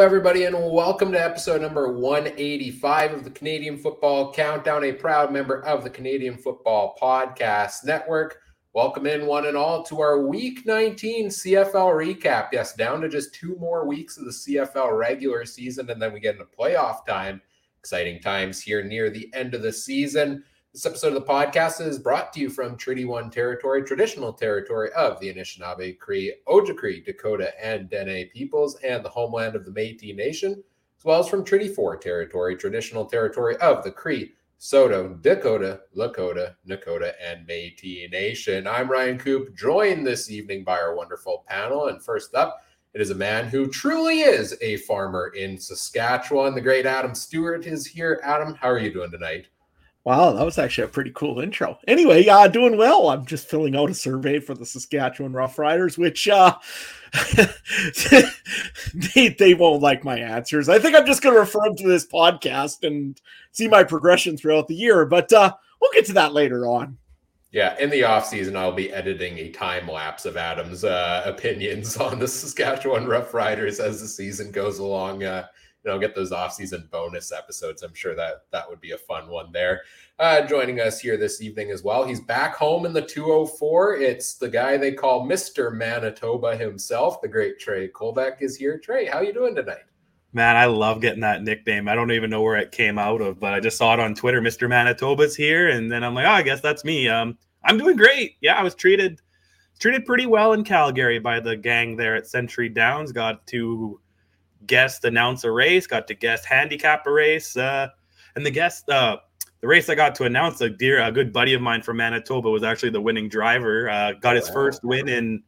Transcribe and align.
Everybody, 0.00 0.44
and 0.44 0.56
welcome 0.72 1.12
to 1.12 1.22
episode 1.22 1.60
number 1.60 1.92
185 1.92 3.12
of 3.12 3.22
the 3.22 3.28
Canadian 3.28 3.76
Football 3.76 4.32
Countdown, 4.32 4.84
a 4.84 4.92
proud 4.92 5.30
member 5.30 5.62
of 5.66 5.84
the 5.84 5.90
Canadian 5.90 6.38
Football 6.38 6.96
Podcast 7.00 7.84
Network. 7.84 8.40
Welcome 8.72 9.06
in, 9.06 9.26
one 9.26 9.44
and 9.44 9.58
all, 9.58 9.82
to 9.82 10.00
our 10.00 10.26
Week 10.26 10.64
19 10.64 11.28
CFL 11.28 11.74
recap. 11.74 12.48
Yes, 12.50 12.74
down 12.74 13.02
to 13.02 13.10
just 13.10 13.34
two 13.34 13.56
more 13.56 13.86
weeks 13.86 14.16
of 14.16 14.24
the 14.24 14.30
CFL 14.30 14.96
regular 14.96 15.44
season, 15.44 15.90
and 15.90 16.00
then 16.00 16.14
we 16.14 16.20
get 16.20 16.36
into 16.36 16.46
playoff 16.46 17.04
time. 17.04 17.42
Exciting 17.78 18.22
times 18.22 18.58
here 18.58 18.82
near 18.82 19.10
the 19.10 19.30
end 19.34 19.54
of 19.54 19.60
the 19.60 19.72
season. 19.72 20.42
This 20.72 20.86
episode 20.86 21.08
of 21.08 21.14
the 21.14 21.22
podcast 21.22 21.84
is 21.84 21.98
brought 21.98 22.32
to 22.32 22.38
you 22.38 22.48
from 22.48 22.76
Treaty 22.76 23.04
One 23.04 23.28
territory, 23.28 23.82
traditional 23.82 24.32
territory 24.32 24.90
of 24.92 25.18
the 25.18 25.34
Anishinaabe, 25.34 25.98
Cree, 25.98 26.32
Ojibwe, 26.46 27.04
Dakota, 27.04 27.52
and 27.60 27.90
Dene 27.90 28.30
peoples, 28.32 28.76
and 28.84 29.04
the 29.04 29.08
homeland 29.08 29.56
of 29.56 29.64
the 29.64 29.72
Métis 29.72 30.14
Nation, 30.14 30.62
as 30.96 31.04
well 31.04 31.18
as 31.18 31.28
from 31.28 31.44
Treaty 31.44 31.66
Four 31.66 31.96
territory, 31.96 32.54
traditional 32.54 33.04
territory 33.04 33.56
of 33.56 33.82
the 33.82 33.90
Cree, 33.90 34.30
Saulteaux, 34.58 35.18
Dakota, 35.20 35.80
Lakota, 35.96 36.54
Nakota, 36.68 37.14
and 37.20 37.44
Métis 37.48 38.08
Nation. 38.12 38.68
I'm 38.68 38.88
Ryan 38.88 39.18
Koop, 39.18 39.56
joined 39.56 40.06
this 40.06 40.30
evening 40.30 40.62
by 40.62 40.78
our 40.78 40.94
wonderful 40.94 41.44
panel. 41.48 41.88
And 41.88 42.00
first 42.00 42.36
up, 42.36 42.62
it 42.94 43.00
is 43.00 43.10
a 43.10 43.14
man 43.16 43.48
who 43.48 43.66
truly 43.66 44.20
is 44.20 44.56
a 44.60 44.76
farmer 44.76 45.32
in 45.36 45.58
Saskatchewan. 45.58 46.54
The 46.54 46.60
great 46.60 46.86
Adam 46.86 47.16
Stuart 47.16 47.66
is 47.66 47.84
here. 47.84 48.20
Adam, 48.22 48.54
how 48.54 48.68
are 48.68 48.78
you 48.78 48.92
doing 48.92 49.10
tonight? 49.10 49.48
Wow, 50.04 50.32
that 50.32 50.44
was 50.44 50.56
actually 50.56 50.84
a 50.84 50.88
pretty 50.88 51.12
cool 51.14 51.40
intro. 51.40 51.78
Anyway, 51.86 52.26
uh, 52.26 52.48
doing 52.48 52.78
well. 52.78 53.10
I'm 53.10 53.26
just 53.26 53.50
filling 53.50 53.76
out 53.76 53.90
a 53.90 53.94
survey 53.94 54.40
for 54.40 54.54
the 54.54 54.64
Saskatchewan 54.64 55.32
Roughriders, 55.32 55.98
which 55.98 56.26
uh, 56.26 56.56
they, 59.14 59.28
they 59.28 59.52
won't 59.52 59.82
like 59.82 60.02
my 60.02 60.18
answers. 60.18 60.70
I 60.70 60.78
think 60.78 60.96
I'm 60.96 61.04
just 61.04 61.20
going 61.20 61.34
to 61.34 61.40
refer 61.40 61.60
them 61.64 61.76
to 61.76 61.88
this 61.88 62.06
podcast 62.06 62.86
and 62.86 63.20
see 63.52 63.68
my 63.68 63.84
progression 63.84 64.38
throughout 64.38 64.68
the 64.68 64.74
year, 64.74 65.04
but 65.04 65.30
uh, 65.34 65.52
we'll 65.82 65.92
get 65.92 66.06
to 66.06 66.14
that 66.14 66.32
later 66.32 66.66
on. 66.66 66.96
Yeah, 67.52 67.76
in 67.78 67.90
the 67.90 68.04
off 68.04 68.26
season, 68.26 68.56
I'll 68.56 68.72
be 68.72 68.92
editing 68.92 69.36
a 69.38 69.50
time 69.50 69.88
lapse 69.88 70.24
of 70.24 70.36
Adam's 70.36 70.84
uh, 70.84 71.22
opinions 71.26 71.96
on 71.98 72.18
the 72.18 72.28
Saskatchewan 72.28 73.06
Roughriders 73.06 73.80
as 73.80 74.00
the 74.00 74.08
season 74.08 74.50
goes 74.50 74.78
along. 74.78 75.24
Uh, 75.24 75.46
you 75.84 75.90
know 75.90 75.98
get 75.98 76.14
those 76.14 76.32
off-season 76.32 76.88
bonus 76.90 77.32
episodes 77.32 77.82
i'm 77.82 77.94
sure 77.94 78.14
that 78.14 78.44
that 78.52 78.68
would 78.68 78.80
be 78.80 78.92
a 78.92 78.98
fun 78.98 79.28
one 79.28 79.50
there 79.52 79.82
uh, 80.18 80.42
joining 80.46 80.80
us 80.80 81.00
here 81.00 81.16
this 81.16 81.40
evening 81.40 81.70
as 81.70 81.82
well 81.82 82.04
he's 82.04 82.20
back 82.20 82.54
home 82.54 82.84
in 82.84 82.92
the 82.92 83.02
204 83.02 83.96
it's 83.96 84.34
the 84.34 84.48
guy 84.48 84.76
they 84.76 84.92
call 84.92 85.26
mr 85.26 85.72
manitoba 85.72 86.56
himself 86.56 87.20
the 87.20 87.28
great 87.28 87.58
trey 87.58 87.88
colbeck 87.88 88.42
is 88.42 88.56
here 88.56 88.78
trey 88.78 89.06
how 89.06 89.20
you 89.20 89.32
doing 89.32 89.54
tonight 89.54 89.84
Man, 90.32 90.56
I 90.56 90.66
love 90.66 91.00
getting 91.00 91.22
that 91.22 91.42
nickname. 91.42 91.88
I 91.88 91.96
don't 91.96 92.12
even 92.12 92.30
know 92.30 92.42
where 92.42 92.56
it 92.56 92.70
came 92.70 93.00
out 93.00 93.20
of, 93.20 93.40
but 93.40 93.52
I 93.52 93.58
just 93.58 93.76
saw 93.76 93.94
it 93.94 94.00
on 94.00 94.14
Twitter. 94.14 94.40
Mr. 94.40 94.68
Manitoba's 94.68 95.34
here, 95.34 95.70
and 95.70 95.90
then 95.90 96.04
I'm 96.04 96.14
like, 96.14 96.24
oh, 96.24 96.30
I 96.30 96.42
guess 96.42 96.60
that's 96.60 96.84
me. 96.84 97.08
Um, 97.08 97.36
I'm 97.64 97.78
doing 97.78 97.96
great. 97.96 98.36
Yeah, 98.40 98.54
I 98.54 98.62
was 98.62 98.76
treated 98.76 99.20
treated 99.80 100.04
pretty 100.04 100.26
well 100.26 100.52
in 100.52 100.62
Calgary 100.62 101.18
by 101.18 101.40
the 101.40 101.56
gang 101.56 101.96
there 101.96 102.14
at 102.14 102.28
Century 102.28 102.68
Downs. 102.68 103.10
Got 103.10 103.44
to 103.48 104.00
guest 104.66 105.04
announce 105.04 105.44
a 105.44 105.50
race, 105.50 105.86
got 105.86 106.06
to 106.08 106.14
guest 106.14 106.44
handicap 106.44 107.06
a 107.06 107.12
race, 107.12 107.56
uh, 107.56 107.88
and 108.36 108.44
the 108.44 108.50
guest 108.50 108.88
uh, 108.88 109.18
the 109.60 109.68
race 109.68 109.88
I 109.88 109.94
got 109.94 110.14
to 110.16 110.24
announce 110.24 110.60
a 110.60 110.70
dear 110.70 111.02
a 111.02 111.12
good 111.12 111.32
buddy 111.32 111.54
of 111.54 111.62
mine 111.62 111.82
from 111.82 111.98
Manitoba 111.98 112.50
was 112.50 112.62
actually 112.62 112.90
the 112.90 113.00
winning 113.00 113.28
driver. 113.28 113.88
Uh, 113.88 114.12
got 114.12 114.36
his 114.36 114.48
wow. 114.48 114.54
first 114.54 114.84
win 114.84 115.08
in 115.08 115.42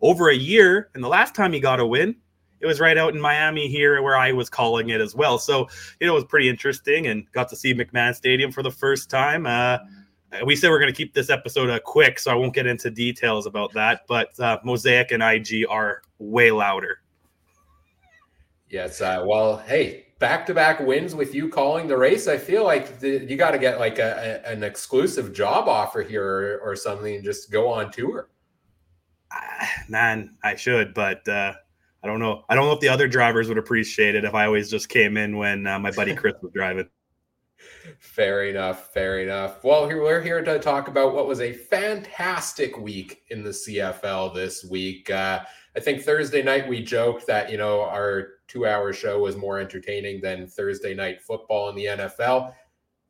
over 0.00 0.30
a 0.30 0.34
year, 0.34 0.90
and 0.94 1.02
the 1.02 1.08
last 1.08 1.34
time 1.34 1.52
he 1.52 1.60
got 1.60 1.80
a 1.80 1.86
win, 1.86 2.16
it 2.60 2.66
was 2.66 2.80
right 2.80 2.96
out 2.96 3.14
in 3.14 3.20
Miami 3.20 3.68
here 3.68 4.02
where 4.02 4.16
I 4.16 4.32
was 4.32 4.48
calling 4.48 4.90
it 4.90 5.00
as 5.00 5.14
well. 5.14 5.38
So 5.38 5.68
you 6.00 6.06
know 6.06 6.12
it 6.12 6.16
was 6.16 6.24
pretty 6.24 6.48
interesting, 6.48 7.06
and 7.06 7.30
got 7.32 7.48
to 7.50 7.56
see 7.56 7.74
McMahon 7.74 8.14
Stadium 8.14 8.52
for 8.52 8.62
the 8.62 8.70
first 8.70 9.10
time. 9.10 9.46
Uh, 9.46 9.78
we 10.44 10.54
said 10.56 10.70
we're 10.70 10.78
going 10.78 10.92
to 10.92 10.96
keep 10.96 11.14
this 11.14 11.30
episode 11.30 11.70
uh, 11.70 11.78
quick, 11.80 12.18
so 12.18 12.30
I 12.30 12.34
won't 12.34 12.54
get 12.54 12.66
into 12.66 12.90
details 12.90 13.46
about 13.46 13.72
that. 13.72 14.02
But 14.06 14.38
uh, 14.40 14.58
Mosaic 14.64 15.10
and 15.10 15.22
IG 15.22 15.66
are 15.68 16.02
way 16.18 16.50
louder. 16.50 17.00
Yes. 18.70 19.00
Uh, 19.00 19.24
well, 19.26 19.58
hey, 19.58 20.06
back 20.18 20.46
to 20.46 20.54
back 20.54 20.80
wins 20.80 21.14
with 21.14 21.34
you 21.34 21.48
calling 21.48 21.86
the 21.86 21.96
race. 21.96 22.28
I 22.28 22.36
feel 22.36 22.64
like 22.64 23.00
the, 23.00 23.24
you 23.24 23.36
got 23.36 23.52
to 23.52 23.58
get 23.58 23.78
like 23.78 23.98
a, 23.98 24.42
a, 24.44 24.50
an 24.50 24.62
exclusive 24.62 25.32
job 25.32 25.68
offer 25.68 26.02
here 26.02 26.24
or, 26.24 26.58
or, 26.58 26.76
something 26.76 27.14
and 27.14 27.24
just 27.24 27.50
go 27.50 27.68
on 27.68 27.90
tour. 27.90 28.28
Uh, 29.30 29.66
man, 29.88 30.36
I 30.42 30.54
should, 30.54 30.92
but 30.94 31.26
uh, 31.28 31.52
I 32.02 32.06
don't 32.06 32.18
know. 32.18 32.44
I 32.48 32.54
don't 32.54 32.66
know 32.66 32.72
if 32.72 32.80
the 32.80 32.88
other 32.88 33.08
drivers 33.08 33.48
would 33.48 33.58
appreciate 33.58 34.14
it 34.14 34.24
if 34.24 34.34
I 34.34 34.46
always 34.46 34.70
just 34.70 34.88
came 34.88 35.16
in 35.16 35.36
when 35.36 35.66
uh, 35.66 35.78
my 35.78 35.90
buddy 35.90 36.14
Chris 36.14 36.34
was 36.42 36.52
driving. 36.52 36.88
Fair 37.98 38.44
enough. 38.44 38.92
Fair 38.92 39.20
enough. 39.20 39.64
Well, 39.64 39.88
here 39.88 40.02
we're 40.02 40.20
here 40.20 40.42
to 40.42 40.58
talk 40.58 40.88
about 40.88 41.14
what 41.14 41.26
was 41.26 41.40
a 41.40 41.52
fantastic 41.52 42.78
week 42.78 43.22
in 43.30 43.42
the 43.42 43.50
CFL 43.50 44.34
this 44.34 44.64
week. 44.64 45.10
Uh, 45.10 45.40
I 45.76 45.80
think 45.80 46.02
Thursday 46.02 46.42
night 46.42 46.68
we 46.68 46.82
joked 46.82 47.26
that 47.26 47.50
you 47.50 47.58
know 47.58 47.82
our 47.82 48.37
two 48.48 48.66
hour 48.66 48.92
show 48.92 49.20
was 49.20 49.36
more 49.36 49.60
entertaining 49.60 50.20
than 50.20 50.46
Thursday 50.46 50.94
night 50.94 51.20
football 51.20 51.68
in 51.68 51.76
the 51.76 51.84
NFL. 51.84 52.54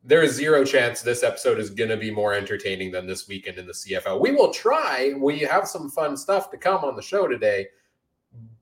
There 0.04 0.22
is 0.22 0.34
zero 0.34 0.64
chance 0.64 1.00
this 1.00 1.22
episode 1.22 1.58
is 1.58 1.70
going 1.70 1.90
to 1.90 1.96
be 1.96 2.10
more 2.10 2.34
entertaining 2.34 2.90
than 2.90 3.06
this 3.06 3.28
weekend 3.28 3.58
in 3.58 3.66
the 3.66 3.72
CFL. 3.72 4.20
We 4.20 4.32
will 4.32 4.52
try. 4.52 5.14
We 5.16 5.40
have 5.40 5.66
some 5.66 5.90
fun 5.90 6.16
stuff 6.16 6.50
to 6.50 6.56
come 6.56 6.84
on 6.84 6.96
the 6.96 7.02
show 7.02 7.26
today, 7.26 7.68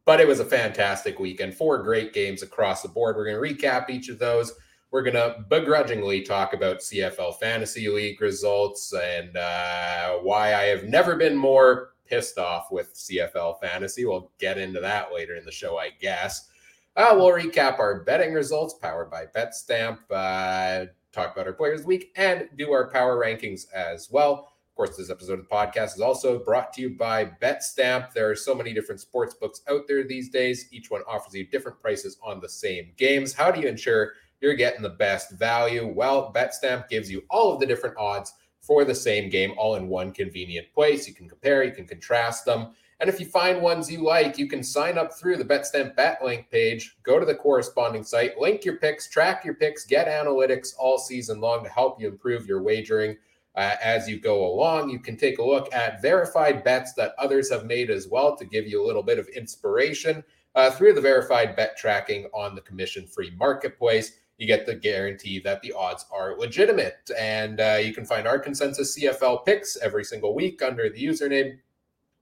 but 0.04 0.20
it 0.20 0.28
was 0.28 0.40
a 0.40 0.44
fantastic 0.44 1.18
weekend. 1.18 1.54
Four 1.54 1.82
great 1.82 2.12
games 2.12 2.42
across 2.42 2.82
the 2.82 2.88
board. 2.88 3.16
We're 3.16 3.30
going 3.30 3.42
to 3.42 3.54
recap 3.54 3.90
each 3.90 4.08
of 4.08 4.18
those. 4.18 4.52
We're 4.90 5.02
going 5.02 5.14
to 5.14 5.44
begrudgingly 5.48 6.22
talk 6.22 6.54
about 6.54 6.78
CFL 6.78 7.38
Fantasy 7.38 7.88
League 7.88 8.20
results 8.20 8.94
and 8.94 9.36
uh, 9.36 10.14
why 10.18 10.54
I 10.54 10.64
have 10.64 10.84
never 10.84 11.16
been 11.16 11.36
more 11.36 11.90
pissed 12.06 12.38
off 12.38 12.70
with 12.70 12.94
CFL 12.94 13.60
Fantasy. 13.60 14.04
We'll 14.04 14.30
get 14.38 14.58
into 14.58 14.80
that 14.80 15.12
later 15.12 15.36
in 15.36 15.44
the 15.44 15.52
show, 15.52 15.76
I 15.78 15.90
guess. 16.00 16.48
Uh, 16.96 17.12
we'll 17.14 17.28
recap 17.28 17.78
our 17.78 18.00
betting 18.04 18.32
results 18.32 18.72
powered 18.72 19.10
by 19.10 19.26
BetStamp, 19.26 19.98
uh, 20.10 20.86
talk 21.12 21.34
about 21.34 21.46
our 21.46 21.52
players 21.52 21.84
week, 21.84 22.10
and 22.16 22.48
do 22.56 22.72
our 22.72 22.90
power 22.90 23.22
rankings 23.22 23.70
as 23.74 24.10
well. 24.10 24.48
Of 24.70 24.76
course, 24.76 24.96
this 24.96 25.10
episode 25.10 25.38
of 25.38 25.46
the 25.46 25.54
podcast 25.54 25.96
is 25.96 26.00
also 26.00 26.42
brought 26.42 26.72
to 26.72 26.80
you 26.80 26.96
by 26.96 27.26
BetStamp. 27.26 28.14
There 28.14 28.30
are 28.30 28.34
so 28.34 28.54
many 28.54 28.72
different 28.72 29.02
sports 29.02 29.34
books 29.34 29.60
out 29.68 29.82
there 29.86 30.04
these 30.04 30.30
days. 30.30 30.68
Each 30.72 30.90
one 30.90 31.02
offers 31.06 31.34
you 31.34 31.46
different 31.46 31.78
prices 31.80 32.16
on 32.22 32.40
the 32.40 32.48
same 32.48 32.92
games. 32.96 33.34
How 33.34 33.50
do 33.50 33.60
you 33.60 33.68
ensure 33.68 34.12
you're 34.40 34.54
getting 34.54 34.80
the 34.80 34.88
best 34.88 35.32
value? 35.32 35.86
Well, 35.86 36.32
BetStamp 36.34 36.88
gives 36.88 37.10
you 37.10 37.24
all 37.28 37.52
of 37.52 37.60
the 37.60 37.66
different 37.66 37.98
odds 37.98 38.32
for 38.62 38.86
the 38.86 38.94
same 38.94 39.28
game 39.28 39.52
all 39.58 39.74
in 39.74 39.88
one 39.88 40.12
convenient 40.12 40.72
place. 40.72 41.06
You 41.06 41.12
can 41.12 41.28
compare, 41.28 41.62
you 41.62 41.72
can 41.72 41.86
contrast 41.86 42.46
them. 42.46 42.68
And 42.98 43.10
if 43.10 43.20
you 43.20 43.26
find 43.26 43.60
ones 43.60 43.90
you 43.90 44.02
like, 44.02 44.38
you 44.38 44.48
can 44.48 44.62
sign 44.62 44.96
up 44.96 45.12
through 45.12 45.36
the 45.36 45.44
BetStamp 45.44 45.96
Bet 45.96 46.24
link 46.24 46.50
page, 46.50 46.96
go 47.02 47.18
to 47.18 47.26
the 47.26 47.34
corresponding 47.34 48.02
site, 48.02 48.38
link 48.38 48.64
your 48.64 48.76
picks, 48.76 49.08
track 49.08 49.44
your 49.44 49.54
picks, 49.54 49.84
get 49.84 50.06
analytics 50.06 50.72
all 50.78 50.98
season 50.98 51.40
long 51.40 51.62
to 51.62 51.70
help 51.70 52.00
you 52.00 52.08
improve 52.08 52.46
your 52.46 52.62
wagering 52.62 53.16
uh, 53.54 53.76
as 53.82 54.08
you 54.08 54.18
go 54.18 54.46
along. 54.46 54.88
You 54.88 54.98
can 54.98 55.16
take 55.16 55.38
a 55.38 55.44
look 55.44 55.72
at 55.74 56.00
verified 56.00 56.64
bets 56.64 56.94
that 56.94 57.14
others 57.18 57.50
have 57.50 57.66
made 57.66 57.90
as 57.90 58.08
well 58.08 58.34
to 58.36 58.44
give 58.46 58.66
you 58.66 58.82
a 58.82 58.86
little 58.86 59.02
bit 59.02 59.18
of 59.18 59.28
inspiration 59.28 60.24
uh, 60.54 60.70
through 60.70 60.94
the 60.94 61.00
verified 61.00 61.54
bet 61.54 61.76
tracking 61.76 62.28
on 62.32 62.54
the 62.54 62.62
commission 62.62 63.06
free 63.06 63.32
marketplace. 63.36 64.12
You 64.38 64.46
get 64.46 64.66
the 64.66 64.74
guarantee 64.74 65.38
that 65.40 65.60
the 65.62 65.72
odds 65.72 66.06
are 66.10 66.38
legitimate. 66.38 67.10
And 67.18 67.60
uh, 67.60 67.78
you 67.82 67.94
can 67.94 68.06
find 68.06 68.26
our 68.26 68.38
consensus 68.38 68.98
CFL 68.98 69.44
picks 69.44 69.76
every 69.78 70.04
single 70.04 70.34
week 70.34 70.62
under 70.62 70.88
the 70.88 71.02
username 71.02 71.58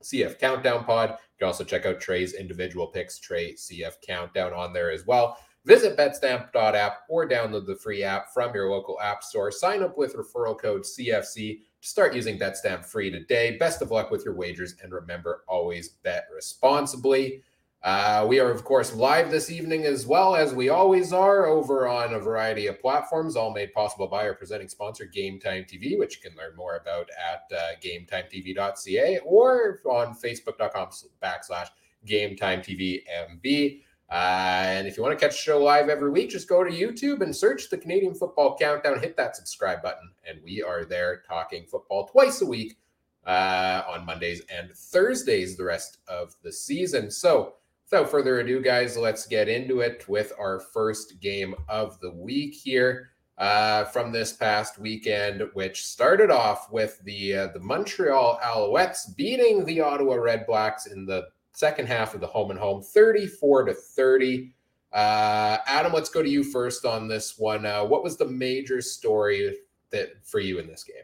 CF 0.05 0.39
Countdown 0.39 0.85
Pod. 0.85 1.11
You 1.11 1.39
can 1.39 1.47
also 1.47 1.65
check 1.65 1.87
out 1.87 2.01
Trey's 2.01 2.35
individual 2.35 2.87
picks, 2.87 3.19
Trey 3.19 3.55
CF 3.55 3.95
Countdown, 4.07 4.53
on 4.53 4.73
there 4.73 4.91
as 4.91 5.07
well. 5.07 5.39
Visit 5.65 5.97
betstamp.app 5.97 6.99
or 7.09 7.27
download 7.27 7.67
the 7.67 7.77
free 7.77 8.03
app 8.03 8.33
from 8.35 8.55
your 8.55 8.71
local 8.71 9.01
app 9.01 9.25
store. 9.25 9.51
Sign 9.51 9.83
up 9.83 9.97
with 9.97 10.15
referral 10.15 10.61
code 10.61 10.83
CFC 10.83 11.61
to 11.81 11.89
start 11.89 12.15
using 12.15 12.39
BetStamp 12.39 12.85
free 12.85 13.11
today. 13.11 13.57
Best 13.57 13.81
of 13.81 13.91
luck 13.91 14.11
with 14.11 14.27
your 14.27 14.35
wagers, 14.35 14.75
and 14.83 14.93
remember, 14.93 15.43
always 15.49 15.89
bet 16.03 16.27
responsibly. 16.35 17.43
Uh, 17.85 18.25
we 18.27 18.41
are, 18.41 18.51
of 18.51 18.65
course, 18.65 18.95
live 18.95 19.31
this 19.31 19.51
evening 19.51 19.85
as 19.85 20.07
well 20.07 20.35
as 20.35 20.55
we 20.55 20.71
always 20.71 21.13
are 21.13 21.45
over 21.45 21.87
on 21.87 22.15
a 22.15 22.19
variety 22.19 22.67
of 22.67 22.81
platforms, 22.81 23.37
all 23.37 23.53
made 23.53 23.75
possible 23.75 24.07
by 24.07 24.27
our 24.27 24.33
presenting 24.33 24.71
sponsor, 24.71 25.05
Game 25.05 25.39
Time 25.39 25.65
TV, 25.65 25.99
which 25.99 26.17
you 26.17 26.31
can 26.31 26.39
learn 26.39 26.57
more 26.57 26.77
about 26.77 27.11
at 27.11 27.43
uh, 27.55 27.73
GameTimeTV.ca 27.85 29.19
or 29.19 29.83
on 29.85 30.15
Facebook.com 30.15 30.89
backslash 31.23 31.67
Game 32.07 32.37
Time 32.37 32.63
TV 32.63 33.03
MB. 33.31 33.83
Uh, 34.11 34.15
and 34.15 34.89
if 34.89 34.97
you 34.97 35.03
want 35.03 35.19
to 35.19 35.23
catch 35.23 35.37
the 35.37 35.43
show 35.43 35.63
live 35.63 35.91
every 35.91 36.11
week, 36.11 36.31
just 36.31 36.49
go 36.49 36.65
to 36.65 36.71
YouTube 36.71 37.21
and 37.21 37.37
search 37.37 37.69
the 37.69 37.77
Canadian 37.77 38.15
Football 38.15 38.57
Countdown. 38.57 38.99
Hit 38.99 39.15
that 39.19 39.37
subscribe 39.37 39.83
button, 39.83 40.11
and 40.27 40.41
we 40.43 40.63
are 40.63 40.87
there 40.87 41.23
talking 41.29 41.67
football 41.67 42.07
twice 42.07 42.41
a 42.41 42.47
week 42.47 42.79
uh, 43.27 43.83
on 43.87 44.07
Mondays 44.07 44.41
and 44.49 44.71
Thursdays 44.75 45.59
the 45.59 45.65
rest 45.65 45.99
of 46.09 46.35
the 46.43 46.53
season. 46.53 47.11
So 47.11 47.57
without 47.91 48.11
further 48.11 48.41
ado, 48.41 48.61
guys, 48.61 48.97
let's 48.97 49.27
get 49.27 49.49
into 49.49 49.81
it 49.81 50.09
with 50.09 50.33
our 50.39 50.61
first 50.61 51.21
game 51.21 51.55
of 51.69 51.99
the 52.01 52.11
week 52.11 52.55
here 52.55 53.11
uh, 53.39 53.85
from 53.85 54.13
this 54.13 54.33
past 54.33 54.79
weekend, 54.79 55.43
which 55.55 55.85
started 55.85 56.31
off 56.31 56.71
with 56.71 56.99
the 57.05 57.35
uh, 57.35 57.47
the 57.49 57.61
Montreal 57.61 58.39
Alouettes 58.43 59.15
beating 59.17 59.65
the 59.65 59.81
Ottawa 59.81 60.17
Redblacks 60.17 60.91
in 60.91 61.05
the 61.07 61.27
second 61.53 61.87
half 61.87 62.15
of 62.15 62.21
the 62.21 62.27
home 62.27 62.51
and 62.51 62.59
home, 62.59 62.83
34 62.83 63.65
to 63.65 63.75
30. 63.75 64.53
Uh, 64.93 65.59
Adam, 65.67 65.93
let's 65.93 66.09
go 66.09 66.23
to 66.23 66.29
you 66.29 66.45
first 66.45 66.85
on 66.85 67.09
this 67.09 67.39
one. 67.39 67.67
Uh, 67.67 67.85
what 67.85 68.05
was 68.05 68.17
the 68.17 68.27
major 68.27 68.81
story 68.81 69.57
that 69.91 70.25
for 70.25 70.41
you 70.41 70.59
in 70.59 70.67
this 70.67 70.85
game? 70.85 70.97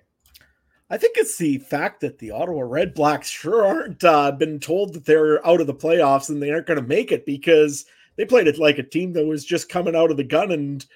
I 0.90 0.98
think 0.98 1.16
it's 1.16 1.38
the 1.38 1.58
fact 1.58 2.00
that 2.00 2.18
the 2.18 2.32
Ottawa 2.32 2.62
Redblacks 2.62 3.24
sure 3.24 3.64
aren't 3.64 4.02
uh, 4.02 4.32
been 4.32 4.58
told 4.58 4.92
that 4.94 5.06
they're 5.06 5.44
out 5.46 5.60
of 5.60 5.68
the 5.68 5.74
playoffs 5.74 6.28
and 6.28 6.42
they 6.42 6.50
aren't 6.50 6.66
going 6.66 6.80
to 6.80 6.86
make 6.86 7.12
it 7.12 7.24
because 7.24 7.84
they 8.16 8.24
played 8.24 8.48
it 8.48 8.58
like 8.58 8.78
a 8.78 8.82
team 8.82 9.12
that 9.12 9.24
was 9.24 9.44
just 9.44 9.68
coming 9.68 9.94
out 9.94 10.10
of 10.10 10.16
the 10.16 10.24
gun 10.24 10.50
and 10.50 10.86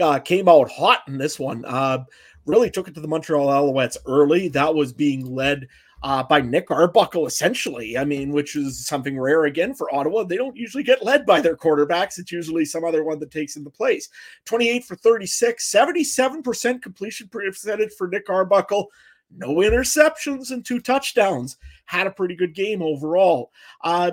uh, 0.00 0.18
came 0.18 0.48
out 0.48 0.70
hot 0.70 1.02
in 1.08 1.18
this 1.18 1.38
one. 1.38 1.62
Uh, 1.66 2.04
really 2.46 2.70
took 2.70 2.88
it 2.88 2.94
to 2.94 3.00
the 3.00 3.08
Montreal 3.08 3.48
Alouettes 3.48 3.98
early. 4.06 4.48
That 4.48 4.74
was 4.74 4.94
being 4.94 5.26
led 5.26 5.68
uh, 6.02 6.22
by 6.22 6.40
Nick 6.40 6.70
Arbuckle, 6.70 7.26
essentially. 7.26 7.98
I 7.98 8.04
mean, 8.04 8.32
which 8.32 8.56
is 8.56 8.86
something 8.86 9.18
rare 9.18 9.44
again 9.44 9.74
for 9.74 9.94
Ottawa. 9.94 10.24
They 10.24 10.36
don't 10.36 10.56
usually 10.56 10.82
get 10.84 11.04
led 11.04 11.24
by 11.26 11.40
their 11.40 11.56
quarterbacks. 11.56 12.18
It's 12.18 12.32
usually 12.32 12.64
some 12.64 12.84
other 12.84 13.04
one 13.04 13.18
that 13.20 13.30
takes 13.30 13.56
in 13.56 13.64
the 13.64 13.70
place. 13.70 14.08
28 14.46 14.84
for 14.84 14.96
36, 14.96 15.70
77% 15.70 16.82
completion 16.82 17.28
percentage 17.28 17.92
for 17.92 18.08
Nick 18.08 18.28
Arbuckle. 18.28 18.90
No 19.36 19.56
interceptions 19.56 20.50
and 20.50 20.64
two 20.64 20.80
touchdowns. 20.80 21.56
Had 21.86 22.06
a 22.06 22.12
pretty 22.12 22.36
good 22.36 22.54
game 22.54 22.82
overall. 22.82 23.50
Uh, 23.82 24.12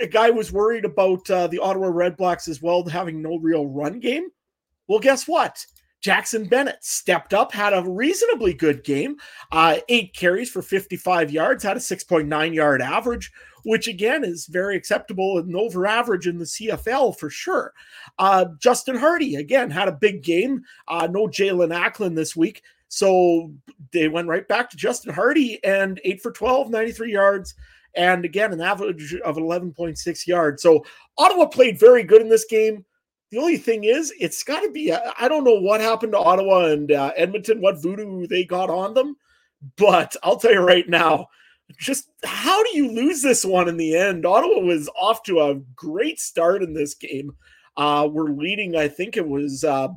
a 0.00 0.06
guy 0.06 0.30
was 0.30 0.52
worried 0.52 0.84
about 0.84 1.28
uh, 1.30 1.46
the 1.46 1.58
Ottawa 1.58 1.88
Redblacks 1.88 2.48
as 2.48 2.60
well, 2.60 2.84
having 2.86 3.22
no 3.22 3.38
real 3.38 3.66
run 3.66 4.00
game. 4.00 4.28
Well, 4.86 5.00
guess 5.00 5.26
what? 5.26 5.64
Jackson 6.02 6.46
Bennett 6.46 6.84
stepped 6.84 7.32
up, 7.32 7.52
had 7.52 7.72
a 7.72 7.88
reasonably 7.88 8.52
good 8.52 8.82
game, 8.82 9.16
uh, 9.52 9.78
eight 9.88 10.14
carries 10.14 10.50
for 10.50 10.60
55 10.60 11.30
yards, 11.30 11.62
had 11.62 11.76
a 11.76 11.80
6.9 11.80 12.54
yard 12.54 12.82
average, 12.82 13.30
which 13.64 13.86
again 13.86 14.24
is 14.24 14.46
very 14.46 14.76
acceptable 14.76 15.38
and 15.38 15.54
over 15.54 15.86
average 15.86 16.26
in 16.26 16.38
the 16.38 16.44
CFL 16.44 17.16
for 17.16 17.30
sure. 17.30 17.72
Uh, 18.18 18.46
Justin 18.58 18.96
Hardy 18.96 19.36
again 19.36 19.70
had 19.70 19.86
a 19.86 19.92
big 19.92 20.24
game. 20.24 20.62
Uh, 20.88 21.06
no 21.08 21.28
Jaelon 21.28 21.72
Acklin 21.72 22.16
this 22.16 22.34
week. 22.34 22.62
So 22.92 23.50
they 23.90 24.08
went 24.08 24.28
right 24.28 24.46
back 24.46 24.68
to 24.68 24.76
Justin 24.76 25.14
Hardy 25.14 25.58
and 25.64 25.98
eight 26.04 26.20
for 26.20 26.30
12, 26.30 26.68
93 26.68 27.10
yards, 27.10 27.54
and 27.96 28.22
again, 28.22 28.52
an 28.52 28.60
average 28.60 29.14
of 29.24 29.36
11.6 29.36 30.26
yards. 30.26 30.62
So 30.62 30.84
Ottawa 31.16 31.46
played 31.46 31.80
very 31.80 32.02
good 32.02 32.20
in 32.20 32.28
this 32.28 32.44
game. 32.44 32.84
The 33.30 33.38
only 33.38 33.56
thing 33.56 33.84
is, 33.84 34.12
it's 34.20 34.42
got 34.42 34.60
to 34.60 34.70
be. 34.70 34.92
I 34.92 35.26
don't 35.26 35.44
know 35.44 35.58
what 35.58 35.80
happened 35.80 36.12
to 36.12 36.18
Ottawa 36.18 36.66
and 36.66 36.92
uh, 36.92 37.12
Edmonton, 37.16 37.62
what 37.62 37.80
voodoo 37.80 38.26
they 38.26 38.44
got 38.44 38.68
on 38.68 38.92
them, 38.92 39.16
but 39.78 40.14
I'll 40.22 40.36
tell 40.36 40.52
you 40.52 40.60
right 40.60 40.86
now, 40.86 41.28
just 41.78 42.10
how 42.24 42.62
do 42.62 42.76
you 42.76 42.92
lose 42.92 43.22
this 43.22 43.42
one 43.42 43.70
in 43.70 43.78
the 43.78 43.96
end? 43.96 44.26
Ottawa 44.26 44.58
was 44.58 44.90
off 45.00 45.22
to 45.22 45.40
a 45.40 45.54
great 45.74 46.20
start 46.20 46.62
in 46.62 46.74
this 46.74 46.92
game. 46.92 47.34
Uh, 47.78 48.06
we're 48.12 48.32
leading, 48.32 48.76
I 48.76 48.86
think 48.86 49.16
it 49.16 49.26
was 49.26 49.64
uh, 49.64 49.88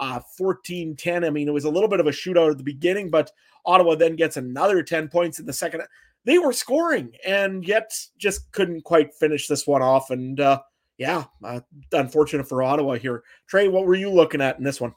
uh, 0.00 0.18
14 0.36 0.96
10. 0.96 1.24
I 1.24 1.30
mean, 1.30 1.46
it 1.46 1.52
was 1.52 1.64
a 1.64 1.70
little 1.70 1.88
bit 1.88 2.00
of 2.00 2.06
a 2.06 2.10
shootout 2.10 2.50
at 2.50 2.58
the 2.58 2.64
beginning, 2.64 3.10
but 3.10 3.30
Ottawa 3.64 3.94
then 3.94 4.16
gets 4.16 4.36
another 4.36 4.82
10 4.82 5.08
points 5.08 5.38
in 5.38 5.46
the 5.46 5.52
second. 5.52 5.82
They 6.24 6.38
were 6.38 6.52
scoring 6.52 7.12
and 7.24 7.64
yet 7.66 7.92
just 8.18 8.50
couldn't 8.52 8.82
quite 8.82 9.14
finish 9.14 9.46
this 9.46 9.66
one 9.66 9.82
off. 9.82 10.10
And 10.10 10.40
uh, 10.40 10.62
yeah, 10.98 11.24
uh, 11.44 11.60
unfortunate 11.92 12.48
for 12.48 12.62
Ottawa 12.62 12.94
here. 12.94 13.22
Trey, 13.46 13.68
what 13.68 13.86
were 13.86 13.94
you 13.94 14.10
looking 14.10 14.40
at 14.40 14.58
in 14.58 14.64
this 14.64 14.80
one? 14.80 14.94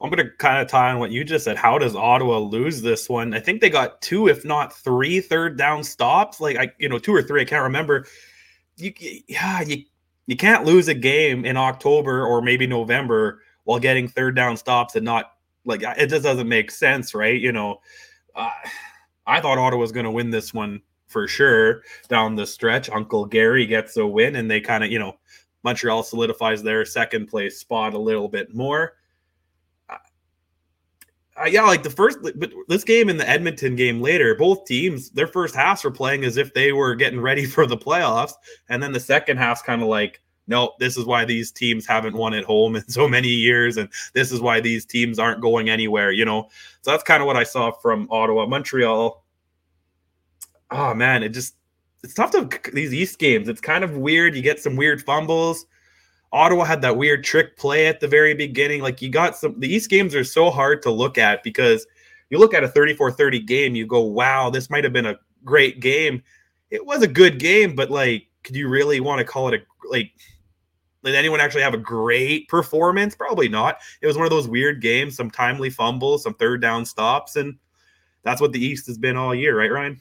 I'm 0.00 0.10
going 0.10 0.24
to 0.24 0.32
kind 0.36 0.60
of 0.60 0.68
tie 0.68 0.90
on 0.90 0.98
what 0.98 1.10
you 1.10 1.24
just 1.24 1.44
said. 1.44 1.56
How 1.56 1.78
does 1.78 1.96
Ottawa 1.96 2.38
lose 2.38 2.82
this 2.82 3.08
one? 3.08 3.34
I 3.34 3.40
think 3.40 3.60
they 3.60 3.70
got 3.70 4.02
two, 4.02 4.28
if 4.28 4.44
not 4.44 4.72
three, 4.72 5.20
third 5.20 5.56
down 5.56 5.82
stops. 5.82 6.40
Like 6.40 6.56
I, 6.56 6.70
you 6.78 6.88
know, 6.88 6.98
two 6.98 7.14
or 7.14 7.22
three. 7.22 7.40
I 7.40 7.44
can't 7.44 7.62
remember. 7.62 8.06
You, 8.76 8.92
yeah, 9.28 9.62
you 9.62 9.84
you 10.26 10.36
can't 10.36 10.64
lose 10.64 10.88
a 10.88 10.94
game 10.94 11.44
in 11.44 11.56
October 11.56 12.26
or 12.26 12.42
maybe 12.42 12.66
November 12.66 13.40
while 13.64 13.78
getting 13.78 14.08
third 14.08 14.36
down 14.36 14.56
stops 14.56 14.94
and 14.94 15.04
not 15.04 15.32
like 15.64 15.82
it 15.82 16.08
just 16.08 16.22
doesn't 16.22 16.48
make 16.48 16.70
sense, 16.70 17.14
right? 17.14 17.40
You 17.40 17.52
know, 17.52 17.80
uh, 18.34 18.50
I 19.26 19.40
thought 19.40 19.58
Ottawa 19.58 19.80
was 19.80 19.92
going 19.92 20.04
to 20.04 20.10
win 20.10 20.30
this 20.30 20.54
one 20.54 20.80
for 21.06 21.26
sure 21.26 21.82
down 22.08 22.36
the 22.36 22.46
stretch. 22.46 22.90
Uncle 22.90 23.24
Gary 23.24 23.66
gets 23.66 23.96
a 23.96 24.06
win, 24.06 24.36
and 24.36 24.50
they 24.50 24.60
kind 24.60 24.84
of, 24.84 24.90
you 24.90 24.98
know, 24.98 25.16
Montreal 25.62 26.02
solidifies 26.02 26.62
their 26.62 26.84
second 26.84 27.26
place 27.26 27.58
spot 27.58 27.94
a 27.94 27.98
little 27.98 28.28
bit 28.28 28.54
more. 28.54 28.94
Uh, 31.36 31.46
yeah, 31.46 31.62
like 31.62 31.82
the 31.82 31.90
first, 31.90 32.18
but 32.22 32.52
this 32.68 32.84
game 32.84 33.08
and 33.08 33.18
the 33.18 33.28
Edmonton 33.28 33.74
game 33.74 34.00
later, 34.00 34.36
both 34.36 34.66
teams, 34.66 35.10
their 35.10 35.26
first 35.26 35.54
halves 35.54 35.82
were 35.82 35.90
playing 35.90 36.24
as 36.24 36.36
if 36.36 36.54
they 36.54 36.72
were 36.72 36.94
getting 36.94 37.20
ready 37.20 37.44
for 37.46 37.66
the 37.66 37.76
playoffs. 37.76 38.34
And 38.68 38.82
then 38.82 38.92
the 38.92 39.00
second 39.00 39.38
half's 39.38 39.62
kind 39.62 39.82
of 39.82 39.88
like, 39.88 40.20
no, 40.46 40.72
this 40.78 40.96
is 40.96 41.04
why 41.04 41.24
these 41.24 41.50
teams 41.50 41.86
haven't 41.86 42.16
won 42.16 42.34
at 42.34 42.44
home 42.44 42.76
in 42.76 42.88
so 42.88 43.08
many 43.08 43.28
years. 43.28 43.76
And 43.76 43.88
this 44.12 44.32
is 44.32 44.40
why 44.40 44.60
these 44.60 44.84
teams 44.84 45.18
aren't 45.18 45.40
going 45.40 45.70
anywhere, 45.70 46.12
you 46.12 46.24
know? 46.24 46.48
So 46.82 46.90
that's 46.90 47.04
kind 47.04 47.22
of 47.22 47.26
what 47.26 47.36
I 47.36 47.44
saw 47.44 47.70
from 47.70 48.08
Ottawa. 48.10 48.46
Montreal, 48.46 49.24
oh 50.70 50.94
man, 50.94 51.22
it 51.22 51.30
just 51.30 51.54
it's 52.02 52.14
tough 52.14 52.32
to 52.32 52.48
these 52.72 52.92
East 52.92 53.18
games. 53.18 53.48
It's 53.48 53.60
kind 53.60 53.82
of 53.82 53.96
weird. 53.96 54.36
You 54.36 54.42
get 54.42 54.60
some 54.60 54.76
weird 54.76 55.02
fumbles. 55.02 55.64
Ottawa 56.32 56.64
had 56.64 56.82
that 56.82 56.96
weird 56.96 57.24
trick 57.24 57.56
play 57.56 57.86
at 57.86 58.00
the 58.00 58.08
very 58.08 58.34
beginning. 58.34 58.82
Like 58.82 59.00
you 59.00 59.08
got 59.08 59.36
some 59.36 59.58
the 59.58 59.72
East 59.72 59.88
games 59.88 60.14
are 60.14 60.24
so 60.24 60.50
hard 60.50 60.82
to 60.82 60.90
look 60.90 61.16
at 61.16 61.42
because 61.42 61.86
you 62.28 62.38
look 62.38 62.52
at 62.52 62.64
a 62.64 62.68
34-30 62.68 63.46
game, 63.46 63.74
you 63.74 63.86
go, 63.86 64.00
wow, 64.00 64.50
this 64.50 64.68
might 64.68 64.84
have 64.84 64.92
been 64.92 65.06
a 65.06 65.18
great 65.44 65.80
game. 65.80 66.22
It 66.70 66.84
was 66.84 67.02
a 67.02 67.06
good 67.06 67.38
game, 67.38 67.76
but 67.76 67.90
like, 67.90 68.26
could 68.42 68.56
you 68.56 68.68
really 68.68 69.00
want 69.00 69.20
to 69.20 69.24
call 69.24 69.48
it 69.48 69.54
a 69.54 69.88
like 69.88 70.12
did 71.04 71.18
anyone 71.18 71.40
actually 71.40 71.62
have 71.62 71.74
a 71.74 71.78
great 71.78 72.48
performance? 72.48 73.14
Probably 73.14 73.48
not. 73.48 73.78
It 74.00 74.06
was 74.06 74.16
one 74.16 74.26
of 74.26 74.30
those 74.30 74.48
weird 74.48 74.80
games, 74.80 75.16
some 75.16 75.30
timely 75.30 75.70
fumbles, 75.70 76.22
some 76.22 76.34
third 76.34 76.60
down 76.60 76.84
stops, 76.84 77.36
and 77.36 77.58
that's 78.22 78.40
what 78.40 78.52
the 78.52 78.64
East 78.64 78.86
has 78.86 78.98
been 78.98 79.16
all 79.16 79.34
year, 79.34 79.58
right, 79.58 79.70
Ryan? 79.70 80.00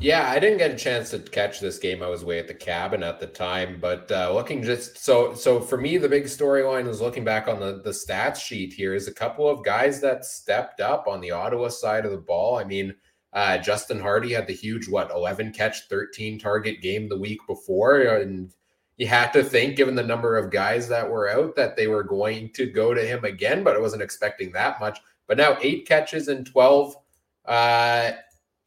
Yeah, 0.00 0.30
I 0.30 0.38
didn't 0.38 0.58
get 0.58 0.70
a 0.70 0.76
chance 0.76 1.10
to 1.10 1.18
catch 1.18 1.58
this 1.58 1.78
game. 1.78 2.04
I 2.04 2.08
was 2.08 2.24
way 2.24 2.38
at 2.38 2.46
the 2.46 2.54
cabin 2.54 3.02
at 3.02 3.18
the 3.18 3.26
time, 3.26 3.78
but 3.80 4.10
uh, 4.12 4.32
looking 4.32 4.62
just 4.62 4.96
so 4.96 5.34
so 5.34 5.60
for 5.60 5.76
me, 5.76 5.98
the 5.98 6.08
big 6.08 6.24
storyline 6.24 6.86
is 6.86 7.00
looking 7.00 7.24
back 7.24 7.48
on 7.48 7.58
the 7.58 7.80
the 7.82 7.90
stats 7.90 8.36
sheet 8.36 8.72
here 8.72 8.94
is 8.94 9.08
a 9.08 9.12
couple 9.12 9.48
of 9.48 9.64
guys 9.64 10.00
that 10.02 10.24
stepped 10.24 10.80
up 10.80 11.08
on 11.08 11.20
the 11.20 11.32
Ottawa 11.32 11.68
side 11.68 12.04
of 12.04 12.12
the 12.12 12.16
ball. 12.16 12.56
I 12.58 12.62
mean, 12.62 12.94
uh, 13.32 13.58
Justin 13.58 13.98
Hardy 13.98 14.32
had 14.32 14.46
the 14.46 14.54
huge 14.54 14.88
what 14.88 15.10
eleven 15.10 15.50
catch, 15.50 15.88
thirteen 15.88 16.38
target 16.38 16.80
game 16.80 17.08
the 17.08 17.18
week 17.18 17.40
before, 17.48 18.00
and 18.00 18.54
you 18.98 19.06
had 19.06 19.32
to 19.32 19.42
think, 19.42 19.76
given 19.76 19.94
the 19.94 20.02
number 20.02 20.36
of 20.36 20.50
guys 20.50 20.88
that 20.88 21.08
were 21.08 21.30
out, 21.30 21.56
that 21.56 21.76
they 21.76 21.86
were 21.86 22.02
going 22.02 22.50
to 22.54 22.66
go 22.66 22.92
to 22.92 23.00
him 23.00 23.24
again. 23.24 23.64
But 23.64 23.76
I 23.76 23.80
wasn't 23.80 24.02
expecting 24.02 24.52
that 24.52 24.80
much. 24.80 25.00
But 25.26 25.38
now 25.38 25.56
eight 25.62 25.86
catches 25.86 26.28
and 26.28 26.44
twelve. 26.44 26.96
Uh, 27.44 28.12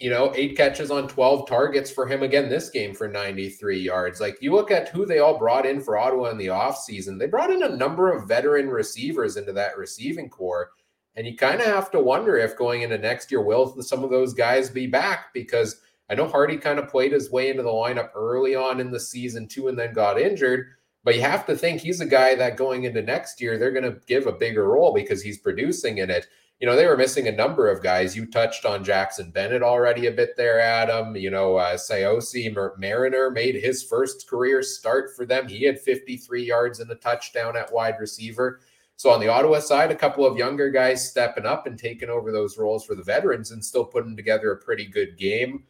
you 0.01 0.09
know, 0.09 0.33
eight 0.35 0.57
catches 0.57 0.89
on 0.89 1.07
12 1.07 1.47
targets 1.47 1.91
for 1.91 2.07
him 2.07 2.23
again 2.23 2.49
this 2.49 2.71
game 2.71 2.91
for 2.95 3.07
93 3.07 3.79
yards. 3.79 4.19
Like 4.19 4.41
you 4.41 4.51
look 4.51 4.71
at 4.71 4.89
who 4.89 5.05
they 5.05 5.19
all 5.19 5.37
brought 5.37 5.67
in 5.67 5.79
for 5.79 5.95
Ottawa 5.95 6.31
in 6.31 6.39
the 6.39 6.47
offseason, 6.47 7.19
they 7.19 7.27
brought 7.27 7.51
in 7.51 7.61
a 7.61 7.75
number 7.75 8.11
of 8.11 8.27
veteran 8.27 8.67
receivers 8.67 9.37
into 9.37 9.53
that 9.53 9.77
receiving 9.77 10.27
core. 10.27 10.71
And 11.15 11.27
you 11.27 11.37
kind 11.37 11.59
of 11.59 11.67
have 11.67 11.91
to 11.91 11.99
wonder 11.99 12.35
if 12.35 12.57
going 12.57 12.81
into 12.81 12.97
next 12.97 13.29
year, 13.29 13.43
will 13.43 13.79
some 13.83 14.03
of 14.03 14.09
those 14.09 14.33
guys 14.33 14.71
be 14.71 14.87
back? 14.87 15.33
Because 15.35 15.81
I 16.11 16.15
know 16.15 16.27
Hardy 16.27 16.57
kind 16.57 16.77
of 16.77 16.89
played 16.89 17.13
his 17.13 17.31
way 17.31 17.49
into 17.49 17.63
the 17.63 17.69
lineup 17.69 18.09
early 18.13 18.53
on 18.53 18.79
in 18.79 18.91
the 18.91 18.99
season 18.99 19.47
too 19.47 19.69
and 19.69 19.79
then 19.79 19.93
got 19.93 20.19
injured. 20.19 20.67
But 21.03 21.15
you 21.15 21.21
have 21.21 21.47
to 21.47 21.57
think 21.57 21.81
he's 21.81 22.01
a 22.01 22.05
guy 22.05 22.35
that 22.35 22.57
going 22.57 22.83
into 22.83 23.01
next 23.01 23.41
year, 23.41 23.57
they're 23.57 23.71
going 23.71 23.91
to 23.91 23.99
give 24.05 24.27
a 24.27 24.31
bigger 24.31 24.67
role 24.67 24.93
because 24.93 25.23
he's 25.23 25.39
producing 25.39 25.97
in 25.97 26.11
it 26.11 26.27
you 26.61 26.67
know, 26.67 26.75
they 26.75 26.85
were 26.85 26.95
missing 26.95 27.27
a 27.27 27.31
number 27.31 27.71
of 27.71 27.81
guys. 27.81 28.15
You 28.15 28.27
touched 28.27 28.65
on 28.65 28.83
Jackson 28.83 29.31
Bennett 29.31 29.63
already 29.63 30.05
a 30.05 30.11
bit 30.11 30.37
there, 30.37 30.61
Adam. 30.61 31.15
You 31.15 31.31
know, 31.31 31.55
uh, 31.55 31.75
Siaosi 31.75 32.55
Mariner 32.77 33.31
made 33.31 33.55
his 33.55 33.81
first 33.81 34.29
career 34.29 34.61
start 34.61 35.15
for 35.15 35.25
them. 35.25 35.47
He 35.47 35.65
had 35.65 35.81
53 35.81 36.45
yards 36.45 36.79
and 36.79 36.91
a 36.91 36.95
touchdown 36.95 37.57
at 37.57 37.73
wide 37.73 37.95
receiver. 37.99 38.59
So 38.95 39.09
on 39.09 39.19
the 39.19 39.27
Ottawa 39.27 39.57
side, 39.59 39.89
a 39.89 39.95
couple 39.95 40.23
of 40.23 40.37
younger 40.37 40.69
guys 40.69 41.09
stepping 41.09 41.47
up 41.47 41.65
and 41.65 41.79
taking 41.79 42.11
over 42.11 42.31
those 42.31 42.59
roles 42.59 42.85
for 42.85 42.93
the 42.93 43.03
veterans 43.03 43.49
and 43.49 43.65
still 43.65 43.83
putting 43.83 44.15
together 44.15 44.51
a 44.51 44.57
pretty 44.57 44.85
good 44.85 45.17
game. 45.17 45.63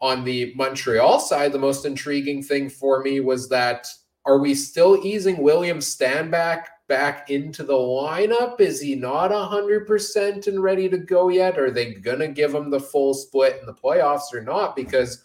On 0.00 0.24
the 0.24 0.54
Montreal 0.56 1.20
side, 1.20 1.52
the 1.52 1.58
most 1.58 1.84
intriguing 1.84 2.42
thing 2.42 2.70
for 2.70 3.02
me 3.02 3.20
was 3.20 3.48
that 3.50 3.86
are 4.26 4.38
we 4.38 4.54
still 4.54 5.04
easing 5.04 5.42
William 5.42 5.78
Stanback 5.78 6.64
back 6.88 7.30
into 7.30 7.62
the 7.62 7.72
lineup? 7.72 8.60
Is 8.60 8.80
he 8.80 8.94
not 8.94 9.30
100% 9.30 10.46
and 10.46 10.62
ready 10.62 10.88
to 10.88 10.98
go 10.98 11.28
yet? 11.28 11.58
Are 11.58 11.70
they 11.70 11.94
going 11.94 12.18
to 12.18 12.28
give 12.28 12.54
him 12.54 12.70
the 12.70 12.80
full 12.80 13.14
split 13.14 13.58
in 13.60 13.66
the 13.66 13.72
playoffs 13.72 14.34
or 14.34 14.42
not? 14.42 14.76
Because 14.76 15.24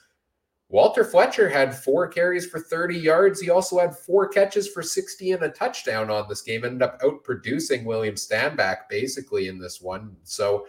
Walter 0.69 1.03
Fletcher 1.03 1.49
had 1.49 1.75
four 1.75 2.07
carries 2.07 2.45
for 2.45 2.59
30 2.59 2.97
yards. 2.97 3.39
He 3.39 3.49
also 3.49 3.79
had 3.79 3.95
four 3.95 4.27
catches 4.27 4.67
for 4.67 4.81
60 4.81 5.33
and 5.33 5.43
a 5.43 5.49
touchdown 5.49 6.09
on 6.09 6.27
this 6.27 6.41
game. 6.41 6.65
Ended 6.65 6.81
up 6.81 7.01
outproducing 7.01 7.83
William 7.85 8.15
Stanback 8.15 8.89
basically 8.89 9.47
in 9.47 9.59
this 9.59 9.81
one. 9.81 10.15
So 10.23 10.67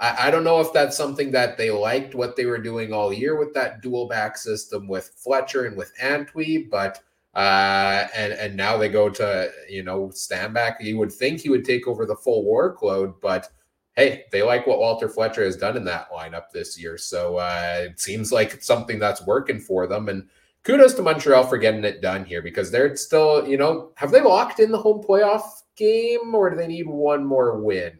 I, 0.00 0.28
I, 0.28 0.30
don't 0.30 0.44
know 0.44 0.60
if 0.60 0.72
that's 0.72 0.96
something 0.96 1.30
that 1.32 1.56
they 1.56 1.70
liked 1.70 2.14
what 2.14 2.34
they 2.34 2.46
were 2.46 2.58
doing 2.58 2.92
all 2.92 3.12
year 3.12 3.38
with 3.38 3.54
that 3.54 3.82
dual 3.82 4.08
back 4.08 4.36
system 4.36 4.88
with 4.88 5.12
Fletcher 5.16 5.66
and 5.66 5.76
with 5.76 5.92
Antwi, 6.02 6.68
but 6.68 7.00
uh, 7.34 8.08
and 8.16 8.32
and 8.32 8.56
now 8.56 8.76
they 8.76 8.88
go 8.88 9.08
to 9.08 9.52
you 9.68 9.84
know 9.84 10.08
Stanback. 10.08 10.80
You 10.80 10.98
would 10.98 11.12
think 11.12 11.40
he 11.40 11.50
would 11.50 11.64
take 11.64 11.86
over 11.86 12.06
the 12.06 12.16
full 12.16 12.44
workload, 12.44 13.14
but 13.20 13.48
hey, 13.94 14.24
they 14.32 14.42
like 14.42 14.66
what 14.66 14.78
Walter 14.78 15.08
Fletcher 15.08 15.44
has 15.44 15.56
done 15.56 15.76
in 15.76 15.84
that 15.84 16.10
lineup 16.10 16.50
this 16.52 16.80
year. 16.80 16.96
So 16.96 17.36
uh, 17.36 17.86
it 17.90 18.00
seems 18.00 18.32
like 18.32 18.54
it's 18.54 18.66
something 18.66 18.98
that's 18.98 19.26
working 19.26 19.60
for 19.60 19.86
them. 19.86 20.08
And 20.08 20.28
kudos 20.64 20.94
to 20.94 21.02
Montreal 21.02 21.44
for 21.44 21.58
getting 21.58 21.84
it 21.84 22.00
done 22.00 22.24
here 22.24 22.42
because 22.42 22.70
they're 22.70 22.96
still, 22.96 23.46
you 23.46 23.58
know, 23.58 23.92
have 23.96 24.10
they 24.10 24.22
locked 24.22 24.58
in 24.58 24.70
the 24.70 24.78
home 24.78 25.02
playoff 25.02 25.42
game 25.76 26.34
or 26.34 26.50
do 26.50 26.56
they 26.56 26.66
need 26.66 26.86
one 26.86 27.24
more 27.24 27.60
win? 27.60 27.98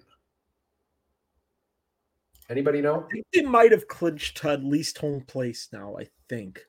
Anybody 2.51 2.81
know? 2.81 3.07
I 3.09 3.13
think 3.13 3.27
they 3.33 3.43
might 3.43 3.71
have 3.71 3.87
clinched 3.87 4.45
at 4.45 4.65
least 4.65 4.99
home 4.99 5.23
place 5.23 5.69
now, 5.73 5.97
I 5.99 6.09
think. 6.29 6.61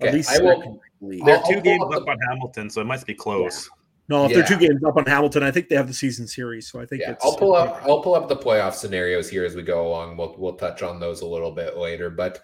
Okay, 0.00 0.08
at 0.08 0.14
least 0.14 0.30
I 0.30 0.42
will, 0.42 0.80
They're 1.00 1.42
2 1.48 1.60
games 1.62 1.82
up, 1.84 2.02
up 2.02 2.08
on 2.08 2.18
Hamilton, 2.28 2.70
so 2.70 2.80
it 2.80 2.86
must 2.86 3.06
be 3.06 3.14
close. 3.14 3.66
Yeah. 3.66 3.82
No, 4.08 4.24
if 4.24 4.30
yeah. 4.30 4.36
they're 4.36 4.46
two 4.46 4.66
games 4.66 4.84
up 4.84 4.96
on 4.96 5.04
Hamilton, 5.04 5.42
I 5.42 5.50
think 5.50 5.68
they 5.68 5.74
have 5.74 5.88
the 5.88 5.94
season 5.94 6.28
series. 6.28 6.70
So 6.70 6.80
I 6.80 6.86
think 6.86 7.02
yeah, 7.02 7.16
I'll 7.22 7.36
pull 7.36 7.56
up 7.56 7.82
I'll 7.82 8.02
pull 8.02 8.14
up 8.14 8.28
the 8.28 8.36
playoff 8.36 8.74
scenarios 8.74 9.28
here 9.28 9.44
as 9.44 9.56
we 9.56 9.62
go 9.62 9.84
along. 9.84 10.16
We'll 10.16 10.36
we'll 10.38 10.54
touch 10.54 10.84
on 10.84 11.00
those 11.00 11.22
a 11.22 11.26
little 11.26 11.50
bit 11.50 11.76
later. 11.76 12.08
But 12.08 12.40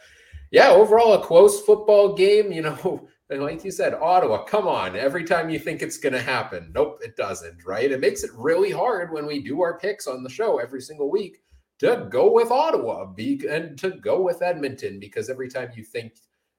yeah, 0.50 0.70
overall 0.70 1.12
a 1.12 1.24
close 1.24 1.60
football 1.60 2.14
game. 2.14 2.50
You 2.50 2.62
know, 2.62 3.08
and 3.30 3.42
like 3.42 3.64
you 3.64 3.70
said, 3.70 3.94
Ottawa, 3.94 4.42
come 4.42 4.66
on. 4.66 4.96
Every 4.96 5.22
time 5.22 5.50
you 5.50 5.60
think 5.60 5.82
it's 5.82 5.98
gonna 5.98 6.20
happen, 6.20 6.72
nope, 6.74 6.98
it 7.00 7.16
doesn't, 7.16 7.64
right? 7.64 7.92
It 7.92 8.00
makes 8.00 8.24
it 8.24 8.30
really 8.34 8.72
hard 8.72 9.12
when 9.12 9.24
we 9.24 9.40
do 9.40 9.62
our 9.62 9.78
picks 9.78 10.08
on 10.08 10.24
the 10.24 10.30
show 10.30 10.58
every 10.58 10.80
single 10.80 11.12
week 11.12 11.42
to 11.82 12.06
go 12.08 12.30
with 12.30 12.52
Ottawa 12.52 13.06
be, 13.06 13.44
and 13.50 13.76
to 13.78 13.90
go 13.90 14.22
with 14.22 14.40
Edmonton 14.40 15.00
because 15.00 15.28
every 15.28 15.48
time 15.48 15.70
you 15.74 15.82
think 15.82 16.14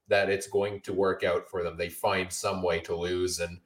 that 0.09 0.29
it's 0.29 0.47
going 0.47 0.81
to 0.81 0.91
work 0.91 1.23
out 1.23 1.49
for 1.49 1.63
them, 1.63 1.77
they 1.77 1.87
find 1.87 2.31
some 2.31 2.61
way 2.61 2.81
to 2.81 2.93
lose. 2.93 3.39
And 3.39 3.59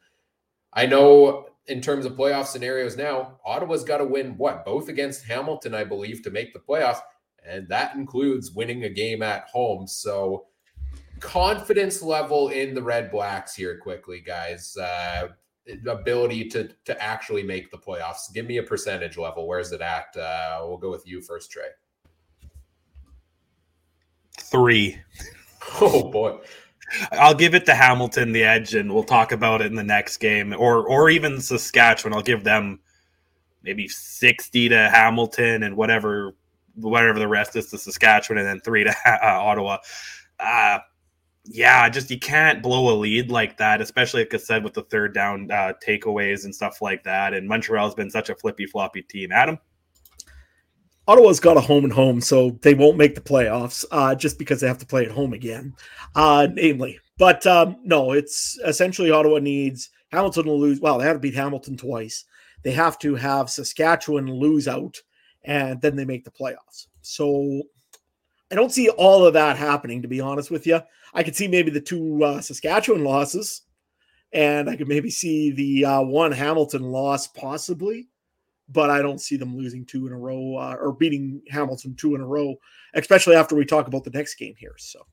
I 0.71 0.85
know 0.85 1.47
in 1.65 1.81
terms 1.81 2.05
of 2.05 2.13
playoff 2.13 2.45
scenarios 2.45 2.95
now, 2.95 3.39
Ottawa's 3.43 3.83
got 3.83 3.97
to 3.97 4.05
win 4.05 4.37
what? 4.37 4.65
Both 4.65 4.87
against 4.87 5.25
Hamilton, 5.25 5.73
I 5.73 5.83
believe, 5.83 6.21
to 6.23 6.29
make 6.29 6.53
the 6.53 6.59
playoffs. 6.59 6.99
And 7.43 7.67
that 7.69 7.95
includes 7.95 8.51
winning 8.51 8.83
a 8.83 8.89
game 8.89 9.23
at 9.23 9.47
home. 9.47 9.87
So, 9.87 10.45
confidence 11.19 12.03
level 12.03 12.49
in 12.49 12.75
the 12.75 12.81
Redblacks 12.81 13.55
here, 13.55 13.79
quickly, 13.79 14.19
guys. 14.19 14.77
Uh, 14.77 15.29
ability 15.87 16.45
to 16.49 16.69
to 16.85 17.01
actually 17.01 17.43
make 17.43 17.71
the 17.71 17.77
playoffs. 17.77 18.31
Give 18.33 18.45
me 18.45 18.57
a 18.57 18.63
percentage 18.63 19.17
level. 19.17 19.47
Where's 19.47 19.71
it 19.71 19.81
at? 19.81 20.15
Uh, 20.15 20.59
we'll 20.67 20.77
go 20.77 20.91
with 20.91 21.05
you 21.07 21.21
first, 21.21 21.51
Trey. 21.51 21.69
Three. 24.39 24.99
Oh 25.81 26.09
boy. 26.09 26.39
I'll 27.11 27.33
give 27.33 27.53
it 27.53 27.65
to 27.65 27.75
Hamilton 27.75 28.31
the 28.31 28.45
edge, 28.45 28.73
and 28.73 28.93
we'll 28.93 29.03
talk 29.03 29.33
about 29.33 29.59
it 29.59 29.67
in 29.67 29.75
the 29.75 29.83
next 29.83 30.17
game, 30.17 30.55
or 30.57 30.87
or 30.87 31.09
even 31.09 31.41
Saskatchewan. 31.41 32.13
I'll 32.13 32.23
give 32.23 32.45
them 32.45 32.79
maybe 33.63 33.89
sixty 33.89 34.69
to 34.69 34.89
Hamilton, 34.89 35.63
and 35.63 35.75
whatever 35.75 36.33
whatever 36.75 37.19
the 37.19 37.27
rest 37.27 37.57
is 37.57 37.69
to 37.71 37.77
Saskatchewan, 37.77 38.37
and 38.37 38.47
then 38.47 38.61
three 38.61 38.85
to 38.85 38.95
uh, 39.05 39.41
Ottawa. 39.41 39.79
Uh, 40.39 40.79
yeah, 41.49 41.87
just 41.89 42.11
you 42.11 42.19
can't 42.19 42.61
blow 42.61 42.93
a 42.93 42.95
lead 42.95 43.31
like 43.31 43.57
that, 43.57 43.81
especially 43.81 44.21
like 44.21 44.33
I 44.33 44.37
said 44.37 44.63
with 44.63 44.73
the 44.73 44.83
third 44.83 45.13
down 45.13 45.49
uh, 45.51 45.73
takeaways 45.85 46.45
and 46.45 46.53
stuff 46.53 46.81
like 46.81 47.03
that. 47.03 47.33
And 47.33 47.47
Montreal's 47.47 47.95
been 47.95 48.09
such 48.09 48.29
a 48.29 48.35
flippy 48.35 48.65
floppy 48.65 49.01
team. 49.01 49.31
Adam. 49.31 49.57
Ottawa's 51.07 51.39
got 51.39 51.55
a 51.55 51.61
home 51.61 51.85
and 51.85 51.93
home, 51.93 52.19
so 52.19 52.59
they 52.61 52.73
won't 52.73 52.97
make 52.97 53.15
the 53.15 53.21
playoffs 53.21 53.85
uh, 53.91 54.13
just 54.13 54.37
because 54.37 54.59
they 54.59 54.67
have 54.67 54.77
to 54.79 54.85
play 54.85 55.05
at 55.05 55.11
home 55.11 55.31
again, 55.31 55.73
uh, 56.15 56.49
namely. 56.51 56.99
But 57.17 57.47
um, 57.47 57.77
no, 57.83 58.11
it's 58.11 58.59
essentially 58.65 59.09
Ottawa 59.09 59.39
needs 59.39 59.89
Hamilton 60.11 60.43
to 60.43 60.51
lose. 60.51 60.81
Well, 60.81 60.97
they 60.97 61.05
have 61.05 61.15
to 61.15 61.21
beat 61.21 61.33
Hamilton 61.33 61.77
twice. 61.77 62.25
They 62.63 62.71
have 62.71 62.99
to 62.99 63.15
have 63.15 63.49
Saskatchewan 63.49 64.29
lose 64.29 64.67
out, 64.67 64.97
and 65.45 65.81
then 65.81 65.95
they 65.95 66.03
make 66.03 66.25
the 66.25 66.31
playoffs. 66.31 66.87
So 67.01 67.61
I 68.51 68.55
don't 68.55 68.71
see 68.73 68.89
all 68.89 69.25
of 69.25 69.33
that 69.33 69.55
happening, 69.55 70.01
to 70.01 70.09
be 70.09 70.19
honest 70.19 70.51
with 70.51 70.67
you. 70.67 70.81
I 71.13 71.23
could 71.23 71.35
see 71.35 71.47
maybe 71.47 71.71
the 71.71 71.81
two 71.81 72.23
uh, 72.23 72.41
Saskatchewan 72.41 73.03
losses, 73.03 73.63
and 74.33 74.69
I 74.69 74.75
could 74.75 74.87
maybe 74.87 75.09
see 75.09 75.51
the 75.51 75.85
uh, 75.85 76.01
one 76.01 76.31
Hamilton 76.31 76.83
loss 76.83 77.27
possibly 77.27 78.07
but 78.69 78.89
I 78.89 79.01
don't 79.01 79.21
see 79.21 79.37
them 79.37 79.55
losing 79.55 79.85
two 79.85 80.07
in 80.07 80.13
a 80.13 80.17
row 80.17 80.55
uh, 80.57 80.75
or 80.79 80.93
beating 80.93 81.41
Hamilton 81.49 81.95
two 81.95 82.15
in 82.15 82.21
a 82.21 82.27
row, 82.27 82.55
especially 82.93 83.35
after 83.35 83.55
we 83.55 83.65
talk 83.65 83.87
about 83.87 84.03
the 84.03 84.09
next 84.09 84.35
game 84.35 84.55
here. 84.57 84.75
So, 84.77 85.05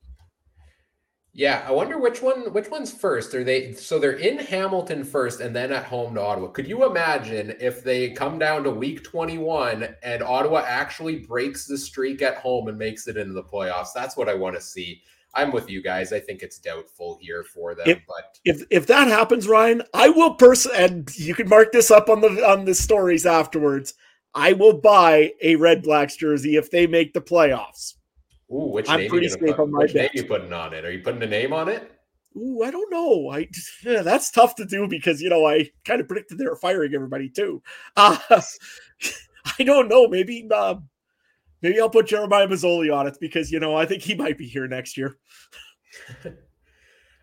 yeah, 1.33 1.65
I 1.67 1.71
wonder 1.71 1.97
which 1.97 2.21
one 2.21 2.51
which 2.53 2.69
one's 2.69 2.91
first. 2.91 3.33
Are 3.33 3.43
they 3.43 3.73
so 3.73 3.97
they're 3.97 4.13
in 4.13 4.39
Hamilton 4.39 5.03
first 5.03 5.39
and 5.39 5.55
then 5.55 5.71
at 5.71 5.85
home 5.85 6.15
to 6.15 6.21
Ottawa? 6.21 6.47
Could 6.47 6.67
you 6.67 6.85
imagine 6.85 7.55
if 7.59 7.83
they 7.83 8.11
come 8.11 8.39
down 8.39 8.63
to 8.63 8.71
week 8.71 9.03
21 9.03 9.87
and 10.03 10.23
Ottawa 10.23 10.63
actually 10.67 11.17
breaks 11.19 11.65
the 11.65 11.77
streak 11.77 12.21
at 12.21 12.37
home 12.37 12.67
and 12.67 12.77
makes 12.77 13.07
it 13.07 13.17
into 13.17 13.33
the 13.33 13.43
playoffs? 13.43 13.93
That's 13.93 14.17
what 14.17 14.29
I 14.29 14.33
want 14.33 14.55
to 14.55 14.61
see. 14.61 15.01
I'm 15.35 15.51
with 15.51 15.69
you 15.69 15.81
guys. 15.81 16.13
I 16.13 16.19
think 16.19 16.41
it's 16.41 16.57
doubtful 16.59 17.19
here 17.21 17.43
for 17.43 17.75
them. 17.75 17.87
If, 17.87 17.99
but 18.07 18.39
if 18.45 18.63
if 18.69 18.87
that 18.87 19.07
happens, 19.07 19.47
Ryan, 19.47 19.83
I 19.93 20.09
will 20.09 20.35
person 20.35 20.71
and 20.75 21.15
you 21.17 21.35
can 21.35 21.49
mark 21.49 21.71
this 21.71 21.91
up 21.91 22.09
on 22.09 22.21
the 22.21 22.47
on 22.47 22.65
the 22.65 22.73
stories 22.73 23.25
afterwards. 23.25 23.93
I 24.33 24.53
will 24.53 24.73
buy 24.73 25.33
a 25.41 25.55
Redblacks 25.55 26.17
jersey 26.17 26.55
if 26.55 26.71
they 26.71 26.87
make 26.87 27.13
the 27.13 27.21
playoffs. 27.21 27.95
Ooh, 28.51 28.71
which 28.71 28.89
I'm 28.89 29.01
name 29.01 29.09
pretty 29.09 29.29
safe 29.29 29.39
put, 29.39 29.59
on 29.59 29.71
my 29.71 29.79
which 29.79 29.95
name 29.95 30.09
you 30.13 30.25
putting 30.25 30.53
on 30.53 30.73
it? 30.73 30.85
Are 30.85 30.91
you 30.91 31.01
putting 31.01 31.23
a 31.23 31.27
name 31.27 31.51
on 31.51 31.67
it? 31.67 31.91
Ooh, 32.37 32.61
I 32.63 32.71
don't 32.71 32.91
know. 32.91 33.31
I 33.31 33.47
yeah, 33.83 34.01
that's 34.01 34.31
tough 34.31 34.55
to 34.55 34.65
do 34.65 34.87
because 34.87 35.21
you 35.21 35.29
know 35.29 35.45
I 35.45 35.69
kind 35.83 35.99
of 35.99 36.07
predicted 36.07 36.37
they 36.37 36.45
were 36.45 36.55
firing 36.55 36.93
everybody 36.93 37.29
too. 37.29 37.61
Uh, 37.97 38.17
I 39.59 39.63
don't 39.63 39.89
know. 39.89 40.07
Maybe 40.07 40.47
uh, 40.53 40.75
Maybe 41.65 41.81
I'll 41.81 41.89
put 41.89 42.05
Jeremiah 42.05 42.47
Masoli 42.47 42.95
on 42.95 43.07
it 43.07 43.17
because 43.19 43.51
you 43.51 43.59
know 43.59 43.75
I 43.75 43.87
think 43.87 44.03
he 44.03 44.13
might 44.13 44.37
be 44.37 44.45
here 44.45 44.67
next 44.67 44.95
year. 44.97 45.17
uh 46.25 46.29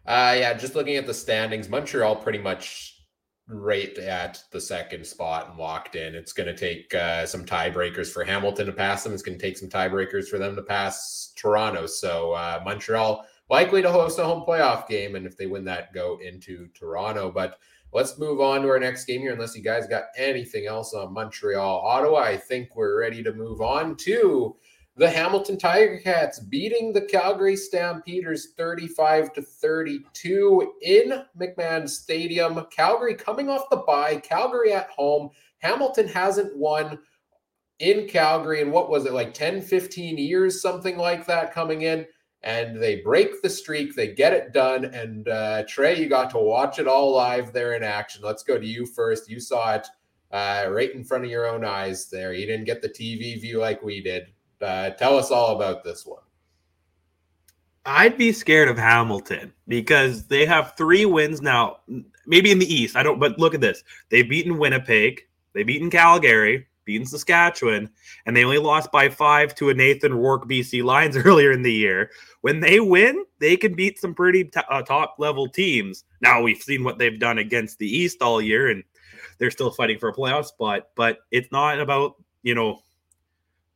yeah, 0.04 0.52
just 0.54 0.74
looking 0.74 0.96
at 0.96 1.06
the 1.06 1.14
standings, 1.14 1.68
Montreal 1.68 2.16
pretty 2.16 2.40
much 2.40 3.04
right 3.46 3.96
at 3.98 4.42
the 4.50 4.60
second 4.60 5.06
spot 5.06 5.50
and 5.50 5.58
locked 5.58 5.94
in. 5.94 6.16
It's 6.16 6.32
going 6.32 6.48
to 6.48 6.56
take 6.56 6.92
uh, 6.92 7.24
some 7.24 7.44
tiebreakers 7.44 8.10
for 8.10 8.24
Hamilton 8.24 8.66
to 8.66 8.72
pass 8.72 9.04
them. 9.04 9.12
It's 9.12 9.22
going 9.22 9.38
to 9.38 9.44
take 9.44 9.58
some 9.58 9.68
tiebreakers 9.68 10.26
for 10.26 10.38
them 10.38 10.56
to 10.56 10.62
pass 10.62 11.32
Toronto. 11.36 11.86
So 11.86 12.32
uh, 12.32 12.62
Montreal 12.64 13.24
likely 13.48 13.80
to 13.80 13.92
host 13.92 14.18
a 14.18 14.24
home 14.24 14.44
playoff 14.44 14.88
game, 14.88 15.14
and 15.14 15.24
if 15.24 15.36
they 15.36 15.46
win 15.46 15.64
that, 15.66 15.92
go 15.92 16.18
into 16.20 16.66
Toronto. 16.74 17.30
But 17.30 17.58
Let's 17.94 18.18
move 18.18 18.40
on 18.40 18.62
to 18.62 18.68
our 18.70 18.78
next 18.78 19.04
game 19.04 19.20
here, 19.20 19.34
unless 19.34 19.54
you 19.54 19.62
guys 19.62 19.86
got 19.86 20.04
anything 20.16 20.66
else 20.66 20.94
on 20.94 21.12
Montreal, 21.12 21.80
Ottawa. 21.80 22.20
I 22.20 22.38
think 22.38 22.74
we're 22.74 22.98
ready 22.98 23.22
to 23.22 23.34
move 23.34 23.60
on 23.60 23.96
to 23.96 24.56
the 24.96 25.10
Hamilton 25.10 25.58
Tiger 25.58 25.98
Cats 25.98 26.38
beating 26.38 26.94
the 26.94 27.02
Calgary 27.02 27.54
Stampeders 27.54 28.54
35 28.56 29.34
to 29.34 29.42
32 29.42 30.72
in 30.80 31.22
McMahon 31.38 31.86
Stadium. 31.86 32.64
Calgary 32.70 33.14
coming 33.14 33.50
off 33.50 33.68
the 33.68 33.76
bye, 33.76 34.16
Calgary 34.16 34.72
at 34.72 34.88
home. 34.88 35.28
Hamilton 35.58 36.08
hasn't 36.08 36.56
won 36.56 36.98
in 37.78 38.08
Calgary 38.08 38.62
and 38.62 38.72
what 38.72 38.88
was 38.88 39.04
it 39.04 39.12
like 39.12 39.34
10, 39.34 39.60
15 39.60 40.16
years, 40.16 40.62
something 40.62 40.96
like 40.96 41.26
that 41.26 41.52
coming 41.52 41.82
in 41.82 42.06
and 42.44 42.82
they 42.82 42.96
break 42.96 43.40
the 43.42 43.48
streak. 43.48 43.94
They 43.94 44.08
get 44.08 44.32
it 44.32 44.52
done. 44.52 44.86
And 44.86 45.28
uh, 45.28 45.64
Trey, 45.68 45.98
you 46.00 46.08
got 46.08 46.30
to 46.30 46.38
watch 46.38 46.78
it 46.78 46.88
all 46.88 47.14
live 47.14 47.52
there 47.52 47.74
in 47.74 47.82
action. 47.82 48.22
Let's 48.24 48.42
go 48.42 48.58
to 48.58 48.66
you 48.66 48.84
first. 48.84 49.30
You 49.30 49.38
saw 49.38 49.74
it 49.74 49.86
uh, 50.32 50.66
right 50.70 50.92
in 50.92 51.04
front 51.04 51.24
of 51.24 51.30
your 51.30 51.46
own 51.46 51.64
eyes 51.64 52.10
there. 52.10 52.32
You 52.32 52.46
didn't 52.46 52.64
get 52.64 52.82
the 52.82 52.88
TV 52.88 53.40
view 53.40 53.58
like 53.58 53.82
we 53.82 54.02
did. 54.02 54.28
Uh, 54.60 54.90
tell 54.90 55.16
us 55.16 55.30
all 55.30 55.56
about 55.56 55.84
this 55.84 56.04
one. 56.04 56.22
I'd 57.84 58.16
be 58.16 58.32
scared 58.32 58.68
of 58.68 58.78
Hamilton 58.78 59.52
because 59.66 60.26
they 60.26 60.46
have 60.46 60.76
three 60.76 61.04
wins 61.04 61.42
now, 61.42 61.78
maybe 62.26 62.52
in 62.52 62.60
the 62.60 62.72
East. 62.72 62.96
I 62.96 63.02
don't, 63.02 63.18
but 63.18 63.38
look 63.38 63.54
at 63.54 63.60
this. 63.60 63.82
They've 64.08 64.28
beaten 64.28 64.58
Winnipeg, 64.58 65.22
they've 65.52 65.66
beaten 65.66 65.90
Calgary, 65.90 66.68
beating 66.84 67.06
Saskatchewan, 67.06 67.90
and 68.26 68.36
they 68.36 68.44
only 68.44 68.58
lost 68.58 68.92
by 68.92 69.08
five 69.08 69.54
to 69.56 69.70
a 69.70 69.74
Nathan 69.74 70.14
Rourke 70.14 70.48
BC 70.48 70.82
Lions 70.82 71.16
earlier 71.24 71.52
in 71.52 71.62
the 71.62 71.72
year. 71.72 72.10
When 72.40 72.60
they 72.60 72.80
win, 72.80 73.24
they 73.38 73.56
can 73.56 73.74
beat 73.74 73.98
some 73.98 74.14
pretty 74.14 74.44
t- 74.44 74.60
uh, 74.68 74.82
top 74.82 75.16
level 75.18 75.48
teams. 75.48 76.04
Now 76.20 76.42
we've 76.42 76.62
seen 76.62 76.84
what 76.84 76.98
they've 76.98 77.18
done 77.18 77.38
against 77.38 77.78
the 77.78 77.88
East 77.88 78.22
all 78.22 78.40
year, 78.40 78.68
and 78.68 78.82
they're 79.38 79.50
still 79.50 79.70
fighting 79.70 79.98
for 79.98 80.08
a 80.08 80.14
playoff 80.14 80.46
spot. 80.46 80.88
But 80.96 81.18
it's 81.30 81.50
not 81.52 81.80
about 81.80 82.16
you 82.42 82.54
know 82.54 82.80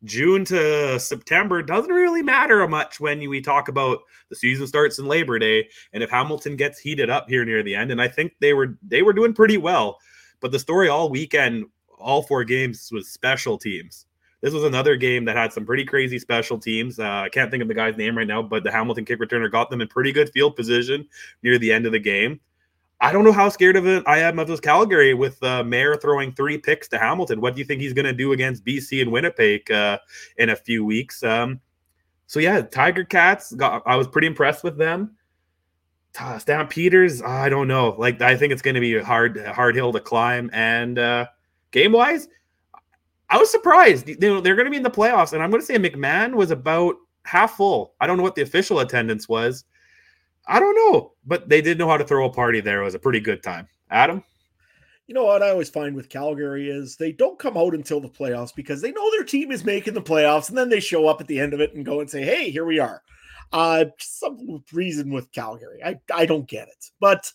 June 0.05 0.45
to 0.47 1.01
September 1.01 1.63
doesn't 1.63 1.91
really 1.91 2.23
matter 2.23 2.67
much 2.69 3.01
when 3.01 3.19
we 3.29 3.41
talk 3.41 3.69
about 3.69 4.01
the 4.29 4.37
season 4.37 4.67
starts 4.67 4.99
in 4.99 5.07
Labor 5.07 5.39
Day 5.39 5.69
and 5.93 6.03
if 6.03 6.11
Hamilton 6.11 6.57
gets 6.57 6.79
heated 6.79 7.11
up 7.11 7.29
here 7.29 7.45
near 7.45 7.63
the 7.63 7.75
end 7.75 7.91
and 7.91 8.01
I 8.01 8.09
think 8.09 8.33
they 8.41 8.53
were 8.53 8.79
they 8.87 9.03
were 9.03 9.13
doing 9.13 9.33
pretty 9.33 9.57
well 9.57 9.99
but 10.41 10.53
the 10.53 10.59
story 10.59 10.89
all 10.89 11.09
weekend 11.09 11.65
all 11.99 12.23
four 12.23 12.45
games 12.45 12.91
was 12.93 13.09
special 13.09 13.59
teams 13.59 14.07
this 14.47 14.53
was 14.53 14.65
another 14.65 14.97
game 14.97 15.25
that 15.25 15.37
had 15.37 15.53
some 15.53 15.65
pretty 15.65 15.85
crazy 15.85 16.19
special 16.19 16.59
teams. 16.59 16.99
Uh, 16.99 17.23
I 17.25 17.29
can't 17.31 17.51
think 17.51 17.63
of 17.63 17.69
the 17.69 17.75
guy's 17.75 17.97
name 17.97 18.17
right 18.17 18.27
now, 18.27 18.43
but 18.43 18.65
the 18.65 18.71
Hamilton 18.71 19.05
kick 19.05 19.19
returner 19.19 19.51
got 19.51 19.71
them 19.71 19.81
in 19.81 19.89
pretty 19.89 20.13
good 20.13 20.31
field 20.31 20.57
position 20.57 21.09
near 21.43 21.59
the 21.59 21.73
end 21.73 21.87
of 21.87 21.93
the 21.93 21.99
game. 21.99 22.41
I 23.01 23.13
don't 23.13 23.25
know 23.25 23.33
how 23.33 23.49
scared 23.49 23.77
of 23.77 23.87
it 23.87 24.05
I 24.07 24.21
am 24.21 24.39
of 24.39 24.49
this 24.49 24.61
Calgary 24.61 25.15
with 25.15 25.43
uh, 25.43 25.63
Maier 25.63 26.01
throwing 26.01 26.33
three 26.33 26.59
picks 26.59 26.89
to 26.89 26.99
Hamilton. 26.99 27.41
What 27.41 27.55
do 27.55 27.59
you 27.59 27.65
think 27.65 27.81
he's 27.81 27.93
going 27.93 28.07
to 28.07 28.13
do 28.13 28.33
against 28.33 28.65
BC 28.65 29.03
and 29.03 29.13
Winnipeg 29.13 29.71
uh, 29.71 29.99
in 30.39 30.51
a 30.51 30.57
few 30.57 30.85
weeks? 30.85 31.23
Um, 31.23 31.61
so 32.27 32.41
yeah, 32.41 32.63
Tiger 32.63 33.05
Cats. 33.05 33.53
Got, 33.53 33.83
I 33.85 33.97
was 33.97 34.07
pretty 34.07 34.29
impressed 34.29 34.65
with 34.65 34.79
them. 34.79 35.17
Stampeders. 36.39 37.21
I 37.21 37.51
don't 37.51 37.69
know. 37.69 37.97
Like 37.99 38.23
I 38.23 38.37
think 38.37 38.53
it's 38.53 38.63
going 38.63 38.77
to 38.77 38.81
be 38.81 38.97
a 38.97 39.05
hard, 39.05 39.45
hard 39.45 39.75
hill 39.75 39.93
to 39.93 40.01
climb. 40.01 40.49
And 40.55 40.99
uh, 40.99 41.27
game 41.77 41.93
wise, 41.93 42.29
I 43.29 43.39
was 43.39 43.51
surprised. 43.51 44.09
You 44.09 44.17
know, 44.21 44.41
they're 44.41 44.55
going 44.55 44.67
to 44.67 44.71
be 44.71 44.77
in 44.77 44.83
the 44.83 44.91
playoffs, 44.91 45.33
and 45.33 45.43
I'm 45.43 45.51
going 45.51 45.61
to 45.61 45.67
say 45.67 45.77
McMahon 45.77 46.35
was 46.35 46.51
about 46.51 46.97
half 47.25 47.57
full. 47.57 47.95
I 48.01 48.07
don't 48.07 48.17
know 48.17 48.23
what 48.23 48.35
the 48.35 48.43
official 48.43 48.81
attendance 48.81 49.29
was. 49.29 49.65
I 50.47 50.61
don't 50.61 50.77
know, 50.77 51.13
but 51.25 51.49
they 51.49 51.61
did 51.61 51.79
know 51.79 51.89
how 51.89 51.97
to 51.97 52.05
throw 52.05 52.27
a 52.27 52.33
party 52.33 52.61
there. 52.61 52.81
It 52.81 52.85
was 52.85 52.95
a 52.95 53.01
pretty 53.01 53.21
good 53.21 53.43
time. 53.43 53.69
Adam? 53.91 54.23
You 55.09 55.15
know 55.15 55.25
what 55.25 55.43
I 55.43 55.51
always 55.51 55.71
find 55.71 55.95
with 55.95 56.09
Calgary 56.09 56.69
is 56.69 56.97
they 56.97 57.13
don't 57.13 57.39
come 57.39 57.57
out 57.57 57.75
until 57.75 58.01
the 58.01 58.09
playoffs 58.09 58.55
because 58.55 58.81
they 58.81 58.91
know 58.91 59.11
their 59.13 59.25
team 59.25 59.53
is 59.53 59.65
making 59.65 59.95
the 59.95 60.03
playoffs, 60.03 60.49
and 60.49 60.59
then 60.59 60.69
they 60.69 60.81
show 60.81 61.07
up 61.07 61.21
at 61.21 61.27
the 61.27 61.39
end 61.39 61.53
of 61.53 61.61
it 61.61 61.75
and 61.75 61.85
go 61.85 62.01
and 62.01 62.11
say, 62.11 62.23
"Hey, 62.23 62.51
here 62.51 62.65
we 62.65 62.79
are." 62.79 63.03
Uh, 63.53 63.85
some 63.99 64.65
reason 64.73 65.13
with 65.13 65.31
Calgary, 65.31 65.81
I 65.85 66.01
I 66.13 66.27
don't 66.27 66.49
get 66.49 66.67
it, 66.69 66.91
but 66.99 67.33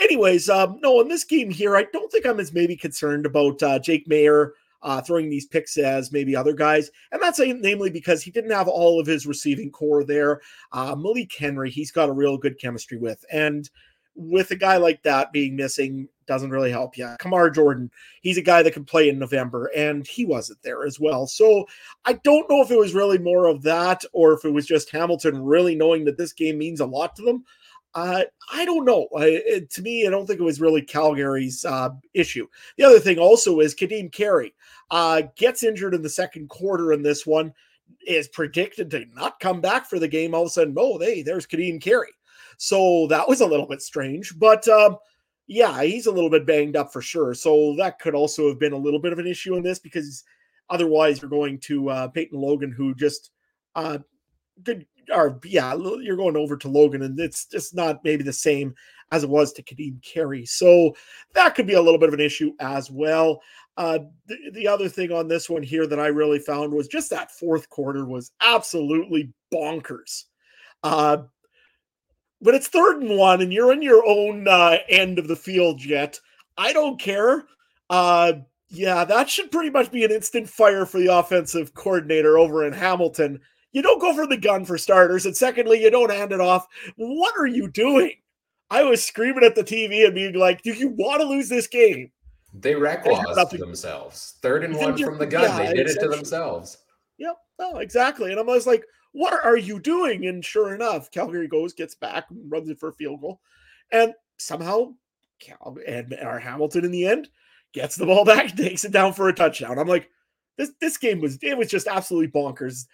anyways, 0.00 0.48
um, 0.48 0.78
no, 0.82 1.00
in 1.00 1.08
this 1.08 1.24
game 1.24 1.50
here, 1.50 1.76
I 1.76 1.84
don't 1.92 2.10
think 2.10 2.26
I'm 2.26 2.40
as 2.40 2.52
maybe 2.52 2.76
concerned 2.76 3.26
about 3.26 3.62
uh, 3.62 3.78
Jake 3.78 4.08
Maier 4.08 4.50
uh, 4.82 5.00
throwing 5.00 5.30
these 5.30 5.46
picks 5.46 5.76
as 5.78 6.12
maybe 6.12 6.36
other 6.36 6.52
guys. 6.52 6.90
And 7.10 7.20
that's 7.20 7.38
namely 7.38 7.90
because 7.90 8.22
he 8.22 8.30
didn't 8.30 8.50
have 8.50 8.68
all 8.68 9.00
of 9.00 9.06
his 9.06 9.26
receiving 9.26 9.70
core 9.70 10.04
there. 10.04 10.40
Uh, 10.72 10.94
Malik 10.94 11.34
Henry, 11.34 11.70
he's 11.70 11.90
got 11.90 12.10
a 12.10 12.12
real 12.12 12.36
good 12.36 12.60
chemistry 12.60 12.98
with. 12.98 13.24
And 13.32 13.68
with 14.14 14.50
a 14.50 14.56
guy 14.56 14.76
like 14.76 15.02
that 15.02 15.32
being 15.32 15.56
missing, 15.56 16.08
doesn't 16.26 16.50
really 16.50 16.70
help 16.70 16.96
you. 16.96 17.08
Kamar 17.18 17.50
Jorden, 17.50 17.90
he's 18.22 18.38
a 18.38 18.42
guy 18.42 18.62
that 18.62 18.72
can 18.72 18.84
play 18.84 19.08
in 19.08 19.18
November, 19.18 19.70
and 19.76 20.06
he 20.06 20.24
wasn't 20.24 20.62
there 20.62 20.86
as 20.86 20.98
well. 20.98 21.26
So 21.26 21.66
I 22.04 22.14
don't 22.14 22.48
know 22.48 22.62
if 22.62 22.70
it 22.70 22.78
was 22.78 22.94
really 22.94 23.18
more 23.18 23.46
of 23.46 23.62
that 23.62 24.04
or 24.12 24.32
if 24.32 24.44
it 24.44 24.50
was 24.50 24.66
just 24.66 24.90
Hamilton 24.90 25.42
really 25.42 25.74
knowing 25.74 26.04
that 26.06 26.16
this 26.16 26.32
game 26.32 26.58
means 26.58 26.80
a 26.80 26.86
lot 26.86 27.14
to 27.16 27.22
them. 27.22 27.44
Uh, 27.94 28.24
I 28.52 28.64
don't 28.64 28.84
know. 28.84 29.08
I, 29.16 29.26
it, 29.26 29.70
to 29.70 29.82
me, 29.82 30.06
I 30.06 30.10
don't 30.10 30.26
think 30.26 30.40
it 30.40 30.44
was 30.44 30.60
really 30.60 30.82
Calgary's 30.82 31.64
uh, 31.64 31.90
issue. 32.12 32.46
The 32.76 32.84
other 32.84 32.98
thing 32.98 33.18
also 33.18 33.60
is 33.60 33.74
Kadeem 33.74 34.10
Carey 34.10 34.52
uh, 34.90 35.22
gets 35.36 35.62
injured 35.62 35.94
in 35.94 36.02
the 36.02 36.08
second 36.08 36.48
quarter 36.48 36.92
in 36.92 37.02
this 37.02 37.24
one, 37.24 37.54
is 38.06 38.28
predicted 38.28 38.90
to 38.90 39.04
not 39.14 39.38
come 39.38 39.60
back 39.60 39.86
for 39.86 39.98
the 39.98 40.08
game. 40.08 40.34
All 40.34 40.42
of 40.42 40.48
a 40.48 40.50
sudden, 40.50 40.74
oh, 40.76 40.98
hey, 40.98 41.22
there's 41.22 41.46
Kadeem 41.46 41.80
Carey. 41.80 42.12
So 42.56 43.06
that 43.08 43.28
was 43.28 43.40
a 43.40 43.46
little 43.46 43.66
bit 43.66 43.82
strange. 43.82 44.36
But 44.38 44.66
um, 44.68 44.96
yeah, 45.46 45.82
he's 45.82 46.06
a 46.06 46.12
little 46.12 46.30
bit 46.30 46.46
banged 46.46 46.76
up 46.76 46.92
for 46.92 47.02
sure. 47.02 47.34
So 47.34 47.74
that 47.76 47.98
could 47.98 48.14
also 48.14 48.48
have 48.48 48.58
been 48.58 48.72
a 48.72 48.78
little 48.78 49.00
bit 49.00 49.12
of 49.12 49.18
an 49.18 49.26
issue 49.26 49.56
in 49.56 49.62
this 49.62 49.78
because 49.78 50.24
otherwise 50.70 51.20
you're 51.20 51.30
going 51.30 51.58
to 51.60 51.90
uh, 51.90 52.08
Peyton 52.08 52.40
Logan, 52.40 52.72
who 52.72 52.94
just 52.94 53.30
uh, 53.74 53.98
good 54.62 54.86
or 55.12 55.40
yeah, 55.44 55.74
you're 55.74 56.16
going 56.16 56.36
over 56.36 56.56
to 56.56 56.68
Logan, 56.68 57.02
and 57.02 57.18
it's 57.18 57.46
just 57.46 57.74
not 57.74 58.04
maybe 58.04 58.22
the 58.22 58.32
same 58.32 58.74
as 59.12 59.24
it 59.24 59.30
was 59.30 59.52
to 59.52 59.62
Kadeem 59.62 60.02
Carey. 60.02 60.46
So 60.46 60.94
that 61.34 61.54
could 61.54 61.66
be 61.66 61.74
a 61.74 61.82
little 61.82 61.98
bit 61.98 62.08
of 62.08 62.14
an 62.14 62.20
issue 62.20 62.52
as 62.60 62.90
well. 62.90 63.40
Uh, 63.76 64.00
the, 64.26 64.36
the 64.52 64.68
other 64.68 64.88
thing 64.88 65.12
on 65.12 65.28
this 65.28 65.50
one 65.50 65.62
here 65.62 65.86
that 65.86 66.00
I 66.00 66.06
really 66.06 66.38
found 66.38 66.72
was 66.72 66.88
just 66.88 67.10
that 67.10 67.32
fourth 67.32 67.68
quarter 67.68 68.06
was 68.06 68.32
absolutely 68.40 69.32
bonkers. 69.52 70.24
Uh, 70.82 71.18
but 72.40 72.54
it's 72.54 72.68
third 72.68 73.02
and 73.02 73.16
one, 73.16 73.40
and 73.40 73.52
you're 73.52 73.72
in 73.72 73.82
your 73.82 74.04
own 74.06 74.46
uh, 74.46 74.78
end 74.88 75.18
of 75.18 75.28
the 75.28 75.36
field 75.36 75.84
yet. 75.84 76.18
I 76.56 76.72
don't 76.72 77.00
care. 77.00 77.44
Uh, 77.90 78.34
yeah, 78.68 79.04
that 79.04 79.30
should 79.30 79.50
pretty 79.50 79.70
much 79.70 79.90
be 79.90 80.04
an 80.04 80.10
instant 80.10 80.48
fire 80.48 80.84
for 80.86 80.98
the 80.98 81.12
offensive 81.16 81.74
coordinator 81.74 82.38
over 82.38 82.66
in 82.66 82.72
Hamilton 82.72 83.40
you 83.74 83.82
don't 83.82 84.00
go 84.00 84.14
for 84.14 84.26
the 84.26 84.36
gun 84.36 84.64
for 84.64 84.78
starters. 84.78 85.26
And 85.26 85.36
secondly, 85.36 85.82
you 85.82 85.90
don't 85.90 86.10
hand 86.10 86.32
it 86.32 86.40
off. 86.40 86.66
What 86.96 87.34
are 87.38 87.46
you 87.46 87.68
doing? 87.68 88.12
I 88.70 88.84
was 88.84 89.04
screaming 89.04 89.44
at 89.44 89.56
the 89.56 89.64
TV 89.64 90.06
and 90.06 90.14
being 90.14 90.34
like, 90.34 90.62
do 90.62 90.72
you 90.72 90.88
want 90.88 91.20
to 91.20 91.26
lose 91.26 91.48
this 91.48 91.66
game? 91.66 92.10
They 92.54 92.76
reckless 92.76 93.50
themselves. 93.50 94.36
Third 94.40 94.64
and 94.64 94.76
one 94.76 94.96
from 94.96 95.18
the 95.18 95.26
gun. 95.26 95.42
Yeah, 95.42 95.70
they 95.70 95.74
did 95.74 95.88
it 95.88 96.00
to 96.00 96.08
themselves. 96.08 96.78
Yep. 97.18 97.36
No, 97.58 97.78
exactly. 97.78 98.30
And 98.30 98.38
I 98.38 98.44
was 98.44 98.66
like, 98.66 98.84
what 99.12 99.44
are 99.44 99.56
you 99.56 99.80
doing? 99.80 100.26
And 100.26 100.44
sure 100.44 100.74
enough, 100.74 101.10
Calgary 101.10 101.48
goes, 101.48 101.72
gets 101.72 101.96
back, 101.96 102.26
runs 102.48 102.68
it 102.68 102.78
for 102.78 102.90
a 102.90 102.94
field 102.94 103.20
goal. 103.20 103.40
And 103.90 104.14
somehow 104.38 104.94
Cal 105.40 105.76
and 105.86 106.14
our 106.22 106.38
Hamilton 106.38 106.84
in 106.84 106.92
the 106.92 107.06
end 107.06 107.28
gets 107.72 107.96
the 107.96 108.06
ball 108.06 108.24
back, 108.24 108.56
takes 108.56 108.84
it 108.84 108.92
down 108.92 109.12
for 109.14 109.28
a 109.28 109.34
touchdown. 109.34 109.80
I'm 109.80 109.88
like, 109.88 110.08
this 110.56 110.70
this 110.80 110.96
game 110.96 111.20
was 111.20 111.38
it 111.42 111.58
was 111.58 111.68
just 111.68 111.88
absolutely 111.88 112.28
bonkers 112.28 112.86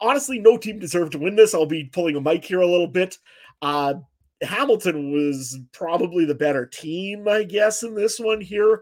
honestly, 0.00 0.38
no 0.38 0.56
team 0.56 0.78
deserved 0.78 1.12
to 1.12 1.18
win 1.18 1.36
this. 1.36 1.54
I'll 1.54 1.66
be 1.66 1.84
pulling 1.84 2.16
a 2.16 2.20
mic 2.20 2.44
here 2.44 2.60
a 2.60 2.66
little 2.66 2.88
bit. 2.88 3.18
Uh, 3.60 3.94
Hamilton 4.42 5.12
was 5.12 5.58
probably 5.72 6.24
the 6.24 6.34
better 6.34 6.66
team, 6.66 7.28
I 7.28 7.44
guess, 7.44 7.82
in 7.82 7.94
this 7.94 8.18
one 8.18 8.40
here. 8.40 8.80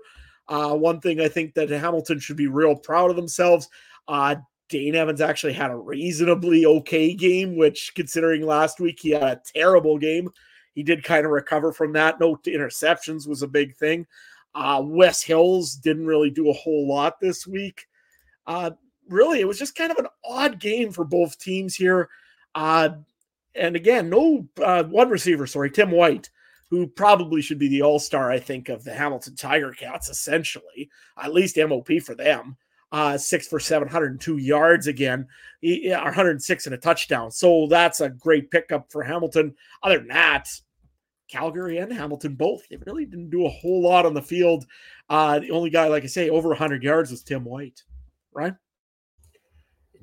Uh, 0.49 0.75
one 0.75 1.01
thing 1.01 1.21
I 1.21 1.29
think 1.29 1.55
that 1.55 1.71
Hamilton 1.71 2.19
should 2.19 2.37
be 2.37 2.49
real 2.49 2.75
proud 2.75 3.11
of 3.11 3.17
themselves. 3.17 3.69
Uh, 4.09 4.37
Dane 4.69 4.95
Evans 4.95 5.21
actually 5.21 5.53
had 5.53 5.71
a 5.71 5.77
reasonably 5.77 6.65
okay 6.65 7.15
game, 7.15 7.57
which, 7.57 7.93
considering 7.95 8.43
last 8.43 8.81
week 8.81 8.99
he 9.01 9.11
had 9.11 9.23
a 9.23 9.43
terrible 9.55 9.99
game, 9.99 10.31
he 10.75 10.83
did 10.83 11.05
kind 11.05 11.27
of 11.27 11.33
recover 11.33 11.73
from 11.73 11.93
that. 11.93 12.21
No 12.21 12.37
interceptions 12.37 13.29
was 13.29 13.43
a 13.43 13.49
big 13.49 13.77
thing. 13.77 14.07
Uh, 14.55 14.83
Wes 14.85 15.23
Hills 15.23 15.75
didn't 15.75 16.07
really 16.07 16.31
do 16.31 16.51
a 16.51 16.55
whole 16.55 16.89
lot 16.89 17.21
this 17.21 17.47
week. 17.47 17.87
Uh, 18.47 18.71
really, 19.11 19.41
it 19.41 19.49
was 19.49 19.59
just 19.59 19.75
kind 19.75 19.91
of 19.91 19.99
an 19.99 20.07
odd 20.25 20.59
game 20.59 20.93
for 20.93 21.05
both 21.05 21.39
teams 21.39 21.75
here. 21.75 22.09
Uh, 22.55 22.91
and 23.55 23.77
again, 23.77 24.09
no 24.09 24.47
uh, 24.63 24.85
one 24.85 25.11
receiver, 25.11 25.47
sorry, 25.47 25.71
Tim 25.71 25.91
White, 25.91 26.31
who 26.71 26.87
probably 26.87 27.43
should 27.43 27.59
be 27.59 27.69
the 27.69 27.83
all 27.83 27.99
star, 27.99 28.31
I 28.31 28.39
think, 28.39 28.69
of 28.69 28.85
the 28.85 28.95
Hamilton 28.95 29.35
Tiger 29.35 29.73
Cats, 29.73 30.09
essentially, 30.09 30.89
at 31.21 31.35
least 31.35 31.59
MOP 31.59 31.89
for 32.05 32.15
them. 32.15 32.57
Uh, 32.93 33.17
six 33.17 33.47
for 33.47 33.61
702 33.61 34.39
yards 34.39 34.89
again, 34.89 35.29
he, 35.61 35.91
106 35.91 36.67
and 36.67 36.75
a 36.75 36.79
touchdown. 36.79 37.31
So 37.31 37.69
that's 37.69 38.01
a 38.01 38.09
great 38.09 38.51
pickup 38.51 38.91
for 38.91 39.05
Hamilton. 39.05 39.55
Other 39.85 39.99
than 39.99 40.09
that, 40.09 40.49
Calgary 41.29 41.79
and 41.79 41.93
Hamilton 41.93 42.35
both, 42.35 42.69
they 42.69 42.79
really 42.87 43.07
didn't 43.07 43.31
do 43.31 43.47
a 43.47 43.51
whole 43.51 43.83
lot 43.83 44.07
on 44.07 44.15
the 44.15 44.23
field. 44.23 44.67
Uh, 45.09 45.39
the 45.39 45.53
only 45.53 45.71
guy, 45.71 45.87
like 45.87 46.03
I 46.03 46.09
say, 46.09 46.31
over 46.31 46.49
100 46.49 46.83
yards 46.83 47.13
was 47.13 47.23
Tim 47.23 47.45
White, 47.45 47.85
right? 48.33 48.55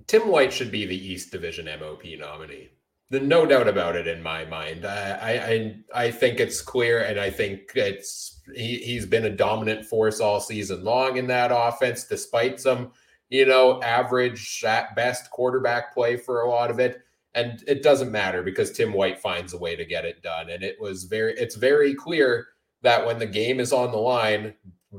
Tim 0.07 0.29
White 0.29 0.53
should 0.53 0.71
be 0.71 0.85
the 0.85 1.07
East 1.07 1.31
Division 1.31 1.65
MOP 1.65 2.03
nominee. 2.17 2.69
The, 3.09 3.19
no 3.19 3.45
doubt 3.45 3.67
about 3.67 3.95
it 3.95 4.07
in 4.07 4.21
my 4.21 4.45
mind. 4.45 4.85
I, 4.85 5.77
I 5.93 6.05
I 6.07 6.11
think 6.11 6.39
it's 6.39 6.61
clear, 6.61 6.99
and 7.03 7.19
I 7.19 7.29
think 7.29 7.71
it's 7.75 8.41
he 8.53 8.77
he's 8.77 9.05
been 9.05 9.25
a 9.25 9.29
dominant 9.29 9.85
force 9.85 10.19
all 10.19 10.41
season 10.41 10.83
long 10.83 11.17
in 11.17 11.27
that 11.27 11.51
offense, 11.53 12.05
despite 12.05 12.59
some 12.59 12.91
you 13.29 13.45
know 13.45 13.81
average 13.81 14.63
at 14.65 14.95
best 14.95 15.31
quarterback 15.31 15.93
play 15.93 16.17
for 16.17 16.41
a 16.41 16.49
lot 16.49 16.69
of 16.69 16.79
it. 16.79 17.01
And 17.33 17.63
it 17.67 17.83
doesn't 17.83 18.11
matter 18.11 18.41
because 18.43 18.71
Tim 18.71 18.91
White 18.91 19.19
finds 19.19 19.53
a 19.53 19.57
way 19.57 19.75
to 19.75 19.85
get 19.85 20.05
it 20.05 20.23
done. 20.23 20.49
And 20.49 20.63
it 20.63 20.75
was 20.79 21.03
very 21.05 21.33
it's 21.35 21.55
very 21.55 21.93
clear 21.93 22.47
that 22.81 23.05
when 23.05 23.19
the 23.19 23.25
game 23.25 23.59
is 23.59 23.71
on 23.71 23.91
the 23.91 23.97
line, 23.97 24.53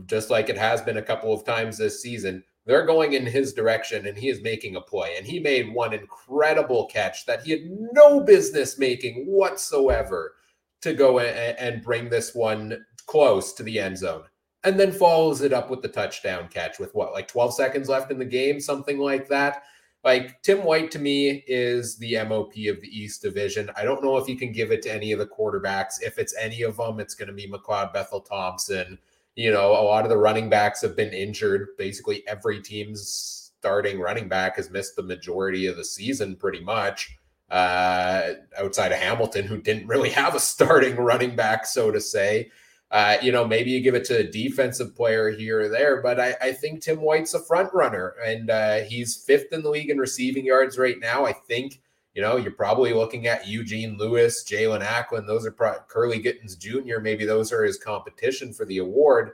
just 0.07 0.31
like 0.31 0.49
it 0.49 0.59
has 0.59 0.81
been 0.81 0.99
a 0.99 1.03
couple 1.03 1.33
of 1.33 1.45
times 1.45 1.77
this 1.77 2.01
season, 2.01 2.43
they're 2.69 2.85
going 2.85 3.15
in 3.15 3.25
his 3.25 3.55
direction 3.55 4.07
and 4.07 4.17
he 4.17 4.29
is 4.29 4.43
making 4.43 4.77
a 4.77 4.81
play. 4.81 5.17
And 5.17 5.27
he 5.27 5.41
made 5.41 5.73
one 5.73 5.95
incredible 5.95 6.87
catch 6.87 7.25
that 7.25 7.43
he 7.43 7.53
had 7.53 7.63
no 7.95 8.21
business 8.21 8.79
making 8.79 9.25
whatsoever 9.25 10.35
to 10.83 10.93
go 10.93 11.19
and 11.19 11.83
bring 11.83 12.11
this 12.11 12.35
one 12.35 12.85
close 13.07 13.55
to 13.55 13.63
the 13.63 13.81
end 13.81 13.97
zone. 13.97 14.25
And 14.65 14.79
then 14.79 14.93
follows 14.93 15.41
it 15.41 15.55
up 15.55 15.71
with 15.71 15.81
the 15.81 15.89
touchdown 15.89 16.49
catch 16.49 16.79
with 16.79 16.95
what, 16.95 17.15
like 17.15 17.27
12 17.27 17.55
seconds 17.55 17.89
left 17.89 18.11
in 18.11 18.19
the 18.19 18.27
game, 18.27 18.61
something 18.61 18.99
like 18.99 19.29
that. 19.29 19.63
Like 20.05 20.43
Tim 20.43 20.63
White 20.63 20.91
to 20.91 20.99
me 20.99 21.45
is 21.47 21.97
the 21.97 22.23
MOP 22.25 22.53
of 22.69 22.83
the 22.83 22.91
East 22.93 23.23
Division. 23.23 23.71
I 23.79 23.85
don't 23.85 24.05
know 24.05 24.19
if 24.19 24.29
you 24.29 24.37
can 24.37 24.53
give 24.53 24.73
it 24.73 24.83
to 24.83 24.93
any 24.93 25.13
of 25.13 25.21
the 25.21 25.27
quarterbacks. 25.27 26.03
If 26.03 26.19
it's 26.19 26.37
any 26.37 26.63
of 26.63 26.77
them, 26.77 27.01
it's 27.01 27.15
going 27.15 27.29
to 27.29 27.35
be 27.35 27.49
McLeod 27.49 27.95
Bethel 27.95 28.21
Thompson 28.21 28.99
you 29.39 29.53
know, 29.53 29.71
a 29.71 29.87
lot 29.87 30.03
of 30.03 30.11
the 30.11 30.17
running 30.17 30.51
backs 30.51 30.83
have 30.83 30.97
been 30.97 31.13
injured. 31.13 31.69
Basically, 31.79 32.27
every 32.27 32.61
team's 32.61 33.53
starting 33.61 34.01
running 34.01 34.29
back 34.29 34.57
has 34.57 34.69
missed 34.69 34.97
the 34.97 35.03
majority 35.05 35.67
of 35.67 35.77
the 35.77 35.85
season 35.85 36.35
pretty 36.35 36.59
much. 36.61 37.17
Uh, 37.49 38.33
outside 38.59 38.91
of 38.91 38.99
Hamilton, 38.99 39.47
who 39.47 39.63
didn't 39.63 39.87
really 39.87 40.11
have 40.23 40.35
a 40.35 40.41
starting 40.41 40.97
running 40.97 41.37
back, 41.37 41.67
so 41.67 41.93
to 41.93 42.01
say. 42.01 42.51
Uh, 42.91 43.17
you 43.23 43.31
know, 43.31 43.47
maybe 43.47 43.71
you 43.71 43.81
give 43.81 43.95
it 43.95 44.05
to 44.07 44.19
a 44.19 44.25
defensive 44.25 44.97
player 44.97 45.31
here 45.31 45.61
or 45.61 45.69
there, 45.69 46.03
but 46.03 46.19
I, 46.19 46.35
I 46.41 46.53
think 46.53 46.83
Tim 46.83 47.01
White's 47.01 47.35
a 47.35 47.45
front 47.45 47.73
runner, 47.73 48.15
and 48.27 48.51
uh, 48.51 48.79
he's 48.79 49.23
fifth 49.23 49.53
in 49.53 49.63
the 49.63 49.71
league 49.71 49.91
in 49.91 49.99
receiving 49.99 50.47
yards 50.47 50.79
right 50.79 50.99
now. 50.99 51.25
I 51.25 51.33
think 51.33 51.81
you 52.15 52.23
know 52.23 52.37
you're 52.37 52.53
probably 52.53 52.93
looking 52.93 53.27
at 53.27 53.47
Eugene 53.47 53.97
Lewis, 53.99 54.45
Jaelon 54.49 54.85
Acklin. 54.85 55.27
Those 55.27 55.47
are 55.47 55.53
pro- 55.53 55.81
Kurleigh 55.89 56.23
Gittens 56.23 56.57
Jr. 56.57 57.01
Maybe 57.01 57.25
those 57.25 57.53
are 57.53 57.65
his 57.65 57.79
competition 57.79 58.53
for 58.53 58.65
the 58.65 58.79
award, 58.79 59.33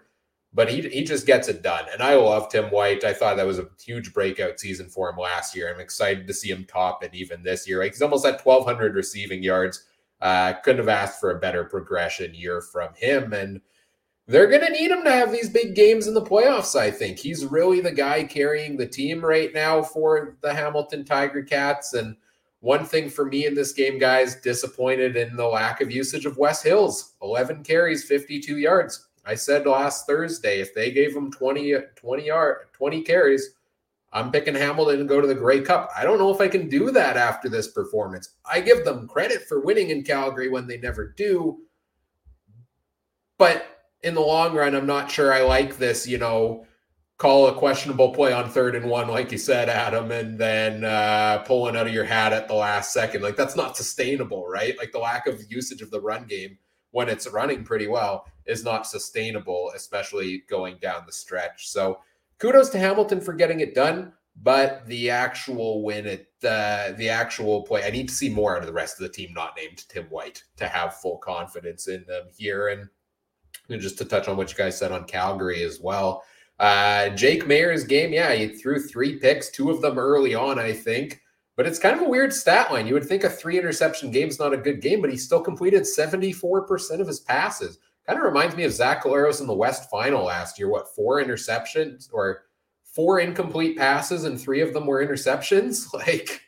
but 0.53 0.71
he 0.71 0.83
he 0.89 1.05
just 1.05 1.27
gets 1.27 1.49
it 1.49 1.63
done. 1.63 1.85
And 1.93 2.03
I 2.03 2.15
love 2.15 2.49
Tim 2.49 2.67
White. 2.67 3.05
I 3.05 3.13
thought 3.13 3.37
that 3.37 3.47
was 3.47 3.59
a 3.59 3.69
huge 3.83 4.13
breakout 4.13 4.61
season 4.61 4.89
for 4.89 5.11
him 5.11 5.17
last 5.17 5.57
year. 5.57 5.73
I'm 5.73 5.81
excited 5.81 6.27
to 6.27 6.35
see 6.35 6.51
him 6.51 6.65
top 6.65 7.05
it 7.05 7.15
even 7.15 7.43
this 7.43 7.69
year. 7.69 7.81
Like 7.81 7.93
he's 7.93 8.03
almost 8.03 8.27
at 8.27 8.45
1,200 8.45 8.95
receiving 8.95 9.43
yards 9.43 9.85
uh, 10.25 10.55
couldn't 10.55 10.81
have 10.81 10.89
asked 10.89 11.21
for 11.21 11.31
a 11.31 11.39
better 11.39 11.65
progression 11.65 12.35
year 12.35 12.63
from 12.63 12.95
him. 12.95 13.35
And 13.35 13.61
they're 14.27 14.49
going 14.49 14.63
to 14.63 14.71
need 14.71 14.91
him 14.91 15.05
to 15.05 15.13
have 15.13 15.31
these 15.31 15.51
big 15.51 15.75
games 15.75 16.07
in 16.07 16.15
the 16.15 16.23
playoffs, 16.23 16.75
I 16.75 16.91
think. 16.91 17.19
He's 17.19 17.45
really 17.45 17.81
the 17.81 17.93
guy 17.93 18.25
carrying 18.25 18.77
the 18.77 18.87
team 18.87 19.23
right 19.23 19.53
now 19.53 19.83
for 19.83 20.39
the 20.41 20.55
Hamilton 20.55 21.05
Tiger 21.05 21.43
Cats. 21.43 21.93
And 21.93 22.17
one 22.65 22.87
thing 22.87 23.11
for 23.11 23.27
me 23.27 23.45
in 23.45 23.55
this 23.55 23.75
game, 23.75 23.99
guys, 23.99 24.37
disappointed 24.37 25.17
in 25.17 25.37
the 25.37 25.47
lack 25.47 25.83
of 25.83 25.91
usage 25.91 26.25
of 26.25 26.39
Wes 26.39 26.63
Hills 26.63 27.13
11 27.21 27.63
carries, 27.63 28.05
52 28.05 28.57
yards. 28.57 29.09
I 29.27 29.35
said 29.35 29.67
last 29.67 30.07
Thursday, 30.07 30.61
if 30.61 30.75
they 30.75 30.91
gave 30.91 31.15
him 31.15 31.31
20, 31.31 31.75
20 31.95 32.27
yard, 32.27 32.57
20 32.73 33.03
carries, 33.03 33.51
I'm 34.15 34.33
picking 34.33 34.55
Hamilton 34.55 35.01
to 35.01 35.05
go 35.05 35.21
to 35.21 35.27
the 35.27 35.35
Grey 35.35 35.61
Cup. 35.61 35.91
I 35.95 36.05
don't 36.05 36.17
know 36.17 36.33
if 36.33 36.41
I 36.41 36.49
can 36.49 36.71
do 36.71 36.91
that 36.91 37.19
after 37.19 37.51
this 37.51 37.69
performance. 37.69 38.31
I 38.51 38.61
give 38.61 38.83
them 38.83 39.09
credit 39.09 39.43
for 39.43 39.61
winning 39.61 39.91
in 39.91 40.03
Calgary 40.03 40.49
when 40.49 40.67
they 40.67 40.79
never 40.79 41.09
do. 41.09 41.59
But 43.37 43.67
in 44.03 44.15
the 44.15 44.23
long 44.23 44.57
run, 44.57 44.75
I'm 44.75 44.87
not 44.87 45.11
sure 45.11 45.35
I 45.35 45.43
like 45.43 45.77
this, 45.77 46.09
you 46.09 46.17
know, 46.17 46.65
call 47.17 47.47
a 47.47 47.55
questionable 47.55 48.11
play 48.13 48.33
on 48.33 48.51
third 48.51 48.75
and 48.75 48.87
one, 48.87 49.09
like 49.09 49.31
you 49.31 49.39
said, 49.39 49.69
Adam, 49.69 50.11
and 50.11 50.39
then 50.39 50.85
uh, 50.85 51.39
pulling 51.47 51.77
out 51.77 51.87
of 51.87 51.95
your 51.95 52.05
hat 52.05 52.33
at 52.33 52.49
the 52.49 52.55
last 52.55 52.93
second. 52.93 53.23
Like, 53.23 53.37
that's 53.37 53.57
not 53.57 53.77
sustainable, 53.77 54.47
right? 54.49 54.77
Like, 54.79 54.93
the 54.93 54.99
lack 54.99 55.27
of 55.27 55.41
usage 55.49 55.81
of 55.81 55.91
the 55.91 56.01
run 56.01 56.25
game 56.27 56.59
when 56.91 57.09
it's 57.09 57.29
running 57.29 57.65
pretty 57.65 57.87
well 57.87 58.27
is 58.47 58.65
not 58.65 58.87
sustainable, 58.87 59.73
especially 59.75 60.45
going 60.49 60.77
down 60.81 61.05
the 61.07 61.13
stretch. 61.13 61.69
So, 61.69 62.01
kudos 62.39 62.71
to 62.71 62.79
Hamilton 62.79 63.21
for 63.21 63.33
getting 63.33 63.61
it 63.61 63.75
done, 63.75 64.13
but 64.43 64.85
the 64.87 65.11
actual 65.11 65.85
win 65.85 66.07
it 66.07 66.29
uh, 66.45 66.93
the 66.97 67.09
actual 67.09 67.63
play, 67.63 67.85
I 67.85 67.91
need 67.91 68.09
to 68.09 68.15
see 68.15 68.29
more 68.29 68.57
out 68.57 68.61
of 68.61 68.67
the 68.67 68.73
rest 68.73 69.01
of 69.01 69.05
the 69.05 69.13
team 69.13 69.33
not 69.33 69.57
named 69.57 69.89
Tim 69.89 70.05
White 70.07 70.43
to 70.57 70.69
have 70.69 70.97
full 70.97 71.19
confidence 71.19 71.89
in 71.89 72.05
them 72.07 72.25
here. 72.37 72.69
And, 72.69 72.89
and 73.71 73.81
just 73.81 73.97
to 73.99 74.05
touch 74.05 74.29
on 74.29 74.37
what 74.37 74.51
you 74.51 74.59
guys 74.59 74.77
said 74.77 74.93
on 74.93 75.05
Calgary 75.05 75.63
as 75.63 75.81
well. 75.81 76.23
Uh, 76.59 77.09
Jake 77.11 77.47
Maier's 77.47 77.85
game, 77.85 78.13
yeah, 78.13 78.33
he 78.33 78.49
threw 78.49 78.81
three 78.81 79.19
picks, 79.19 79.51
two 79.51 79.71
of 79.71 79.81
them 79.81 79.99
early 79.99 80.35
on, 80.35 80.59
I 80.59 80.73
think. 80.73 81.21
But 81.57 81.67
it's 81.67 81.79
kind 81.79 81.97
of 81.97 82.07
a 82.07 82.11
weird 82.11 82.33
stat 82.33 82.73
line. 82.73 82.87
You 82.87 82.95
would 82.95 83.07
think 83.07 83.23
a 83.23 83.31
three 83.31 83.59
interception 83.59 84.11
game 84.11 84.29
is 84.29 84.41
not 84.41 84.53
a 84.53 84.59
good 84.59 84.81
game, 84.81 85.01
but 85.01 85.11
he 85.11 85.17
still 85.17 85.41
completed 85.41 85.83
74% 85.83 87.01
of 87.01 87.07
his 87.07 87.21
passes. 87.21 87.79
Kind 88.07 88.19
of 88.19 88.25
reminds 88.25 88.57
me 88.57 88.65
of 88.65 88.73
Zach 88.73 89.03
Collaros 89.03 89.41
in 89.41 89.47
the 89.47 89.55
West 89.55 89.89
Final 89.89 90.25
last 90.25 90.59
year. 90.59 90.69
What 90.69 90.95
four 90.95 91.23
interceptions 91.23 92.09
or 92.13 92.43
four 92.85 93.21
incomplete 93.21 93.79
passes 93.79 94.25
and 94.25 94.39
three 94.39 94.61
of 94.61 94.73
them 94.73 94.87
were 94.87 95.05
interceptions? 95.05 95.87
Like, 95.95 96.43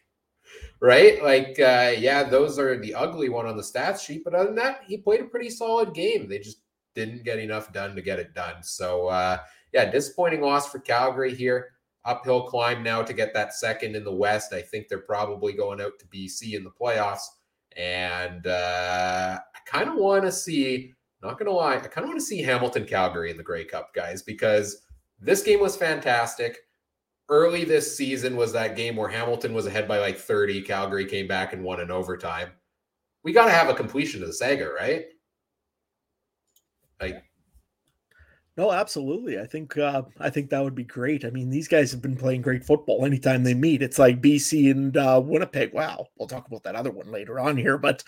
right? 0.80 1.22
Like, 1.22 1.58
uh, 1.58 1.94
yeah, 1.98 2.24
those 2.24 2.58
are 2.58 2.78
the 2.78 2.94
ugly 2.94 3.30
one 3.30 3.46
on 3.46 3.56
the 3.56 3.62
stats 3.62 4.00
sheet. 4.00 4.24
But 4.24 4.34
other 4.34 4.46
than 4.46 4.56
that, 4.56 4.80
he 4.86 4.98
played 4.98 5.20
a 5.20 5.24
pretty 5.24 5.48
solid 5.48 5.94
game. 5.94 6.28
They 6.28 6.38
just 6.38 6.58
didn't 6.94 7.24
get 7.24 7.38
enough 7.38 7.72
done 7.72 7.94
to 7.94 8.02
get 8.02 8.18
it 8.18 8.34
done. 8.34 8.62
So, 8.62 9.06
uh, 9.06 9.38
yeah, 9.76 9.84
disappointing 9.90 10.40
loss 10.40 10.72
for 10.72 10.78
Calgary 10.78 11.34
here. 11.34 11.72
Uphill 12.06 12.44
climb 12.44 12.82
now 12.82 13.02
to 13.02 13.12
get 13.12 13.34
that 13.34 13.52
second 13.52 13.94
in 13.94 14.04
the 14.04 14.14
West. 14.14 14.54
I 14.54 14.62
think 14.62 14.88
they're 14.88 15.00
probably 15.00 15.52
going 15.52 15.82
out 15.82 15.98
to 15.98 16.06
BC 16.06 16.54
in 16.54 16.64
the 16.64 16.70
playoffs. 16.70 17.26
And 17.76 18.46
uh, 18.46 19.38
I 19.38 19.58
kind 19.70 19.90
of 19.90 19.96
want 19.96 20.22
to 20.22 20.32
see 20.32 20.94
not 21.20 21.38
going 21.38 21.50
to 21.50 21.52
lie, 21.52 21.74
I 21.74 21.80
kind 21.80 22.04
of 22.04 22.08
want 22.08 22.20
to 22.20 22.24
see 22.24 22.40
Hamilton 22.40 22.86
Calgary 22.86 23.30
in 23.30 23.36
the 23.36 23.42
Grey 23.42 23.64
Cup, 23.64 23.92
guys, 23.94 24.22
because 24.22 24.86
this 25.20 25.42
game 25.42 25.60
was 25.60 25.76
fantastic. 25.76 26.56
Early 27.28 27.64
this 27.64 27.94
season 27.94 28.34
was 28.34 28.52
that 28.54 28.76
game 28.76 28.96
where 28.96 29.08
Hamilton 29.08 29.52
was 29.52 29.66
ahead 29.66 29.86
by 29.86 29.98
like 29.98 30.16
30. 30.16 30.62
Calgary 30.62 31.04
came 31.04 31.28
back 31.28 31.52
and 31.52 31.62
won 31.62 31.80
in 31.80 31.90
overtime. 31.90 32.48
We 33.24 33.32
got 33.32 33.44
to 33.44 33.52
have 33.52 33.68
a 33.68 33.74
completion 33.74 34.22
of 34.22 34.28
the 34.28 34.32
saga, 34.32 34.70
right? 34.70 35.04
Like 36.98 37.25
no, 38.56 38.72
absolutely. 38.72 39.38
I 39.38 39.44
think 39.44 39.76
uh, 39.76 40.02
I 40.18 40.30
think 40.30 40.48
that 40.48 40.64
would 40.64 40.74
be 40.74 40.84
great. 40.84 41.26
I 41.26 41.30
mean, 41.30 41.50
these 41.50 41.68
guys 41.68 41.90
have 41.90 42.00
been 42.00 42.16
playing 42.16 42.40
great 42.40 42.64
football 42.64 43.04
anytime 43.04 43.42
they 43.42 43.52
meet. 43.52 43.82
It's 43.82 43.98
like 43.98 44.22
BC 44.22 44.70
and 44.70 44.96
uh, 44.96 45.20
Winnipeg. 45.22 45.74
Wow, 45.74 46.06
we'll 46.16 46.28
talk 46.28 46.46
about 46.46 46.62
that 46.62 46.74
other 46.74 46.90
one 46.90 47.12
later 47.12 47.38
on 47.38 47.58
here. 47.58 47.76
But 47.76 48.02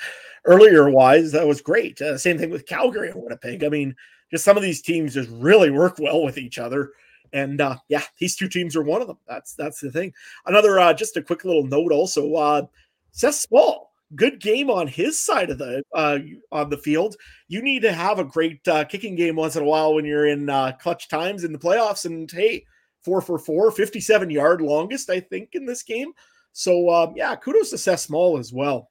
earlier 0.47 0.89
wise, 0.89 1.33
that 1.33 1.47
was 1.47 1.61
great. 1.61 2.01
Uh, 2.01 2.17
same 2.17 2.39
thing 2.39 2.49
with 2.49 2.67
Calgary 2.67 3.11
and 3.11 3.23
Winnipeg. 3.23 3.63
I 3.63 3.69
mean, 3.69 3.95
just 4.31 4.45
some 4.45 4.57
of 4.57 4.63
these 4.63 4.81
teams 4.81 5.15
just 5.15 5.29
really 5.31 5.71
work 5.71 5.99
well 5.99 6.23
with 6.23 6.39
each 6.39 6.59
other. 6.59 6.93
And 7.35 7.61
uh, 7.61 7.77
yeah, 7.89 8.05
these 8.19 8.35
two 8.35 8.49
teams 8.49 8.75
are 8.75 8.83
one 8.83 9.03
of 9.03 9.07
them. 9.07 9.19
That's 9.29 9.53
that's 9.53 9.81
the 9.81 9.91
thing. 9.91 10.15
Another 10.47 10.81
uh, 10.81 10.95
just 10.95 11.19
a 11.19 11.23
quick 11.23 11.45
little 11.45 11.67
note 11.67 11.93
also. 11.93 12.35
Uh, 12.35 12.63
Seth 13.11 13.35
Small 13.35 13.88
good 14.15 14.41
game 14.41 14.71
on 14.71 14.87
his 14.87 15.21
side 15.21 15.51
of 15.51 15.59
the 15.59 15.83
uh, 15.95 16.19
on 16.51 16.71
the 16.71 16.79
field. 16.79 17.17
You 17.49 17.63
need 17.63 17.83
to 17.83 17.93
have 17.93 18.19
a 18.19 18.25
great 18.25 18.67
uh, 18.69 18.85
kicking 18.85 19.17
game 19.17 19.37
once 19.37 19.57
in 19.57 19.63
a 19.63 19.67
while 19.67 19.95
when 19.95 20.05
you're 20.05 20.27
in 20.27 20.49
uh, 20.49 20.73
clutch 20.81 21.09
times 21.09 21.45
in 21.45 21.53
the 21.53 21.59
playoffs. 21.59 22.05
And 22.05 22.31
hey, 22.31 22.65
four 23.05 23.21
for 23.21 23.39
four, 23.39 23.71
57 23.71 24.31
yard 24.31 24.61
longest, 24.61 25.11
I 25.11 25.21
think, 25.21 25.51
in 25.53 25.67
this 25.67 25.83
game. 25.83 26.13
So 26.53 26.91
um, 26.91 27.15
yeah, 27.17 27.35
kudos 27.37 27.71
to 27.71 27.79
Seth 27.79 28.01
Small 28.01 28.39
as 28.39 28.53
well. 28.53 28.91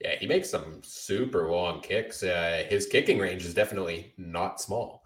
Yeah, 0.00 0.16
he 0.18 0.26
makes 0.26 0.50
some 0.50 0.82
super 0.82 1.50
long 1.50 1.80
kicks. 1.80 2.22
Uh, 2.22 2.64
his 2.68 2.86
kicking 2.86 3.18
range 3.18 3.44
is 3.44 3.54
definitely 3.54 4.12
not 4.18 4.60
small. 4.60 5.02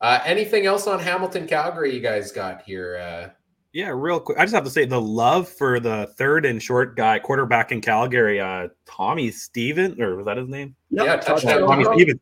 Uh, 0.00 0.20
anything 0.24 0.64
else 0.64 0.86
on 0.86 1.00
Hamilton 1.00 1.46
Calgary 1.48 1.92
you 1.92 2.00
guys 2.00 2.30
got 2.30 2.62
here? 2.62 3.34
Yeah, 3.78 3.92
real 3.94 4.18
quick. 4.18 4.36
I 4.38 4.42
just 4.42 4.56
have 4.56 4.64
to 4.64 4.70
say 4.70 4.86
the 4.86 5.00
love 5.00 5.48
for 5.48 5.78
the 5.78 6.12
third 6.16 6.44
and 6.44 6.60
short 6.60 6.96
guy, 6.96 7.20
quarterback 7.20 7.70
in 7.70 7.80
Calgary, 7.80 8.40
uh, 8.40 8.70
Tommy 8.86 9.30
Steven, 9.30 10.02
or 10.02 10.16
was 10.16 10.26
that 10.26 10.36
his 10.36 10.48
name? 10.48 10.74
Yep. 10.90 11.06
Yeah, 11.06 11.16
touchdown. 11.18 11.60
Tommy 11.60 11.84
Steven 11.84 12.18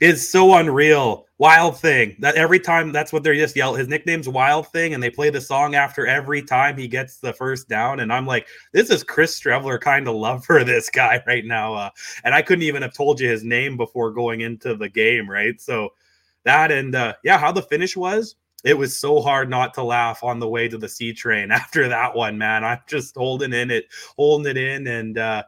is 0.00 0.30
so 0.30 0.54
unreal. 0.54 1.26
Wild 1.38 1.80
thing 1.80 2.14
that 2.20 2.36
every 2.36 2.60
time 2.60 2.92
that's 2.92 3.12
what 3.12 3.24
they're 3.24 3.34
just 3.34 3.56
yell. 3.56 3.74
His 3.74 3.88
nickname's 3.88 4.28
Wild 4.28 4.68
Thing, 4.68 4.94
and 4.94 5.02
they 5.02 5.10
play 5.10 5.30
the 5.30 5.40
song 5.40 5.74
after 5.74 6.06
every 6.06 6.42
time 6.42 6.78
he 6.78 6.86
gets 6.86 7.16
the 7.16 7.32
first 7.32 7.68
down. 7.68 7.98
And 7.98 8.12
I'm 8.12 8.24
like, 8.24 8.46
this 8.72 8.88
is 8.88 9.02
Chris 9.02 9.36
Streveler 9.36 9.80
kind 9.80 10.06
of 10.06 10.14
love 10.14 10.44
for 10.44 10.62
this 10.62 10.90
guy 10.90 11.20
right 11.26 11.44
now. 11.44 11.74
Uh, 11.74 11.90
and 12.22 12.36
I 12.36 12.40
couldn't 12.42 12.62
even 12.62 12.82
have 12.82 12.94
told 12.94 13.18
you 13.18 13.28
his 13.28 13.42
name 13.42 13.76
before 13.76 14.12
going 14.12 14.42
into 14.42 14.76
the 14.76 14.88
game, 14.88 15.28
right? 15.28 15.60
So 15.60 15.88
that 16.44 16.70
and 16.70 16.94
uh, 16.94 17.14
yeah, 17.24 17.36
how 17.36 17.50
the 17.50 17.62
finish 17.62 17.96
was 17.96 18.36
it 18.64 18.76
was 18.76 18.98
so 18.98 19.20
hard 19.20 19.50
not 19.50 19.74
to 19.74 19.82
laugh 19.82 20.24
on 20.24 20.40
the 20.40 20.48
way 20.48 20.68
to 20.68 20.78
the 20.78 20.88
C 20.88 21.12
train 21.12 21.50
after 21.52 21.88
that 21.88 22.14
one, 22.14 22.38
man. 22.38 22.64
I'm 22.64 22.80
just 22.86 23.14
holding 23.14 23.52
in 23.52 23.70
it, 23.70 23.86
holding 24.16 24.50
it 24.50 24.56
in, 24.56 24.86
and 24.86 25.18
uh, 25.18 25.44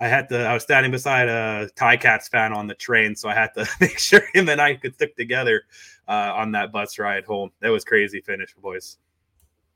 I 0.00 0.08
had 0.08 0.28
to. 0.30 0.44
I 0.44 0.54
was 0.54 0.62
standing 0.62 0.90
beside 0.90 1.28
a 1.28 1.68
Ticats 1.76 2.28
fan 2.28 2.52
on 2.52 2.66
the 2.66 2.74
train, 2.74 3.14
so 3.14 3.28
I 3.28 3.34
had 3.34 3.52
to 3.54 3.68
make 3.80 3.98
sure 3.98 4.22
him 4.34 4.48
and 4.48 4.60
I 4.60 4.74
could 4.74 4.94
stick 4.94 5.16
together 5.16 5.62
uh, 6.08 6.32
on 6.34 6.52
that 6.52 6.72
bus 6.72 6.98
ride 6.98 7.24
home. 7.24 7.50
That 7.60 7.68
was 7.68 7.84
crazy 7.84 8.20
finish, 8.20 8.54
boys. 8.54 8.96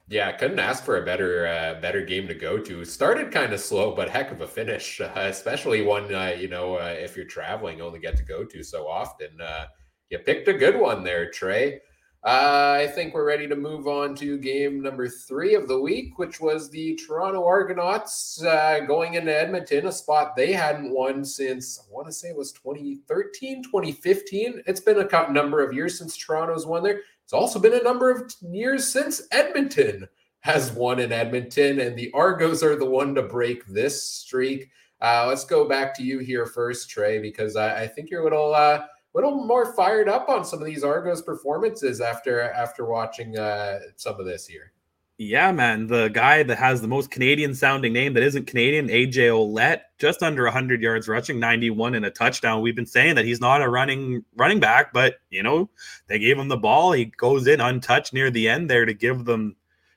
Yeah, 0.09 0.31
couldn't 0.33 0.59
ask 0.59 0.85
for 0.85 1.01
a 1.01 1.05
better 1.05 1.47
uh, 1.47 1.81
better 1.81 2.05
game 2.05 2.27
to 2.29 2.35
go 2.35 2.59
to. 2.59 2.85
Started 2.85 3.31
kind 3.31 3.53
of 3.53 3.61
slow, 3.61 3.95
but 3.95 4.11
heck 4.11 4.31
of 4.31 4.41
a 4.41 4.49
finish, 4.49 5.01
especially 5.17 5.83
one 5.83 6.13
uh, 6.15 6.35
you 6.39 6.49
know 6.49 6.77
uh, 6.77 6.95
if 6.99 7.17
you're 7.17 7.27
traveling, 7.27 7.81
only 7.81 8.01
get 8.01 8.17
to 8.17 8.25
go 8.25 8.45
to 8.45 8.63
so 8.63 8.89
often. 8.89 9.41
Uh, 9.41 9.67
you 10.11 10.19
picked 10.19 10.49
a 10.49 10.53
good 10.53 10.79
one 10.79 11.03
there, 11.03 11.31
Trey. 11.31 11.81
I 12.25 12.87
think 12.95 13.15
we're 13.15 13.27
ready 13.27 13.49
to 13.49 13.57
move 13.57 13.89
on 13.89 14.15
to 14.17 14.39
game 14.39 14.81
number 14.81 15.09
three 15.09 15.57
of 15.57 15.67
the 15.67 15.81
week, 15.81 16.19
which 16.21 16.41
was 16.41 16.71
the 16.71 16.95
Toronto 16.95 17.45
Argonauts 17.45 18.41
uh, 18.45 18.81
going 18.87 19.15
into 19.15 19.37
Edmonton, 19.37 19.87
a 19.87 19.93
spot 19.93 20.37
they 20.37 20.53
hadn't 20.53 20.93
won 20.93 21.25
since 21.25 21.81
I 21.81 21.93
want 21.93 22.07
to 22.07 22.13
say 22.13 22.29
it 22.29 22.37
was 22.37 22.53
2013, 22.53 23.65
2015. 23.65 24.63
It's 24.67 24.81
been 24.81 25.01
a 25.01 25.33
number 25.33 25.65
of 25.67 25.73
years 25.73 25.99
since 25.99 26.17
Toronto's 26.17 26.65
won 26.65 26.85
there. 26.85 27.01
It's 27.25 27.33
also 27.33 27.59
been 27.59 27.75
a 27.75 27.83
number 27.83 28.09
of 28.11 28.33
years 28.41 28.87
since 28.87 29.23
Edmonton 29.33 30.07
has 30.41 30.71
won 30.71 31.01
in 31.01 31.11
Edmonton, 31.11 31.81
and 31.81 31.97
the 31.97 32.13
Argos 32.13 32.63
are 32.63 32.77
the 32.77 32.87
one 32.87 33.17
to 33.17 33.23
break 33.23 33.67
this 33.67 34.01
streak. 34.01 34.71
Uh, 35.01 35.25
let's 35.27 35.45
go 35.45 35.69
back 35.69 35.93
to 35.95 36.05
you 36.05 36.21
here 36.21 36.47
first, 36.47 36.89
Trey, 36.89 37.19
because 37.19 37.57
I, 37.57 37.83
I 37.83 37.87
think 37.89 38.11
you're 38.11 38.21
a 38.21 38.25
little 38.25 38.55
uh, 38.55 38.85
little 39.15 39.45
more 39.45 39.75
fired 39.75 40.09
up 40.09 40.29
on 40.29 40.45
some 40.45 40.61
of 40.61 40.67
these 40.67 40.85
Argos 40.85 41.23
performances 41.23 42.01
after 42.01 42.41
after 42.41 42.87
watching 42.87 43.39
uh, 43.39 43.79
some 43.97 44.19
of 44.19 44.27
this 44.27 44.47
here. 44.47 44.73
Yeah, 45.19 45.53
man. 45.53 45.87
The 45.87 46.09
guy 46.09 46.43
that 46.43 46.59
has 46.59 46.81
the 46.81 46.89
most 46.89 47.11
Canadian 47.11 47.55
sounding 47.55 47.93
name 47.93 48.15
that 48.15 48.23
isn't 48.25 48.47
Canadian, 48.47 48.89
AJ 48.89 49.31
Ouellette, 49.31 49.83
just 49.99 50.23
under 50.23 50.45
100 50.45 50.83
yards 50.83 51.07
rushing, 51.07 51.39
91 51.39 51.95
and 51.95 52.05
a 52.05 52.11
touchdown. 52.11 52.63
We've 52.63 52.75
been 52.75 52.87
saying 52.87 53.15
that 53.17 53.25
he's 53.25 53.41
not 53.41 53.63
a 53.63 53.69
running 53.69 54.25
running 54.37 54.59
back, 54.59 54.93
but 54.93 55.17
you 55.31 55.43
know, 55.43 55.71
they 56.09 56.19
gave 56.19 56.39
him 56.39 56.49
the 56.49 56.57
ball. 56.57 56.93
He 56.93 57.05
goes 57.05 57.47
in 57.47 57.61
untouched 57.61 58.13
near 58.13 58.31
the 58.31 58.49
end 58.49 58.69
there 58.69 58.85
to 58.85 58.95
give 58.95 59.25
them 59.25 59.55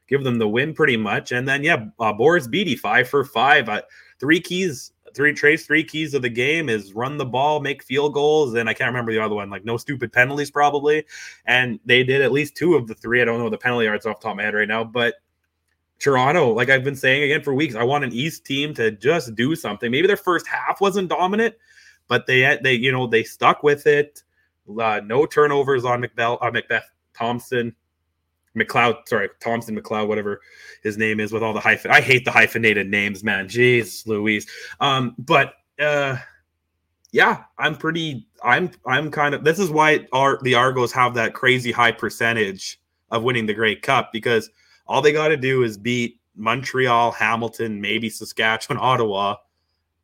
give 0.08 0.24
them 0.24 0.38
the 0.38 0.48
win 0.48 0.74
pretty 0.74 0.98
much. 0.98 1.32
And 1.32 1.48
then 1.48 1.64
yeah, 1.64 1.86
uh, 2.00 2.14
Boris 2.14 2.48
Bede, 2.48 2.80
five 2.80 3.08
for 3.08 3.24
five, 3.24 3.68
uh, 3.70 3.82
three 4.20 4.42
keys 4.42 4.92
three 5.16 5.34
trace 5.34 5.66
three 5.66 5.84
keys 5.84 6.14
of 6.14 6.22
the 6.22 6.30
game 6.30 6.70
is 6.70 6.94
run 6.94 7.18
the 7.18 7.26
ball, 7.26 7.60
make 7.60 7.82
field 7.82 8.14
goals, 8.14 8.54
and 8.54 8.70
I 8.70 8.74
can't 8.74 8.90
remember 8.90 9.12
the 9.12 9.24
other 9.24 9.36
one, 9.36 9.50
like 9.50 9.66
no 9.66 9.78
stupid 9.78 10.12
penalties 10.12 10.52
probably. 10.52 11.06
And 11.46 11.80
they 11.86 12.04
did 12.04 12.22
at 12.22 12.32
least 12.32 12.56
two 12.56 12.76
of 12.76 12.88
the 12.88 12.96
three. 12.96 13.22
I 13.22 13.26
don't 13.26 13.40
know 13.40 13.50
the 13.50 13.58
penalty 13.58 13.86
yards 13.86 14.06
off 14.06 14.20
top 14.20 14.32
of 14.32 14.38
my 14.38 14.44
head 14.44 14.54
right 14.54 14.68
now, 14.68 14.84
but 14.84 15.16
Toronto, 16.00 16.52
like 16.52 16.70
I've 16.70 16.84
been 16.84 16.96
saying 16.96 17.24
again 17.24 17.42
for 17.42 17.54
weeks, 17.54 17.76
I 17.76 17.84
want 17.84 18.04
an 18.04 18.12
East 18.12 18.46
team 18.46 18.74
to 18.76 18.92
just 18.92 19.36
do 19.36 19.56
something. 19.56 19.90
Maybe 19.90 20.08
their 20.08 20.18
first 20.18 20.46
half 20.46 20.82
wasn't 20.82 21.10
dominant, 21.10 21.56
but 22.08 22.28
they 22.28 22.60
they 22.62 22.74
you 22.74 22.92
know 22.92 23.08
they 23.08 23.24
stuck 23.24 23.64
with 23.64 23.88
it. 23.88 24.22
Uh, 24.80 25.00
no 25.04 25.26
turnovers 25.26 25.86
on 25.86 26.04
McBell, 26.04 26.38
uh, 26.42 26.52
Macbeth 26.52 26.90
Thompson. 27.14 27.76
McLeod, 28.56 29.08
sorry, 29.08 29.30
Thompson 29.40 29.80
McLeod, 29.80 30.08
whatever 30.08 30.42
his 30.84 30.98
name 30.98 31.20
is, 31.20 31.32
with 31.32 31.44
all 31.44 31.54
the 31.54 31.60
hyphen. 31.60 31.92
I 31.92 32.02
hate 32.02 32.26
the 32.26 32.32
hyphenated 32.32 32.88
names, 32.88 33.24
man. 33.24 33.48
Jeez, 33.48 34.06
Louise. 34.08 34.48
Um, 34.80 35.16
but 35.18 35.54
uh, 35.80 36.18
yeah, 37.12 37.44
I'm 37.58 37.76
pretty. 37.76 38.28
I'm 38.44 38.72
I'm 38.86 39.12
kind 39.12 39.36
of. 39.36 39.44
This 39.44 39.60
is 39.60 39.70
why 39.70 40.08
our 40.12 40.40
the 40.42 40.56
Argos 40.56 40.92
have 40.92 41.14
that 41.16 41.34
crazy 41.34 41.72
high 41.72 41.92
percentage 41.92 42.80
of 43.12 43.24
winning 43.24 43.46
the 43.46 43.54
Grey 43.54 43.76
Cup 43.76 44.12
because 44.12 44.50
all 44.88 45.02
they 45.02 45.12
got 45.12 45.30
to 45.30 45.38
do 45.38 45.64
is 45.64 45.78
beat 45.78 46.20
Montreal, 46.36 47.12
Hamilton, 47.12 47.82
maybe 47.82 48.10
Saskatchewan, 48.10 48.80
Ottawa, 48.82 49.36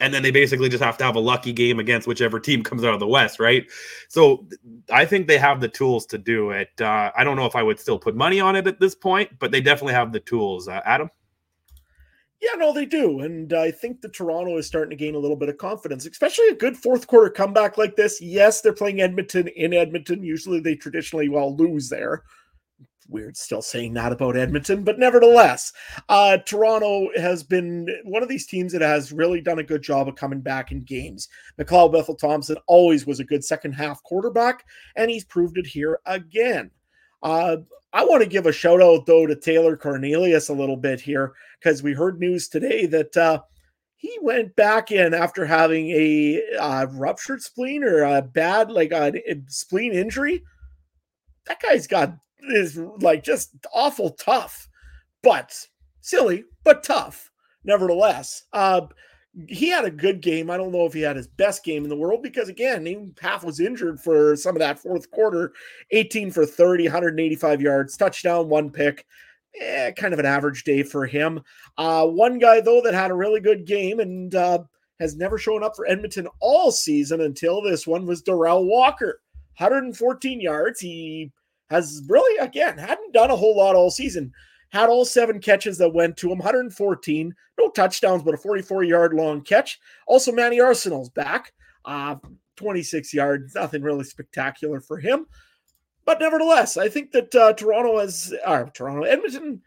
and 0.01 0.11
then 0.13 0.23
they 0.23 0.31
basically 0.31 0.67
just 0.67 0.83
have 0.83 0.97
to 0.97 1.03
have 1.03 1.15
a 1.15 1.19
lucky 1.19 1.53
game 1.53 1.79
against 1.79 2.07
whichever 2.07 2.39
team 2.39 2.63
comes 2.63 2.83
out 2.83 2.93
of 2.93 2.99
the 2.99 3.07
West, 3.07 3.39
right? 3.39 3.65
So 4.09 4.47
I 4.91 5.05
think 5.05 5.27
they 5.27 5.37
have 5.37 5.61
the 5.61 5.69
tools 5.69 6.05
to 6.07 6.17
do 6.17 6.49
it. 6.49 6.69
Uh, 6.81 7.11
I 7.15 7.23
don't 7.23 7.37
know 7.37 7.45
if 7.45 7.55
I 7.55 7.63
would 7.63 7.79
still 7.79 7.99
put 7.99 8.15
money 8.15 8.39
on 8.39 8.55
it 8.55 8.67
at 8.67 8.79
this 8.79 8.95
point, 8.95 9.29
but 9.39 9.51
they 9.51 9.61
definitely 9.61 9.93
have 9.93 10.11
the 10.11 10.19
tools. 10.19 10.67
Uh, 10.67 10.81
Adam? 10.85 11.09
Yeah, 12.41 12.55
no, 12.57 12.73
they 12.73 12.87
do. 12.87 13.19
And 13.19 13.53
I 13.53 13.69
think 13.69 14.01
the 14.01 14.09
Toronto 14.09 14.57
is 14.57 14.65
starting 14.65 14.89
to 14.89 14.95
gain 14.95 15.13
a 15.13 15.19
little 15.19 15.37
bit 15.37 15.49
of 15.49 15.59
confidence, 15.59 16.07
especially 16.07 16.47
a 16.47 16.55
good 16.55 16.75
fourth 16.75 17.05
quarter 17.05 17.29
comeback 17.29 17.77
like 17.77 17.95
this. 17.95 18.19
Yes, 18.19 18.61
they're 18.61 18.73
playing 18.73 19.01
Edmonton 19.01 19.47
in 19.49 19.73
Edmonton. 19.73 20.23
Usually 20.23 20.59
they 20.59 20.75
traditionally 20.75 21.29
well 21.29 21.55
lose 21.55 21.87
there 21.87 22.23
weird 23.11 23.37
still 23.37 23.61
saying 23.61 23.93
that 23.93 24.11
about 24.11 24.37
Edmonton, 24.37 24.83
but 24.83 24.97
nevertheless, 24.97 25.73
uh, 26.09 26.37
Toronto 26.37 27.09
has 27.15 27.43
been 27.43 27.87
one 28.03 28.23
of 28.23 28.29
these 28.29 28.47
teams 28.47 28.71
that 28.73 28.81
has 28.81 29.11
really 29.11 29.41
done 29.41 29.59
a 29.59 29.63
good 29.63 29.81
job 29.81 30.07
of 30.07 30.15
coming 30.15 30.41
back 30.41 30.71
in 30.71 30.79
games. 30.79 31.27
McLeod 31.59 31.91
Bethel 31.91 32.15
Thompson 32.15 32.57
always 32.67 33.05
was 33.05 33.19
a 33.19 33.25
good 33.25 33.43
second 33.43 33.73
half 33.73 34.01
quarterback, 34.03 34.65
and 34.95 35.11
he's 35.11 35.25
proved 35.25 35.57
it 35.57 35.67
here 35.67 35.99
again. 36.05 36.71
Uh, 37.21 37.57
I 37.93 38.05
want 38.05 38.23
to 38.23 38.29
give 38.29 38.45
a 38.45 38.53
shout 38.53 38.81
out 38.81 39.05
though 39.05 39.27
to 39.27 39.35
Taylor 39.35 39.75
Cornelius 39.75 40.49
a 40.49 40.53
little 40.53 40.77
bit 40.77 41.01
here 41.01 41.33
because 41.59 41.83
we 41.83 41.93
heard 41.93 42.19
news 42.19 42.47
today 42.47 42.85
that 42.85 43.15
uh, 43.17 43.41
he 43.97 44.17
went 44.21 44.55
back 44.55 44.91
in 44.91 45.13
after 45.13 45.45
having 45.45 45.89
a 45.89 46.41
uh, 46.59 46.87
ruptured 46.91 47.41
spleen 47.41 47.83
or 47.83 48.03
a 48.03 48.21
bad 48.21 48.71
like 48.71 48.91
a, 48.91 49.13
a 49.29 49.41
spleen 49.47 49.93
injury. 49.93 50.43
That 51.45 51.61
guy's 51.61 51.85
got 51.85 52.15
is 52.49 52.77
like 52.99 53.23
just 53.23 53.51
awful 53.73 54.11
tough, 54.11 54.67
but 55.23 55.55
silly, 56.01 56.45
but 56.63 56.83
tough 56.83 57.31
nevertheless. 57.63 58.43
Uh, 58.53 58.81
he 59.47 59.69
had 59.69 59.85
a 59.85 59.91
good 59.91 60.21
game. 60.21 60.49
I 60.49 60.57
don't 60.57 60.73
know 60.73 60.85
if 60.85 60.93
he 60.93 61.01
had 61.01 61.15
his 61.15 61.27
best 61.27 61.63
game 61.63 61.83
in 61.83 61.89
the 61.89 61.95
world 61.95 62.21
because 62.21 62.49
again, 62.49 62.85
he 62.85 63.11
half 63.21 63.43
was 63.43 63.59
injured 63.59 63.99
for 63.99 64.35
some 64.35 64.55
of 64.55 64.59
that 64.59 64.79
fourth 64.79 65.09
quarter. 65.11 65.53
18 65.91 66.31
for 66.31 66.45
30, 66.45 66.85
185 66.85 67.61
yards, 67.61 67.95
touchdown, 67.95 68.49
one 68.49 68.69
pick. 68.69 69.05
Eh, 69.59 69.91
kind 69.91 70.13
of 70.13 70.19
an 70.19 70.25
average 70.25 70.63
day 70.63 70.81
for 70.83 71.05
him. 71.05 71.41
Uh, 71.77 72.05
one 72.07 72.39
guy 72.39 72.61
though 72.61 72.81
that 72.81 72.93
had 72.93 73.11
a 73.11 73.15
really 73.15 73.39
good 73.39 73.65
game 73.65 73.99
and 73.99 74.33
uh, 74.35 74.59
has 74.99 75.15
never 75.15 75.37
shown 75.37 75.63
up 75.63 75.75
for 75.75 75.87
Edmonton 75.87 76.27
all 76.39 76.71
season 76.71 77.21
until 77.21 77.61
this 77.61 77.85
one 77.87 78.05
was 78.05 78.21
Darrell 78.21 78.65
Walker. 78.65 79.21
114 79.57 80.41
yards. 80.41 80.79
He 80.79 81.31
has 81.71 82.03
really, 82.09 82.37
again, 82.45 82.77
hadn't 82.77 83.13
done 83.13 83.31
a 83.31 83.35
whole 83.35 83.57
lot 83.57 83.75
all 83.75 83.89
season. 83.89 84.31
Had 84.69 84.89
all 84.89 85.05
seven 85.05 85.39
catches 85.39 85.77
that 85.77 85.93
went 85.93 86.17
to 86.17 86.27
him, 86.27 86.37
114, 86.37 87.33
no 87.57 87.69
touchdowns, 87.69 88.23
but 88.23 88.33
a 88.33 88.37
44 88.37 88.83
yard 88.83 89.13
long 89.13 89.41
catch. 89.41 89.79
Also, 90.05 90.31
Manny 90.31 90.59
Arceneaux's 90.59 91.09
back, 91.09 91.53
uh, 91.85 92.15
26 92.57 93.13
yards, 93.13 93.55
nothing 93.55 93.81
really 93.81 94.03
spectacular 94.03 94.81
for 94.81 94.97
him. 94.97 95.25
But 96.05 96.19
nevertheless, 96.19 96.77
I 96.77 96.89
think 96.89 97.11
that 97.11 97.33
uh, 97.33 97.53
Toronto 97.53 97.99
has, 97.99 98.33
or 98.45 98.69
Toronto, 98.73 99.03
Edmonton, 99.03 99.61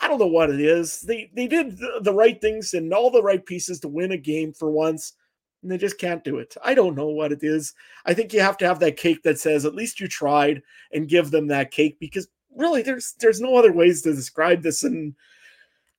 I 0.00 0.06
don't 0.06 0.18
know 0.18 0.26
what 0.26 0.50
it 0.50 0.60
is. 0.60 1.00
They 1.00 1.30
they 1.34 1.48
did 1.48 1.76
the 2.02 2.14
right 2.14 2.40
things 2.40 2.74
and 2.74 2.94
all 2.94 3.10
the 3.10 3.22
right 3.22 3.44
pieces 3.44 3.80
to 3.80 3.88
win 3.88 4.12
a 4.12 4.16
game 4.16 4.52
for 4.52 4.70
once 4.70 5.14
and 5.62 5.70
they 5.70 5.78
just 5.78 5.98
can't 5.98 6.24
do 6.24 6.38
it. 6.38 6.56
I 6.62 6.74
don't 6.74 6.94
know 6.94 7.08
what 7.08 7.32
it 7.32 7.42
is. 7.42 7.74
I 8.06 8.14
think 8.14 8.32
you 8.32 8.40
have 8.40 8.56
to 8.58 8.66
have 8.66 8.78
that 8.80 8.96
cake 8.96 9.22
that 9.22 9.38
says 9.38 9.64
at 9.64 9.74
least 9.74 10.00
you 10.00 10.08
tried 10.08 10.62
and 10.92 11.08
give 11.08 11.30
them 11.30 11.48
that 11.48 11.70
cake 11.70 11.98
because 11.98 12.28
really 12.54 12.82
there's 12.82 13.14
there's 13.20 13.40
no 13.40 13.56
other 13.56 13.72
ways 13.72 14.02
to 14.02 14.14
describe 14.14 14.62
this 14.62 14.84
and 14.84 15.14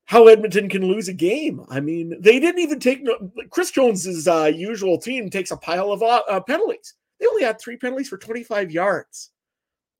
how 0.05 0.27
Edmonton 0.27 0.69
can 0.69 0.81
lose 0.81 1.07
a 1.07 1.13
game. 1.13 1.63
I 1.69 1.79
mean, 1.79 2.15
they 2.19 2.39
didn't 2.39 2.61
even 2.61 2.79
take 2.79 3.05
Chris 3.51 3.69
Jones's 3.69 4.27
uh, 4.27 4.51
usual 4.53 4.97
team 4.97 5.29
takes 5.29 5.51
a 5.51 5.57
pile 5.57 5.91
of 5.91 6.01
uh 6.01 6.39
penalties. 6.41 6.95
They 7.19 7.27
only 7.27 7.43
had 7.43 7.59
three 7.59 7.77
penalties 7.77 8.09
for 8.09 8.17
25 8.17 8.71
yards, 8.71 9.31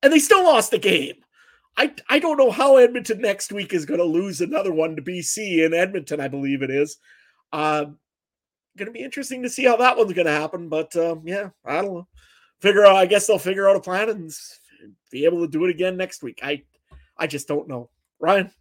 and 0.02 0.12
they 0.12 0.19
still 0.19 0.43
lost 0.43 0.72
the 0.72 0.80
game. 0.80 1.15
I 1.78 1.93
I 2.10 2.19
don't 2.19 2.38
know 2.38 2.52
how 2.52 2.78
Edmonton 2.78 3.22
next 3.22 3.52
week 3.52 3.74
is 3.74 3.86
going 3.86 4.00
to 4.00 4.06
lose 4.06 4.41
another 4.41 4.74
one 4.74 4.95
to 4.95 5.02
BC 5.02 5.65
in 5.65 5.74
Edmonton, 5.74 6.19
I 6.19 6.28
believe 6.28 6.62
it 6.62 6.72
is. 6.72 6.98
Uh, 7.54 7.86
going 8.77 8.88
to 8.88 8.91
be 8.91 9.03
interesting 9.03 9.43
to 9.43 9.49
see 9.49 9.65
how 9.65 9.77
that 9.77 9.97
one's 9.97 10.13
going 10.13 10.27
to 10.27 10.32
happen. 10.32 10.69
But 10.69 10.95
um, 10.95 11.23
yeah, 11.25 11.49
I 11.65 11.82
don't 11.82 11.93
know. 11.93 12.08
Figure 12.60 12.86
out. 12.86 12.95
I 12.95 13.05
guess 13.05 13.27
they'll 13.27 13.39
figure 13.39 13.69
out 13.69 13.75
a 13.75 13.82
plan 13.82 14.10
and 14.10 14.32
be 15.12 15.25
able 15.25 15.41
to 15.41 15.51
do 15.51 15.65
it 15.65 15.71
again 15.71 15.97
next 15.97 16.23
week. 16.23 16.39
I, 16.43 16.63
I 17.17 17.27
just 17.27 17.47
don't 17.47 17.67
know. 17.67 17.89
Ryan. 18.19 18.51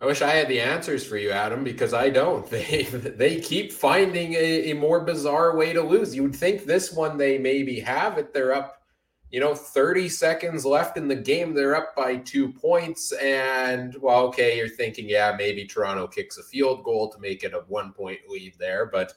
I 0.00 0.06
wish 0.06 0.20
I 0.20 0.30
had 0.30 0.48
the 0.48 0.60
answers 0.60 1.06
for 1.06 1.16
you, 1.16 1.30
Adam, 1.30 1.62
because 1.62 1.94
I 1.94 2.10
don't. 2.10 2.44
They 2.50 2.82
they 2.82 3.40
keep 3.40 3.72
finding 3.72 4.34
a, 4.34 4.72
a 4.72 4.74
more 4.74 5.00
bizarre 5.00 5.56
way 5.56 5.72
to 5.72 5.82
lose. 5.82 6.14
You 6.14 6.24
would 6.24 6.34
think 6.34 6.64
this 6.64 6.92
one 6.92 7.16
they 7.16 7.38
maybe 7.38 7.78
have 7.80 8.18
it. 8.18 8.34
They're 8.34 8.54
up 8.54 8.81
you 9.32 9.40
know, 9.40 9.54
30 9.54 10.10
seconds 10.10 10.66
left 10.66 10.98
in 10.98 11.08
the 11.08 11.16
game. 11.16 11.54
They're 11.54 11.74
up 11.74 11.96
by 11.96 12.16
two 12.16 12.52
points. 12.52 13.12
And, 13.12 13.96
well, 14.00 14.26
okay, 14.26 14.58
you're 14.58 14.68
thinking, 14.68 15.08
yeah, 15.08 15.34
maybe 15.36 15.64
Toronto 15.64 16.06
kicks 16.06 16.36
a 16.36 16.42
field 16.42 16.84
goal 16.84 17.10
to 17.10 17.18
make 17.18 17.42
it 17.42 17.54
a 17.54 17.64
one 17.66 17.94
point 17.94 18.20
lead 18.28 18.52
there. 18.58 18.84
But 18.84 19.14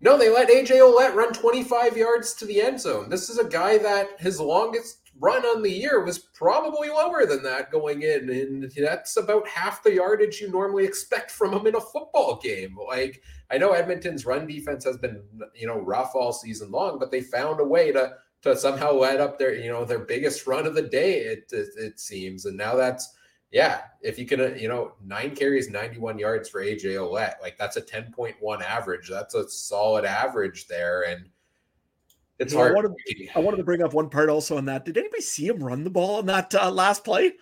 no, 0.00 0.16
they 0.16 0.30
let 0.30 0.48
AJ 0.48 0.78
Ouellette 0.78 1.14
run 1.14 1.34
25 1.34 1.94
yards 1.94 2.32
to 2.34 2.46
the 2.46 2.62
end 2.62 2.80
zone. 2.80 3.10
This 3.10 3.28
is 3.28 3.38
a 3.38 3.44
guy 3.44 3.76
that 3.76 4.18
his 4.18 4.40
longest 4.40 5.10
run 5.20 5.44
on 5.44 5.60
the 5.60 5.70
year 5.70 6.02
was 6.02 6.18
probably 6.18 6.88
lower 6.88 7.26
than 7.26 7.42
that 7.42 7.70
going 7.70 8.02
in. 8.02 8.30
And 8.30 8.72
that's 8.78 9.18
about 9.18 9.46
half 9.46 9.82
the 9.82 9.92
yardage 9.92 10.40
you 10.40 10.50
normally 10.50 10.84
expect 10.84 11.30
from 11.30 11.52
him 11.52 11.66
in 11.66 11.74
a 11.74 11.80
football 11.80 12.40
game. 12.42 12.78
Like, 12.86 13.22
I 13.50 13.58
know 13.58 13.72
Edmonton's 13.72 14.24
run 14.24 14.46
defense 14.46 14.84
has 14.84 14.96
been, 14.96 15.22
you 15.54 15.66
know, 15.66 15.80
rough 15.80 16.12
all 16.14 16.32
season 16.32 16.70
long, 16.70 16.98
but 16.98 17.10
they 17.10 17.20
found 17.20 17.60
a 17.60 17.64
way 17.64 17.92
to 17.92 18.14
to 18.42 18.56
somehow 18.56 18.92
let 18.92 19.20
up 19.20 19.38
their 19.38 19.54
you 19.54 19.70
know 19.70 19.84
their 19.84 19.98
biggest 19.98 20.46
run 20.46 20.66
of 20.66 20.74
the 20.74 20.82
day 20.82 21.20
it, 21.20 21.50
it, 21.52 21.68
it 21.76 22.00
seems. 22.00 22.44
And 22.44 22.56
now 22.56 22.74
that's 22.76 23.14
yeah 23.50 23.82
if 24.02 24.18
you 24.18 24.26
can 24.26 24.40
uh, 24.40 24.54
you 24.56 24.68
know 24.68 24.92
nine 25.04 25.34
carries 25.34 25.70
91 25.70 26.18
yards 26.18 26.48
for 26.48 26.62
aj 26.62 26.82
Ouellette, 26.82 27.40
like 27.40 27.56
that's 27.58 27.76
a 27.76 27.82
10.1 27.82 28.62
average. 28.62 29.08
That's 29.08 29.34
a 29.34 29.48
solid 29.48 30.04
average 30.04 30.66
there. 30.66 31.02
And 31.08 31.28
it's 32.38 32.54
hard 32.54 32.72
I 32.72 32.74
wanted, 32.74 32.92
I 33.34 33.38
wanted, 33.40 33.56
to 33.56 33.64
bring 33.64 33.82
up 33.82 33.94
one 33.94 34.08
part 34.08 34.28
also 34.28 34.56
on 34.56 34.64
that. 34.66 34.84
Did 34.84 34.96
anybody 34.96 35.22
see 35.22 35.48
him 35.48 35.62
run 35.62 35.82
the 35.82 35.90
ball 35.90 36.16
on 36.16 36.26
that 36.26 36.54
uh, 36.54 36.70
last 36.70 37.04
play? 37.04 37.32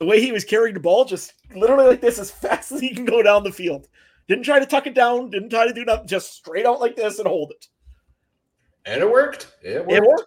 The 0.00 0.06
way 0.06 0.20
he 0.20 0.32
was 0.32 0.44
carrying 0.44 0.74
the 0.74 0.80
ball 0.80 1.04
just 1.04 1.34
literally 1.54 1.86
like 1.86 2.00
this 2.00 2.18
as 2.18 2.32
fast 2.32 2.72
as 2.72 2.80
he 2.80 2.92
can 2.92 3.04
go 3.04 3.22
down 3.22 3.44
the 3.44 3.52
field. 3.52 3.86
Didn't 4.26 4.44
try 4.44 4.58
to 4.58 4.66
tuck 4.66 4.86
it 4.86 4.94
down 4.94 5.30
didn't 5.30 5.50
try 5.50 5.66
to 5.66 5.72
do 5.72 5.84
nothing 5.84 6.08
just 6.08 6.32
straight 6.32 6.66
out 6.66 6.80
like 6.80 6.96
this 6.96 7.18
and 7.18 7.28
hold 7.28 7.52
it 7.52 7.68
and 8.86 9.00
it 9.00 9.10
worked. 9.10 9.52
It 9.62 9.80
worked. 9.80 9.92
It 9.92 10.02
worked. 10.02 10.26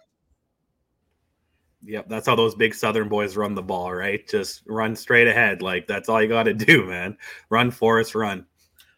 Yep, 1.84 2.08
that's 2.08 2.26
how 2.26 2.34
those 2.34 2.54
big 2.54 2.74
Southern 2.74 3.08
boys 3.08 3.36
run 3.36 3.54
the 3.54 3.62
ball, 3.62 3.94
right? 3.94 4.26
Just 4.28 4.62
run 4.66 4.96
straight 4.96 5.28
ahead. 5.28 5.62
Like 5.62 5.86
that's 5.86 6.08
all 6.08 6.20
you 6.20 6.28
got 6.28 6.42
to 6.44 6.54
do, 6.54 6.86
man. 6.86 7.16
Run, 7.50 7.70
Forrest, 7.70 8.14
run. 8.14 8.46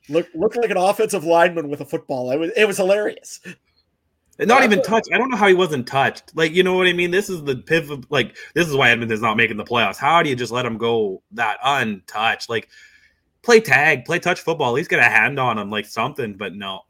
Look, 0.09 0.27
looked 0.35 0.57
like 0.57 0.71
an 0.71 0.77
offensive 0.77 1.25
lineman 1.25 1.69
with 1.69 1.81
a 1.81 1.85
football. 1.85 2.31
It 2.31 2.39
was, 2.39 2.51
it 2.57 2.65
was 2.65 2.79
hilarious. 2.79 3.41
not 4.39 4.65
even 4.65 4.83
touched. 4.83 5.09
I 5.13 5.19
don't 5.19 5.31
know 5.31 5.37
how 5.37 5.47
he 5.47 5.55
wasn't 5.55 5.87
touched. 5.87 6.35
Like, 6.35 6.53
you 6.53 6.63
know 6.63 6.75
what 6.75 6.89
I 6.89 6.93
mean? 6.93 7.11
This 7.11 7.31
is 7.31 7.45
the 7.45 7.57
pivot. 7.57 8.11
Like, 8.11 8.37
this 8.55 8.67
is 8.67 8.75
why 8.75 8.91
Edmonton's 8.91 9.21
not 9.21 9.37
making 9.37 9.57
the 9.57 9.65
playoffs. 9.65 9.99
How 9.99 10.23
do 10.23 10.31
you 10.31 10.35
just 10.35 10.53
let 10.53 10.67
him 10.67 10.79
go 10.79 11.23
that 11.33 11.59
untouched? 11.63 12.49
Like, 12.49 12.69
play 13.43 13.61
tag, 13.61 14.05
play 14.05 14.19
touch 14.19 14.41
football. 14.41 14.75
He's 14.75 14.89
got 14.89 15.01
a 15.01 15.05
hand 15.05 15.39
on 15.39 15.59
him, 15.59 15.71
like 15.71 15.87
something. 15.87 16.37
But 16.37 16.55
no. 16.55 16.81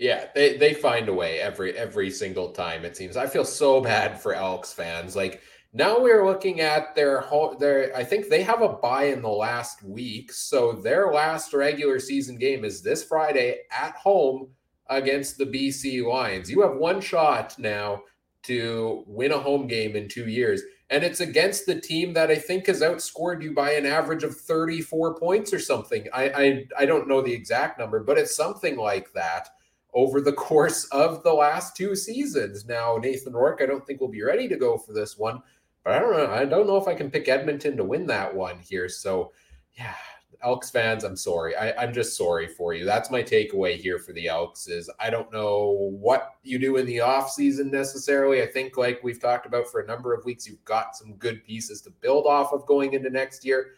Yeah, 0.00 0.28
they, 0.34 0.56
they 0.56 0.72
find 0.72 1.10
a 1.10 1.14
way 1.14 1.40
every 1.40 1.76
every 1.76 2.10
single 2.10 2.52
time. 2.52 2.86
It 2.86 2.96
seems. 2.96 3.18
I 3.18 3.26
feel 3.26 3.44
so 3.44 3.82
bad 3.82 4.18
for 4.18 4.32
Elks 4.32 4.72
fans. 4.72 5.14
Like 5.14 5.42
now 5.74 6.00
we're 6.00 6.26
looking 6.26 6.62
at 6.62 6.94
their 6.94 7.20
whole 7.20 7.54
their. 7.58 7.94
I 7.94 8.02
think 8.02 8.28
they 8.28 8.42
have 8.42 8.62
a 8.62 8.70
bye 8.70 9.04
in 9.04 9.20
the 9.20 9.28
last 9.28 9.82
week, 9.82 10.32
so 10.32 10.72
their 10.72 11.12
last 11.12 11.52
regular 11.52 11.98
season 11.98 12.38
game 12.38 12.64
is 12.64 12.80
this 12.80 13.04
Friday 13.04 13.58
at 13.70 13.94
home 13.94 14.48
against 14.88 15.36
the 15.36 15.44
BC 15.44 16.02
Lions. 16.10 16.50
You 16.50 16.62
have 16.62 16.76
one 16.76 17.02
shot 17.02 17.58
now 17.58 18.00
to 18.44 19.04
win 19.06 19.32
a 19.32 19.38
home 19.38 19.66
game 19.66 19.96
in 19.96 20.08
two 20.08 20.28
years. 20.28 20.62
And 20.88 21.04
it's 21.04 21.20
against 21.20 21.66
the 21.66 21.78
team 21.78 22.14
that 22.14 22.30
I 22.30 22.36
think 22.36 22.66
has 22.66 22.80
outscored 22.80 23.42
you 23.42 23.52
by 23.52 23.72
an 23.72 23.86
average 23.86 24.24
of 24.24 24.34
34 24.34 25.20
points 25.20 25.52
or 25.52 25.60
something. 25.60 26.08
I, 26.12 26.30
I, 26.30 26.66
I 26.80 26.86
don't 26.86 27.06
know 27.06 27.20
the 27.20 27.32
exact 27.32 27.78
number, 27.78 28.02
but 28.02 28.18
it's 28.18 28.34
something 28.34 28.76
like 28.76 29.12
that 29.12 29.50
over 29.94 30.20
the 30.20 30.32
course 30.32 30.84
of 30.86 31.22
the 31.22 31.32
last 31.32 31.76
two 31.76 31.94
seasons. 31.96 32.66
Now, 32.66 32.96
Nathan 32.96 33.32
Rourke, 33.32 33.60
I 33.62 33.66
don't 33.66 33.86
think 33.86 34.00
will 34.00 34.08
be 34.08 34.22
ready 34.22 34.48
to 34.48 34.56
go 34.56 34.76
for 34.76 34.92
this 34.92 35.18
one, 35.18 35.42
but 35.84 35.94
I 35.94 35.98
don't 35.98 36.12
know. 36.12 36.30
I 36.30 36.44
don't 36.44 36.66
know 36.66 36.76
if 36.76 36.88
I 36.88 36.94
can 36.94 37.10
pick 37.10 37.28
Edmonton 37.28 37.76
to 37.76 37.84
win 37.84 38.06
that 38.06 38.34
one 38.34 38.58
here. 38.58 38.88
So, 38.88 39.32
yeah, 39.74 39.94
Elks 40.42 40.70
fans, 40.70 41.04
I'm 41.04 41.16
sorry. 41.16 41.54
I, 41.54 41.82
am 41.82 41.92
just 41.92 42.16
sorry 42.16 42.46
for 42.46 42.72
you. 42.72 42.84
That's 42.84 43.10
my 43.10 43.22
takeaway 43.22 43.76
here 43.76 43.98
for 43.98 44.12
the 44.12 44.28
Elks 44.28 44.68
is 44.68 44.90
I 44.98 45.10
don't 45.10 45.30
know 45.32 45.90
what 46.00 46.34
you 46.42 46.58
do 46.58 46.76
in 46.76 46.86
the 46.86 47.00
off 47.00 47.30
season 47.30 47.70
necessarily. 47.70 48.42
I 48.42 48.46
think 48.46 48.76
like 48.76 49.00
we've 49.02 49.20
talked 49.20 49.44
about 49.44 49.66
for 49.68 49.80
a 49.80 49.86
number 49.86 50.14
of 50.14 50.24
weeks, 50.24 50.46
you've 50.46 50.64
got 50.64 50.96
some 50.96 51.14
good 51.14 51.44
pieces 51.44 51.82
to 51.82 51.90
build 51.90 52.26
off 52.26 52.52
of 52.52 52.64
going 52.66 52.94
into 52.94 53.10
next 53.10 53.44
year. 53.44 53.72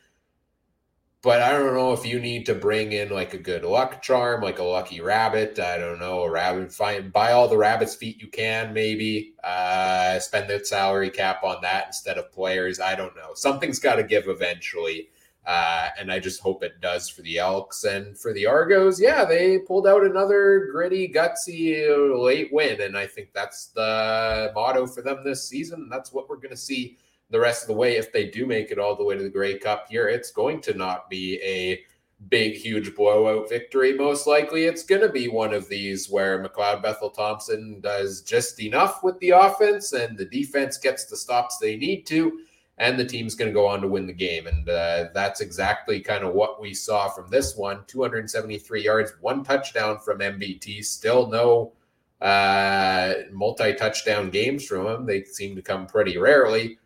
But 1.22 1.40
I 1.40 1.52
don't 1.52 1.74
know 1.74 1.92
if 1.92 2.04
you 2.04 2.18
need 2.18 2.46
to 2.46 2.54
bring 2.54 2.90
in 2.92 3.10
like 3.10 3.32
a 3.32 3.38
good 3.38 3.62
luck 3.62 4.02
charm, 4.02 4.42
like 4.42 4.58
a 4.58 4.64
lucky 4.64 5.00
rabbit. 5.00 5.60
I 5.60 5.78
don't 5.78 6.00
know, 6.00 6.22
a 6.22 6.30
rabbit. 6.30 6.72
Find 6.72 7.12
buy 7.12 7.30
all 7.30 7.46
the 7.46 7.56
rabbit's 7.56 7.94
feet 7.94 8.20
you 8.20 8.26
can, 8.26 8.74
maybe. 8.74 9.34
Uh, 9.44 10.18
spend 10.18 10.50
the 10.50 10.64
salary 10.64 11.10
cap 11.10 11.44
on 11.44 11.62
that 11.62 11.86
instead 11.86 12.18
of 12.18 12.32
players. 12.32 12.80
I 12.80 12.96
don't 12.96 13.14
know. 13.14 13.34
Something's 13.34 13.78
got 13.78 13.96
to 13.96 14.02
give 14.02 14.26
eventually. 14.26 15.10
Uh, 15.46 15.88
and 15.98 16.12
I 16.12 16.18
just 16.18 16.40
hope 16.40 16.62
it 16.64 16.80
does 16.80 17.08
for 17.08 17.22
the 17.22 17.38
Elks 17.38 17.84
and 17.84 18.18
for 18.18 18.32
the 18.32 18.46
Argos. 18.46 19.00
Yeah, 19.00 19.24
they 19.24 19.58
pulled 19.58 19.86
out 19.86 20.04
another 20.04 20.68
gritty, 20.72 21.08
gutsy 21.08 21.84
late 22.16 22.52
win, 22.52 22.80
and 22.80 22.96
I 22.96 23.06
think 23.06 23.32
that's 23.32 23.66
the 23.66 24.52
motto 24.54 24.86
for 24.86 25.02
them 25.02 25.22
this 25.24 25.48
season. 25.48 25.88
That's 25.88 26.12
what 26.12 26.28
we're 26.28 26.36
going 26.36 26.50
to 26.50 26.56
see 26.56 26.96
the 27.32 27.40
rest 27.40 27.62
of 27.62 27.68
the 27.68 27.74
way 27.74 27.96
if 27.96 28.12
they 28.12 28.26
do 28.28 28.46
make 28.46 28.70
it 28.70 28.78
all 28.78 28.94
the 28.94 29.04
way 29.04 29.16
to 29.16 29.22
the 29.22 29.28
Grey 29.28 29.58
Cup 29.58 29.86
here. 29.88 30.08
It's 30.08 30.30
going 30.30 30.60
to 30.62 30.74
not 30.74 31.10
be 31.10 31.40
a 31.42 31.82
big, 32.28 32.54
huge 32.54 32.94
blowout 32.94 33.48
victory. 33.48 33.94
Most 33.94 34.26
likely, 34.26 34.66
it's 34.66 34.84
going 34.84 35.00
to 35.00 35.08
be 35.08 35.26
one 35.26 35.52
of 35.52 35.68
these 35.68 36.08
where 36.08 36.44
McLeod 36.44 36.82
Bethel 36.82 37.10
Thompson 37.10 37.80
does 37.80 38.22
just 38.22 38.60
enough 38.60 39.02
with 39.02 39.18
the 39.18 39.30
offense 39.30 39.92
and 39.92 40.16
the 40.16 40.26
defense 40.26 40.76
gets 40.76 41.06
the 41.06 41.16
stops 41.16 41.58
they 41.58 41.76
need 41.76 42.06
to 42.06 42.38
and 42.78 42.98
the 42.98 43.04
team's 43.04 43.34
going 43.34 43.50
to 43.50 43.54
go 43.54 43.66
on 43.66 43.80
to 43.80 43.88
win 43.88 44.06
the 44.06 44.12
game. 44.12 44.46
And 44.46 44.68
uh, 44.68 45.06
that's 45.14 45.40
exactly 45.40 46.00
kind 46.00 46.24
of 46.24 46.34
what 46.34 46.60
we 46.60 46.74
saw 46.74 47.08
from 47.08 47.28
this 47.30 47.56
one 47.56 47.80
273 47.86 48.82
yards, 48.82 49.12
one 49.20 49.44
touchdown 49.44 49.98
from 49.98 50.18
MBT. 50.18 50.84
Still 50.84 51.28
no 51.28 51.72
uh, 52.20 53.14
multi 53.30 53.74
touchdown 53.74 54.30
games 54.30 54.66
from 54.66 54.84
them. 54.84 55.06
They 55.06 55.24
seem 55.24 55.54
to 55.56 55.62
come 55.62 55.86
pretty 55.86 56.18
rarely, 56.18 56.78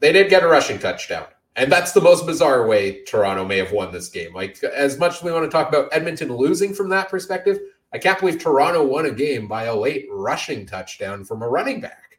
they 0.00 0.12
did 0.12 0.30
get 0.30 0.42
a 0.42 0.48
rushing 0.48 0.78
touchdown. 0.78 1.26
And 1.56 1.70
that's 1.70 1.92
the 1.92 2.00
most 2.00 2.26
bizarre 2.26 2.66
way 2.66 3.02
Toronto 3.04 3.44
may 3.44 3.58
have 3.58 3.72
won 3.72 3.92
this 3.92 4.08
game. 4.08 4.32
Like, 4.34 4.62
as 4.64 4.98
much 4.98 5.16
as 5.16 5.22
we 5.22 5.32
want 5.32 5.44
to 5.44 5.50
talk 5.50 5.68
about 5.68 5.88
Edmonton 5.92 6.34
losing 6.34 6.72
from 6.72 6.88
that 6.90 7.08
perspective, 7.08 7.58
I 7.92 7.98
can't 7.98 8.18
believe 8.18 8.38
Toronto 8.38 8.84
won 8.84 9.06
a 9.06 9.10
game 9.10 9.48
by 9.48 9.64
a 9.64 9.74
late 9.74 10.06
rushing 10.10 10.64
touchdown 10.64 11.24
from 11.24 11.42
a 11.42 11.48
running 11.48 11.80
back. 11.80 12.18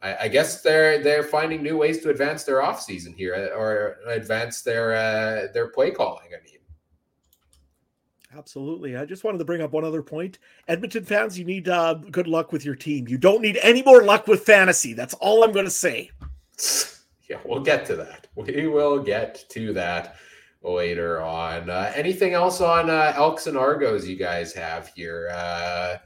I, 0.00 0.16
I, 0.22 0.28
guess 0.28 0.62
they're 0.62 1.02
they're 1.02 1.24
finding 1.24 1.62
new 1.62 1.76
ways 1.76 2.00
to 2.02 2.10
advance 2.10 2.44
their 2.44 2.62
offseason 2.62 3.16
here 3.16 3.34
uh, 3.34 3.56
or 3.56 3.96
advance 4.06 4.62
their 4.62 4.94
uh, 4.94 5.52
their 5.52 5.68
play 5.68 5.90
calling. 5.90 6.28
I 6.28 6.42
mean. 6.44 6.58
Absolutely. 8.36 8.96
I 8.96 9.04
just 9.04 9.24
wanted 9.24 9.38
to 9.38 9.44
bring 9.44 9.62
up 9.62 9.72
one 9.72 9.84
other 9.84 10.02
point. 10.02 10.38
Edmonton 10.68 11.04
fans, 11.04 11.38
you 11.38 11.44
need 11.44 11.68
uh, 11.68 11.94
good 11.94 12.28
luck 12.28 12.52
with 12.52 12.64
your 12.64 12.76
team. 12.76 13.08
You 13.08 13.18
don't 13.18 13.42
need 13.42 13.58
any 13.62 13.82
more 13.82 14.02
luck 14.02 14.28
with 14.28 14.42
fantasy. 14.44 14.92
That's 14.92 15.14
all 15.14 15.42
I'm 15.42 15.52
going 15.52 15.64
to 15.64 15.70
say. 15.70 16.10
Yeah, 17.28 17.38
we'll 17.44 17.62
get 17.62 17.84
to 17.86 17.96
that. 17.96 18.26
We 18.34 18.66
will 18.66 19.02
get 19.02 19.44
to 19.50 19.72
that 19.74 20.16
later 20.62 21.20
on. 21.20 21.70
Uh, 21.70 21.92
anything 21.94 22.32
else 22.32 22.60
on 22.60 22.90
uh, 22.90 23.12
Elks 23.16 23.46
and 23.46 23.56
Argos 23.56 24.08
you 24.08 24.16
guys 24.16 24.52
have 24.54 24.88
here? 24.88 25.28
Uh, 25.32 25.98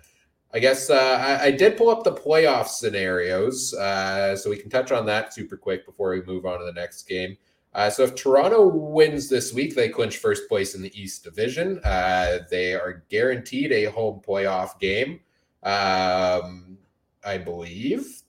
I 0.54 0.58
guess 0.58 0.90
uh, 0.90 1.38
I, 1.40 1.44
I, 1.44 1.50
did 1.50 1.78
pull 1.78 1.88
up 1.88 2.04
the 2.04 2.12
playoff 2.12 2.66
scenarios, 2.66 3.72
uh, 3.74 4.36
so 4.36 4.50
we 4.50 4.58
can 4.58 4.68
touch 4.68 4.92
on 4.92 5.06
that 5.06 5.32
super 5.32 5.56
quick 5.56 5.86
before 5.86 6.10
we 6.10 6.22
move 6.22 6.44
on 6.44 6.58
to 6.58 6.64
the 6.66 6.72
next 6.72 7.04
game. 7.04 7.38
Uh, 7.74 7.88
so 7.88 8.02
if 8.02 8.14
Toronto 8.14 8.66
wins 8.66 9.30
this 9.30 9.54
week, 9.54 9.74
they 9.74 9.88
clinch 9.88 10.18
first 10.18 10.46
place 10.48 10.74
in 10.74 10.82
the 10.82 11.00
East 11.00 11.24
Division. 11.24 11.80
They 11.82 12.74
are 12.74 13.02
guaranteed 13.08 13.72
a 13.72 13.84
home 13.86 14.20
playoff 14.20 14.78
game, 14.78 15.20
um, 15.62 16.76
I 17.24 17.38
believe. 17.38 18.21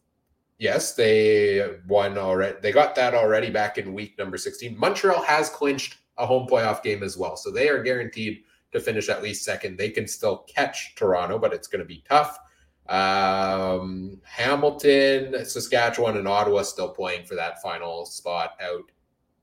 Yes, 0.63 0.93
they 0.93 1.75
won 1.89 2.17
already. 2.17 2.55
They 2.61 2.71
got 2.71 2.95
that 2.95 3.13
already 3.13 3.49
back 3.49 3.77
in 3.77 3.93
week 3.93 4.17
number 4.17 4.37
16. 4.37 4.79
Montreal 4.79 5.21
has 5.21 5.49
clinched 5.49 5.97
a 6.17 6.25
home 6.25 6.47
playoff 6.47 6.81
game 6.81 7.03
as 7.03 7.17
well, 7.17 7.35
so 7.35 7.51
they 7.51 7.67
are 7.67 7.83
guaranteed 7.83 8.43
to 8.71 8.79
finish 8.79 9.09
at 9.09 9.21
least 9.21 9.43
second. 9.43 9.77
They 9.77 9.89
can 9.89 10.07
still 10.07 10.45
catch 10.47 10.95
Toronto, 10.95 11.37
but 11.37 11.51
it's 11.51 11.67
going 11.67 11.81
to 11.81 11.85
be 11.85 12.01
tough. 12.07 12.39
Um, 12.87 14.21
Hamilton, 14.23 15.43
Saskatchewan, 15.43 16.15
and 16.15 16.29
Ottawa 16.29 16.61
still 16.61 16.91
playing 16.91 17.25
for 17.25 17.35
that 17.35 17.61
final 17.61 18.05
spot 18.05 18.51
out 18.61 18.89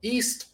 east. 0.00 0.46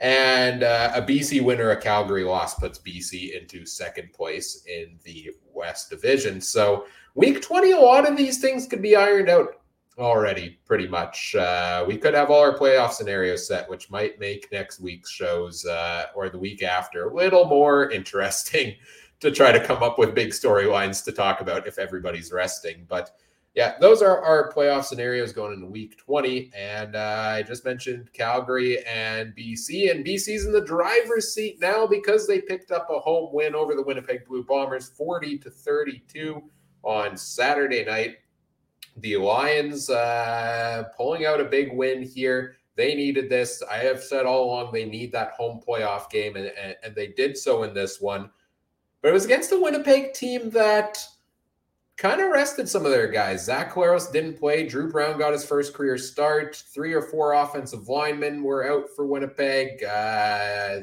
And 0.00 0.62
uh, 0.64 0.92
a 0.94 1.00
BC 1.00 1.42
winner, 1.42 1.70
a 1.70 1.80
Calgary 1.80 2.24
loss 2.24 2.56
puts 2.56 2.78
BC 2.78 3.40
into 3.40 3.64
second 3.64 4.12
place 4.12 4.64
in 4.66 4.98
the 5.02 5.30
West 5.54 5.88
Division. 5.88 6.42
So, 6.42 6.84
week 7.14 7.40
20, 7.40 7.70
a 7.72 7.80
lot 7.80 8.06
of 8.06 8.18
these 8.18 8.38
things 8.38 8.66
could 8.66 8.82
be 8.82 8.96
ironed 8.96 9.30
out 9.30 9.59
already 9.98 10.58
pretty 10.64 10.86
much. 10.86 11.34
Uh, 11.34 11.84
we 11.86 11.96
could 11.96 12.14
have 12.14 12.30
all 12.30 12.40
our 12.40 12.56
playoff 12.56 12.92
scenarios 12.92 13.46
set, 13.46 13.68
which 13.68 13.90
might 13.90 14.18
make 14.18 14.50
next 14.52 14.80
week's 14.80 15.10
shows 15.10 15.66
uh, 15.66 16.06
or 16.14 16.28
the 16.28 16.38
week 16.38 16.62
after 16.62 17.08
a 17.08 17.14
little 17.14 17.44
more 17.44 17.90
interesting 17.92 18.74
to 19.20 19.30
try 19.30 19.52
to 19.52 19.64
come 19.64 19.82
up 19.82 19.98
with 19.98 20.14
big 20.14 20.30
storylines 20.30 21.04
to 21.04 21.12
talk 21.12 21.40
about 21.40 21.66
if 21.66 21.78
everybody's 21.78 22.32
resting. 22.32 22.86
But 22.88 23.10
yeah, 23.54 23.74
those 23.80 24.00
are 24.00 24.22
our 24.22 24.50
playoff 24.52 24.84
scenarios 24.84 25.32
going 25.32 25.52
into 25.52 25.66
week 25.66 25.98
20. 25.98 26.50
And 26.56 26.94
uh, 26.94 27.32
I 27.36 27.42
just 27.42 27.64
mentioned 27.64 28.12
Calgary 28.12 28.84
and 28.86 29.34
BC, 29.36 29.90
and 29.90 30.04
BC's 30.04 30.46
in 30.46 30.52
the 30.52 30.64
driver's 30.64 31.34
seat 31.34 31.58
now 31.60 31.86
because 31.86 32.26
they 32.26 32.40
picked 32.40 32.70
up 32.70 32.88
a 32.90 32.98
home 33.00 33.30
win 33.32 33.54
over 33.54 33.74
the 33.74 33.82
Winnipeg 33.82 34.24
Blue 34.26 34.44
Bombers 34.44 34.90
40 34.96 35.38
to 35.38 35.50
32 35.50 36.42
on 36.82 37.16
Saturday 37.16 37.84
night 37.84 38.18
the 38.96 39.16
Lions 39.16 39.90
uh, 39.90 40.84
pulling 40.96 41.26
out 41.26 41.40
a 41.40 41.44
big 41.44 41.72
win 41.72 42.02
here. 42.02 42.56
They 42.76 42.94
needed 42.94 43.28
this. 43.28 43.62
I 43.70 43.78
have 43.78 44.02
said 44.02 44.26
all 44.26 44.44
along 44.44 44.72
they 44.72 44.84
need 44.84 45.12
that 45.12 45.32
home 45.32 45.60
playoff 45.66 46.10
game, 46.10 46.36
and, 46.36 46.46
and, 46.46 46.76
and 46.82 46.94
they 46.94 47.08
did 47.08 47.36
so 47.36 47.62
in 47.62 47.74
this 47.74 48.00
one. 48.00 48.30
But 49.02 49.08
it 49.08 49.12
was 49.12 49.24
against 49.24 49.52
a 49.52 49.60
Winnipeg 49.60 50.14
team 50.14 50.50
that 50.50 50.98
kind 52.00 52.22
of 52.22 52.30
rested 52.30 52.66
some 52.66 52.86
of 52.86 52.90
their 52.90 53.08
guys. 53.08 53.44
Zach 53.44 53.74
Collaros 53.74 54.10
didn't 54.10 54.38
play. 54.38 54.66
Drew 54.66 54.90
Brown 54.90 55.18
got 55.18 55.32
his 55.32 55.44
first 55.44 55.74
career 55.74 55.98
start. 55.98 56.56
Three 56.56 56.94
or 56.94 57.02
four 57.02 57.34
offensive 57.34 57.88
linemen 57.88 58.42
were 58.42 58.66
out 58.66 58.88
for 58.96 59.06
Winnipeg. 59.06 59.84
Uh, 59.84 60.80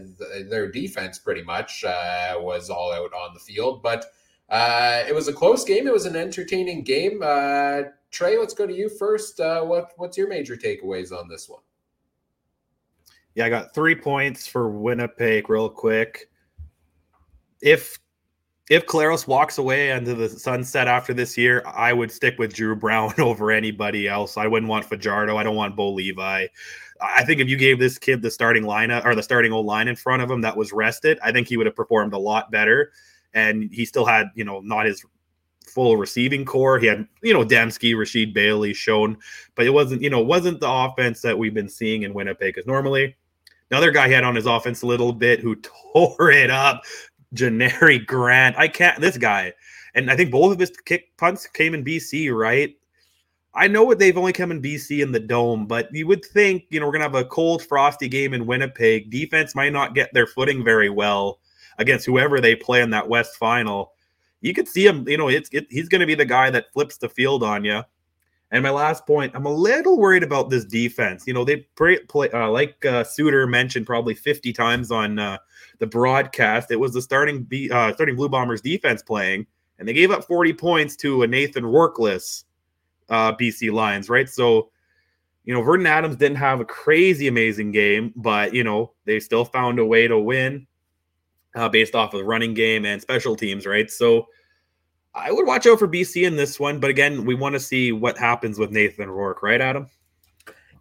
their 0.48 0.72
defense 0.72 1.18
pretty 1.18 1.42
much 1.42 1.84
uh, 1.84 2.36
was 2.38 2.70
all 2.70 2.94
out 2.94 3.12
on 3.14 3.34
the 3.34 3.40
field, 3.40 3.82
but 3.82 4.06
uh, 4.50 5.04
it 5.08 5.14
was 5.14 5.28
a 5.28 5.34
close 5.34 5.64
game. 5.64 5.88
It 5.88 5.94
was 5.94 6.06
an 6.06 6.16
entertaining 6.16 6.84
game. 6.84 7.22
Uh, 7.24 7.84
Trey, 8.12 8.38
let's 8.38 8.54
go 8.54 8.66
to 8.66 8.74
you 8.74 8.90
first. 8.90 9.40
Uh, 9.40 9.62
what 9.64 9.92
what's 9.98 10.18
your 10.18 10.28
major 10.28 10.56
takeaways 10.56 11.12
on 11.12 11.28
this 11.28 11.50
one? 11.50 11.62
Yeah, 13.36 13.46
I 13.46 13.50
got 13.50 13.74
three 13.74 13.96
points 13.96 14.48
for 14.48 14.70
Winnipeg, 14.70 15.50
real 15.50 15.70
quick. 15.70 16.30
If 17.62 18.00
if 18.70 18.86
Collaros 18.86 19.28
walks 19.28 19.58
away 19.58 19.92
into 19.92 20.14
the 20.14 20.28
sunset 20.28 20.88
after 20.88 21.14
this 21.14 21.38
year, 21.38 21.64
I 21.66 21.94
would 21.94 22.12
stick 22.12 22.38
with 22.38 22.54
Drew 22.54 22.76
Brown 22.76 23.14
over 23.20 23.52
anybody 23.52 24.08
else. 24.08 24.38
I 24.38 24.48
wouldn't 24.48 24.70
want 24.70 24.86
Fajardo. 24.86 25.38
I 25.38 25.44
don't 25.44 25.56
want 25.56 25.76
Bo 25.76 25.94
Levi. 25.94 26.48
I 27.00 27.24
think 27.24 27.40
if 27.40 27.48
you 27.48 27.58
gave 27.58 27.80
this 27.80 27.98
kid 27.98 28.22
the 28.22 28.32
starting 28.32 28.64
lineup 28.64 29.06
or 29.06 29.14
the 29.14 29.24
starting 29.24 29.52
old 29.52 29.66
line 29.66 29.88
in 29.88 29.96
front 29.96 30.22
of 30.22 30.32
him 30.32 30.42
that 30.42 30.58
was 30.58 30.74
rested, 30.74 31.20
I 31.24 31.32
think 31.32 31.48
he 31.48 31.58
would 31.58 31.68
have 31.68 31.76
performed 31.76 32.14
a 32.14 32.18
lot 32.18 32.50
better. 32.50 32.92
And 33.34 33.70
he 33.72 33.86
still 33.86 34.06
had, 34.06 34.28
you 34.36 34.44
know, 34.44 34.62
not 34.62 34.86
his 34.86 35.04
full 35.68 35.98
receiving 35.98 36.46
core. 36.46 36.80
He 36.80 36.88
had, 36.88 37.08
you 37.22 37.34
know, 37.34 37.46
Demski, 37.46 37.94
Rasheed 37.94 38.34
Bailey 38.34 38.74
Schoen, 38.74 39.18
but 39.56 39.66
it 39.66 39.72
wasn't, 39.72 40.02
you 40.02 40.10
know, 40.10 40.22
wasn't 40.22 40.60
the 40.60 40.70
offense 40.70 41.22
that 41.22 41.38
we've 41.38 41.54
been 41.54 41.70
seeing 41.70 42.04
in 42.04 42.14
Winnipeg. 42.14 42.56
Because 42.56 42.68
normally, 42.68 43.16
another 43.70 43.92
guy 43.92 44.08
had 44.08 44.24
on 44.24 44.36
his 44.36 44.46
offense 44.46 44.82
a 44.82 44.88
little 44.88 45.14
bit 45.14 45.40
who 45.40 45.56
tore 45.94 46.32
it 46.32 46.50
up. 46.50 46.84
Janarion 47.36 48.06
Grant. 48.06 48.58
I 48.58 48.68
can't. 48.68 49.00
This 49.02 49.18
guy, 49.18 49.54
and 49.94 50.10
I 50.10 50.16
think 50.16 50.32
both 50.32 50.54
of 50.54 50.60
his 50.60 50.72
kick 50.86 51.16
punts 51.18 51.46
came 51.48 51.74
in 51.74 51.84
BC, 51.84 52.34
right? 52.34 52.74
I 53.54 53.68
know 53.68 53.84
what 53.84 54.00
they've 54.00 54.18
only 54.18 54.34
come 54.34 54.52
in 54.52 54.62
BC 54.62 55.02
in 55.02 55.12
the 55.12 55.20
dome, 55.20 55.66
but 55.66 55.90
you 55.92 56.06
would 56.08 56.24
think, 56.24 56.66
you 56.70 56.80
know, 56.80 56.86
we're 56.86 56.92
gonna 56.92 57.06
have 57.06 57.16
a 57.16 57.26
cold, 57.26 57.64
frosty 57.64 58.08
game 58.08 58.34
in 58.34 58.46
Winnipeg. 58.46 59.10
Defense 59.10 59.56
might 59.56 59.74
not 59.74 59.96
get 59.96 60.14
their 60.14 60.28
footing 60.28 60.64
very 60.64 60.90
well 60.90 61.40
against 61.78 62.06
whoever 62.06 62.40
they 62.40 62.56
play 62.56 62.82
in 62.82 62.90
that 62.92 63.08
West 63.08 63.38
final. 63.38 63.94
You 64.42 64.54
could 64.54 64.68
see 64.68 64.86
him, 64.86 65.08
you 65.08 65.18
know, 65.18 65.30
it's 65.30 65.50
it, 65.52 65.68
he's 65.70 65.90
gonna 65.90 66.06
be 66.06 66.16
the 66.16 66.26
guy 66.26 66.50
that 66.50 66.72
flips 66.74 66.98
the 66.98 67.10
field 67.10 67.44
on 67.44 67.64
you. 67.64 67.84
And 68.52 68.64
my 68.64 68.70
last 68.70 69.06
point, 69.06 69.34
I'm 69.36 69.46
a 69.46 69.54
little 69.54 69.98
worried 69.98 70.24
about 70.24 70.50
this 70.50 70.64
defense. 70.64 71.26
You 71.28 71.34
know, 71.34 71.44
they 71.44 71.58
play, 71.76 72.00
play 72.00 72.30
uh, 72.32 72.50
like 72.50 72.86
uh, 72.86 73.04
Suitor 73.04 73.46
mentioned 73.46 73.86
probably 73.86 74.14
50 74.14 74.54
times 74.54 74.90
on 74.90 75.20
uh, 75.20 75.38
the 75.80 75.88
broadcast. 75.88 76.72
It 76.72 76.80
was 76.80 76.94
the 76.94 77.02
starting 77.02 77.44
B, 77.44 77.70
uh, 77.70 77.94
starting 77.94 78.16
Blue 78.16 78.30
Bombers 78.30 78.62
defense 78.62 79.04
playing, 79.04 79.48
and 79.80 79.88
they 79.88 79.94
gave 79.94 80.12
up 80.12 80.24
40 80.24 80.54
points 80.54 80.96
to 80.98 81.24
a 81.24 81.28
Nathan 81.28 81.66
Rourkeless 81.66 82.46
uh, 83.10 83.34
BC 83.34 83.72
Lions, 83.72 84.10
right? 84.10 84.30
So, 84.30 84.70
you 85.44 85.54
know, 85.54 85.62
Vernon 85.62 85.88
Adams 85.88 86.16
didn't 86.16 86.38
have 86.38 86.62
a 86.62 86.66
crazy 86.66 87.28
amazing 87.28 87.72
game, 87.72 88.14
but 88.16 88.54
you 88.54 88.64
know 88.64 88.94
they 89.06 89.20
still 89.20 89.46
found 89.46 89.80
a 89.80 89.86
way 89.86 90.08
to 90.08 90.18
win 90.18 90.67
uh, 91.58 91.70
based 91.70 91.96
off 91.96 92.14
of 92.14 92.20
the 92.20 92.26
running 92.26 92.54
game 92.54 92.86
and 92.86 93.02
special 93.02 93.36
teams, 93.36 93.66
right? 93.66 93.90
So. 93.90 94.28
I 95.16 95.32
would 95.32 95.48
watch 95.48 95.66
out 95.66 95.80
for 95.80 95.88
BC 95.88 96.28
in 96.28 96.36
this 96.36 96.60
one, 96.60 96.80
but 96.80 96.92
again, 96.92 97.26
we 97.26 97.34
want 97.34 97.54
to 97.54 97.60
see 97.60 97.92
what 97.92 98.20
happens 98.20 98.60
with 98.60 98.70
Nathan 98.70 99.10
Rourke, 99.10 99.42
right, 99.42 99.60
Adam? 99.60 99.88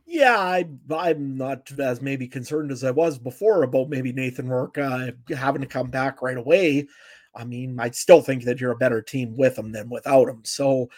Yeah, 0.06 0.38
I, 0.38 0.68
I'm 0.90 1.36
not 1.36 1.70
as 1.80 2.00
maybe 2.00 2.28
concerned 2.28 2.70
as 2.70 2.84
I 2.84 2.92
was 2.92 3.18
before 3.18 3.64
about 3.64 3.88
maybe 3.88 4.12
Nathan 4.12 4.48
Rourke 4.48 4.78
uh, 4.78 5.10
having 5.36 5.62
to 5.62 5.66
come 5.66 5.90
back 5.90 6.22
right 6.22 6.36
away. 6.36 6.86
I 7.34 7.44
mean, 7.44 7.78
I 7.80 7.90
still 7.90 8.22
think 8.22 8.44
that 8.44 8.60
you're 8.60 8.70
a 8.70 8.76
better 8.76 9.02
team 9.02 9.36
with 9.36 9.58
him 9.58 9.72
than 9.72 9.90
without 9.90 10.28
him. 10.28 10.42
So, 10.44 10.88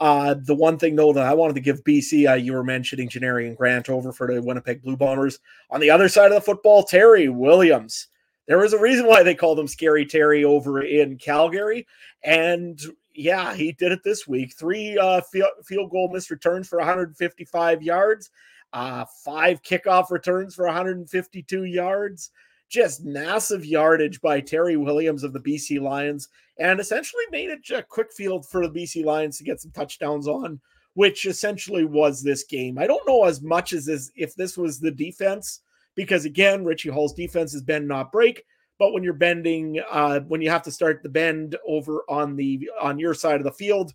uh, 0.00 0.34
the 0.44 0.54
one 0.54 0.78
thing 0.78 0.94
though 0.94 1.12
that 1.12 1.26
I 1.26 1.34
wanted 1.34 1.54
to 1.54 1.60
give 1.60 1.82
BC, 1.82 2.30
uh, 2.30 2.34
you 2.34 2.52
were 2.52 2.62
mentioning 2.62 3.08
Janarion 3.08 3.56
Grant 3.56 3.88
over 3.88 4.12
for 4.12 4.32
the 4.32 4.40
Winnipeg 4.40 4.82
Blue 4.82 4.96
Bombers. 4.96 5.40
On 5.70 5.80
the 5.80 5.90
other 5.90 6.08
side 6.08 6.30
of 6.30 6.34
the 6.34 6.40
football, 6.40 6.84
Terry 6.84 7.28
Williams. 7.28 8.08
There 8.48 8.58
was 8.58 8.72
a 8.72 8.80
reason 8.80 9.06
why 9.06 9.22
they 9.22 9.34
called 9.34 9.60
him 9.60 9.68
Scary 9.68 10.04
Terry 10.04 10.42
over 10.42 10.82
in 10.82 11.18
Calgary, 11.18 11.86
and 12.24 12.80
yeah, 13.14 13.54
he 13.54 13.72
did 13.72 13.92
it 13.92 14.02
this 14.02 14.26
week. 14.26 14.54
Three 14.56 14.98
uh, 14.98 15.20
field, 15.20 15.90
goal 15.90 16.10
missed 16.12 16.30
returns 16.30 16.66
for 16.66 16.78
155 16.78 17.82
yards 17.82 18.30
uh, 18.72 19.04
five 19.24 19.62
kickoff 19.62 20.10
returns 20.10 20.54
for 20.54 20.66
152 20.66 21.64
yards. 21.64 22.30
Just 22.68 23.04
massive 23.04 23.64
yardage 23.64 24.20
by 24.20 24.40
Terry 24.40 24.76
Williams 24.76 25.24
of 25.24 25.32
the 25.32 25.40
BC 25.40 25.80
Lions, 25.80 26.28
and 26.58 26.80
essentially 26.80 27.24
made 27.30 27.48
it 27.48 27.70
a 27.70 27.82
quick 27.82 28.12
field 28.12 28.46
for 28.46 28.66
the 28.66 28.72
BC 28.72 29.04
Lions 29.04 29.38
to 29.38 29.44
get 29.44 29.60
some 29.60 29.70
touchdowns 29.70 30.28
on, 30.28 30.60
which 30.92 31.24
essentially 31.24 31.86
was 31.86 32.22
this 32.22 32.44
game. 32.44 32.78
I 32.78 32.86
don't 32.86 33.06
know 33.08 33.24
as 33.24 33.40
much 33.40 33.72
as 33.72 33.86
this, 33.86 34.10
if 34.16 34.34
this 34.34 34.58
was 34.58 34.78
the 34.78 34.90
defense, 34.90 35.60
because 35.98 36.24
again, 36.24 36.64
Richie 36.64 36.90
Hall's 36.90 37.12
defense 37.12 37.54
is 37.54 37.62
bend 37.62 37.88
not 37.88 38.12
break. 38.12 38.44
But 38.78 38.92
when 38.92 39.02
you're 39.02 39.14
bending, 39.14 39.82
uh, 39.90 40.20
when 40.20 40.40
you 40.40 40.48
have 40.48 40.62
to 40.62 40.70
start 40.70 41.02
the 41.02 41.08
bend 41.08 41.56
over 41.66 42.04
on 42.08 42.36
the 42.36 42.70
on 42.80 43.00
your 43.00 43.14
side 43.14 43.40
of 43.40 43.44
the 43.44 43.50
field, 43.50 43.92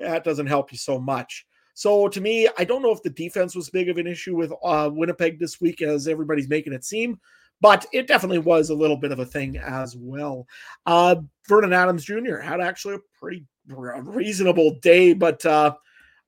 that 0.00 0.24
doesn't 0.24 0.48
help 0.48 0.72
you 0.72 0.78
so 0.78 0.98
much. 0.98 1.46
So 1.74 2.08
to 2.08 2.20
me, 2.20 2.48
I 2.58 2.64
don't 2.64 2.82
know 2.82 2.90
if 2.90 3.04
the 3.04 3.10
defense 3.10 3.54
was 3.54 3.70
big 3.70 3.88
of 3.88 3.98
an 3.98 4.08
issue 4.08 4.34
with 4.34 4.52
uh, 4.64 4.90
Winnipeg 4.92 5.38
this 5.38 5.60
week 5.60 5.80
as 5.80 6.08
everybody's 6.08 6.48
making 6.48 6.72
it 6.72 6.84
seem, 6.84 7.20
but 7.60 7.86
it 7.92 8.08
definitely 8.08 8.40
was 8.40 8.70
a 8.70 8.74
little 8.74 8.96
bit 8.96 9.12
of 9.12 9.20
a 9.20 9.24
thing 9.24 9.56
as 9.56 9.94
well. 9.96 10.48
Uh, 10.86 11.16
Vernon 11.48 11.72
Adams 11.72 12.04
Jr. 12.04 12.38
had 12.38 12.60
actually 12.60 12.96
a 12.96 13.20
pretty 13.20 13.46
reasonable 13.68 14.80
day, 14.80 15.12
but 15.12 15.46
uh, 15.46 15.72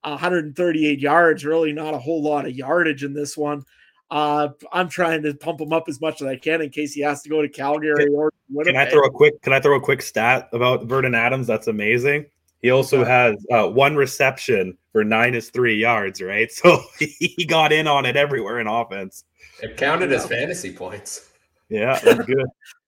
138 0.02 1.00
yards, 1.00 1.44
really 1.44 1.72
not 1.72 1.94
a 1.94 1.98
whole 1.98 2.22
lot 2.22 2.46
of 2.46 2.54
yardage 2.54 3.02
in 3.02 3.12
this 3.12 3.36
one. 3.36 3.64
Uh, 4.10 4.48
I'm 4.72 4.88
trying 4.88 5.22
to 5.22 5.34
pump 5.34 5.60
him 5.60 5.72
up 5.72 5.88
as 5.88 6.00
much 6.00 6.22
as 6.22 6.28
I 6.28 6.36
can 6.36 6.62
in 6.62 6.70
case 6.70 6.92
he 6.92 7.00
has 7.00 7.22
to 7.22 7.28
go 7.28 7.42
to 7.42 7.48
Calgary 7.48 8.06
or 8.14 8.32
Winnipeg. 8.48 8.74
Can 8.74 8.86
I 8.86 8.90
throw 8.90 9.04
a 9.04 9.10
quick? 9.10 9.42
Can 9.42 9.52
I 9.52 9.60
throw 9.60 9.76
a 9.76 9.80
quick 9.80 10.02
stat 10.02 10.48
about 10.52 10.84
Vernon 10.84 11.14
Adams? 11.14 11.46
That's 11.46 11.66
amazing. 11.66 12.26
He 12.62 12.70
also 12.70 13.04
has 13.04 13.36
uh, 13.52 13.68
one 13.68 13.96
reception 13.96 14.78
for 14.92 15.04
nine 15.04 15.34
is 15.34 15.50
three 15.50 15.76
yards, 15.76 16.22
right? 16.22 16.50
So 16.52 16.82
he 16.98 17.44
got 17.46 17.72
in 17.72 17.86
on 17.86 18.06
it 18.06 18.16
everywhere 18.16 18.60
in 18.60 18.66
offense. 18.66 19.24
It 19.62 19.76
counted 19.76 20.12
as 20.12 20.26
fantasy 20.26 20.72
points. 20.72 21.30
Yeah, 21.68 21.98
that's 21.98 22.24
good. 22.24 22.46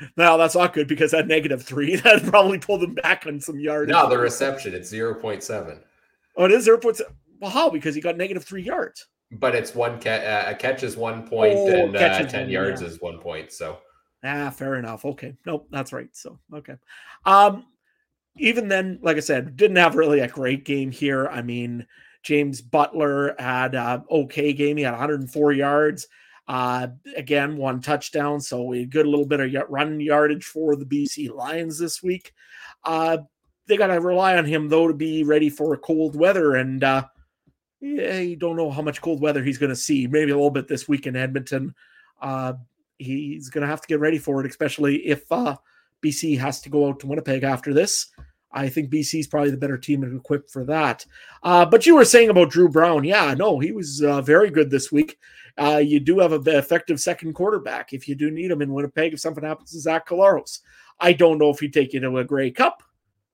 no, 0.16 0.38
that's 0.38 0.54
not 0.54 0.72
good 0.72 0.88
because 0.88 1.10
that 1.10 1.26
negative 1.26 1.62
three 1.62 1.96
that 1.96 2.24
probably 2.24 2.58
pulled 2.58 2.82
him 2.82 2.94
back 2.94 3.26
on 3.26 3.40
some 3.40 3.58
yards. 3.58 3.90
No, 3.90 4.08
the 4.08 4.18
reception 4.18 4.74
it's 4.74 4.88
zero 4.88 5.14
point 5.14 5.42
seven. 5.42 5.80
Oh, 6.36 6.44
it 6.44 6.52
is 6.52 6.64
zero 6.64 6.78
point 6.78 6.96
seven. 6.96 7.14
Well, 7.40 7.50
how? 7.50 7.70
Because 7.70 7.94
he 7.94 8.00
got 8.00 8.16
negative 8.16 8.44
three 8.44 8.62
yards. 8.62 9.06
But 9.30 9.54
it's 9.54 9.74
one 9.74 10.00
catch. 10.00 10.22
Uh, 10.22 10.50
a 10.50 10.54
catch 10.54 10.82
is 10.82 10.96
one 10.96 11.26
point, 11.28 11.54
oh, 11.56 11.66
and 11.68 11.96
uh, 11.96 12.24
ten 12.24 12.42
one, 12.42 12.50
yards 12.50 12.80
yeah. 12.80 12.88
is 12.88 13.00
one 13.00 13.18
point. 13.18 13.52
So 13.52 13.78
ah, 14.24 14.50
fair 14.50 14.76
enough. 14.76 15.04
Okay, 15.04 15.36
nope, 15.44 15.68
that's 15.70 15.92
right. 15.92 16.08
So 16.12 16.38
okay, 16.54 16.76
um, 17.26 17.66
even 18.38 18.68
then, 18.68 18.98
like 19.02 19.16
I 19.16 19.20
said, 19.20 19.56
didn't 19.56 19.76
have 19.76 19.96
really 19.96 20.20
a 20.20 20.28
great 20.28 20.64
game 20.64 20.90
here. 20.90 21.28
I 21.28 21.42
mean, 21.42 21.86
James 22.22 22.62
Butler 22.62 23.34
had 23.38 23.74
a 23.74 24.04
okay 24.10 24.52
game. 24.52 24.76
He 24.76 24.82
had 24.82 24.92
104 24.92 25.52
yards. 25.52 26.06
Uh, 26.46 26.88
again, 27.14 27.58
one 27.58 27.80
touchdown. 27.80 28.40
So 28.40 28.62
we 28.62 28.86
good 28.86 29.06
little 29.06 29.26
bit 29.26 29.40
of 29.40 29.70
run 29.70 30.00
yardage 30.00 30.46
for 30.46 30.76
the 30.76 30.86
BC 30.86 31.32
Lions 31.34 31.78
this 31.78 32.02
week. 32.02 32.32
Uh, 32.84 33.18
they 33.66 33.76
got 33.76 33.88
to 33.88 34.00
rely 34.00 34.36
on 34.38 34.46
him 34.46 34.68
though 34.68 34.88
to 34.88 34.94
be 34.94 35.24
ready 35.24 35.50
for 35.50 35.76
cold 35.76 36.16
weather, 36.16 36.54
and 36.54 36.82
uh, 36.82 37.04
yeah, 37.80 38.18
you 38.18 38.36
don't 38.36 38.56
know 38.56 38.70
how 38.70 38.82
much 38.82 39.00
cold 39.00 39.20
weather 39.20 39.42
he's 39.42 39.58
going 39.58 39.70
to 39.70 39.76
see. 39.76 40.06
Maybe 40.06 40.30
a 40.30 40.36
little 40.36 40.50
bit 40.50 40.68
this 40.68 40.88
week 40.88 41.06
in 41.06 41.16
Edmonton. 41.16 41.74
Uh, 42.20 42.54
he's 42.98 43.48
going 43.50 43.62
to 43.62 43.68
have 43.68 43.80
to 43.80 43.88
get 43.88 44.00
ready 44.00 44.18
for 44.18 44.40
it, 44.40 44.50
especially 44.50 45.06
if 45.06 45.30
uh, 45.30 45.56
BC 46.02 46.38
has 46.38 46.60
to 46.62 46.70
go 46.70 46.88
out 46.88 47.00
to 47.00 47.06
Winnipeg 47.06 47.44
after 47.44 47.72
this. 47.72 48.08
I 48.50 48.68
think 48.68 48.90
BC 48.90 49.20
is 49.20 49.26
probably 49.26 49.50
the 49.50 49.58
better 49.58 49.76
team 49.76 50.02
and 50.02 50.18
equipped 50.18 50.50
for 50.50 50.64
that. 50.64 51.04
Uh, 51.42 51.66
but 51.66 51.86
you 51.86 51.94
were 51.94 52.04
saying 52.04 52.30
about 52.30 52.50
Drew 52.50 52.68
Brown. 52.68 53.04
Yeah, 53.04 53.34
no, 53.34 53.58
he 53.58 53.72
was 53.72 54.02
uh, 54.02 54.22
very 54.22 54.50
good 54.50 54.70
this 54.70 54.90
week. 54.90 55.18
Uh, 55.58 55.76
you 55.76 56.00
do 56.00 56.18
have 56.20 56.32
an 56.32 56.48
effective 56.48 56.98
second 56.98 57.34
quarterback 57.34 57.92
if 57.92 58.08
you 58.08 58.14
do 58.14 58.30
need 58.30 58.50
him 58.50 58.62
in 58.62 58.72
Winnipeg. 58.72 59.12
If 59.12 59.20
something 59.20 59.44
happens 59.44 59.72
to 59.72 59.80
Zach 59.80 60.08
Collaros, 60.08 60.60
I 60.98 61.12
don't 61.12 61.38
know 61.38 61.50
if 61.50 61.60
he'd 61.60 61.74
take 61.74 61.92
you 61.92 62.00
to 62.00 62.18
a 62.18 62.24
Grey 62.24 62.50
Cup, 62.50 62.82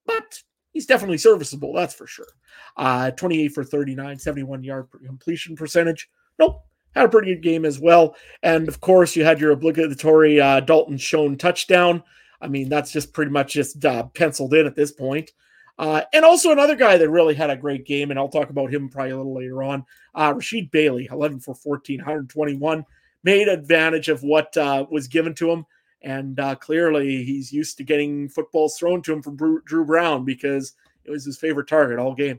but 0.05 0.43
he's 0.75 0.85
definitely 0.85 1.17
serviceable. 1.17 1.73
That's 1.73 1.95
for 1.95 2.07
sure. 2.07 2.29
Uh, 2.77 3.13
28 3.13 3.49
for 3.49 3.65
39, 3.65 4.19
71 4.19 4.63
yard 4.63 4.89
completion 5.07 5.57
percentage. 5.57 6.11
Nope. 6.39 6.63
Had 6.95 7.07
a 7.07 7.09
pretty 7.09 7.35
good 7.35 7.43
game 7.43 7.65
as 7.65 7.81
well. 7.81 8.15
And 8.43 8.69
of 8.69 8.81
course, 8.81 9.17
you 9.17 9.25
had 9.25 9.41
your 9.41 9.53
obligatory 9.53 10.41
uh, 10.41 10.61
Dalton 10.61 10.99
Schoen 10.99 11.37
touchdown. 11.37 12.03
I 12.41 12.49
mean, 12.49 12.69
that's 12.69 12.93
just 12.93 13.13
pretty 13.13 13.31
much 13.31 13.55
just 13.55 13.85
uh, 13.85 14.05
penciled 14.15 14.55
in 14.55 14.67
at 14.67 14.77
this 14.77 14.93
point. 14.93 15.33
Uh, 15.77 16.03
and 16.13 16.25
also 16.25 16.53
another 16.53 16.77
guy 16.77 16.97
that 16.97 17.11
really 17.11 17.35
had 17.35 17.51
a 17.51 17.57
great 17.57 17.85
game, 17.85 18.11
and 18.11 18.19
I'll 18.19 18.29
talk 18.29 18.51
about 18.51 18.73
him 18.73 18.89
probably 18.89 19.11
a 19.11 19.17
little 19.17 19.35
later 19.35 19.63
on. 19.63 19.85
Uh, 20.15 20.33
Rasheed 20.33 20.71
Bailey, 20.71 21.09
11 21.11 21.41
for 21.41 21.55
14, 21.55 21.99
121, 21.99 22.85
made 23.25 23.49
advantage 23.49 24.09
of 24.09 24.23
what 24.23 24.57
uh, 24.57 24.87
was 24.89 25.09
given 25.09 25.35
to 25.35 25.51
him. 25.51 25.67
And 26.05 26.39
uh, 26.39 26.55
clearly, 26.55 27.25
he's 27.25 27.51
used 27.51 27.79
to 27.79 27.85
getting 27.85 28.29
footballs 28.29 28.77
thrown 28.79 29.01
to 29.03 29.13
him 29.15 29.23
from 29.23 29.37
Drew 29.37 29.85
Brown 29.87 30.25
because 30.25 30.75
it 31.05 31.11
was 31.11 31.25
his 31.25 31.39
favorite 31.39 31.67
target 31.67 31.99
all 31.99 32.15
game. 32.15 32.39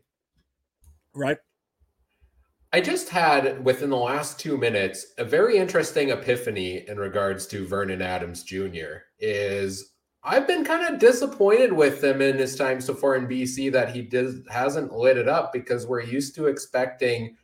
Right? 1.14 1.38
I 2.72 2.82
just 2.82 3.10
had 3.10 3.64
within 3.66 3.90
the 3.90 3.98
last 3.98 4.40
two 4.40 4.58
minutes 4.58 5.14
a 5.18 5.24
very 5.24 5.58
interesting 5.58 6.10
epiphany 6.10 6.88
in 6.88 6.98
regards 6.98 7.48
to 7.48 7.66
Vernon 7.66 8.02
Adams 8.02 8.44
Jr. 8.44 9.06
Is 9.18 9.94
I've 10.24 10.46
been 10.46 10.66
kind 10.66 10.94
of 10.94 11.00
disappointed 11.00 11.72
with 11.72 12.04
him 12.04 12.22
in 12.22 12.38
his 12.38 12.56
time 12.56 12.82
so 12.82 12.94
far 12.94 13.16
in 13.16 13.28
BC 13.28 13.72
that 13.72 13.96
he 13.96 14.02
does 14.04 14.42
hasn't 14.50 14.94
lit 14.94 15.18
it 15.18 15.28
up 15.28 15.54
because 15.54 15.88
we're 15.88 16.02
used 16.02 16.36
to 16.36 16.48
expecting 16.48 17.36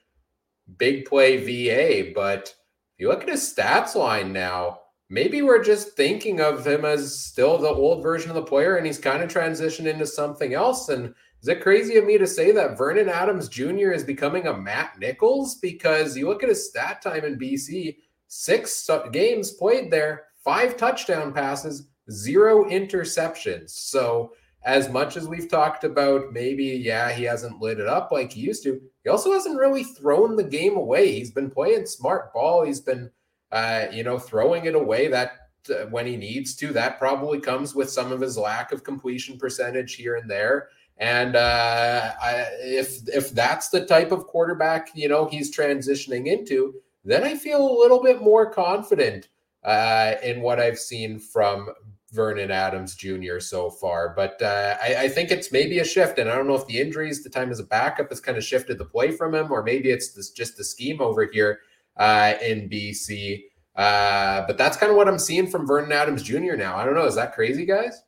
big 0.77 1.05
play 1.05 1.37
VA. 1.37 2.11
But 2.13 2.53
if 2.93 2.99
you 2.99 3.07
look 3.07 3.23
at 3.23 3.29
his 3.29 3.41
stats 3.41 3.95
line 3.95 4.33
now, 4.33 4.80
maybe 5.11 5.41
we're 5.41 5.61
just 5.61 5.89
thinking 5.97 6.39
of 6.39 6.65
him 6.65 6.85
as 6.85 7.19
still 7.19 7.57
the 7.57 7.67
old 7.67 8.01
version 8.01 8.31
of 8.31 8.35
the 8.35 8.41
player 8.41 8.77
and 8.77 8.85
he's 8.85 8.97
kind 8.97 9.21
of 9.21 9.29
transitioned 9.29 9.85
into 9.85 10.07
something 10.07 10.53
else. 10.53 10.87
And 10.87 11.13
is 11.41 11.49
it 11.49 11.61
crazy 11.61 11.97
of 11.97 12.05
me 12.05 12.17
to 12.17 12.25
say 12.25 12.51
that 12.53 12.77
Vernon 12.77 13.09
Adams 13.09 13.49
Jr. 13.49 13.91
is 13.91 14.05
becoming 14.05 14.47
a 14.47 14.57
Matt 14.57 14.97
Nichols? 14.99 15.55
Because 15.55 16.15
you 16.15 16.29
look 16.29 16.43
at 16.43 16.49
his 16.49 16.69
stat 16.69 17.01
time 17.01 17.25
in 17.25 17.37
BC, 17.37 17.97
six 18.29 18.89
games 19.11 19.51
played 19.51 19.91
there, 19.91 20.27
five 20.45 20.77
touchdown 20.77 21.33
passes, 21.33 21.89
zero 22.09 22.63
interceptions. 22.69 23.71
So 23.71 24.31
as 24.63 24.89
much 24.89 25.17
as 25.17 25.27
we've 25.27 25.49
talked 25.49 25.83
about 25.83 26.31
maybe, 26.31 26.63
yeah, 26.63 27.11
he 27.11 27.25
hasn't 27.25 27.59
lit 27.59 27.81
it 27.81 27.87
up 27.87 28.13
like 28.13 28.31
he 28.31 28.39
used 28.39 28.63
to, 28.63 28.79
he 29.03 29.09
also 29.09 29.33
hasn't 29.33 29.59
really 29.59 29.83
thrown 29.83 30.37
the 30.37 30.43
game 30.43 30.77
away. 30.77 31.11
He's 31.11 31.31
been 31.31 31.51
playing 31.51 31.85
smart 31.85 32.31
ball. 32.33 32.63
He's 32.63 32.79
been, 32.79 33.11
uh, 33.51 33.85
you 33.91 34.03
know, 34.03 34.17
throwing 34.17 34.65
it 34.65 34.75
away 34.75 35.07
that 35.07 35.33
uh, 35.69 35.85
when 35.89 36.07
he 36.07 36.17
needs 36.17 36.55
to. 36.55 36.73
That 36.73 36.97
probably 36.97 37.39
comes 37.39 37.75
with 37.75 37.89
some 37.89 38.11
of 38.11 38.21
his 38.21 38.37
lack 38.37 38.71
of 38.71 38.83
completion 38.83 39.37
percentage 39.37 39.95
here 39.95 40.15
and 40.15 40.29
there. 40.29 40.69
And 40.97 41.35
uh, 41.35 42.11
I, 42.21 42.47
if 42.61 43.07
if 43.07 43.31
that's 43.31 43.69
the 43.69 43.85
type 43.85 44.11
of 44.11 44.25
quarterback 44.27 44.89
you 44.93 45.09
know 45.09 45.25
he's 45.25 45.55
transitioning 45.55 46.27
into, 46.27 46.75
then 47.03 47.23
I 47.23 47.35
feel 47.35 47.61
a 47.61 47.79
little 47.79 48.01
bit 48.01 48.21
more 48.21 48.51
confident 48.51 49.29
uh, 49.63 50.15
in 50.23 50.41
what 50.41 50.59
I've 50.59 50.79
seen 50.79 51.19
from 51.19 51.69
Vernon 52.11 52.51
Adams 52.51 52.95
Jr. 52.95 53.39
so 53.39 53.69
far. 53.69 54.13
But 54.15 54.41
uh, 54.41 54.77
I, 54.81 54.95
I, 55.03 55.09
think 55.09 55.31
it's 55.31 55.51
maybe 55.51 55.79
a 55.79 55.85
shift, 55.85 56.19
and 56.19 56.29
I 56.29 56.35
don't 56.35 56.47
know 56.47 56.55
if 56.55 56.67
the 56.67 56.79
injuries, 56.79 57.23
the 57.23 57.29
time 57.29 57.51
as 57.51 57.59
a 57.59 57.63
backup, 57.63 58.09
has 58.09 58.19
kind 58.19 58.37
of 58.37 58.43
shifted 58.43 58.77
the 58.77 58.85
play 58.85 59.11
from 59.11 59.33
him, 59.33 59.51
or 59.51 59.63
maybe 59.63 59.91
it's 59.91 60.11
this, 60.13 60.31
just 60.31 60.57
the 60.57 60.63
scheme 60.63 61.01
over 61.01 61.25
here 61.25 61.59
uh, 62.01 62.33
in 62.43 62.67
BC. 62.67 63.43
Uh, 63.75 64.43
but 64.47 64.57
that's 64.57 64.75
kind 64.75 64.89
of 64.89 64.97
what 64.97 65.07
I'm 65.07 65.19
seeing 65.19 65.47
from 65.47 65.67
Vernon 65.67 65.91
Adams 65.91 66.23
Jr. 66.23 66.55
now. 66.55 66.75
I 66.75 66.83
don't 66.83 66.95
know. 66.95 67.05
Is 67.05 67.15
that 67.15 67.33
crazy, 67.33 67.63
guys? 67.63 68.01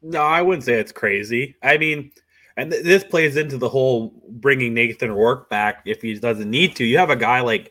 No, 0.00 0.22
I 0.22 0.40
wouldn't 0.40 0.64
say 0.64 0.80
it's 0.80 0.90
crazy. 0.90 1.54
I 1.62 1.76
mean, 1.76 2.10
and 2.56 2.70
th- 2.70 2.82
this 2.82 3.04
plays 3.04 3.36
into 3.36 3.58
the 3.58 3.68
whole 3.68 4.22
bringing 4.30 4.72
Nathan 4.72 5.12
Rourke 5.12 5.50
back 5.50 5.82
if 5.84 6.00
he 6.00 6.14
doesn't 6.14 6.50
need 6.50 6.76
to. 6.76 6.84
You 6.84 6.96
have 6.96 7.10
a 7.10 7.16
guy 7.16 7.40
like, 7.40 7.70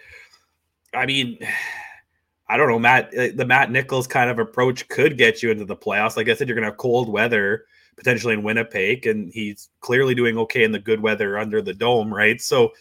I 0.93 1.07
mean, 1.07 1.39
I 2.49 2.55
don't 2.55 2.69
know, 2.69 2.79
Matt. 2.79 3.13
Uh, 3.17 3.29
the 3.35 3.45
Matt 3.45 3.71
Nichols 3.71 4.07
kind 4.07 4.29
of 4.29 4.39
approach 4.39 4.87
could 4.87 5.17
get 5.17 5.43
you 5.43 5.51
into 5.51 5.65
the 5.65 5.75
playoffs. 5.75 6.15
Like 6.15 6.29
I 6.29 6.35
said, 6.35 6.47
you're 6.47 6.55
going 6.55 6.63
to 6.63 6.69
have 6.69 6.77
cold 6.77 7.09
weather 7.09 7.65
potentially 7.97 8.35
in 8.35 8.43
Winnipeg, 8.43 9.05
and 9.07 9.29
he's 9.33 9.69
clearly 9.81 10.15
doing 10.15 10.37
okay 10.37 10.63
in 10.63 10.71
the 10.71 10.79
good 10.79 11.01
weather 11.01 11.37
under 11.37 11.61
the 11.61 11.73
dome, 11.73 12.13
right? 12.13 12.39
So 12.39 12.71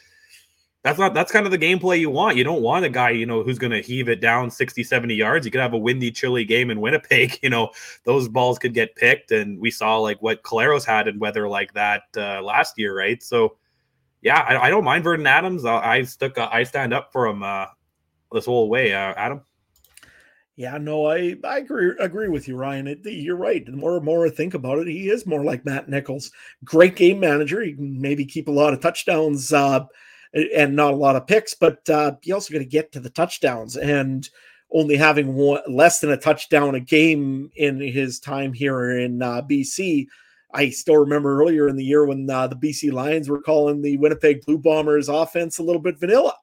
that's 0.87 1.01
not 1.01 1.15
that's 1.15 1.33
kind 1.33 1.47
of 1.47 1.51
the 1.51 1.59
gameplay 1.59 1.99
you 1.99 2.11
want. 2.11 2.37
You 2.37 2.45
don't 2.45 2.63
want 2.63 2.85
a 2.85 2.89
guy, 2.89 3.11
you 3.11 3.27
know, 3.27 3.43
who's 3.43 3.59
going 3.59 3.73
to 3.73 3.81
heave 3.81 4.09
it 4.09 4.21
down 4.21 4.53
60, 4.53 4.85
70 4.85 5.17
yards. 5.17 5.45
You 5.45 5.51
could 5.51 5.61
have 5.61 5.73
a 5.73 5.79
windy, 5.79 6.13
chilly 6.13 6.45
game 6.45 6.71
in 6.71 6.81
Winnipeg. 6.81 7.41
You 7.43 7.51
know, 7.51 7.71
those 8.05 8.29
balls 8.29 8.59
could 8.59 8.73
get 8.73 8.95
picked, 8.95 9.33
and 9.33 9.59
we 9.61 9.71
saw 9.71 9.99
like 9.99 10.23
what 10.23 10.45
Collaros 10.45 10.85
had 10.85 11.09
in 11.09 11.19
weather 11.19 11.49
like 11.49 11.75
that 11.75 12.03
uh, 12.17 12.41
last 12.41 12.79
year, 12.79 12.97
right? 12.97 13.21
So, 13.21 13.57
yeah, 14.23 14.39
I, 14.41 14.67
I 14.67 14.71
don't 14.71 14.85
mind 14.85 15.03
Vernon 15.03 15.27
Adams. 15.27 15.65
I, 15.65 15.77
I 15.79 16.03
stuck, 16.03 16.39
I 16.39 16.63
stand 16.63 16.95
up 16.95 17.13
for 17.13 17.27
him 17.27 17.43
uh, 17.43 17.67
this 18.33 18.47
whole 18.47 18.69
way. 18.69 18.95
Uh, 18.95 19.13
Adam. 19.17 19.43
Yeah, 20.55 20.79
no, 20.79 21.07
I 21.07 21.35
I 21.45 21.59
agree 21.59 21.95
agree 21.99 22.29
with 22.29 22.47
you, 22.47 22.57
Ryan. 22.57 22.87
It, 22.87 23.01
you're 23.05 23.37
right. 23.37 23.65
The 23.67 23.73
more 23.73 23.97
and 23.97 24.05
more 24.05 24.27
I 24.27 24.31
think 24.31 24.55
about 24.55 24.79
it, 24.79 24.87
he 24.87 25.09
is 25.09 25.27
more 25.27 25.45
like 25.45 25.65
Matt 25.65 25.89
Nichols. 25.89 26.31
Great 26.65 26.95
game 26.95 27.21
manager. 27.21 27.61
He 27.61 27.75
can 27.75 28.01
maybe 28.01 28.25
keep 28.25 28.49
a 28.49 28.53
lot 28.53 28.73
of 28.73 28.81
touchdowns 28.81 29.53
uh, 29.53 29.85
and 30.55 30.77
not 30.77 30.93
a 30.93 30.97
lot 30.97 31.17
of 31.17 31.27
picks, 31.27 31.55
but 31.55 31.89
uh, 31.89 32.13
you 32.23 32.35
also 32.35 32.53
got 32.53 32.61
to 32.61 32.65
get 32.65 32.93
to 32.93 33.01
the 33.01 33.11
touchdowns. 33.11 33.77
And 33.77 34.29
only 34.73 34.97
having 34.97 35.35
one, 35.35 35.61
less 35.69 36.01
than 36.01 36.11
a 36.11 36.17
touchdown 36.17 36.75
a 36.75 36.81
game 36.81 37.51
in 37.55 37.81
his 37.81 38.19
time 38.19 38.53
here 38.53 38.99
in 38.99 39.23
uh, 39.23 39.41
BC. 39.43 40.07
I 40.53 40.71
still 40.71 40.97
remember 40.97 41.41
earlier 41.41 41.69
in 41.69 41.77
the 41.77 41.85
year 41.85 42.05
when 42.05 42.29
uh, 42.29 42.49
the 42.49 42.57
BC 42.57 42.93
Lions 42.93 43.29
were 43.29 43.41
calling 43.41 43.81
the 43.81 43.97
Winnipeg 43.99 44.45
Blue 44.45 44.59
Bombers 44.59 45.09
offense 45.09 45.59
a 45.59 45.63
little 45.63 45.81
bit 45.81 46.01
vanilla 46.01 46.35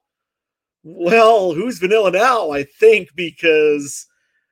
well, 0.84 1.54
who's 1.54 1.78
vanilla 1.78 2.10
now? 2.10 2.50
I 2.50 2.62
think 2.62 3.08
because 3.16 4.06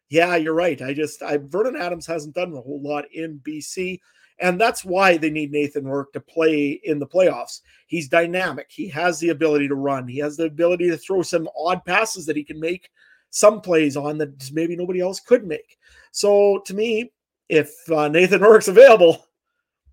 yeah, 0.09 0.34
you're 0.36 0.55
right. 0.55 0.80
I 0.80 0.95
just 0.95 1.22
I 1.22 1.36
Vernon 1.36 1.76
Adams 1.76 2.07
hasn't 2.07 2.34
done 2.34 2.53
a 2.53 2.61
whole 2.61 2.82
lot 2.82 3.05
in 3.12 3.40
BC. 3.40 4.01
And 4.43 4.61
that's 4.61 4.84
why 4.84 5.16
they 5.16 5.30
need 5.30 5.53
Nathan 5.53 5.86
Rourke 5.86 6.12
to 6.14 6.20
play 6.20 6.80
in 6.82 6.99
the 6.99 7.07
playoffs. 7.07 7.61
He's 7.86 8.09
dynamic. 8.09 8.66
He 8.70 8.88
has 8.88 9.20
the 9.20 9.28
ability 9.28 9.68
to 9.68 9.76
run. 9.76 10.09
He 10.09 10.18
has 10.18 10.36
the 10.36 10.47
ability 10.47 10.90
to 10.90 10.97
throw 10.97 11.22
some 11.22 11.49
odd 11.57 11.84
passes 11.84 12.26
that 12.26 12.36
he 12.36 12.43
can 12.43 12.59
make 12.59 12.90
some 13.30 13.61
plays 13.61 13.97
on 13.97 14.18
that 14.18 14.51
maybe 14.53 14.74
nobody 14.74 15.01
else 15.01 15.20
could 15.20 15.47
make. 15.47 15.78
So 16.11 16.61
to 16.66 16.74
me, 16.74 17.12
if 17.49 17.72
uh, 17.90 18.09
Nathan 18.09 18.43
Rourke's 18.43 18.68
available, 18.68 19.24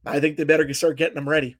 I 0.05 0.19
think 0.19 0.35
they 0.35 0.45
better 0.45 0.73
start 0.73 0.97
getting 0.97 1.17
him 1.17 1.29
ready. 1.29 1.55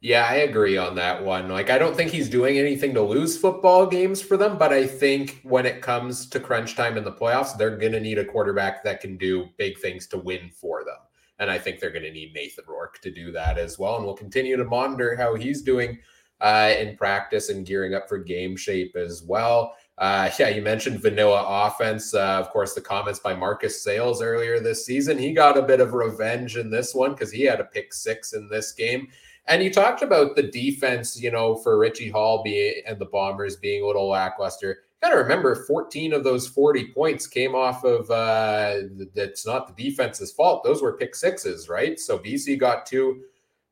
Yeah, 0.00 0.24
I 0.24 0.36
agree 0.36 0.78
on 0.78 0.94
that 0.94 1.22
one. 1.22 1.50
Like, 1.50 1.68
I 1.68 1.76
don't 1.76 1.94
think 1.94 2.10
he's 2.10 2.30
doing 2.30 2.56
anything 2.56 2.94
to 2.94 3.02
lose 3.02 3.36
football 3.36 3.86
games 3.86 4.22
for 4.22 4.38
them, 4.38 4.56
but 4.56 4.72
I 4.72 4.86
think 4.86 5.40
when 5.42 5.66
it 5.66 5.82
comes 5.82 6.26
to 6.30 6.40
crunch 6.40 6.74
time 6.74 6.96
in 6.96 7.04
the 7.04 7.12
playoffs, 7.12 7.58
they're 7.58 7.76
going 7.76 7.92
to 7.92 8.00
need 8.00 8.18
a 8.18 8.24
quarterback 8.24 8.82
that 8.84 9.02
can 9.02 9.18
do 9.18 9.50
big 9.58 9.78
things 9.78 10.06
to 10.08 10.16
win 10.16 10.50
for 10.58 10.84
them. 10.84 10.96
And 11.40 11.50
I 11.50 11.58
think 11.58 11.80
they're 11.80 11.90
going 11.90 12.04
to 12.04 12.12
need 12.12 12.34
Nathan 12.34 12.64
Rourke 12.68 13.00
to 13.00 13.10
do 13.10 13.32
that 13.32 13.58
as 13.58 13.78
well. 13.78 13.96
And 13.96 14.04
we'll 14.04 14.14
continue 14.14 14.56
to 14.56 14.64
monitor 14.64 15.16
how 15.16 15.34
he's 15.34 15.62
doing 15.62 15.98
uh, 16.40 16.72
in 16.78 16.96
practice 16.96 17.48
and 17.48 17.66
gearing 17.66 17.94
up 17.94 18.08
for 18.08 18.18
game 18.18 18.56
shape 18.56 18.94
as 18.94 19.22
well. 19.22 19.74
Uh, 19.98 20.30
yeah, 20.38 20.48
you 20.48 20.62
mentioned 20.62 21.00
vanilla 21.00 21.44
offense. 21.46 22.14
Uh, 22.14 22.38
of 22.38 22.50
course, 22.50 22.74
the 22.74 22.80
comments 22.80 23.18
by 23.18 23.34
Marcus 23.34 23.82
Sayles 23.82 24.22
earlier 24.22 24.60
this 24.60 24.86
season. 24.86 25.18
He 25.18 25.32
got 25.32 25.58
a 25.58 25.62
bit 25.62 25.80
of 25.80 25.94
revenge 25.94 26.56
in 26.56 26.70
this 26.70 26.94
one 26.94 27.12
because 27.12 27.32
he 27.32 27.42
had 27.42 27.60
a 27.60 27.64
pick 27.64 27.92
six 27.92 28.32
in 28.32 28.48
this 28.48 28.72
game. 28.72 29.08
And 29.46 29.62
you 29.62 29.72
talked 29.72 30.02
about 30.02 30.36
the 30.36 30.44
defense, 30.44 31.20
you 31.20 31.30
know, 31.30 31.56
for 31.56 31.78
Richie 31.78 32.10
Hall 32.10 32.42
being 32.42 32.82
and 32.86 32.98
the 32.98 33.06
Bombers 33.06 33.56
being 33.56 33.82
a 33.82 33.86
little 33.86 34.08
lackluster. 34.08 34.82
Got 35.02 35.10
to 35.10 35.16
remember, 35.16 35.54
14 35.54 36.12
of 36.12 36.24
those 36.24 36.46
40 36.46 36.92
points 36.92 37.26
came 37.26 37.54
off 37.54 37.84
of 37.84 38.10
uh, 38.10 38.82
that's 39.14 39.46
not 39.46 39.66
the 39.66 39.82
defense's 39.82 40.30
fault. 40.30 40.62
Those 40.62 40.82
were 40.82 40.98
pick 40.98 41.14
sixes, 41.14 41.70
right? 41.70 41.98
So 41.98 42.18
BC 42.18 42.58
got 42.58 42.84
two 42.84 43.22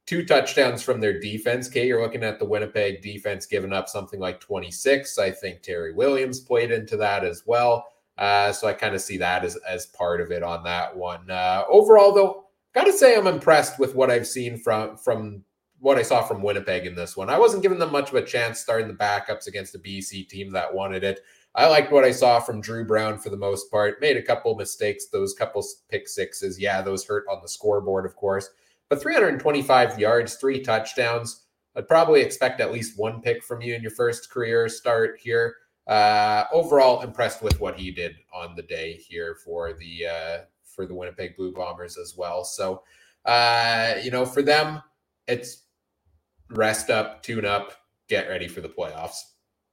two 0.07 0.24
touchdowns 0.24 0.83
from 0.83 1.01
their 1.01 1.20
defense. 1.20 1.68
Okay, 1.68 1.87
you're 1.87 2.01
looking 2.01 2.24
at 2.24 2.39
the 2.39 2.45
Winnipeg 2.47 3.03
defense 3.03 3.45
giving 3.45 3.74
up 3.74 3.91
something 3.91 4.18
like 4.18 4.41
26. 4.41 5.18
I 5.18 5.31
think 5.31 5.61
Terry 5.61 5.93
Williams 5.93 6.41
played 6.41 6.70
into 6.70 6.97
that 6.97 7.24
as 7.24 7.43
well. 7.45 7.87
Uh, 8.16 8.51
so 8.51 8.66
I 8.66 8.72
kind 8.72 8.95
of 8.95 9.03
see 9.03 9.18
that 9.18 9.45
as 9.45 9.57
as 9.68 9.85
part 9.87 10.22
of 10.22 10.33
it 10.33 10.43
on 10.43 10.64
that 10.64 10.97
one. 10.97 11.31
Uh, 11.31 11.64
overall, 11.68 12.12
though, 12.14 12.47
gotta 12.74 12.93
say 12.93 13.16
I'm 13.16 13.26
impressed 13.26 13.79
with 13.79 13.95
what 13.95 14.11
I've 14.11 14.26
seen 14.26 14.59
from 14.59 14.97
from 14.97 15.45
what 15.81 15.99
I 15.99 16.03
saw 16.03 16.22
from 16.22 16.43
Winnipeg 16.43 16.87
in 16.87 16.95
this 16.95 17.16
one. 17.16 17.31
I 17.31 17.39
wasn't 17.39 17.62
giving 17.62 17.79
them 17.79 17.93
much 17.93 18.09
of 18.09 18.16
a 18.16 18.24
chance 18.24 18.61
starting 18.61 18.89
the 18.89 18.95
backups 18.95 19.47
against 19.47 19.74
a 19.74 19.79
BC 19.79 20.29
team 20.29 20.53
that 20.53 20.74
wanted 20.74 21.05
it. 21.05 21.20
I 21.55 21.66
liked 21.68 21.93
what 21.93 22.05
I 22.05 22.11
saw 22.11 22.41
from 22.41 22.61
Drew 22.61 22.85
Brown 22.85 23.18
for 23.18 23.31
the 23.31 23.37
most 23.37 23.70
part. 23.70 24.01
Made 24.01 24.16
a 24.16 24.22
couple 24.22 24.55
mistakes, 24.55 25.07
those 25.07 25.35
couple 25.35 25.64
pick 25.89 26.09
sixes. 26.09 26.61
Yeah, 26.61 26.83
those 26.83 27.05
hurt 27.05 27.24
on 27.31 27.41
the 27.43 27.49
scoreboard, 27.49 28.07
of 28.07 28.16
course. 28.16 28.51
But 28.89 29.03
325 29.03 29.99
yards, 29.99 30.35
three 30.37 30.61
touchdowns. 30.61 31.45
I'd 31.76 31.89
probably 31.89 32.20
expect 32.20 32.61
at 32.61 32.72
least 32.72 32.99
one 32.99 33.20
pick 33.20 33.45
from 33.45 33.61
you 33.61 33.74
in 33.74 33.83
your 33.83 33.91
first 33.91 34.31
career 34.31 34.68
start 34.68 35.18
here. 35.20 35.57
Uh, 35.87 36.45
overall, 36.53 37.01
impressed 37.03 37.43
with 37.43 37.61
what 37.61 37.79
he 37.79 37.91
did 37.91 38.16
on 38.33 38.55
the 38.55 38.62
day 38.62 38.95
here 38.95 39.37
for 39.45 39.72
the 39.72 40.07
uh, 40.07 40.39
for 40.64 40.87
the 40.87 40.95
Winnipeg 40.95 41.37
Blue 41.37 41.53
Bombers 41.53 41.97
as 41.97 42.14
well. 42.16 42.45
So, 42.45 42.83
uh, 43.24 43.95
you 44.03 44.11
know, 44.11 44.26
for 44.26 44.43
them, 44.43 44.83
it's 45.26 45.64
rest 46.51 46.90
up, 46.90 47.22
tune 47.22 47.44
up, 47.44 47.72
get 48.09 48.28
ready 48.28 48.49
for 48.49 48.61
the 48.61 48.68
playoffs. 48.68 49.22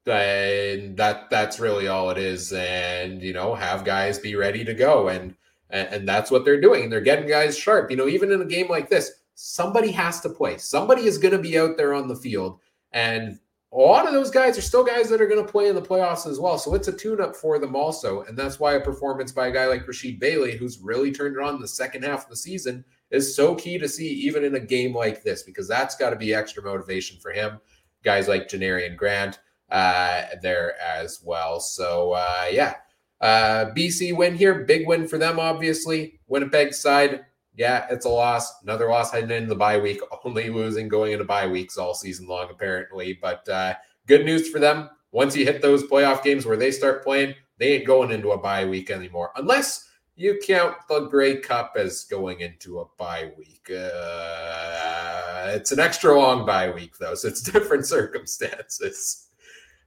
And 0.07 0.95
that 0.97 1.30
that's 1.32 1.59
really 1.59 1.88
all 1.88 2.11
it 2.11 2.17
is. 2.17 2.53
And 2.53 3.21
you 3.21 3.34
know, 3.34 3.55
have 3.55 3.84
guys 3.84 4.19
be 4.19 4.36
ready 4.36 4.63
to 4.63 4.73
go. 4.73 5.07
And 5.07 5.36
and, 5.71 6.07
that's 6.07 6.32
what 6.32 6.45
they're 6.45 6.61
doing. 6.61 6.89
They're 6.89 7.01
getting 7.01 7.28
guys 7.28 7.57
sharp. 7.57 7.89
You 7.89 7.97
know, 7.97 8.07
even 8.07 8.32
in 8.32 8.41
a 8.41 8.45
game 8.45 8.69
like 8.69 8.89
this, 8.89 9.11
somebody 9.34 9.91
has 9.91 10.21
to 10.21 10.30
play. 10.30 10.57
Somebody 10.57 11.05
is 11.05 11.17
going 11.17 11.34
to 11.34 11.39
be 11.39 11.57
out 11.57 11.76
there 11.76 11.93
on 11.93 12.07
the 12.07 12.15
field. 12.15 12.59
And 12.91 13.39
a 13.73 13.78
lot 13.78 14.07
of 14.07 14.13
those 14.13 14.32
guys 14.32 14.57
are 14.57 14.61
still 14.61 14.86
guys 14.86 15.09
that 15.09 15.21
are 15.21 15.28
going 15.28 15.43
to 15.43 15.51
play 15.51 15.67
in 15.67 15.76
the 15.76 15.82
playoffs 15.82 16.30
as 16.30 16.39
well. 16.39 16.57
So 16.57 16.76
it's 16.76 16.88
a 16.88 16.93
tune 16.93 17.19
up 17.19 17.36
for 17.36 17.59
them 17.59 17.76
also. 17.76 18.21
And 18.23 18.38
that's 18.38 18.59
why 18.59 18.73
a 18.73 18.80
performance 18.80 19.32
by 19.32 19.47
a 19.47 19.51
guy 19.51 19.65
like 19.65 19.86
Rasheed 19.86 20.19
Bailey, 20.19 20.55
who's 20.55 20.80
really 20.80 21.11
turned 21.11 21.36
it 21.36 21.41
on 21.41 21.55
in 21.55 21.61
the 21.61 21.67
second 21.67 22.03
half 22.03 22.23
of 22.23 22.30
the 22.30 22.38
season, 22.38 22.86
is 23.16 23.36
so 23.36 23.55
key 23.55 23.78
to 23.78 23.88
see 23.88 24.07
even 24.07 24.43
in 24.43 24.55
a 24.55 24.59
game 24.59 24.93
like 24.93 25.24
this 25.24 25.43
because 25.43 25.68
that's 25.68 25.95
got 25.95 26.11
to 26.11 26.16
be 26.16 26.34
extra 26.34 26.61
motivation 26.63 27.18
for 27.20 27.32
him. 27.32 27.59
Guys 28.03 28.28
like 28.28 28.47
Janarion 28.47 28.95
Grant 28.95 29.39
uh, 29.72 30.24
there 30.41 30.80
as 30.82 31.22
well. 31.24 31.59
So 31.59 32.11
uh, 32.11 32.45
yeah, 32.51 32.76
uh, 33.22 33.72
BC 33.76 34.16
win 34.16 34.36
here, 34.36 34.66
big 34.66 34.88
win 34.88 35.07
for 35.07 35.18
them. 35.18 35.39
Obviously, 35.39 36.20
Winnipeg 36.28 36.74
side, 36.74 37.26
yeah, 37.55 37.88
it's 37.89 38.05
a 38.05 38.09
loss. 38.09 38.61
Another 38.63 38.89
loss 38.89 39.11
heading 39.11 39.32
into 39.32 39.49
the 39.49 39.55
bye 39.55 39.78
week. 39.78 40.01
Only 40.26 40.49
losing 40.49 40.88
going 40.88 41.13
into 41.13 41.26
bye 41.26 41.47
weeks 41.47 41.78
all 41.78 41.93
season 41.93 42.28
long, 42.28 42.49
apparently. 42.51 43.18
But 43.20 43.47
uh, 43.47 43.76
good 44.07 44.26
news 44.26 44.49
for 44.49 44.59
them. 44.59 44.89
Once 45.11 45.36
you 45.36 45.45
hit 45.45 45.61
those 45.61 45.84
playoff 45.84 46.24
games 46.24 46.45
where 46.45 46.57
they 46.57 46.72
start 46.72 47.03
playing, 47.03 47.34
they 47.57 47.74
ain't 47.74 47.88
going 47.88 48.11
into 48.11 48.32
a 48.32 48.38
bye 48.38 48.66
week 48.66 48.91
anymore, 48.91 49.32
unless 49.38 49.84
you 50.16 50.39
count 50.45 50.78
the 50.88 51.01
Grey 51.07 51.38
Cup 51.38 51.74
as 51.78 52.05
going 52.05 52.39
into 52.39 52.80
a 52.80 52.86
bye 52.97 53.32
week. 53.38 53.70
Uh, 53.70 55.51
it's 55.53 55.72
an 55.72 55.80
extra 55.80 56.18
long 56.18 56.45
bye 56.45 56.72
week, 56.72 56.97
though, 56.97 57.16
so 57.16 57.28
it's 57.28 57.41
different 57.51 57.86
circumstances. 57.86 59.28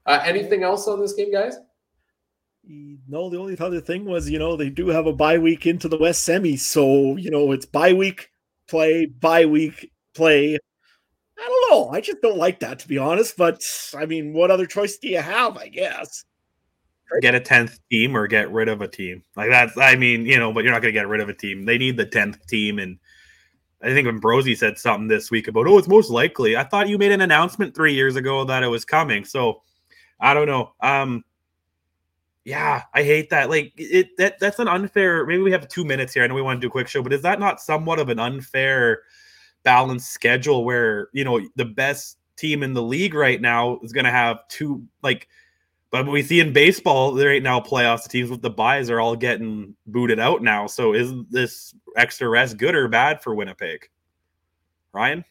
Uh, 0.07 0.21
anything 0.25 0.63
else 0.63 0.87
on 0.87 1.01
this 1.01 1.15
game, 1.15 1.33
guys? 1.33 1.57
No, 2.65 3.31
the 3.31 3.39
only 3.39 3.59
other 3.59 3.81
thing 3.81 4.05
was, 4.05 4.29
you 4.29 4.39
know, 4.39 4.55
they 4.55 4.69
do 4.69 4.89
have 4.89 5.07
a 5.07 5.13
bye 5.13 5.39
week 5.39 5.67
into 5.67 5.89
the 5.89 5.97
West 5.97 6.23
Semi, 6.25 6.57
so 6.57 7.17
you 7.17 7.31
know 7.31 7.53
it's 7.53 7.65
bye 7.65 7.95
week 7.95 8.31
play, 8.69 9.07
bye 9.07 9.47
week 9.47 9.91
play. 10.15 10.59
I 11.39 11.47
don't 11.47 11.71
know. 11.71 11.89
I 11.91 12.03
just 12.03 12.21
don't 12.21 12.37
like 12.37 12.61
that 12.61 12.81
to 12.81 12.89
be 12.89 12.99
honest. 12.99 13.39
But 13.39 13.63
I 13.97 14.05
mean, 14.05 14.35
what 14.35 14.51
other 14.51 14.67
choice 14.67 14.99
do 14.99 15.09
you 15.09 15.23
have? 15.23 15.57
I 15.57 15.69
guess 15.69 16.25
get 17.21 17.35
a 17.35 17.41
tenth 17.41 17.81
team 17.91 18.17
or 18.17 18.27
get 18.27 18.51
rid 18.53 18.69
of 18.69 18.81
a 18.81 18.89
team. 18.89 19.23
Like 19.37 19.51
that's, 19.51 19.77
I 19.77 19.97
mean, 19.97 20.27
you 20.27 20.39
know, 20.39 20.53
but 20.53 20.65
you're 20.65 20.73
not 20.73 20.83
going 20.83 20.93
to 20.93 20.99
get 20.99 21.09
rid 21.09 21.21
of 21.21 21.29
a 21.29 21.35
team. 21.35 21.65
They 21.65 21.79
need 21.79 21.97
the 21.97 22.07
tenth 22.07 22.47
team, 22.47 22.79
and 22.79 22.99
I 23.83 23.89
think 23.89 24.07
when 24.07 24.57
said 24.57 24.79
something 24.79 25.09
this 25.09 25.31
week 25.31 25.49
about, 25.49 25.69
oh, 25.69 25.79
it's 25.79 25.89
most 25.89 26.11
likely. 26.11 26.57
I 26.57 26.65
thought 26.65 26.89
you 26.89 26.99
made 26.99 27.13
an 27.13 27.21
announcement 27.21 27.75
three 27.75 27.95
years 27.95 28.17
ago 28.17 28.45
that 28.45 28.63
it 28.63 28.69
was 28.69 28.85
coming. 28.85 29.25
So 29.25 29.63
I 30.21 30.35
don't 30.35 30.47
know. 30.47 30.73
Um, 30.81 31.25
yeah, 32.45 32.83
I 32.95 33.03
hate 33.03 33.31
that. 33.31 33.51
Like 33.51 33.73
it 33.77 34.17
that 34.17 34.39
that's 34.39 34.59
an 34.59 34.69
unfair. 34.69 35.27
Maybe 35.27 35.43
we 35.43 35.53
have 35.53 35.69
two 35.69 35.85
minutes 35.85 36.15
here. 36.15 36.25
I 36.25 36.27
know 36.27 36.35
we 36.35 36.43
want 36.43 36.61
to 36.61 36.65
do 36.65 36.69
a 36.69 36.71
quick 36.71 36.89
show, 36.89 37.03
but 37.03 37.13
is 37.13 37.23
that 37.23 37.39
not 37.39 37.61
somewhat 37.61 37.99
of 37.99 38.09
an 38.09 38.19
unfair 38.19 39.03
balanced 39.65 40.13
schedule 40.13 40.65
where 40.65 41.09
you 41.13 41.25
know 41.25 41.41
the 41.57 41.65
best 41.65 42.19
team 42.37 42.63
in 42.63 42.73
the 42.73 42.83
league 42.83 43.15
right 43.15 43.41
now 43.41 43.79
is 43.83 43.93
going 43.93 44.07
to 44.07 44.11
have 44.11 44.39
two 44.49 44.83
like 45.03 45.29
but 45.91 46.07
we 46.07 46.23
see 46.23 46.41
in 46.41 46.53
baseball 46.53 47.13
there 47.13 47.33
ain't 47.33 47.45
now 47.45 47.61
playoffs 47.61 48.03
the 48.03 48.09
teams 48.09 48.31
with 48.31 48.43
the 48.43 48.51
buys 48.51 48.91
are 48.91 49.01
all 49.01 49.17
getting 49.17 49.75
booted 49.87 50.19
out 50.19 50.43
now 50.43 50.67
so 50.67 50.93
is 50.95 51.13
this 51.31 51.75
extra 51.97 52.29
rest 52.29 52.57
good 52.57 52.75
or 52.75 52.89
bad 52.89 53.23
for 53.23 53.35
winnipeg 53.35 53.89
ryan 54.93 55.25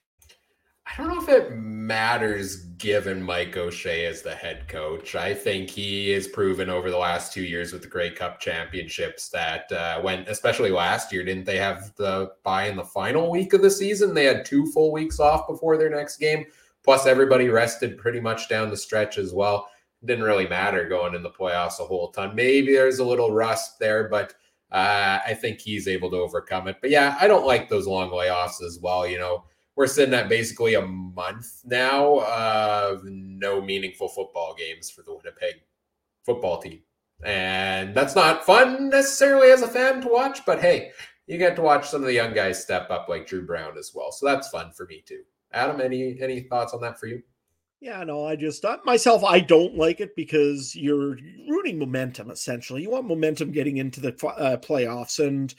I 0.90 0.96
don't 0.96 1.14
know 1.14 1.22
if 1.22 1.28
it 1.28 1.54
matters 1.58 2.56
given 2.78 3.22
Mike 3.22 3.58
O'Shea 3.58 4.06
as 4.06 4.22
the 4.22 4.34
head 4.34 4.68
coach. 4.70 5.16
I 5.16 5.34
think 5.34 5.70
he 5.70 6.14
is 6.14 6.30
proven 6.30 6.70
over 6.70 6.90
the 6.90 6.98
last 6.98 7.34
two 7.34 7.44
years 7.44 7.74
with 7.74 7.82
the 7.82 7.90
Grey 7.90 8.10
Cup 8.10 8.40
championships 8.40 9.28
that 9.30 9.70
uh, 9.72 10.00
when, 10.00 10.20
especially 10.28 10.72
last 10.72 11.12
year, 11.12 11.26
didn't 11.26 11.44
they 11.44 11.58
have 11.58 11.94
the 11.98 12.32
bye 12.44 12.68
in 12.68 12.78
the 12.78 12.86
final 12.86 13.30
week 13.30 13.52
of 13.52 13.62
the 13.62 13.70
season? 13.70 14.14
They 14.14 14.24
had 14.24 14.46
two 14.46 14.66
full 14.68 14.94
weeks 14.94 15.20
off 15.20 15.46
before 15.46 15.78
their 15.78 15.90
next 15.90 16.18
game. 16.18 16.46
Plus, 16.84 17.06
everybody 17.06 17.50
rested 17.50 17.98
pretty 17.98 18.22
much 18.22 18.48
down 18.48 18.70
the 18.70 18.78
stretch 18.78 19.18
as 19.18 19.34
well. 19.34 19.68
Didn't 20.08 20.24
really 20.24 20.48
matter 20.48 20.88
going 20.88 21.14
in 21.14 21.22
the 21.22 21.30
playoffs 21.30 21.80
a 21.80 21.84
whole 21.84 22.12
ton. 22.12 22.34
Maybe 22.34 22.74
there's 22.74 23.00
a 23.00 23.06
little 23.06 23.32
rust 23.32 23.78
there, 23.80 24.08
but 24.10 24.34
uh, 24.72 25.20
I 25.26 25.34
think 25.34 25.60
he's 25.60 25.88
able 25.88 26.10
to 26.12 26.18
overcome 26.18 26.68
it. 26.68 26.78
But 26.82 26.90
yeah, 26.90 27.18
I 27.22 27.28
don't 27.28 27.46
like 27.46 27.70
those 27.70 27.88
long 27.88 28.10
layoffs 28.10 28.64
as 28.64 28.80
well. 28.82 29.06
You 29.08 29.20
know, 29.20 29.44
we're 29.76 29.88
sitting 29.88 30.16
at 30.16 30.30
basically 30.30 30.74
a 30.74 30.82
month 30.82 31.62
now 31.66 32.22
of 32.22 33.04
no 33.04 33.62
meaningful 33.62 34.10
football 34.10 34.56
games 34.58 34.90
for 34.90 35.04
the 35.04 35.14
Winnipeg 35.14 35.62
football 36.26 36.60
team. 36.60 36.82
And 37.24 37.96
that's 37.96 38.16
not 38.16 38.46
fun 38.46 38.90
necessarily 38.90 39.52
as 39.52 39.62
a 39.62 39.68
fan 39.68 40.02
to 40.02 40.08
watch, 40.08 40.46
but 40.46 40.60
hey, 40.60 40.92
you 41.26 41.38
get 41.38 41.56
to 41.56 41.62
watch 41.62 41.90
some 41.90 42.02
of 42.02 42.08
the 42.08 42.14
young 42.14 42.34
guys 42.34 42.62
step 42.62 42.90
up 42.90 43.10
like 43.10 43.28
Drew 43.28 43.46
Brown 43.46 43.78
as 43.78 43.92
well. 43.94 44.12
So 44.12 44.26
that's 44.26 44.50
fun 44.50 44.72
for 44.72 44.86
me 44.86 45.04
too. 45.06 45.22
Adam, 45.52 45.82
any 45.82 46.22
any 46.22 46.42
thoughts 46.42 46.74
on 46.74 46.82
that 46.82 47.00
for 47.00 47.08
you? 47.08 47.22
Yeah, 47.80 48.04
no, 48.04 48.26
I 48.26 48.36
just 48.36 48.66
uh, 48.66 48.78
myself, 48.86 49.24
I 49.24 49.40
don't 49.40 49.76
like 49.76 50.00
it 50.00 50.16
because 50.16 50.76
you're 50.76 51.18
ruining 51.48 51.78
momentum 51.78 52.32
essentially. 52.32 52.82
You 52.82 52.90
want 52.90 53.06
momentum 53.08 53.52
getting 53.52 53.78
into 53.78 54.00
the 54.02 54.10
uh, 54.26 54.58
playoffs, 54.58 55.26
and 55.26 55.54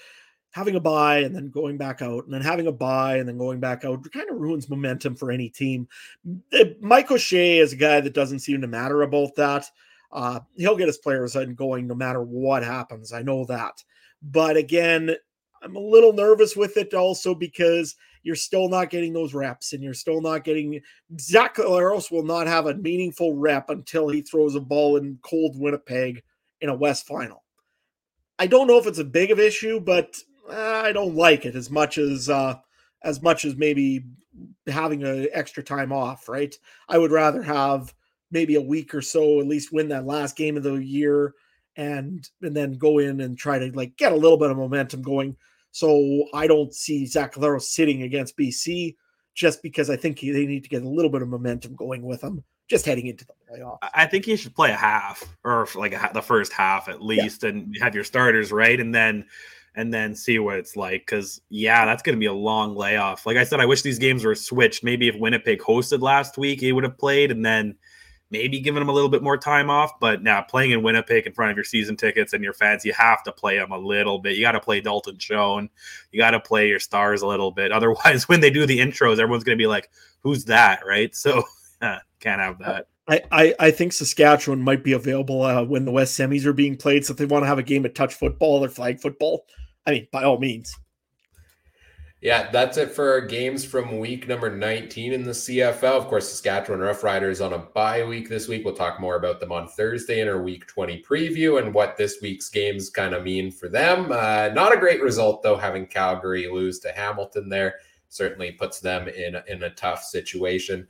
having 0.51 0.75
a 0.77 0.81
buy 0.81 1.19
and 1.19 1.35
then 1.37 1.51
going 1.51 1.77
back 1.77 2.03
out 2.03 2.25
and 2.25 2.33
then 2.33 2.41
having 2.43 2.67
a 2.67 2.73
buy 2.73 3.19
and 3.19 3.29
then 3.29 3.39
going 3.39 3.61
back 3.61 3.85
out 3.85 4.05
kind 4.13 4.29
of 4.31 4.37
ruins 4.39 4.69
momentum 4.69 5.15
for 5.15 5.31
any 5.31 5.49
team. 5.49 5.87
Mike 6.81 7.11
O'Shea 7.11 7.59
is 7.59 7.73
a 7.73 7.77
guy 7.77 8.01
that 8.01 8.15
doesn't 8.15 8.41
seem 8.41 8.61
to 8.63 8.67
matter 8.67 9.03
about 9.03 9.35
that. 9.37 9.71
Uh, 10.11 10.41
he'll 10.57 10.77
get 10.77 10.87
his 10.87 10.99
players 10.99 11.37
going 11.55 11.87
no 11.87 11.95
matter 11.95 12.23
what 12.23 12.65
happens. 12.65 13.13
I 13.13 13.23
know 13.23 13.45
that. 13.45 13.85
But 14.23 14.57
again, 14.57 15.15
I'm 15.63 15.77
a 15.77 15.81
little 15.81 16.13
nervous 16.15 16.57
with 16.57 16.77
it 16.79 16.95
also 16.95 17.35
because 17.35 17.95
you're 18.23 18.37
still 18.37 18.69
not 18.69 18.91
getting 18.91 19.13
those 19.13 19.35
reps 19.35 19.73
and 19.73 19.83
you're 19.83 19.95
still 19.95 20.21
not 20.21 20.45
getting 20.45 20.81
Zach 21.21 21.57
Collaros 21.57 22.11
will 22.11 22.25
not 22.25 22.47
have 22.47 22.67
a 22.67 22.75
meaningful 22.75 23.35
rep 23.35 23.71
until 23.71 24.09
he 24.09 24.21
throws 24.21 24.55
a 24.55 24.61
ball 24.61 24.97
in 24.97 25.19
cold 25.23 25.59
Winnipeg 25.59 26.23
in 26.61 26.69
a 26.69 26.75
West 26.75 27.07
final. 27.07 27.45
I 28.39 28.47
don't 28.47 28.67
know 28.67 28.79
if 28.79 28.87
it's 28.87 28.99
a 28.99 29.05
big 29.05 29.31
of 29.31 29.41
issue, 29.41 29.81
but 29.81 30.17
I 30.51 30.93
don't 30.93 31.15
like 31.15 31.45
it 31.45 31.55
as 31.55 31.71
much 31.71 31.99
as 31.99 32.29
uh, 32.29 32.57
as 33.03 33.23
much 33.23 33.45
as 33.45 33.57
maybe 33.57 34.05
having 34.67 35.03
an 35.03 35.29
extra 35.33 35.63
time 35.63 35.93
off. 35.93 36.29
Right? 36.29 36.55
I 36.89 36.99
would 36.99 37.11
rather 37.11 37.43
have 37.43 37.95
maybe 38.31 38.55
a 38.57 38.61
week 38.61 38.95
or 38.95 39.03
so, 39.03 39.41
at 39.41 39.47
least 39.47 39.73
win 39.73 39.89
that 39.89 40.07
last 40.07 40.37
game 40.37 40.57
of 40.57 40.63
the 40.63 40.75
year, 40.75 41.35
and 41.77 42.29
and 42.43 42.57
then 42.57 42.73
go 42.73 42.99
in 42.99 43.21
and 43.21 43.37
try 43.37 43.59
to 43.59 43.73
like 43.73 43.97
get 43.97 44.13
a 44.13 44.17
little 44.17 44.39
bit 44.39 44.51
of 44.51 44.57
momentum 44.57 45.03
going. 45.03 45.37
So 45.73 46.25
I 46.35 46.47
don't 46.47 46.75
see 46.75 47.07
Zach 47.07 47.35
Collaros 47.35 47.63
sitting 47.63 48.03
against 48.03 48.37
BC 48.37 48.97
just 49.35 49.63
because 49.63 49.91
I 49.91 49.97
think 49.97 50.21
they 50.21 50.47
need 50.47 50.65
to 50.65 50.69
get 50.69 50.83
a 50.83 50.89
little 50.89 51.11
bit 51.11 51.23
of 51.23 51.29
momentum 51.29 51.77
going 51.77 52.03
with 52.03 52.23
them 52.23 52.43
just 52.69 52.85
heading 52.85 53.07
into 53.07 53.25
the 53.25 53.33
playoffs. 53.51 53.79
I 53.95 54.07
think 54.07 54.27
you 54.27 54.37
should 54.37 54.55
play 54.55 54.71
a 54.71 54.77
half 54.77 55.25
or 55.45 55.67
like 55.75 55.95
a, 55.95 56.11
the 56.13 56.23
first 56.23 56.53
half 56.53 56.89
at 56.89 57.03
least 57.03 57.43
yeah. 57.43 57.51
and 57.51 57.77
have 57.81 57.95
your 57.95 58.05
starters 58.05 58.53
right 58.53 58.79
and 58.79 58.95
then 58.95 59.25
and 59.75 59.95
then 59.95 60.15
see 60.15 60.39
what 60.39 60.57
it's 60.57 60.77
like. 60.77 61.03
Because 61.03 61.41
yeah, 61.49 61.87
that's 61.87 62.03
going 62.03 62.17
to 62.17 62.21
be 62.21 62.27
a 62.27 62.33
long 62.33 62.75
layoff. 62.75 63.27
Like 63.27 63.37
I 63.37 63.45
said, 63.45 63.61
I 63.61 63.67
wish 63.67 63.83
these 63.83 63.99
games 63.99 64.25
were 64.25 64.35
switched. 64.35 64.85
Maybe 64.85 65.09
if 65.09 65.17
Winnipeg 65.17 65.61
hosted 65.61 66.01
last 66.01 66.37
week, 66.37 66.61
he 66.61 66.73
would 66.73 66.85
have 66.85 66.99
played, 66.99 67.31
and 67.31 67.45
then 67.45 67.77
maybe 68.31 68.61
giving 68.61 68.83
him 68.83 68.89
a 68.89 68.93
little 68.93 69.09
bit 69.09 69.23
more 69.23 69.37
time 69.37 69.71
off. 69.71 69.99
But 70.01 70.23
now 70.23 70.43
playing 70.43 70.73
in 70.73 70.83
Winnipeg 70.83 71.27
in 71.27 71.33
front 71.33 71.51
of 71.51 71.57
your 71.57 71.65
season 71.65 71.97
tickets 71.97 72.33
and 72.33 72.45
your 72.45 72.53
fans, 72.53 72.85
you 72.85 72.93
have 72.93 73.23
to 73.25 73.33
play 73.33 73.59
them 73.59 73.73
a 73.73 73.79
little 73.79 74.19
bit. 74.19 74.37
You 74.37 74.43
got 74.43 74.53
to 74.53 74.61
play 74.61 74.81
Dalton 74.81 75.19
Schoen. 75.19 75.71
You 76.13 76.19
got 76.19 76.33
to 76.33 76.41
play 76.41 76.69
your 76.69 76.81
stars 76.81 77.23
a 77.23 77.27
little 77.27 77.51
bit. 77.51 77.73
Otherwise, 77.79 78.29
when 78.29 78.41
they 78.41 78.51
do 78.51 78.67
the 78.67 78.79
intros, 78.79 79.19
everyone's 79.19 79.45
going 79.45 79.57
to 79.57 79.63
be 79.63 79.67
like, 79.67 79.91
"Who's 80.21 80.45
that?" 80.47 80.81
Right? 80.87 81.15
So 81.15 81.45
can't 81.81 82.41
have 82.41 82.59
that. 82.59 82.87
I, 83.09 83.23
I, 83.33 83.55
I 83.59 83.71
think 83.71 83.95
Saskatchewan 83.95 84.61
might 84.61 84.85
be 84.85 84.93
available 84.93 85.43
uh, 85.43 85.65
when 85.65 85.87
the 85.87 85.91
West 85.91 86.19
semis 86.19 86.45
are 86.45 86.53
being 86.53 86.77
played. 86.77 87.07
So 87.07 87.13
if 87.13 87.17
they 87.17 87.25
want 87.25 87.43
to 87.43 87.47
have 87.47 87.59
a 87.59 87.63
game 87.63 87.87
of 87.87 87.95
touch 87.95 88.15
football 88.15 88.63
or 88.63 88.69
flag 88.69 89.01
football, 89.01 89.47
I 89.87 89.93
mean, 89.93 90.09
by 90.13 90.25
all 90.25 90.39
means. 90.39 90.77
Yeah, 92.21 92.51
that's 92.51 92.77
it 92.79 92.91
for 92.91 93.13
our 93.13 93.21
games 93.21 93.65
from 93.65 94.01
week 94.01 94.27
number 94.27 94.51
19 94.51 95.13
in 95.13 95.23
the 95.23 95.31
CFL. 95.31 95.85
Of 95.85 96.09
course, 96.09 96.29
Saskatchewan 96.29 96.81
Roughriders 96.81 97.45
on 97.45 97.53
a 97.53 97.59
bye 97.59 98.05
week 98.05 98.29
this 98.29 98.49
week. 98.49 98.65
We'll 98.65 98.75
talk 98.75 98.99
more 98.99 99.15
about 99.15 99.39
them 99.39 99.53
on 99.53 99.69
Thursday 99.69 100.21
in 100.21 100.29
our 100.29 100.43
week 100.43 100.67
20 100.67 101.01
preview 101.09 101.63
and 101.63 101.73
what 101.73 101.97
this 101.97 102.19
week's 102.21 102.49
games 102.49 102.91
kind 102.91 103.15
of 103.15 103.23
mean 103.23 103.53
for 103.53 103.69
them. 103.69 104.11
Uh, 104.11 104.49
not 104.53 104.75
a 104.75 104.81
great 104.81 105.01
result, 105.01 105.45
though, 105.45 105.57
having 105.57 105.87
Calgary 105.87 106.49
lose 106.51 106.81
to 106.81 106.91
Hamilton 106.91 107.49
there. 107.49 107.77
Certainly 108.09 108.53
puts 108.53 108.81
them 108.81 109.07
in, 109.07 109.37
in 109.47 109.63
a 109.63 109.71
tough 109.71 110.03
situation. 110.03 110.89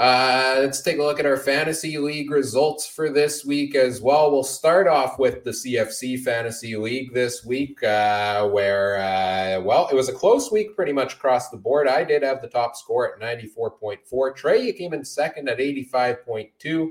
Uh, 0.00 0.56
let's 0.60 0.80
take 0.80 0.96
a 0.96 1.02
look 1.02 1.20
at 1.20 1.26
our 1.26 1.36
fantasy 1.36 1.98
league 1.98 2.30
results 2.30 2.86
for 2.86 3.10
this 3.10 3.44
week 3.44 3.74
as 3.74 4.00
well. 4.00 4.32
We'll 4.32 4.42
start 4.42 4.88
off 4.88 5.18
with 5.18 5.44
the 5.44 5.50
CFC 5.50 6.18
Fantasy 6.20 6.74
League 6.74 7.12
this 7.12 7.44
week, 7.44 7.82
uh, 7.82 8.48
where, 8.48 8.96
uh, 8.96 9.60
well, 9.60 9.88
it 9.92 9.94
was 9.94 10.08
a 10.08 10.14
close 10.14 10.50
week 10.50 10.74
pretty 10.74 10.94
much 10.94 11.16
across 11.16 11.50
the 11.50 11.58
board. 11.58 11.86
I 11.86 12.02
did 12.02 12.22
have 12.22 12.40
the 12.40 12.48
top 12.48 12.76
score 12.76 13.12
at 13.12 13.20
94.4. 13.20 14.34
Trey, 14.34 14.62
you 14.62 14.72
came 14.72 14.94
in 14.94 15.04
second 15.04 15.50
at 15.50 15.58
85.2. 15.58 16.88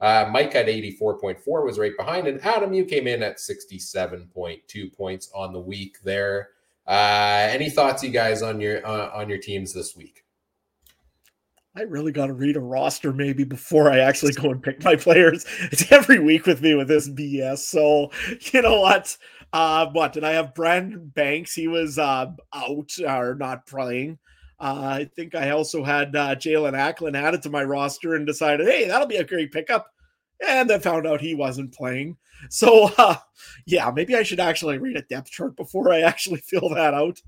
Uh, 0.00 0.30
Mike 0.30 0.54
at 0.54 0.66
84.4 0.66 1.64
was 1.64 1.80
right 1.80 1.96
behind. 1.98 2.28
And 2.28 2.40
Adam, 2.44 2.72
you 2.72 2.84
came 2.84 3.08
in 3.08 3.24
at 3.24 3.38
67.2 3.38 4.96
points 4.96 5.32
on 5.34 5.52
the 5.52 5.58
week 5.58 5.96
there. 6.04 6.50
Uh, 6.86 7.48
any 7.50 7.70
thoughts, 7.70 8.04
you 8.04 8.10
guys, 8.10 8.40
on 8.40 8.60
your 8.60 8.86
uh, 8.86 9.10
on 9.12 9.28
your 9.28 9.38
teams 9.38 9.74
this 9.74 9.96
week? 9.96 10.21
I 11.74 11.82
really 11.82 12.12
got 12.12 12.26
to 12.26 12.34
read 12.34 12.56
a 12.56 12.60
roster 12.60 13.12
maybe 13.14 13.44
before 13.44 13.90
I 13.90 14.00
actually 14.00 14.32
go 14.32 14.50
and 14.50 14.62
pick 14.62 14.84
my 14.84 14.96
players. 14.96 15.46
It's 15.72 15.90
every 15.90 16.18
week 16.18 16.46
with 16.46 16.60
me 16.60 16.74
with 16.74 16.88
this 16.88 17.08
BS. 17.08 17.58
So 17.58 18.10
you 18.52 18.60
know 18.60 18.80
what? 18.80 19.16
Uh, 19.52 19.86
what 19.92 20.12
did 20.12 20.24
I 20.24 20.32
have? 20.32 20.54
Brandon 20.54 21.10
Banks. 21.14 21.54
He 21.54 21.68
was 21.68 21.98
uh, 21.98 22.26
out 22.54 22.90
or 23.06 23.34
not 23.34 23.66
playing. 23.66 24.18
Uh, 24.60 24.98
I 25.00 25.10
think 25.16 25.34
I 25.34 25.50
also 25.50 25.82
had 25.82 26.14
uh, 26.14 26.36
Jaelon 26.36 26.74
Acklin 26.74 27.16
added 27.16 27.42
to 27.42 27.50
my 27.50 27.64
roster 27.64 28.14
and 28.14 28.26
decided, 28.26 28.68
hey, 28.68 28.86
that'll 28.86 29.08
be 29.08 29.16
a 29.16 29.24
great 29.24 29.50
pickup. 29.50 29.88
And 30.46 30.68
then 30.68 30.80
found 30.80 31.06
out 31.06 31.20
he 31.20 31.34
wasn't 31.34 31.72
playing. 31.74 32.16
So 32.50 32.90
uh, 32.98 33.16
yeah, 33.66 33.90
maybe 33.90 34.14
I 34.14 34.22
should 34.22 34.40
actually 34.40 34.78
read 34.78 34.96
a 34.96 35.02
depth 35.02 35.30
chart 35.30 35.56
before 35.56 35.92
I 35.92 36.02
actually 36.02 36.40
fill 36.46 36.68
that 36.70 36.94
out. 36.94 37.20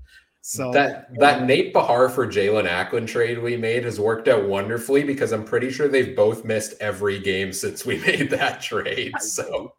So 0.47 0.71
that 0.73 1.07
that 1.15 1.47
Nate 1.47 1.73
Behar 1.73 2.07
for 2.07 2.27
Jaelon 2.27 2.69
Acklin 2.69 3.07
trade 3.07 3.41
we 3.41 3.57
made 3.57 3.83
has 3.83 3.99
worked 3.99 4.27
out 4.27 4.47
wonderfully 4.47 5.03
because 5.03 5.31
I'm 5.31 5.43
pretty 5.43 5.71
sure 5.71 5.87
they've 5.87 6.15
both 6.15 6.45
missed 6.45 6.75
every 6.79 7.17
game 7.17 7.51
since 7.51 7.83
we 7.83 7.97
made 8.05 8.29
that 8.29 8.61
trade. 8.61 9.19
So 9.19 9.73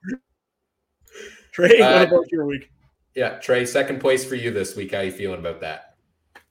Trey, 1.52 1.80
uh, 1.80 2.00
what 2.00 2.08
about 2.08 2.32
your 2.32 2.46
week? 2.46 2.72
Yeah, 3.14 3.38
Trey, 3.38 3.64
second 3.64 4.00
place 4.00 4.24
for 4.24 4.34
you 4.34 4.50
this 4.50 4.74
week. 4.74 4.92
How 4.92 5.02
you 5.02 5.12
feeling 5.12 5.38
about 5.38 5.60
that? 5.60 5.94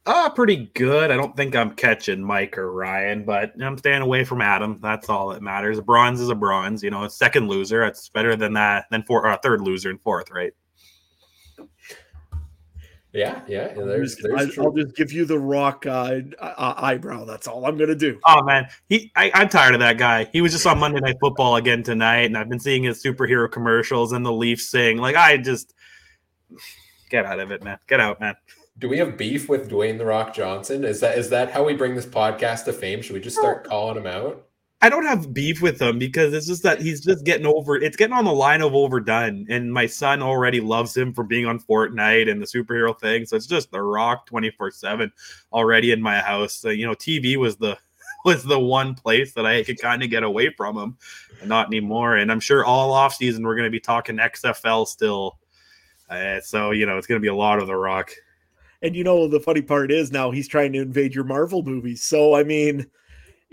Uh, 0.05 0.29
pretty 0.29 0.71
good. 0.75 1.11
I 1.11 1.17
don't 1.17 1.35
think 1.35 1.53
I'm 1.53 1.71
catching 1.71 2.23
Mike 2.23 2.57
or 2.57 2.71
Ryan, 2.71 3.25
but 3.25 3.51
I'm 3.61 3.77
staying 3.77 4.01
away 4.01 4.23
from 4.23 4.39
Adam. 4.39 4.79
That's 4.81 5.09
all 5.09 5.27
that 5.29 5.41
matters. 5.41 5.77
A 5.77 5.81
bronze 5.81 6.21
is 6.21 6.29
a 6.29 6.35
bronze. 6.35 6.81
You 6.81 6.89
know, 6.89 7.03
a 7.03 7.09
second 7.09 7.49
loser. 7.49 7.83
It's 7.83 8.07
better 8.07 8.37
than 8.37 8.53
that 8.53 8.85
than 8.91 9.03
for 9.03 9.27
a 9.27 9.37
third 9.43 9.59
loser 9.59 9.89
and 9.89 9.99
fourth, 10.01 10.31
right? 10.31 10.53
Yeah, 13.15 13.39
yeah. 13.47 13.73
There's, 13.73 14.17
there's 14.17 14.59
I'll 14.59 14.73
just 14.73 14.93
give 14.97 15.13
you 15.13 15.23
the 15.23 15.39
rock 15.39 15.85
uh, 15.85 16.19
uh, 16.37 16.73
eyebrow. 16.75 17.23
That's 17.23 17.47
all 17.47 17.65
I'm 17.65 17.77
gonna 17.77 17.95
do. 17.95 18.19
Oh 18.25 18.43
man, 18.43 18.67
he 18.89 19.09
I, 19.15 19.31
am 19.33 19.47
tired 19.47 19.73
of 19.73 19.79
that 19.79 19.97
guy. 19.97 20.29
He 20.33 20.41
was 20.41 20.51
just 20.51 20.67
on 20.67 20.79
Monday 20.79 20.99
Night 20.99 21.15
Football 21.21 21.55
again 21.55 21.81
tonight, 21.81 22.25
and 22.25 22.37
I've 22.37 22.49
been 22.49 22.59
seeing 22.59 22.83
his 22.83 23.01
superhero 23.01 23.49
commercials 23.49 24.11
and 24.11 24.25
the 24.25 24.33
Leafs 24.33 24.69
sing. 24.69 24.97
Like 24.97 25.15
I 25.15 25.37
just 25.37 25.73
get 27.09 27.25
out 27.25 27.39
of 27.39 27.51
it, 27.51 27.63
man. 27.63 27.77
Get 27.87 28.01
out, 28.01 28.19
man. 28.19 28.35
Do 28.79 28.89
we 28.89 28.97
have 28.97 29.17
beef 29.17 29.47
with 29.47 29.69
Dwayne 29.69 29.97
the 29.97 30.05
Rock 30.05 30.33
Johnson? 30.33 30.83
Is 30.83 30.99
that 30.99 31.17
is 31.17 31.29
that 31.29 31.51
how 31.51 31.63
we 31.63 31.73
bring 31.73 31.95
this 31.95 32.05
podcast 32.05 32.65
to 32.65 32.73
fame? 32.73 33.01
Should 33.01 33.13
we 33.13 33.21
just 33.21 33.37
start 33.37 33.63
calling 33.63 33.95
him 33.95 34.07
out? 34.07 34.45
I 34.85 34.89
don't 34.89 35.07
have 35.07 35.33
beef 35.33 35.63
with 35.63 35.81
him 35.81 35.97
because 35.97 36.31
it's 36.31 36.45
just 36.45 36.61
that 36.61 36.79
he's 36.79 37.01
just 37.01 37.25
getting 37.25 37.47
over. 37.47 37.75
It's 37.75 37.97
getting 37.97 38.15
on 38.15 38.23
the 38.23 38.31
line 38.31 38.61
of 38.61 38.75
overdone, 38.75 39.47
and 39.49 39.73
my 39.73 39.87
son 39.87 40.21
already 40.21 40.61
loves 40.61 40.95
him 40.95 41.11
for 41.11 41.23
being 41.23 41.47
on 41.47 41.59
Fortnite 41.59 42.29
and 42.29 42.39
the 42.39 42.45
superhero 42.45 42.95
thing. 42.99 43.25
So 43.25 43.35
it's 43.35 43.47
just 43.47 43.71
the 43.71 43.81
Rock 43.81 44.27
twenty 44.27 44.51
four 44.51 44.69
seven 44.69 45.11
already 45.51 45.91
in 45.91 46.03
my 46.03 46.19
house. 46.19 46.53
So, 46.53 46.69
you 46.69 46.85
know, 46.85 46.93
TV 46.93 47.35
was 47.35 47.57
the 47.57 47.79
was 48.25 48.43
the 48.43 48.59
one 48.59 48.93
place 48.93 49.33
that 49.33 49.43
I 49.47 49.63
could 49.63 49.81
kind 49.81 50.03
of 50.03 50.11
get 50.11 50.21
away 50.21 50.51
from 50.51 50.77
him, 50.77 50.97
not 51.43 51.65
anymore. 51.65 52.17
And 52.17 52.31
I'm 52.31 52.39
sure 52.39 52.63
all 52.63 52.91
off 52.91 53.15
season 53.15 53.43
we're 53.43 53.55
going 53.55 53.65
to 53.65 53.71
be 53.71 53.79
talking 53.79 54.17
XFL 54.17 54.87
still. 54.87 55.39
Uh, 56.11 56.41
so 56.41 56.69
you 56.69 56.85
know, 56.85 56.99
it's 56.99 57.07
going 57.07 57.19
to 57.19 57.25
be 57.25 57.27
a 57.27 57.33
lot 57.33 57.57
of 57.57 57.65
the 57.65 57.75
Rock. 57.75 58.11
And 58.83 58.95
you 58.95 59.03
know, 59.03 59.27
the 59.27 59.39
funny 59.39 59.63
part 59.63 59.91
is 59.91 60.11
now 60.11 60.29
he's 60.29 60.47
trying 60.47 60.73
to 60.73 60.81
invade 60.81 61.15
your 61.15 61.23
Marvel 61.23 61.63
movies. 61.63 62.03
So 62.03 62.35
I 62.35 62.43
mean 62.43 62.85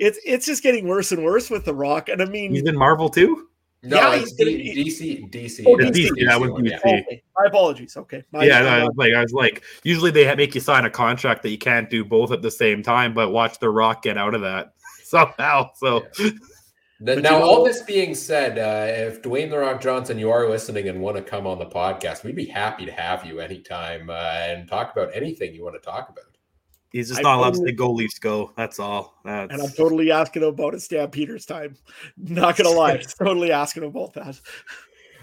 it's 0.03 0.19
it's 0.25 0.47
just 0.47 0.63
getting 0.63 0.89
worse 0.89 1.13
and 1.13 1.25
worse 1.25 1.49
with 1.49 1.65
The 1.65 1.75
Rock. 1.75 2.09
And 2.09 2.21
I 2.21 2.25
mean, 2.25 2.53
he's 2.53 2.65
in 2.65 2.77
Marvel 2.77 3.09
too. 3.09 3.49
No, 3.85 3.97
yeah, 3.97 4.15
it's 4.21 4.33
D- 4.33 4.75
DC. 4.77 5.31
DC. 5.31 5.65
Oh, 5.67 5.77
DC. 5.77 5.91
DC. 5.91 6.11
Yeah, 6.17 6.39
DC. 6.39 6.69
Yeah. 6.69 6.79
Okay. 6.79 7.23
My 7.37 7.47
apologies. 7.47 7.97
Okay. 7.97 8.23
My 8.33 8.45
yeah, 8.45 8.61
no, 8.61 8.69
I 8.69 8.85
was 8.85 8.95
like 8.97 9.15
I 9.15 9.23
was 9.23 9.33
like, 9.33 9.63
usually 9.85 10.11
they 10.11 10.33
make 10.35 10.55
you 10.55 10.61
sign 10.61 10.85
a 10.85 10.91
contract 10.91 11.43
that 11.43 11.51
you 11.51 11.59
can't 11.59 11.89
do 11.89 12.05
both 12.05 12.33
at 12.33 12.43
the 12.43 12.51
same 12.51 12.83
time, 12.83 13.15
but 13.15 13.31
watch 13.31 13.59
The 13.61 13.71
Rock 13.71 14.03
get 14.03 14.19
out 14.19 14.35
of 14.35 14.41
that 14.43 14.75
somehow. 15.05 15.71
So. 15.77 16.05
Yeah. 16.19 16.31
now, 17.01 17.15
you 17.15 17.23
know, 17.23 17.43
all 17.43 17.65
this 17.65 17.83
being 17.83 18.15
said, 18.15 18.59
uh, 18.59 19.09
if 19.09 19.23
Dwayne 19.23 19.51
the 19.51 19.59
Rock 19.59 19.81
Johnson, 19.81 20.19
you 20.19 20.31
are 20.31 20.49
listening 20.49 20.89
and 20.89 21.01
want 21.01 21.17
to 21.17 21.23
come 21.23 21.47
on 21.47 21.59
the 21.59 21.67
podcast, 21.67 22.23
we'd 22.23 22.37
be 22.37 22.47
happy 22.47 22.87
to 22.87 22.93
have 22.93 23.25
you 23.25 23.41
anytime 23.41 24.11
uh, 24.11 24.13
and 24.13 24.69
talk 24.69 24.93
about 24.93 25.11
anything 25.13 25.55
you 25.55 25.65
want 25.65 25.75
to 25.75 25.81
talk 25.81 26.09
about. 26.09 26.32
He's 26.93 27.09
just 27.09 27.23
not 27.23 27.39
allowed 27.39 27.55
to 27.55 27.61
say 27.61 27.73
go 27.73 27.91
Leafs 27.91 28.19
go. 28.19 28.53
That's 28.57 28.79
all. 28.79 29.19
That's... 29.25 29.53
And 29.53 29.63
I'm 29.63 29.71
totally 29.71 30.11
asking 30.13 30.43
him 30.43 30.51
about 30.51 30.75
his 30.75 30.85
Stampeders 30.85 31.47
time. 31.47 31.77
Not 32.17 32.57
gonna 32.57 32.71
lie, 32.71 32.99
totally 33.19 33.51
asking 33.51 33.85
about 33.85 34.13
that. 34.15 34.39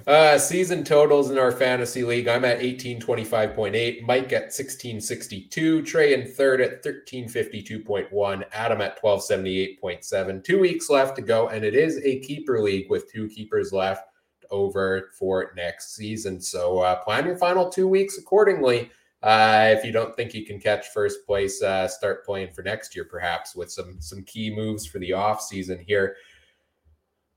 Uh, 0.07 0.38
season 0.38 0.84
totals 0.84 1.30
in 1.30 1.38
our 1.38 1.51
fantasy 1.51 2.03
league. 2.03 2.28
I'm 2.28 2.45
at 2.45 2.59
1825.8. 2.59 4.01
Mike 4.01 4.34
at 4.34 4.43
1662. 4.43 5.84
Trey 5.84 6.13
in 6.13 6.26
third 6.26 6.61
at 6.61 6.84
1352.1. 6.84 8.43
Adam 8.51 8.82
at 8.82 9.01
1278.7. 9.03 10.43
Two 10.43 10.59
weeks 10.59 10.89
left 10.89 11.15
to 11.17 11.22
go, 11.22 11.49
and 11.49 11.63
it 11.63 11.76
is 11.76 11.99
a 12.03 12.20
keeper 12.22 12.61
league 12.61 12.89
with 12.89 13.11
two 13.11 13.28
keepers 13.28 13.72
left 13.72 14.05
over 14.51 15.11
for 15.17 15.53
next 15.55 15.95
season. 15.95 16.41
So 16.41 16.80
uh, 16.80 16.95
plan 17.03 17.26
your 17.26 17.38
final 17.38 17.70
two 17.70 17.88
weeks 17.88 18.17
accordingly. 18.17 18.89
Uh, 19.22 19.76
if 19.78 19.84
you 19.84 19.91
don't 19.91 20.15
think 20.15 20.34
you 20.34 20.45
can 20.45 20.59
catch 20.59 20.88
first 20.89 21.26
place, 21.26 21.61
uh, 21.61 21.88
start 21.88 22.26
playing 22.26 22.51
for 22.51 22.61
next 22.61 22.95
year, 22.95 23.05
perhaps 23.05 23.55
with 23.55 23.72
some 23.72 23.99
some 23.99 24.24
key 24.24 24.53
moves 24.53 24.86
for 24.86 24.99
the 24.99 25.11
off 25.11 25.41
season 25.41 25.80
here. 25.86 26.15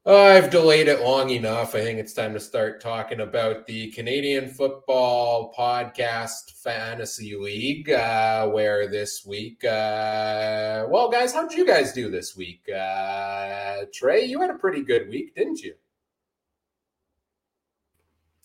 Uh, 0.04 0.16
I've 0.16 0.50
delayed 0.50 0.88
it 0.88 1.02
long 1.02 1.30
enough. 1.30 1.76
I 1.76 1.80
think 1.80 2.00
it's 2.00 2.12
time 2.12 2.34
to 2.34 2.40
start 2.40 2.80
talking 2.80 3.20
about 3.20 3.66
the 3.66 3.88
Canadian 3.92 4.48
Football 4.48 5.54
Podcast 5.56 6.60
Fantasy 6.60 7.36
League, 7.36 7.88
uh, 7.88 8.48
where 8.48 8.88
this 8.88 9.24
week, 9.24 9.64
uh, 9.64 10.86
well, 10.88 11.08
guys, 11.08 11.32
how 11.32 11.46
did 11.46 11.56
you 11.56 11.64
guys 11.64 11.92
do 11.92 12.10
this 12.10 12.36
week? 12.36 12.68
Uh, 12.68 13.84
Trey, 13.94 14.24
you 14.24 14.40
had 14.40 14.50
a 14.50 14.58
pretty 14.58 14.82
good 14.82 15.08
week, 15.08 15.36
didn't 15.36 15.60
you? 15.60 15.74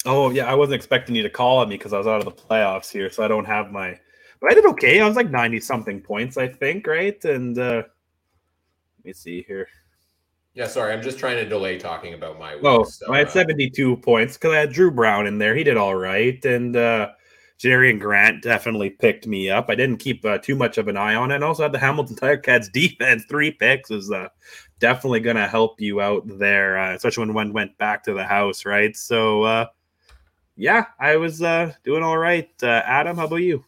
Oh 0.08 0.32
yeah, 0.32 0.46
I 0.46 0.56
wasn't 0.56 0.76
expecting 0.76 1.16
you 1.16 1.24
to 1.24 1.30
call 1.30 1.58
on 1.58 1.68
me 1.68 1.78
because 1.78 1.92
I 1.92 1.98
was 1.98 2.08
out 2.08 2.20
of 2.20 2.26
the 2.26 2.32
playoffs 2.32 2.92
here, 2.92 3.12
so 3.12 3.24
I 3.24 3.28
don't 3.28 3.46
have 3.46 3.72
my. 3.72 4.00
But 4.40 4.52
I 4.52 4.54
did 4.54 4.66
okay. 4.68 5.02
I 5.02 5.08
was 5.08 5.18
like 5.18 5.30
ninety 5.30 5.60
something 5.60 6.02
points, 6.02 6.38
I 6.38 6.48
think, 6.48 6.88
right? 6.88 7.24
And 7.26 7.58
uh 7.60 7.84
let 7.84 9.06
me 9.06 9.14
see 9.14 9.44
here. 9.48 9.68
Yeah, 10.54 10.68
sorry, 10.68 10.94
I'm 10.94 11.04
just 11.04 11.20
trying 11.20 11.36
to 11.36 11.48
delay 11.48 11.78
talking 11.78 12.14
about 12.14 12.40
my. 12.40 12.56
Week, 12.56 12.66
oh, 12.66 12.84
so, 12.84 13.14
I 13.14 13.20
had 13.20 13.28
uh, 13.28 13.32
72 13.32 13.98
points 13.98 14.38
because 14.38 14.54
I 14.54 14.58
had 14.58 14.72
Drew 14.72 14.90
Brown 14.90 15.28
in 15.28 15.38
there. 15.38 15.56
He 15.56 15.64
did 15.64 15.78
all 15.78 15.96
right, 15.96 16.44
and 16.46 16.76
uh 16.76 17.10
Janarion 17.60 18.00
Grant 18.00 18.44
definitely 18.44 18.92
picked 18.92 19.26
me 19.26 19.50
up. 19.50 19.66
I 19.70 19.76
didn't 19.76 19.98
keep 19.98 20.24
uh, 20.24 20.38
too 20.38 20.56
much 20.56 20.78
of 20.78 20.88
an 20.88 20.96
eye 20.96 21.16
on 21.16 21.32
it. 21.32 21.36
And 21.36 21.44
also 21.44 21.64
had 21.64 21.72
the 21.72 21.80
Hamilton 21.80 22.16
Tiger 22.16 22.38
Cats 22.38 22.70
defense. 22.74 23.26
Three 23.28 23.52
picks 23.52 23.90
is 23.90 24.12
uh, 24.12 24.30
definitely 24.80 25.22
going 25.22 25.38
to 25.38 25.48
help 25.48 25.82
you 25.82 26.00
out 26.00 26.24
there, 26.38 26.78
uh, 26.78 26.94
especially 26.94 27.26
when 27.26 27.34
one 27.34 27.54
went 27.54 27.76
back 27.80 28.04
to 28.04 28.14
the 28.14 28.24
house, 28.24 28.64
right? 28.64 28.96
So 28.96 29.42
uh, 29.42 29.66
yeah, 30.58 30.86
I 31.00 31.16
was 31.18 31.42
uh, 31.42 31.74
doing 31.84 32.04
all 32.04 32.18
right. 32.18 32.50
Uh, 32.62 32.82
Adam, 32.86 33.16
how 33.16 33.26
about 33.26 33.38
you? 33.38 33.64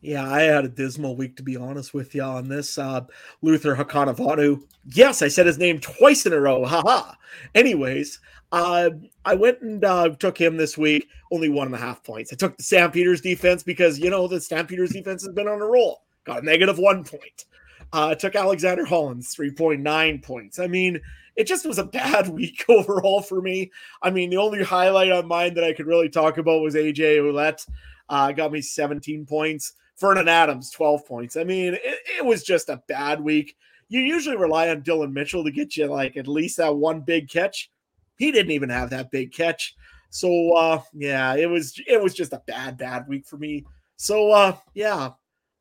Yeah, 0.00 0.30
I 0.30 0.42
had 0.42 0.64
a 0.64 0.68
dismal 0.68 1.16
week 1.16 1.36
to 1.36 1.42
be 1.42 1.56
honest 1.56 1.92
with 1.92 2.14
you 2.14 2.22
on 2.22 2.48
this. 2.48 2.78
Uh, 2.78 3.06
Luther 3.42 3.74
Hakunavanhu. 3.74 4.62
Yes, 4.92 5.22
I 5.22 5.28
said 5.28 5.46
his 5.46 5.58
name 5.58 5.80
twice 5.80 6.26
in 6.26 6.32
a 6.32 6.40
row. 6.40 6.64
Haha. 6.64 7.14
Anyways, 7.54 8.20
uh, 8.52 8.90
I 9.24 9.34
went 9.34 9.62
and 9.62 9.84
uh, 9.84 10.10
took 10.10 10.38
him 10.38 10.56
this 10.56 10.78
week. 10.78 11.08
Only 11.32 11.48
one 11.48 11.66
and 11.66 11.74
a 11.74 11.78
half 11.78 12.04
points. 12.04 12.32
I 12.32 12.36
took 12.36 12.56
the 12.56 12.62
Stampeders 12.62 13.22
defense 13.22 13.62
because 13.62 13.98
you 13.98 14.10
know 14.10 14.28
the 14.28 14.40
Stampeders 14.40 14.90
defense 14.90 15.24
has 15.24 15.32
been 15.32 15.48
on 15.48 15.60
a 15.60 15.66
roll. 15.66 16.02
Got 16.24 16.42
a 16.42 16.46
negative 16.46 16.78
one 16.78 17.02
point. 17.02 17.46
Uh, 17.92 18.14
took 18.14 18.36
Alexander 18.36 18.84
Hollins 18.84 19.34
three 19.34 19.50
point 19.50 19.80
nine 19.80 20.20
points. 20.20 20.58
I 20.58 20.66
mean, 20.66 21.00
it 21.36 21.46
just 21.46 21.66
was 21.66 21.78
a 21.78 21.84
bad 21.84 22.28
week 22.32 22.64
overall 22.68 23.20
for 23.20 23.40
me. 23.40 23.70
I 24.02 24.10
mean, 24.10 24.30
the 24.30 24.36
only 24.36 24.62
highlight 24.62 25.12
on 25.12 25.28
mine 25.28 25.54
that 25.54 25.64
I 25.64 25.72
could 25.72 25.86
really 25.86 26.08
talk 26.08 26.38
about 26.38 26.62
was 26.62 26.74
AJ 26.74 27.18
Ouellette. 27.18 27.68
Uh, 28.08 28.32
got 28.32 28.52
me 28.52 28.60
17 28.60 29.26
points. 29.26 29.74
Vernon 29.98 30.28
Adams, 30.28 30.70
12 30.70 31.06
points. 31.06 31.36
I 31.36 31.44
mean, 31.44 31.74
it, 31.74 31.98
it 32.18 32.24
was 32.24 32.42
just 32.42 32.68
a 32.68 32.82
bad 32.88 33.20
week. 33.20 33.56
You 33.88 34.00
usually 34.00 34.36
rely 34.36 34.68
on 34.68 34.82
Dylan 34.82 35.12
Mitchell 35.12 35.44
to 35.44 35.52
get 35.52 35.76
you 35.76 35.86
like 35.86 36.16
at 36.16 36.26
least 36.26 36.56
that 36.56 36.74
one 36.74 37.00
big 37.00 37.28
catch. 37.28 37.70
He 38.18 38.32
didn't 38.32 38.52
even 38.52 38.70
have 38.70 38.90
that 38.90 39.10
big 39.10 39.32
catch. 39.32 39.76
So 40.10 40.52
uh 40.54 40.80
yeah, 40.92 41.34
it 41.34 41.46
was 41.46 41.78
it 41.86 42.02
was 42.02 42.14
just 42.14 42.32
a 42.32 42.42
bad, 42.46 42.78
bad 42.78 43.06
week 43.08 43.26
for 43.26 43.36
me. 43.36 43.64
So 43.96 44.30
uh 44.30 44.56
yeah, 44.72 45.10
I 45.10 45.12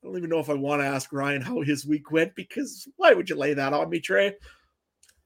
don't 0.03 0.17
even 0.17 0.29
know 0.29 0.39
if 0.39 0.49
I 0.49 0.53
want 0.53 0.81
to 0.81 0.87
ask 0.87 1.11
Ryan 1.11 1.41
how 1.41 1.61
his 1.61 1.85
week 1.85 2.11
went 2.11 2.35
because 2.35 2.87
why 2.95 3.13
would 3.13 3.29
you 3.29 3.35
lay 3.35 3.53
that 3.53 3.73
on 3.73 3.89
me, 3.89 3.99
Trey? 3.99 4.35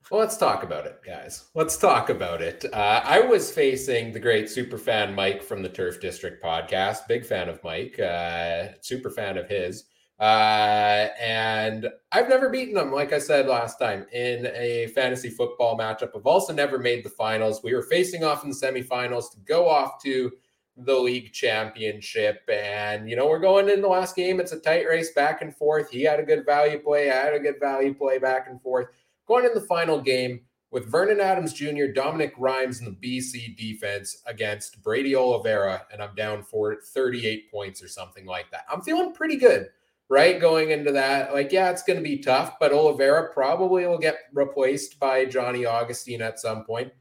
Well, 0.09 0.21
let's 0.21 0.37
talk 0.37 0.63
about 0.63 0.85
it, 0.85 1.01
guys. 1.05 1.49
Let's 1.53 1.75
talk 1.75 2.09
about 2.09 2.41
it. 2.41 2.63
Uh, 2.71 3.01
I 3.03 3.19
was 3.19 3.51
facing 3.51 4.13
the 4.13 4.21
great 4.21 4.49
super 4.49 4.77
fan 4.77 5.13
Mike 5.13 5.43
from 5.43 5.61
the 5.61 5.67
Turf 5.67 5.99
District 5.99 6.41
podcast. 6.41 7.07
Big 7.09 7.25
fan 7.25 7.49
of 7.49 7.61
Mike, 7.61 7.99
uh, 7.99 8.69
super 8.79 9.09
fan 9.09 9.37
of 9.37 9.49
his. 9.49 9.83
Uh, 10.17 11.09
and 11.19 11.89
I've 12.13 12.29
never 12.29 12.49
beaten 12.49 12.77
him, 12.77 12.93
like 12.93 13.11
I 13.11 13.19
said 13.19 13.47
last 13.47 13.79
time, 13.79 14.05
in 14.13 14.47
a 14.55 14.87
fantasy 14.95 15.29
football 15.29 15.77
matchup. 15.77 16.15
I've 16.15 16.25
also 16.25 16.53
never 16.53 16.79
made 16.79 17.03
the 17.03 17.09
finals. 17.09 17.61
We 17.61 17.73
were 17.73 17.83
facing 17.83 18.23
off 18.23 18.45
in 18.45 18.49
the 18.49 18.55
semifinals 18.55 19.29
to 19.31 19.39
go 19.39 19.67
off 19.67 20.01
to 20.03 20.31
the 20.77 20.95
league 20.95 21.33
championship. 21.33 22.43
And, 22.47 23.09
you 23.09 23.17
know, 23.17 23.27
we're 23.27 23.39
going 23.39 23.67
in 23.67 23.81
the 23.81 23.89
last 23.89 24.15
game. 24.15 24.39
It's 24.39 24.53
a 24.53 24.59
tight 24.59 24.87
race 24.87 25.11
back 25.11 25.41
and 25.41 25.53
forth. 25.53 25.89
He 25.89 26.03
had 26.03 26.21
a 26.21 26.23
good 26.23 26.45
value 26.45 26.79
play. 26.79 27.11
I 27.11 27.15
had 27.15 27.33
a 27.33 27.39
good 27.39 27.59
value 27.59 27.93
play 27.93 28.19
back 28.19 28.47
and 28.49 28.61
forth 28.61 28.87
going 29.27 29.45
in 29.45 29.53
the 29.53 29.61
final 29.61 30.01
game 30.01 30.41
with 30.71 30.91
Vernon 30.91 31.19
Adams 31.19 31.53
Jr., 31.53 31.87
Dominic 31.93 32.33
Rhymes, 32.37 32.81
and 32.81 32.87
the 32.87 33.19
BC 33.19 33.55
defense 33.55 34.21
against 34.25 34.81
Brady 34.83 35.15
Oliveira, 35.15 35.85
and 35.91 36.01
I'm 36.01 36.15
down 36.15 36.43
for 36.43 36.77
38 36.93 37.49
points 37.51 37.81
or 37.81 37.87
something 37.87 38.25
like 38.25 38.51
that. 38.51 38.65
I'm 38.71 38.81
feeling 38.81 39.13
pretty 39.13 39.37
good, 39.37 39.69
right? 40.09 40.39
Going 40.39 40.71
into 40.71 40.91
that, 40.91 41.33
like, 41.33 41.51
yeah, 41.51 41.69
it's 41.69 41.83
going 41.83 41.97
to 41.97 42.03
be 42.03 42.17
tough, 42.17 42.59
but 42.59 42.73
Oliveira 42.73 43.33
probably 43.33 43.85
will 43.87 43.97
get 43.97 44.17
replaced 44.33 44.99
by 44.99 45.25
Johnny 45.25 45.65
Augustine 45.65 46.21
at 46.21 46.39
some 46.39 46.65
point. 46.65 46.91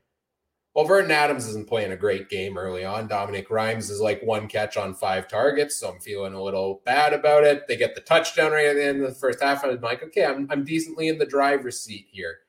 Well, 0.77 0.85
Vernon 0.85 1.11
Adams 1.11 1.49
isn't 1.49 1.69
playing 1.69 1.93
a 1.93 1.97
great 1.97 2.29
game 2.29 2.59
early 2.59 2.85
on. 2.85 3.09
Dominic 3.09 3.49
Rhymes 3.49 3.89
is 3.89 3.99
like 3.99 4.23
one 4.23 4.47
catch 4.47 4.77
on 4.77 4.93
five 4.93 5.27
targets, 5.27 5.77
so 5.77 5.91
I'm 5.91 6.01
feeling 6.01 6.35
a 6.35 6.43
little 6.43 6.83
bad 6.85 7.15
about 7.15 7.45
it. 7.45 7.67
They 7.67 7.79
get 7.79 7.95
the 7.95 8.03
touchdown 8.03 8.53
right 8.53 8.67
at 8.67 8.77
the 8.77 8.85
end 8.85 9.03
of 9.03 9.09
the 9.09 9.15
first 9.19 9.43
half, 9.43 9.63
and 9.63 9.73
I'm 9.73 9.81
like, 9.81 10.03
okay, 10.03 10.27
I'm, 10.27 10.47
I'm 10.51 10.65
decently 10.67 11.09
in 11.09 11.17
the 11.17 11.25
driver's 11.25 11.81
seat 11.81 12.09
here. 12.11 12.41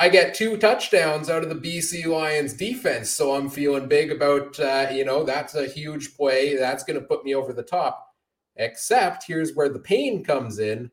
I 0.00 0.08
get 0.08 0.34
two 0.34 0.56
touchdowns 0.56 1.30
out 1.30 1.44
of 1.44 1.48
the 1.48 1.54
BC 1.54 2.06
Lions 2.06 2.54
defense, 2.54 3.08
so 3.08 3.36
I'm 3.36 3.48
feeling 3.48 3.86
big 3.86 4.10
about, 4.10 4.58
uh, 4.58 4.88
you 4.90 5.04
know, 5.04 5.22
that's 5.22 5.54
a 5.54 5.68
huge 5.68 6.16
play. 6.16 6.56
That's 6.56 6.82
going 6.82 6.98
to 6.98 7.06
put 7.06 7.24
me 7.24 7.36
over 7.36 7.52
the 7.52 7.62
top. 7.62 8.16
Except 8.56 9.22
here's 9.24 9.54
where 9.54 9.68
the 9.68 9.78
pain 9.78 10.24
comes 10.24 10.58
in. 10.58 10.90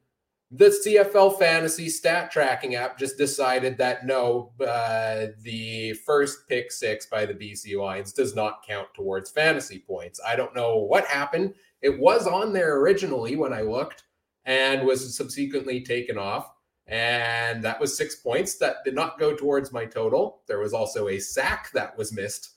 The 0.57 0.69
CFL 0.69 1.37
fantasy 1.37 1.89
stat 1.89 2.31
tracking 2.31 2.75
app 2.75 2.97
just 2.97 3.17
decided 3.17 3.77
that 3.77 4.05
no, 4.05 4.53
uh, 4.61 5.27
the 5.41 5.91
first 6.05 6.47
pick 6.47 6.71
six 6.71 7.07
by 7.07 7.25
the 7.25 7.33
BC 7.33 7.77
Lions 7.77 8.13
does 8.13 8.35
not 8.35 8.65
count 8.65 8.87
towards 8.93 9.29
fantasy 9.29 9.79
points. 9.79 10.21
I 10.25 10.37
don't 10.37 10.55
know 10.55 10.77
what 10.77 11.05
happened. 11.07 11.55
It 11.81 11.99
was 11.99 12.25
on 12.25 12.53
there 12.53 12.77
originally 12.79 13.35
when 13.35 13.51
I 13.51 13.63
looked 13.63 14.03
and 14.45 14.87
was 14.87 15.17
subsequently 15.17 15.81
taken 15.81 16.17
off. 16.17 16.53
And 16.87 17.61
that 17.61 17.79
was 17.79 17.97
six 17.97 18.15
points 18.15 18.55
that 18.59 18.77
did 18.85 18.95
not 18.95 19.19
go 19.19 19.35
towards 19.35 19.73
my 19.73 19.83
total. 19.83 20.43
There 20.47 20.59
was 20.59 20.73
also 20.73 21.09
a 21.09 21.19
sack 21.19 21.69
that 21.73 21.97
was 21.97 22.13
missed 22.13 22.51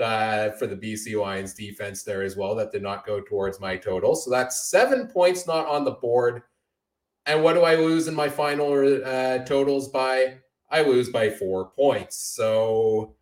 uh, 0.00 0.50
for 0.52 0.66
the 0.66 0.74
BC 0.74 1.20
Lions 1.20 1.54
defense 1.54 2.02
there 2.02 2.24
as 2.24 2.36
well 2.36 2.56
that 2.56 2.72
did 2.72 2.82
not 2.82 3.06
go 3.06 3.20
towards 3.20 3.60
my 3.60 3.76
total. 3.76 4.16
So 4.16 4.28
that's 4.28 4.70
seven 4.70 5.06
points 5.06 5.46
not 5.46 5.68
on 5.68 5.84
the 5.84 5.92
board. 5.92 6.42
And 7.28 7.42
what 7.42 7.52
do 7.52 7.60
I 7.60 7.74
lose 7.74 8.08
in 8.08 8.14
my 8.14 8.30
final 8.30 8.72
uh, 9.04 9.40
totals 9.44 9.88
by? 9.88 10.38
I 10.70 10.80
lose 10.80 11.10
by 11.10 11.28
four 11.28 11.72
points. 11.76 12.16
So, 12.16 13.16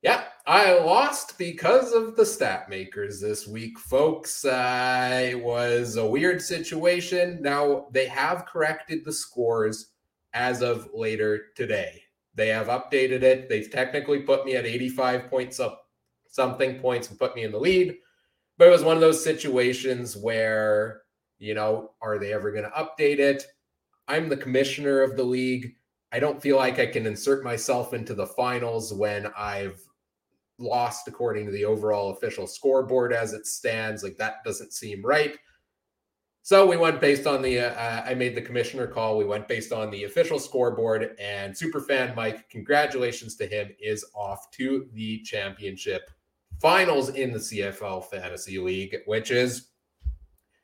yeah, 0.00 0.24
I 0.46 0.78
lost 0.78 1.36
because 1.36 1.92
of 1.92 2.16
the 2.16 2.24
stat 2.24 2.70
makers 2.70 3.20
this 3.20 3.46
week, 3.46 3.78
folks. 3.78 4.46
Uh, 4.46 5.28
it 5.30 5.42
was 5.42 5.96
a 5.96 6.06
weird 6.06 6.40
situation. 6.40 7.42
Now, 7.42 7.88
they 7.92 8.06
have 8.06 8.46
corrected 8.46 9.04
the 9.04 9.12
scores 9.12 9.90
as 10.32 10.62
of 10.62 10.88
later 10.94 11.48
today. 11.54 12.02
They 12.34 12.48
have 12.48 12.68
updated 12.68 13.22
it. 13.22 13.50
They've 13.50 13.70
technically 13.70 14.20
put 14.20 14.46
me 14.46 14.56
at 14.56 14.64
85 14.64 15.28
points 15.28 15.60
up 15.60 15.84
something 16.30 16.80
points 16.80 17.10
and 17.10 17.18
put 17.18 17.36
me 17.36 17.44
in 17.44 17.52
the 17.52 17.60
lead. 17.60 17.98
But 18.56 18.68
it 18.68 18.72
was 18.72 18.82
one 18.82 18.96
of 18.96 19.02
those 19.02 19.22
situations 19.22 20.16
where, 20.16 21.01
you 21.42 21.54
know, 21.54 21.90
are 22.00 22.18
they 22.18 22.32
ever 22.32 22.52
going 22.52 22.64
to 22.64 22.70
update 22.70 23.18
it? 23.18 23.44
I'm 24.06 24.28
the 24.28 24.36
commissioner 24.36 25.02
of 25.02 25.16
the 25.16 25.24
league. 25.24 25.74
I 26.12 26.20
don't 26.20 26.40
feel 26.40 26.56
like 26.56 26.78
I 26.78 26.86
can 26.86 27.04
insert 27.04 27.42
myself 27.42 27.94
into 27.94 28.14
the 28.14 28.26
finals 28.26 28.92
when 28.92 29.26
I've 29.36 29.80
lost 30.58 31.08
according 31.08 31.46
to 31.46 31.52
the 31.52 31.64
overall 31.64 32.10
official 32.10 32.46
scoreboard 32.46 33.12
as 33.12 33.32
it 33.32 33.46
stands. 33.46 34.04
Like 34.04 34.16
that 34.18 34.44
doesn't 34.44 34.72
seem 34.72 35.04
right. 35.04 35.36
So 36.42 36.66
we 36.66 36.76
went 36.76 37.00
based 37.00 37.26
on 37.26 37.42
the. 37.42 37.60
Uh, 37.60 38.02
I 38.04 38.14
made 38.14 38.34
the 38.34 38.42
commissioner 38.42 38.86
call. 38.86 39.16
We 39.16 39.24
went 39.24 39.48
based 39.48 39.72
on 39.72 39.90
the 39.90 40.04
official 40.04 40.38
scoreboard, 40.40 41.16
and 41.20 41.54
superfan 41.54 42.16
Mike, 42.16 42.50
congratulations 42.50 43.36
to 43.36 43.46
him, 43.46 43.70
is 43.80 44.04
off 44.14 44.50
to 44.52 44.88
the 44.92 45.20
championship 45.22 46.10
finals 46.60 47.10
in 47.10 47.32
the 47.32 47.38
CFL 47.38 48.04
Fantasy 48.06 48.58
League, 48.58 48.96
which 49.06 49.30
is, 49.30 49.71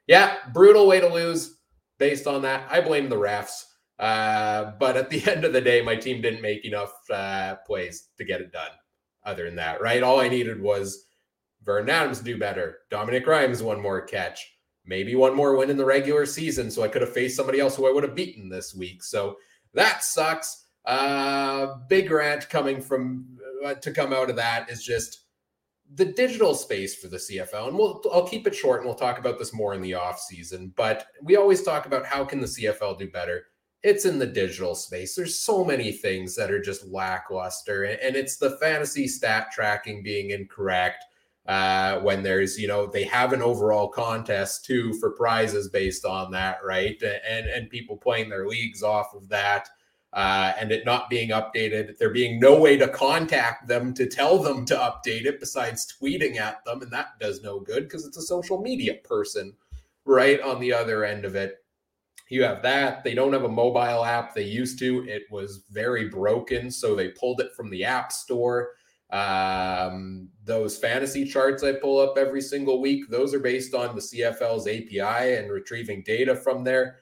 yeah, 0.08 0.36
brutal 0.52 0.88
way 0.88 0.98
to 1.00 1.12
lose. 1.12 1.54
Based 1.98 2.26
on 2.26 2.42
that, 2.42 2.66
I 2.70 2.80
blame 2.80 3.08
the 3.08 3.16
refs. 3.16 3.64
Uh, 3.98 4.72
but 4.80 4.96
at 4.96 5.10
the 5.10 5.24
end 5.30 5.44
of 5.44 5.52
the 5.52 5.60
day, 5.60 5.80
my 5.82 5.94
team 5.94 6.20
didn't 6.20 6.42
make 6.42 6.64
enough 6.64 6.92
uh, 7.10 7.56
plays 7.66 8.08
to 8.18 8.24
get 8.24 8.40
it 8.40 8.50
done. 8.50 8.70
Other 9.24 9.44
than 9.44 9.56
that, 9.56 9.80
right? 9.80 10.02
All 10.02 10.20
I 10.20 10.28
needed 10.28 10.60
was 10.60 11.04
Vernon 11.62 11.90
Adams 11.90 12.20
do 12.20 12.38
better. 12.38 12.78
Dominic 12.90 13.26
Rhymes 13.26 13.62
one 13.62 13.80
more 13.80 14.00
catch 14.00 14.58
maybe 14.88 15.14
one 15.14 15.36
more 15.36 15.54
win 15.54 15.70
in 15.70 15.76
the 15.76 15.84
regular 15.84 16.26
season. 16.26 16.70
So 16.70 16.82
I 16.82 16.88
could 16.88 17.02
have 17.02 17.12
faced 17.12 17.36
somebody 17.36 17.60
else 17.60 17.76
who 17.76 17.86
I 17.88 17.92
would 17.92 18.02
have 18.02 18.14
beaten 18.14 18.48
this 18.48 18.74
week. 18.74 19.04
So 19.04 19.36
that 19.74 20.02
sucks. 20.02 20.64
Uh, 20.84 21.76
big 21.88 22.10
rant 22.10 22.48
coming 22.48 22.80
from 22.80 23.38
uh, 23.64 23.74
to 23.74 23.92
come 23.92 24.12
out 24.12 24.30
of 24.30 24.36
that 24.36 24.70
is 24.70 24.82
just 24.82 25.26
the 25.94 26.04
digital 26.04 26.54
space 26.54 26.94
for 26.94 27.08
the 27.08 27.16
CFL. 27.16 27.68
And 27.68 27.78
we'll 27.78 28.02
I'll 28.12 28.26
keep 28.26 28.46
it 28.46 28.54
short 28.54 28.80
and 28.80 28.86
we'll 28.86 28.94
talk 28.94 29.18
about 29.18 29.38
this 29.38 29.54
more 29.54 29.74
in 29.74 29.82
the 29.82 29.94
off 29.94 30.20
season. 30.20 30.72
But 30.76 31.06
we 31.22 31.36
always 31.36 31.62
talk 31.62 31.86
about 31.86 32.06
how 32.06 32.24
can 32.24 32.40
the 32.40 32.46
CFL 32.46 32.98
do 32.98 33.10
better. 33.10 33.46
It's 33.82 34.04
in 34.04 34.18
the 34.18 34.26
digital 34.26 34.74
space. 34.74 35.14
There's 35.14 35.38
so 35.38 35.64
many 35.64 35.92
things 35.92 36.34
that 36.34 36.50
are 36.50 36.60
just 36.60 36.86
lackluster, 36.86 37.84
and 37.84 38.16
it's 38.16 38.36
the 38.36 38.58
fantasy 38.58 39.06
stat 39.06 39.52
tracking 39.52 40.02
being 40.02 40.30
incorrect 40.30 41.04
uh, 41.48 41.98
when 42.00 42.22
there's 42.22 42.58
you 42.58 42.68
know 42.68 42.86
they 42.86 43.04
have 43.04 43.32
an 43.32 43.40
overall 43.40 43.88
contest 43.88 44.66
too 44.66 44.92
for 45.00 45.12
prizes 45.12 45.70
based 45.70 46.04
on 46.04 46.30
that 46.30 46.58
right 46.62 47.02
and 47.02 47.46
and 47.46 47.70
people 47.70 47.96
playing 47.96 48.28
their 48.28 48.46
leagues 48.46 48.82
off 48.82 49.14
of 49.14 49.28
that 49.30 49.68
uh, 50.18 50.52
and 50.58 50.72
it 50.72 50.84
not 50.84 51.08
being 51.08 51.28
updated 51.28 51.96
there 51.96 52.10
being 52.10 52.40
no 52.40 52.58
way 52.58 52.76
to 52.76 52.88
contact 52.88 53.68
them 53.68 53.94
to 53.94 54.04
tell 54.04 54.42
them 54.42 54.64
to 54.64 54.74
update 54.74 55.26
it 55.26 55.38
besides 55.38 55.86
tweeting 56.02 56.38
at 56.38 56.64
them 56.64 56.82
and 56.82 56.90
that 56.90 57.18
does 57.20 57.40
no 57.44 57.60
good 57.60 57.84
because 57.84 58.04
it's 58.04 58.16
a 58.16 58.22
social 58.22 58.60
media 58.60 58.94
person 59.04 59.54
right 60.08 60.40
on 60.40 60.58
the 60.58 60.72
other 60.72 61.04
end 61.04 61.24
of 61.24 61.36
it. 61.36 61.58
You 62.30 62.42
have 62.42 62.62
that. 62.62 63.04
They 63.04 63.14
don't 63.14 63.32
have 63.32 63.44
a 63.44 63.48
mobile 63.48 64.04
app. 64.04 64.34
They 64.34 64.42
used 64.42 64.78
to. 64.80 65.06
It 65.08 65.22
was 65.30 65.64
very 65.70 66.08
broken 66.08 66.70
so 66.70 66.96
they 66.96 67.08
pulled 67.10 67.40
it 67.40 67.52
from 67.54 67.70
the 67.70 67.84
app 67.84 68.10
store. 68.10 68.70
Um, 69.10 70.30
those 70.44 70.76
fantasy 70.76 71.24
charts 71.26 71.62
I 71.62 71.72
pull 71.72 71.98
up 71.98 72.18
every 72.18 72.42
single 72.42 72.80
week, 72.82 73.08
those 73.08 73.32
are 73.32 73.38
based 73.38 73.72
on 73.72 73.94
the 73.94 74.02
CFL's 74.02 74.66
API 74.66 75.36
and 75.36 75.50
retrieving 75.50 76.02
data 76.02 76.34
from 76.34 76.64
there. 76.64 77.00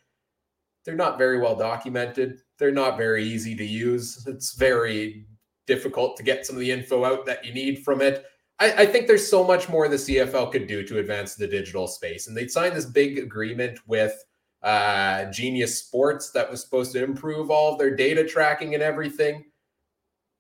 They're 0.84 0.94
not 0.94 1.18
very 1.18 1.40
well 1.40 1.56
documented. 1.56 2.42
They're 2.58 2.72
not 2.72 2.96
very 2.96 3.24
easy 3.24 3.54
to 3.56 3.64
use. 3.64 4.26
It's 4.26 4.54
very 4.54 5.26
difficult 5.66 6.16
to 6.16 6.22
get 6.22 6.46
some 6.46 6.56
of 6.56 6.60
the 6.60 6.70
info 6.70 7.04
out 7.04 7.26
that 7.26 7.44
you 7.44 7.52
need 7.52 7.84
from 7.84 8.00
it. 8.00 8.24
I, 8.58 8.72
I 8.72 8.86
think 8.86 9.06
there's 9.06 9.28
so 9.28 9.44
much 9.44 9.68
more 9.68 9.88
the 9.88 9.96
CFL 9.96 10.52
could 10.52 10.66
do 10.66 10.82
to 10.84 10.98
advance 10.98 11.34
the 11.34 11.46
digital 11.46 11.86
space. 11.86 12.28
And 12.28 12.36
they'd 12.36 12.50
signed 12.50 12.76
this 12.76 12.86
big 12.86 13.18
agreement 13.18 13.80
with 13.86 14.24
uh, 14.62 15.26
Genius 15.26 15.78
Sports 15.78 16.30
that 16.30 16.50
was 16.50 16.62
supposed 16.62 16.92
to 16.92 17.04
improve 17.04 17.50
all 17.50 17.72
of 17.72 17.78
their 17.78 17.94
data 17.94 18.26
tracking 18.26 18.74
and 18.74 18.82
everything 18.82 19.44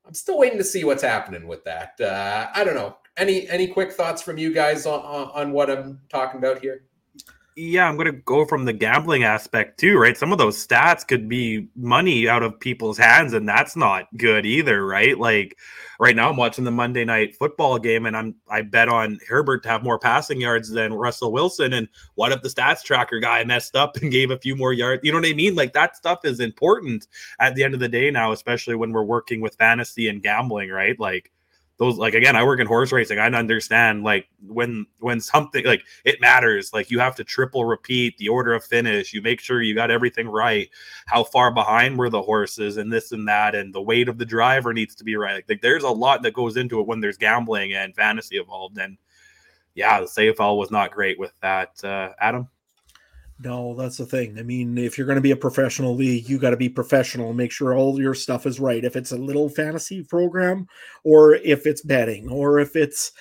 I'm 0.06 0.14
still 0.14 0.38
waiting 0.38 0.58
to 0.58 0.64
see 0.64 0.84
what's 0.84 1.02
happening 1.02 1.48
with 1.48 1.64
that. 1.64 2.00
Uh, 2.00 2.48
I 2.54 2.62
don't 2.62 2.74
know. 2.74 2.96
Any 3.16 3.48
any 3.48 3.66
quick 3.66 3.92
thoughts 3.92 4.22
from 4.22 4.38
you 4.38 4.52
guys 4.52 4.86
on, 4.86 5.00
on, 5.00 5.30
on 5.34 5.52
what 5.52 5.70
I'm 5.70 6.00
talking 6.08 6.38
about 6.38 6.60
here? 6.60 6.84
Yeah, 7.58 7.88
I'm 7.88 7.96
going 7.96 8.04
to 8.04 8.12
go 8.12 8.44
from 8.44 8.66
the 8.66 8.72
gambling 8.74 9.24
aspect 9.24 9.80
too, 9.80 9.96
right? 9.96 10.16
Some 10.16 10.30
of 10.30 10.36
those 10.36 10.64
stats 10.64 11.08
could 11.08 11.26
be 11.26 11.66
money 11.74 12.28
out 12.28 12.42
of 12.42 12.60
people's 12.60 12.98
hands, 12.98 13.32
and 13.32 13.48
that's 13.48 13.74
not 13.74 14.08
good 14.18 14.44
either, 14.44 14.84
right? 14.84 15.18
Like 15.18 15.56
right 15.98 16.14
now, 16.14 16.28
I'm 16.28 16.36
watching 16.36 16.64
the 16.64 16.70
Monday 16.70 17.06
night 17.06 17.34
football 17.34 17.78
game, 17.78 18.04
and 18.04 18.14
I'm 18.14 18.34
I 18.50 18.60
bet 18.60 18.90
on 18.90 19.18
Herbert 19.26 19.62
to 19.62 19.70
have 19.70 19.82
more 19.82 19.98
passing 19.98 20.38
yards 20.38 20.68
than 20.68 20.92
Russell 20.92 21.32
Wilson. 21.32 21.72
And 21.72 21.88
what 22.14 22.30
if 22.30 22.42
the 22.42 22.50
stats 22.50 22.82
tracker 22.82 23.20
guy 23.20 23.42
messed 23.44 23.74
up 23.74 23.96
and 23.96 24.12
gave 24.12 24.30
a 24.30 24.38
few 24.38 24.54
more 24.54 24.74
yards? 24.74 25.02
You 25.02 25.12
know 25.12 25.18
what 25.18 25.28
I 25.28 25.32
mean? 25.32 25.54
Like 25.54 25.72
that 25.72 25.96
stuff 25.96 26.26
is 26.26 26.40
important 26.40 27.06
at 27.40 27.54
the 27.54 27.64
end 27.64 27.72
of 27.72 27.80
the 27.80 27.88
day 27.88 28.10
now, 28.10 28.32
especially 28.32 28.74
when 28.74 28.92
we're 28.92 29.02
working 29.02 29.40
with 29.40 29.56
fantasy 29.56 30.08
and 30.08 30.22
gambling, 30.22 30.68
right? 30.68 31.00
Like 31.00 31.32
those 31.78 31.98
like 31.98 32.14
again 32.14 32.36
i 32.36 32.44
work 32.44 32.60
in 32.60 32.66
horse 32.66 32.92
racing. 32.92 33.18
I 33.18 33.26
understand 33.26 34.02
like 34.02 34.28
when 34.46 34.86
when 35.00 35.20
something 35.20 35.64
like 35.64 35.82
it 36.04 36.20
matters. 36.20 36.72
Like 36.72 36.90
you 36.90 36.98
have 36.98 37.14
to 37.16 37.24
triple 37.24 37.64
repeat 37.64 38.16
the 38.18 38.28
order 38.28 38.54
of 38.54 38.64
finish. 38.64 39.12
You 39.12 39.22
make 39.22 39.40
sure 39.40 39.62
you 39.62 39.74
got 39.74 39.90
everything 39.90 40.28
right. 40.28 40.70
How 41.06 41.24
far 41.24 41.52
behind 41.52 41.98
were 41.98 42.10
the 42.10 42.22
horses 42.22 42.76
and 42.78 42.92
this 42.92 43.12
and 43.12 43.28
that 43.28 43.54
and 43.54 43.74
the 43.74 43.82
weight 43.82 44.08
of 44.08 44.18
the 44.18 44.24
driver 44.24 44.72
needs 44.72 44.94
to 44.96 45.04
be 45.04 45.16
right. 45.16 45.34
Like, 45.34 45.46
like 45.48 45.60
there's 45.60 45.84
a 45.84 45.90
lot 45.90 46.22
that 46.22 46.34
goes 46.34 46.56
into 46.56 46.80
it 46.80 46.86
when 46.86 47.00
there's 47.00 47.18
gambling 47.18 47.74
and 47.74 47.94
fantasy 47.94 48.38
involved 48.38 48.78
and 48.78 48.96
yeah 49.74 50.00
the 50.00 50.06
cfl 50.06 50.56
was 50.56 50.70
not 50.70 50.90
great 50.90 51.18
with 51.18 51.32
that 51.42 51.72
uh 51.84 52.10
adam 52.20 52.48
no, 53.38 53.74
that's 53.74 53.98
the 53.98 54.06
thing. 54.06 54.38
I 54.38 54.42
mean, 54.42 54.78
if 54.78 54.96
you're 54.96 55.06
going 55.06 55.16
to 55.16 55.22
be 55.22 55.32
a 55.32 55.36
professional 55.36 55.94
league, 55.94 56.26
you 56.26 56.38
got 56.38 56.50
to 56.50 56.56
be 56.56 56.70
professional 56.70 57.28
and 57.28 57.36
make 57.36 57.52
sure 57.52 57.74
all 57.74 58.00
your 58.00 58.14
stuff 58.14 58.46
is 58.46 58.58
right. 58.58 58.82
If 58.82 58.96
it's 58.96 59.12
a 59.12 59.18
little 59.18 59.50
fantasy 59.50 60.02
program, 60.02 60.66
or 61.04 61.34
if 61.34 61.66
it's 61.66 61.82
betting, 61.82 62.30
or 62.30 62.58
if 62.58 62.76
it's, 62.76 63.12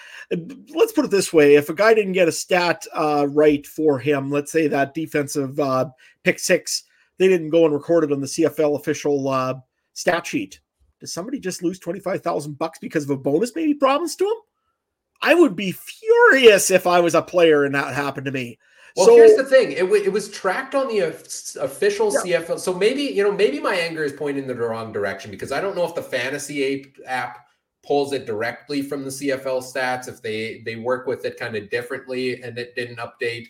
let's 0.74 0.94
put 0.94 1.04
it 1.04 1.12
this 1.12 1.34
way: 1.34 1.56
if 1.56 1.70
a 1.70 1.74
guy 1.74 1.94
didn't 1.94 2.14
get 2.14 2.30
a 2.30 2.32
stat 2.32 2.86
uh, 2.94 3.28
right 3.30 3.68
for 3.68 4.00
him, 4.00 4.32
let's 4.32 4.54
say 4.54 4.70
that 4.70 4.94
defensive 4.94 5.60
uh, 5.60 5.90
pick 6.24 6.40
six, 6.40 6.84
they 7.18 7.28
didn't 7.28 7.50
go 7.50 7.66
and 7.66 7.74
record 7.74 8.06
it 8.06 8.14
on 8.14 8.22
the 8.22 8.28
CFL 8.28 8.80
official 8.80 9.28
uh, 9.28 9.56
stat 9.92 10.26
sheet. 10.26 10.62
Does 11.02 11.12
somebody 11.12 11.40
just 11.40 11.62
lose 11.62 11.78
twenty 11.78 12.00
five 12.00 12.22
thousand 12.22 12.58
bucks 12.58 12.80
because 12.80 13.04
of 13.04 13.10
a 13.10 13.18
bonus 13.18 13.54
maybe 13.54 13.74
promised 13.74 14.20
to 14.20 14.26
him? 14.26 14.38
I 15.22 15.34
would 15.34 15.58
be 15.58 15.74
furious 15.74 16.72
if 16.72 16.88
I 16.88 17.02
was 17.02 17.16
a 17.16 17.22
player 17.22 17.66
and 17.66 17.76
that 17.76 17.94
happened 17.94 18.26
to 18.26 18.32
me. 18.32 18.60
Well, 18.96 19.08
so, 19.08 19.16
here's 19.16 19.36
the 19.36 19.44
thing: 19.44 19.74
it, 19.74 19.82
w- 19.82 20.04
it 20.04 20.12
was 20.12 20.30
tracked 20.30 20.74
on 20.74 20.88
the 20.88 21.00
official 21.00 22.14
yeah. 22.14 22.40
CFL. 22.40 22.60
So 22.60 22.74
maybe 22.74 23.04
you 23.04 23.24
know, 23.24 23.32
maybe 23.32 23.60
my 23.60 23.76
anger 23.76 24.04
is 24.04 24.14
pointing 24.14 24.44
in 24.44 24.48
the 24.48 24.56
wrong 24.56 24.94
direction 24.94 25.32
because 25.32 25.52
I 25.52 25.60
don't 25.60 25.76
know 25.76 25.86
if 25.86 25.96
the 25.96 26.02
fantasy 26.02 26.64
Ape 26.64 26.98
app 27.06 27.46
pulls 27.86 28.14
it 28.14 28.26
directly 28.26 28.82
from 28.82 29.04
the 29.04 29.10
CFL 29.10 29.64
stats, 29.64 30.08
if 30.08 30.22
they 30.22 30.62
they 30.66 30.78
work 30.78 31.08
with 31.08 31.26
it 31.26 31.38
kind 31.38 31.56
of 31.56 31.70
differently 31.70 32.42
and 32.42 32.58
it 32.58 32.76
didn't 32.76 33.00
update. 33.00 33.48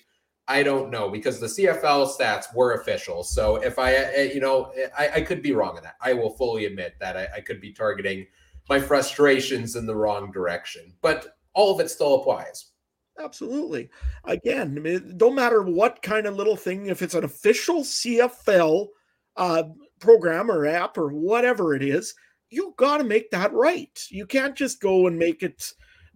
I 0.48 0.62
don't 0.62 0.92
know 0.92 1.10
because 1.10 1.40
the 1.40 1.48
CFL 1.48 2.16
stats 2.16 2.54
were 2.54 2.74
official. 2.74 3.24
So 3.24 3.56
if 3.56 3.80
I, 3.80 3.94
eh, 3.94 4.32
you 4.34 4.40
know, 4.40 4.72
eh, 4.78 4.90
I, 4.98 5.10
I 5.16 5.22
could 5.22 5.42
be 5.42 5.54
wrong 5.54 5.76
in 5.78 5.84
that. 5.84 5.96
I 6.02 6.14
will 6.14 6.30
fully 6.30 6.66
admit 6.66 6.96
that 7.00 7.18
I, 7.18 7.28
I 7.38 7.42
could 7.42 7.60
be 7.60 7.72
targeting 7.72 8.28
my 8.70 8.80
frustrations 8.80 9.76
in 9.76 9.88
the 9.88 9.96
wrong 9.96 10.32
direction, 10.32 10.94
but 11.02 11.38
all 11.54 11.74
of 11.74 11.80
it 11.80 11.90
still 11.90 12.16
applies 12.16 12.74
Absolutely. 13.24 13.90
Again, 14.26 15.14
don't 15.18 15.36
matter 15.36 15.62
what 15.62 16.02
kind 16.02 16.28
of 16.28 16.36
little 16.36 16.58
thing, 16.58 16.88
if 16.88 17.02
it's 17.02 17.14
an 17.16 17.24
official 17.24 17.82
CFL 17.82 18.88
uh, 19.38 19.64
program 20.00 20.52
or 20.52 20.66
app 20.66 20.98
or 20.98 21.10
whatever 21.10 21.74
it 21.76 21.84
is, 21.84 22.14
you 22.50 22.74
got 22.78 22.98
to 22.98 23.04
make 23.04 23.32
that 23.32 23.54
right. 23.54 24.00
You 24.10 24.26
can't 24.26 24.56
just 24.56 24.82
go 24.82 25.08
and 25.08 25.18
make 25.18 25.44
it 25.44 25.72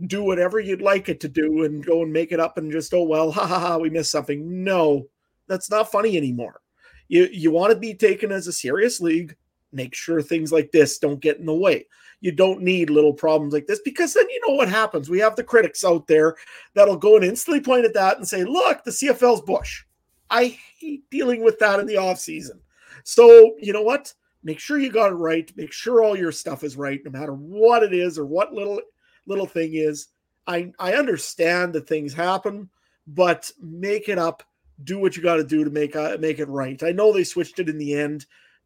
do 0.08 0.24
whatever 0.24 0.60
you'd 0.60 0.82
like 0.82 1.10
it 1.10 1.20
to 1.22 1.30
do 1.30 1.64
and 1.64 1.86
go 1.86 2.04
and 2.04 2.14
make 2.14 2.32
it 2.32 2.40
up 2.40 2.58
and 2.58 2.72
just, 2.72 2.94
oh, 2.94 3.04
well, 3.04 3.32
ha 3.34 3.46
ha 3.46 3.60
ha, 3.60 3.78
we 3.78 3.90
missed 3.90 4.12
something. 4.12 4.64
No, 4.64 5.08
that's 5.48 5.70
not 5.70 5.92
funny 5.92 6.18
anymore. 6.18 6.62
You, 7.08 7.28
you 7.32 7.52
want 7.52 7.74
to 7.74 7.80
be 7.80 7.94
taken 7.94 8.32
as 8.32 8.48
a 8.48 8.54
serious 8.54 9.00
league, 9.00 9.36
make 9.72 9.96
sure 9.96 10.22
things 10.22 10.52
like 10.52 10.72
this 10.72 11.00
don't 11.00 11.20
get 11.20 11.38
in 11.38 11.46
the 11.46 11.54
way. 11.54 11.88
You 12.22 12.32
don't 12.32 12.62
need 12.62 12.90
little 12.90 13.14
problems 13.14 13.54
like 13.54 13.66
this 13.68 13.80
because 13.84 14.14
then 14.14 14.30
you 14.30 14.42
know 14.48 14.56
what 14.56 14.70
happens. 14.70 15.10
We 15.10 15.20
have 15.20 15.36
the 15.36 15.44
critics 15.44 15.86
out 15.86 16.08
there 16.08 16.36
that'll 16.74 16.98
go 16.98 17.16
and 17.16 17.24
instantly 17.24 17.62
point 17.62 17.86
at 17.86 17.94
that 17.94 18.18
and 18.18 18.28
say, 18.28 18.44
look, 18.44 18.84
the 18.84 18.92
CFL's 18.92 19.42
Bush. 19.42 19.86
I 20.30 20.58
hate 20.78 21.10
dealing 21.10 21.44
with 21.44 21.60
that 21.60 21.80
in 21.80 21.86
the 21.86 21.98
off 21.98 22.20
season. 22.20 22.60
So, 23.04 23.56
you 23.60 23.74
know 23.74 23.82
what? 23.82 24.14
Make 24.44 24.60
sure 24.60 24.80
you 24.80 24.92
got 24.92 25.12
it 25.12 25.16
right. 25.16 25.52
Make 25.56 25.72
sure 25.72 26.04
all 26.04 26.18
your 26.18 26.32
stuff 26.32 26.64
is 26.64 26.78
right, 26.78 27.02
no 27.04 27.12
matter 27.12 27.34
what 27.34 27.84
it 27.84 27.94
is 27.94 28.18
or 28.18 28.26
what 28.26 28.54
little 28.54 28.80
little 29.26 29.46
thing 29.46 29.72
is. 29.74 30.08
I 30.48 30.72
I 30.80 30.94
understand 30.94 31.74
that 31.74 31.88
things 31.88 32.14
happen, 32.14 32.70
but 33.08 33.52
make 33.62 34.10
it 34.10 34.18
up. 34.18 34.44
Do 34.84 34.98
what 34.98 35.18
you 35.18 35.24
got 35.24 35.36
to 35.36 35.44
do 35.44 35.64
to 35.64 35.70
make 35.70 35.96
uh, 35.96 36.18
make 36.20 36.40
it 36.40 36.48
right. 36.48 36.82
I 36.84 36.92
know 36.92 37.12
they 37.12 37.26
switched 37.26 37.60
it 37.60 37.70
in 37.70 37.78
the 37.78 37.94
end, 37.94 38.26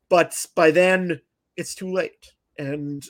but 0.09 0.45
by 0.55 0.69
then 0.71 1.21
it's 1.57 1.73
too 1.73 1.91
late. 1.91 2.31
And 2.57 3.03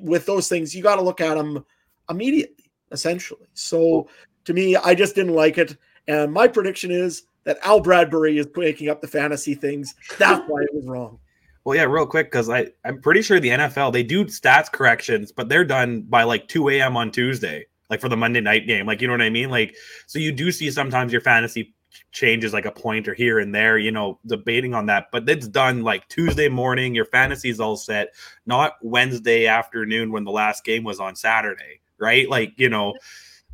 with 0.00 0.26
those 0.26 0.48
things, 0.48 0.74
you 0.74 0.82
got 0.82 0.96
to 0.96 1.02
look 1.02 1.20
at 1.20 1.36
them 1.36 1.64
immediately, 2.10 2.70
essentially. 2.92 3.46
So 3.54 4.08
to 4.44 4.52
me, 4.52 4.76
I 4.76 4.94
just 4.94 5.14
didn't 5.14 5.34
like 5.34 5.58
it. 5.58 5.76
And 6.06 6.32
my 6.32 6.48
prediction 6.48 6.90
is 6.90 7.24
that 7.44 7.58
Al 7.62 7.80
Bradbury 7.80 8.38
is 8.38 8.46
making 8.56 8.88
up 8.88 9.00
the 9.00 9.08
fantasy 9.08 9.54
things. 9.54 9.94
That's 10.18 10.42
why 10.48 10.62
it 10.62 10.74
was 10.74 10.86
wrong. 10.86 11.18
Well, 11.64 11.76
yeah, 11.76 11.84
real 11.84 12.06
quick, 12.06 12.30
because 12.30 12.48
I 12.48 12.68
I'm 12.84 13.00
pretty 13.00 13.20
sure 13.20 13.40
the 13.40 13.50
NFL 13.50 13.92
they 13.92 14.02
do 14.02 14.24
stats 14.24 14.72
corrections, 14.72 15.32
but 15.32 15.48
they're 15.48 15.64
done 15.64 16.02
by 16.02 16.22
like 16.22 16.48
2 16.48 16.70
a.m. 16.70 16.96
on 16.96 17.10
Tuesday, 17.10 17.66
like 17.90 18.00
for 18.00 18.08
the 18.08 18.16
Monday 18.16 18.40
night 18.40 18.66
game. 18.66 18.86
Like 18.86 19.02
you 19.02 19.06
know 19.06 19.12
what 19.12 19.22
I 19.22 19.28
mean? 19.28 19.50
Like 19.50 19.76
so 20.06 20.18
you 20.18 20.32
do 20.32 20.50
see 20.50 20.70
sometimes 20.70 21.12
your 21.12 21.20
fantasy 21.20 21.74
changes 22.12 22.52
like 22.52 22.64
a 22.64 22.70
pointer 22.70 23.14
here 23.14 23.38
and 23.38 23.54
there, 23.54 23.78
you 23.78 23.90
know, 23.90 24.18
debating 24.26 24.74
on 24.74 24.86
that. 24.86 25.08
But 25.12 25.28
it's 25.28 25.48
done 25.48 25.82
like 25.82 26.08
Tuesday 26.08 26.48
morning. 26.48 26.94
Your 26.94 27.04
fantasy's 27.04 27.60
all 27.60 27.76
set, 27.76 28.14
not 28.46 28.74
Wednesday 28.82 29.46
afternoon 29.46 30.12
when 30.12 30.24
the 30.24 30.30
last 30.30 30.64
game 30.64 30.84
was 30.84 31.00
on 31.00 31.16
Saturday, 31.16 31.80
right? 31.98 32.28
Like 32.28 32.54
you 32.56 32.68
know. 32.68 32.94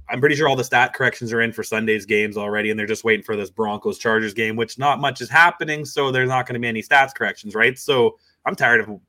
I'm 0.06 0.20
pretty 0.20 0.34
sure 0.34 0.46
all 0.46 0.54
the 0.54 0.62
stat 0.62 0.92
corrections 0.92 1.32
are 1.32 1.40
in 1.40 1.50
for 1.50 1.62
Sunday's 1.62 2.04
games 2.04 2.36
already, 2.36 2.68
and 2.68 2.78
they're 2.78 2.86
just 2.86 3.04
waiting 3.04 3.24
for 3.24 3.36
this 3.36 3.48
Broncos 3.48 3.96
Chargers 3.96 4.34
game, 4.34 4.54
which 4.54 4.78
not 4.78 5.00
much 5.00 5.22
is 5.22 5.30
happening, 5.30 5.86
so 5.86 6.10
there's 6.12 6.28
not 6.28 6.46
going 6.46 6.52
to 6.52 6.60
be 6.60 6.68
any 6.68 6.82
stats 6.82 7.14
corrections, 7.14 7.54
right? 7.54 7.78
So 7.78 8.18
I'm 8.44 8.54
tired 8.54 8.82
of 8.82 9.00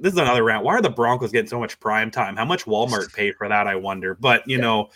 this 0.00 0.12
is 0.12 0.18
another 0.18 0.44
rant. 0.44 0.64
Why 0.64 0.74
are 0.74 0.82
the 0.82 0.90
Broncos 0.90 1.32
getting 1.32 1.48
so 1.48 1.60
much 1.60 1.78
prime 1.80 2.10
time? 2.10 2.36
How 2.36 2.44
much 2.44 2.64
Walmart 2.64 3.12
pay 3.16 3.32
for 3.32 3.48
that? 3.48 3.66
I 3.66 3.76
wonder. 3.76 4.14
But 4.14 4.46
you 4.48 4.56
yeah. 4.56 4.62
know, 4.62 4.90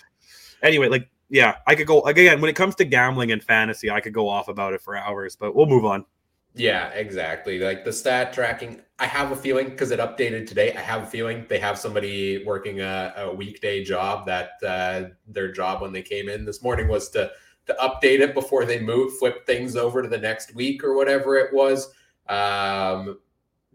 anyway, 0.63 0.89
like 0.89 1.09
yeah, 1.35 1.57
I 1.67 1.75
could 1.75 1.89
go 1.89 2.01
again 2.03 2.41
when 2.41 2.49
it 2.49 2.55
comes 2.55 2.77
to 2.77 2.85
gambling 2.85 3.33
and 3.33 3.43
fantasy, 3.43 3.91
I 3.91 3.99
could 3.99 4.15
go 4.15 4.29
off 4.29 4.47
about 4.47 4.73
it 4.73 4.81
for 4.81 4.97
hours, 4.97 5.35
but 5.35 5.53
we'll 5.53 5.67
move 5.67 5.85
on. 5.85 6.05
Yeah, 6.55 6.91
exactly. 6.91 7.59
Like 7.59 7.85
the 7.85 7.93
stat 7.93 8.33
tracking, 8.33 8.81
I 9.01 9.07
have 9.07 9.33
a 9.33 9.37
feeling 9.37 9.71
because 9.71 9.91
it 9.91 9.99
updated 9.99 10.47
today. 10.47 10.73
I 10.75 10.81
have 10.81 11.03
a 11.03 11.07
feeling 11.07 11.45
they 11.49 11.59
have 11.59 11.77
somebody 11.77 12.45
working 12.45 12.83
a, 12.83 13.13
a 13.17 13.35
weekday 13.35 13.83
job 13.83 14.27
that 14.27 14.51
uh, 14.65 15.09
their 15.27 15.51
job 15.51 15.83
when 15.83 15.93
they 15.93 16.03
came 16.03 16.29
in 16.29 16.45
this 16.45 16.63
morning 16.63 16.87
was 16.87 17.11
to 17.11 17.33
to 17.67 17.77
update 17.83 18.21
it 18.21 18.33
before 18.33 18.65
they 18.65 18.79
move, 18.79 19.19
flip 19.19 19.45
things 19.45 19.75
over 19.75 20.03
to 20.03 20.09
the 20.09 20.19
next 20.19 20.55
week 20.55 20.85
or 20.85 20.95
whatever 20.95 21.37
it 21.37 21.53
was. 21.53 21.93
Um, 22.29 23.19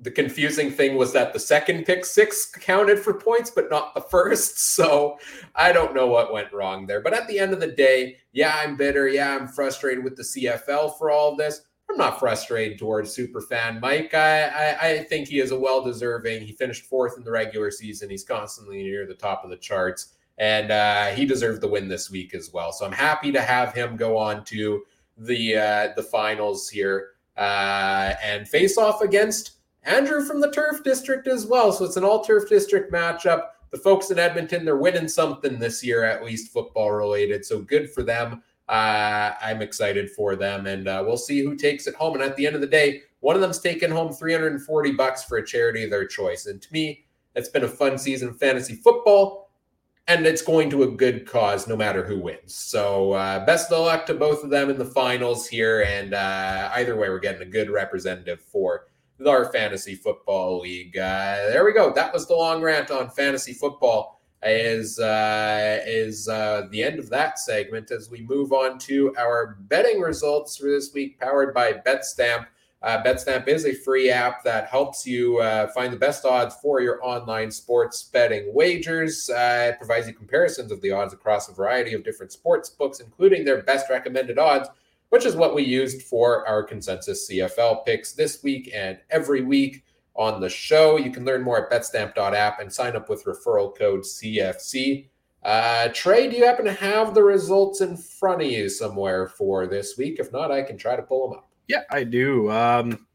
the 0.02 0.12
confusing 0.12 0.72
thing 0.72 0.95
was 0.95 1.12
that 1.14 1.34
the 1.34 1.39
second 1.39 1.86
pick 1.86 2.06
six 2.06 2.50
counted 2.50 3.00
for 3.00 3.14
points, 3.14 3.52
but 3.52 3.70
not 3.70 3.93
the 3.93 4.02
first. 4.02 4.58
So 4.80 5.18
I 5.56 5.74
don't 5.74 5.93
know 5.93 6.08
what 6.08 6.32
went 6.32 6.54
wrong 6.54 6.88
there. 6.88 7.02
But 7.02 7.14
at 7.14 7.28
the 7.28 7.38
end 7.38 7.52
of 7.52 7.60
the 7.60 7.68
day, 7.68 8.16
yeah, 8.32 8.56
I'm 8.56 8.78
bitter. 8.78 9.10
Yeah, 9.10 9.36
I'm 9.36 9.50
frustrated 9.50 10.06
with 10.06 10.16
the 10.16 10.24
CFL 10.24 10.97
for 10.97 11.12
all 11.12 11.36
this. 11.36 11.62
I'm 11.89 11.97
not 11.97 12.20
frustrated 12.20 12.80
towards 12.80 13.16
superfan 13.16 13.82
Mike. 13.82 14.14
I, 14.14 14.43
I, 14.47 14.88
I 14.88 15.04
think 15.04 15.28
he 15.28 15.39
is 15.39 15.52
a 15.52 15.60
well 15.60 15.84
deserving. 15.84 16.43
He 16.43 16.54
finished 16.54 16.86
fourth 16.86 17.18
in 17.18 17.26
the 17.26 17.32
regular 17.32 17.72
season. 17.72 18.10
He's 18.10 18.24
constantly 18.24 18.84
near 18.84 19.06
the 19.06 19.16
top 19.16 19.43
of 19.43 19.50
the 19.50 19.58
charts, 19.58 20.14
and 20.38 20.72
uh, 20.72 21.08
he 21.08 21.26
deserved 21.26 21.62
the 21.62 21.68
win 21.68 21.89
this 21.89 22.10
week 22.10 22.34
as 22.34 22.52
well. 22.54 22.72
So 22.72 22.86
I'm 22.86 22.93
happy 22.93 23.32
to 23.34 23.41
have 23.41 23.74
him 23.74 23.97
go 23.97 24.18
on 24.18 24.45
to 24.45 24.84
the 25.18 25.56
uh, 25.58 25.88
the 25.95 26.04
finals 26.04 26.70
here 26.70 27.10
uh, 27.36 28.14
and 28.24 28.47
face 28.47 28.78
off 28.78 29.02
against 29.02 29.59
Andrew 29.84 30.23
from 30.23 30.41
the 30.41 30.51
Turf 30.51 30.84
District 30.84 31.27
as 31.27 31.45
well. 31.45 31.71
So 31.71 31.86
it's 31.86 31.97
an 31.97 32.03
all 32.03 32.23
Turf 32.23 32.49
District 32.49 32.91
matchup. 32.91 33.47
The 33.71 33.77
folks 33.77 34.11
in 34.11 34.19
Edmonton, 34.19 34.65
they're 34.65 34.77
winning 34.77 35.07
something 35.07 35.59
this 35.59 35.84
year, 35.84 36.03
at 36.03 36.23
least 36.23 36.51
football 36.51 36.91
related. 36.91 37.45
So 37.45 37.59
good 37.61 37.89
for 37.91 38.03
them 38.03 38.41
uh, 38.69 39.34
I'm 39.41 39.63
excited 39.63 40.11
for 40.11 40.36
them, 40.36 40.67
and 40.67 40.88
uh, 40.88 41.03
we'll 41.05 41.17
see 41.17 41.43
who 41.43 41.55
takes 41.55 41.88
it 41.88 41.95
home. 41.95 42.13
And 42.13 42.23
at 42.23 42.38
the 42.38 42.45
end 42.45 42.53
of 42.53 42.61
the 42.61 42.67
day, 42.67 43.01
one 43.19 43.36
of 43.36 43.41
them's 43.41 43.59
taking 43.59 43.89
home 43.89 44.13
340 44.13 44.91
bucks 44.91 45.23
for 45.23 45.39
a 45.39 45.45
charity 45.45 45.84
of 45.84 45.89
their 45.89 46.05
choice. 46.05 46.45
And 46.45 46.61
to 46.61 46.71
me, 46.71 47.05
it's 47.36 47.49
been 47.49 47.63
a 47.63 47.67
fun 47.67 47.97
season 47.97 48.30
of 48.30 48.38
fantasy 48.38 48.75
football, 48.75 49.49
and 50.07 50.25
it's 50.25 50.43
going 50.43 50.69
to 50.69 50.84
a 50.84 50.88
good 50.91 51.25
cause 51.25 51.67
no 51.67 51.75
matter 51.75 52.05
who 52.05 52.19
wins. 52.19 52.53
So 52.53 53.13
uh, 53.13 53.43
best 53.43 53.71
of 53.71 53.84
luck 53.84 54.05
to 54.05 54.13
both 54.13 54.43
of 54.43 54.51
them 54.51 54.69
in 54.69 54.77
the 54.77 54.86
finals 54.86 55.47
here. 55.47 55.82
And 55.82 56.13
uh, 56.13 56.69
either 56.75 56.95
way, 56.95 57.09
we're 57.09 57.19
getting 57.19 57.41
a 57.41 57.49
good 57.49 57.71
representative 57.71 58.39
for 58.39 58.86
our 59.28 59.51
fantasy 59.51 59.95
football 59.95 60.61
league. 60.61 60.97
Uh, 60.97 61.47
there 61.49 61.65
we 61.65 61.74
go. 61.74 61.91
That 61.93 62.13
was 62.13 62.28
the 62.28 62.36
long 62.36 62.61
rant 62.61 62.91
on 62.91 63.09
fantasy 63.09 63.53
football 63.53 64.20
is 64.43 64.99
uh, 64.99 65.80
is 65.86 66.28
uh, 66.30 66.67
the 66.72 66.84
end 66.84 66.99
of 66.99 67.09
that 67.09 67.39
segment 67.39 67.91
as 67.91 68.09
we 68.09 68.22
move 68.22 68.53
on 68.53 68.78
to 68.80 69.13
our 69.17 69.57
betting 69.61 69.99
results 69.99 70.57
for 70.57 70.70
this 70.70 70.93
week, 70.93 71.20
powered 71.20 71.53
by 71.53 71.74
BetStamp. 71.74 72.45
Uh, 72.82 73.03
BetStamp 73.03 73.49
is 73.49 73.65
a 73.65 73.74
free 73.74 74.09
app 74.09 74.41
that 74.45 74.70
helps 74.70 75.05
you 75.05 75.39
uh, 75.39 75.67
find 75.67 75.91
the 75.91 75.97
best 75.97 76.24
odds 76.24 76.55
for 76.61 76.80
your 76.80 77.03
online 77.05 77.51
sports 77.51 78.03
betting 78.03 78.53
wagers. 78.53 79.30
Uh, 79.30 79.72
it 79.74 79.78
provides 79.78 80.07
you 80.07 80.13
comparisons 80.13 80.72
of 80.72 80.80
the 80.80 80.89
odds 80.89 81.13
across 81.13 81.49
a 81.49 81.53
variety 81.53 81.93
of 81.93 82.05
different 82.05 82.32
sports 82.32 82.70
books, 82.70 83.01
including 83.01 83.43
their 83.43 83.63
best 83.63 83.89
recommended 83.89 84.39
odds, 84.39 84.70
which 85.10 85.26
is 85.26 85.36
what 85.36 85.55
we 85.55 85.64
used 85.64 86.03
for 86.03 86.47
our 86.47 86.64
consensus 86.64 87.30
CFL 87.30 87.86
picks 87.86 88.14
this 88.14 88.43
week 88.43 88.72
and 88.74 88.97
every 89.10 89.41
week 89.41 89.84
on 90.16 90.41
the 90.41 90.49
show. 90.49 90.97
You 90.97 91.12
can 91.12 91.26
learn 91.26 91.41
more 91.41 91.57
at 91.57 91.72
betstamp.app 91.72 92.60
and 92.60 92.72
sign 92.72 92.95
up 92.95 93.10
with 93.10 93.26
referral 93.26 93.76
code 93.76 94.01
CFC. 94.01 95.07
Uh, 95.41 95.88
Trey, 95.93 96.30
do 96.30 96.36
you 96.36 96.45
happen 96.45 96.66
to 96.66 96.74
have 96.74 97.14
the 97.14 97.24
results 97.24 97.82
in 97.82 97.95
front 97.95 98.41
of 98.41 98.51
you 98.51 98.68
somewhere 98.68 99.28
for 99.28 99.68
this 99.68 99.97
week? 99.97 100.18
If 100.20 100.32
not, 100.34 100.51
I 100.51 100.62
can 100.62 100.78
try 100.78 100.95
to 100.95 101.01
pull 101.01 101.30
them 101.30 101.39
up. 101.39 101.49
Yeah, 101.68 101.84
I 101.89 102.03
do. 102.03 102.51
Um, 102.51 103.05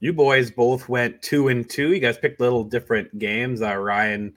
you 0.00 0.12
boys 0.12 0.50
both 0.50 0.88
went 0.88 1.22
two 1.22 1.48
and 1.48 1.68
two. 1.68 1.92
You 1.92 2.00
guys 2.00 2.18
picked 2.18 2.40
little 2.40 2.62
different 2.62 3.18
games. 3.18 3.62
Uh, 3.62 3.74
Ryan 3.74 4.36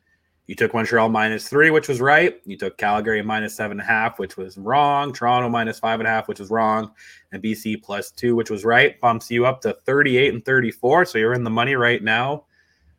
you 0.49 0.55
took 0.55 0.73
Montreal 0.73 1.09
minus 1.09 1.47
three, 1.47 1.69
which 1.69 1.87
was 1.87 2.01
right. 2.01 2.41
You 2.43 2.57
took 2.57 2.75
Calgary 2.79 3.21
minus 3.21 3.55
seven 3.55 3.79
and 3.79 3.81
a 3.81 3.83
half, 3.83 4.17
which 4.17 4.35
was 4.35 4.57
wrong. 4.57 5.13
Toronto 5.13 5.47
minus 5.47 5.77
five 5.77 5.99
and 5.99 6.07
a 6.07 6.09
half, 6.09 6.27
which 6.27 6.39
was 6.39 6.49
wrong. 6.49 6.91
And 7.31 7.43
BC 7.43 7.83
plus 7.83 8.09
two, 8.09 8.35
which 8.35 8.49
was 8.49 8.65
right. 8.65 8.99
Bumps 8.99 9.29
you 9.29 9.45
up 9.45 9.61
to 9.61 9.73
38 9.85 10.33
and 10.33 10.43
34. 10.43 11.05
So 11.05 11.19
you're 11.19 11.35
in 11.35 11.43
the 11.43 11.51
money 11.51 11.75
right 11.75 12.03
now. 12.03 12.45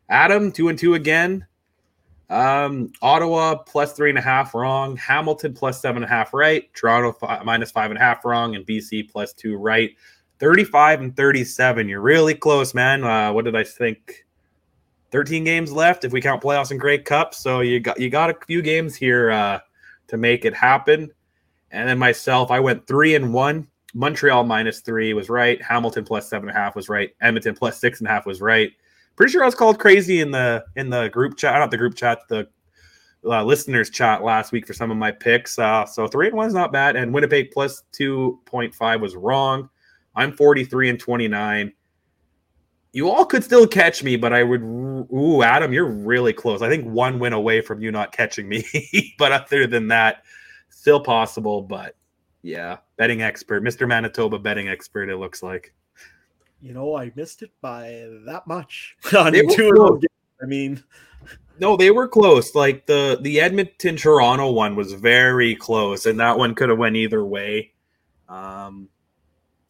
Adam, 0.07 0.53
two 0.53 0.69
and 0.69 0.79
two 0.79 0.93
again. 0.93 1.45
Um, 2.29 2.93
Ottawa 3.01 3.55
plus 3.55 3.91
three 3.91 4.07
and 4.07 4.17
a 4.17 4.21
half 4.21 4.55
wrong. 4.55 4.95
Hamilton 4.95 5.53
plus 5.53 5.81
seven 5.81 6.03
and 6.03 6.09
a 6.09 6.15
half 6.15 6.33
right. 6.33 6.73
Toronto 6.73 7.17
minus 7.43 7.69
five 7.69 7.91
and 7.91 7.97
a 7.97 8.01
half 8.01 8.23
wrong. 8.23 8.55
And 8.55 8.65
BC 8.65 9.11
plus 9.11 9.33
two 9.33 9.57
right. 9.57 9.91
35 10.39 11.01
and 11.01 11.17
37. 11.17 11.89
You're 11.89 11.99
really 11.99 12.33
close, 12.33 12.73
man. 12.73 13.03
Uh, 13.03 13.33
what 13.33 13.43
did 13.43 13.57
I 13.57 13.65
think? 13.65 14.25
13 15.11 15.43
games 15.43 15.71
left 15.71 16.05
if 16.05 16.11
we 16.11 16.21
count 16.21 16.41
playoffs 16.41 16.71
and 16.71 16.79
Grey 16.79 16.97
Cup. 16.97 17.33
So 17.33 17.59
you 17.59 17.79
got 17.79 17.99
you 17.99 18.09
got 18.09 18.29
a 18.29 18.45
few 18.45 18.61
games 18.61 18.95
here 18.95 19.31
uh, 19.31 19.59
to 20.07 20.17
make 20.17 20.45
it 20.45 20.53
happen. 20.53 21.11
And 21.71 21.87
then 21.87 21.99
myself, 21.99 22.51
I 22.51 22.59
went 22.59 22.87
three 22.87 23.15
and 23.15 23.33
one. 23.33 23.67
Montreal 23.93 24.45
minus 24.45 24.79
three 24.79 25.13
was 25.13 25.29
right. 25.29 25.61
Hamilton 25.61 26.05
plus 26.05 26.29
seven 26.29 26.47
and 26.47 26.57
a 26.57 26.59
half 26.59 26.75
was 26.75 26.87
right. 26.87 27.13
Edmonton 27.21 27.55
plus 27.55 27.77
six 27.79 27.99
and 27.99 28.07
a 28.07 28.11
half 28.11 28.25
was 28.25 28.39
right. 28.39 28.71
Pretty 29.17 29.31
sure 29.31 29.43
I 29.43 29.45
was 29.45 29.55
called 29.55 29.79
crazy 29.79 30.21
in 30.21 30.31
the 30.31 30.63
in 30.77 30.89
the 30.89 31.09
group 31.09 31.37
chat, 31.37 31.59
not 31.59 31.71
the 31.71 31.77
group 31.77 31.95
chat, 31.95 32.19
the 32.29 32.47
uh, 33.25 33.43
listeners 33.43 33.89
chat 33.89 34.23
last 34.23 34.51
week 34.51 34.65
for 34.65 34.73
some 34.73 34.91
of 34.91 34.97
my 34.97 35.11
picks. 35.11 35.59
Uh, 35.59 35.85
so 35.85 36.07
three 36.07 36.27
and 36.27 36.35
one 36.35 36.47
is 36.47 36.53
not 36.53 36.71
bad. 36.71 36.95
And 36.95 37.13
Winnipeg 37.13 37.51
plus 37.51 37.83
two 37.91 38.39
point 38.45 38.73
five 38.73 39.01
was 39.01 39.15
wrong. 39.15 39.69
I'm 40.15 40.33
43 40.33 40.89
and 40.89 40.99
29 40.99 41.73
you 42.93 43.09
all 43.09 43.25
could 43.25 43.43
still 43.43 43.67
catch 43.67 44.03
me, 44.03 44.15
but 44.17 44.33
I 44.33 44.43
would. 44.43 44.61
Ooh, 44.61 45.43
Adam, 45.43 45.73
you're 45.73 45.89
really 45.89 46.33
close. 46.33 46.61
I 46.61 46.69
think 46.69 46.85
one 46.85 47.19
win 47.19 47.33
away 47.33 47.61
from 47.61 47.81
you 47.81 47.91
not 47.91 48.11
catching 48.11 48.47
me. 48.47 48.65
but 49.17 49.31
other 49.31 49.67
than 49.67 49.87
that, 49.89 50.23
still 50.69 50.99
possible, 50.99 51.61
but 51.61 51.95
yeah, 52.41 52.77
betting 52.97 53.21
expert, 53.21 53.63
Mr. 53.63 53.87
Manitoba 53.87 54.39
betting 54.39 54.67
expert. 54.67 55.09
It 55.09 55.17
looks 55.17 55.41
like. 55.41 55.73
You 56.61 56.73
know, 56.73 56.95
I 56.95 57.11
missed 57.15 57.41
it 57.41 57.51
by 57.61 58.07
that 58.25 58.45
much 58.45 58.95
on 59.17 59.33
two 59.33 59.71
of. 59.81 60.03
I 60.41 60.45
mean, 60.45 60.83
No, 61.59 61.77
they 61.77 61.91
were 61.91 62.07
close. 62.07 62.55
Like 62.55 62.85
the 62.87 63.19
the 63.21 63.39
Edmonton 63.39 63.95
Toronto 63.95 64.51
one 64.51 64.75
was 64.75 64.93
very 64.93 65.55
close, 65.55 66.05
and 66.05 66.19
that 66.19 66.37
one 66.37 66.55
could 66.55 66.69
have 66.69 66.77
went 66.77 66.97
either 66.97 67.23
way. 67.23 67.71
Um, 68.27 68.89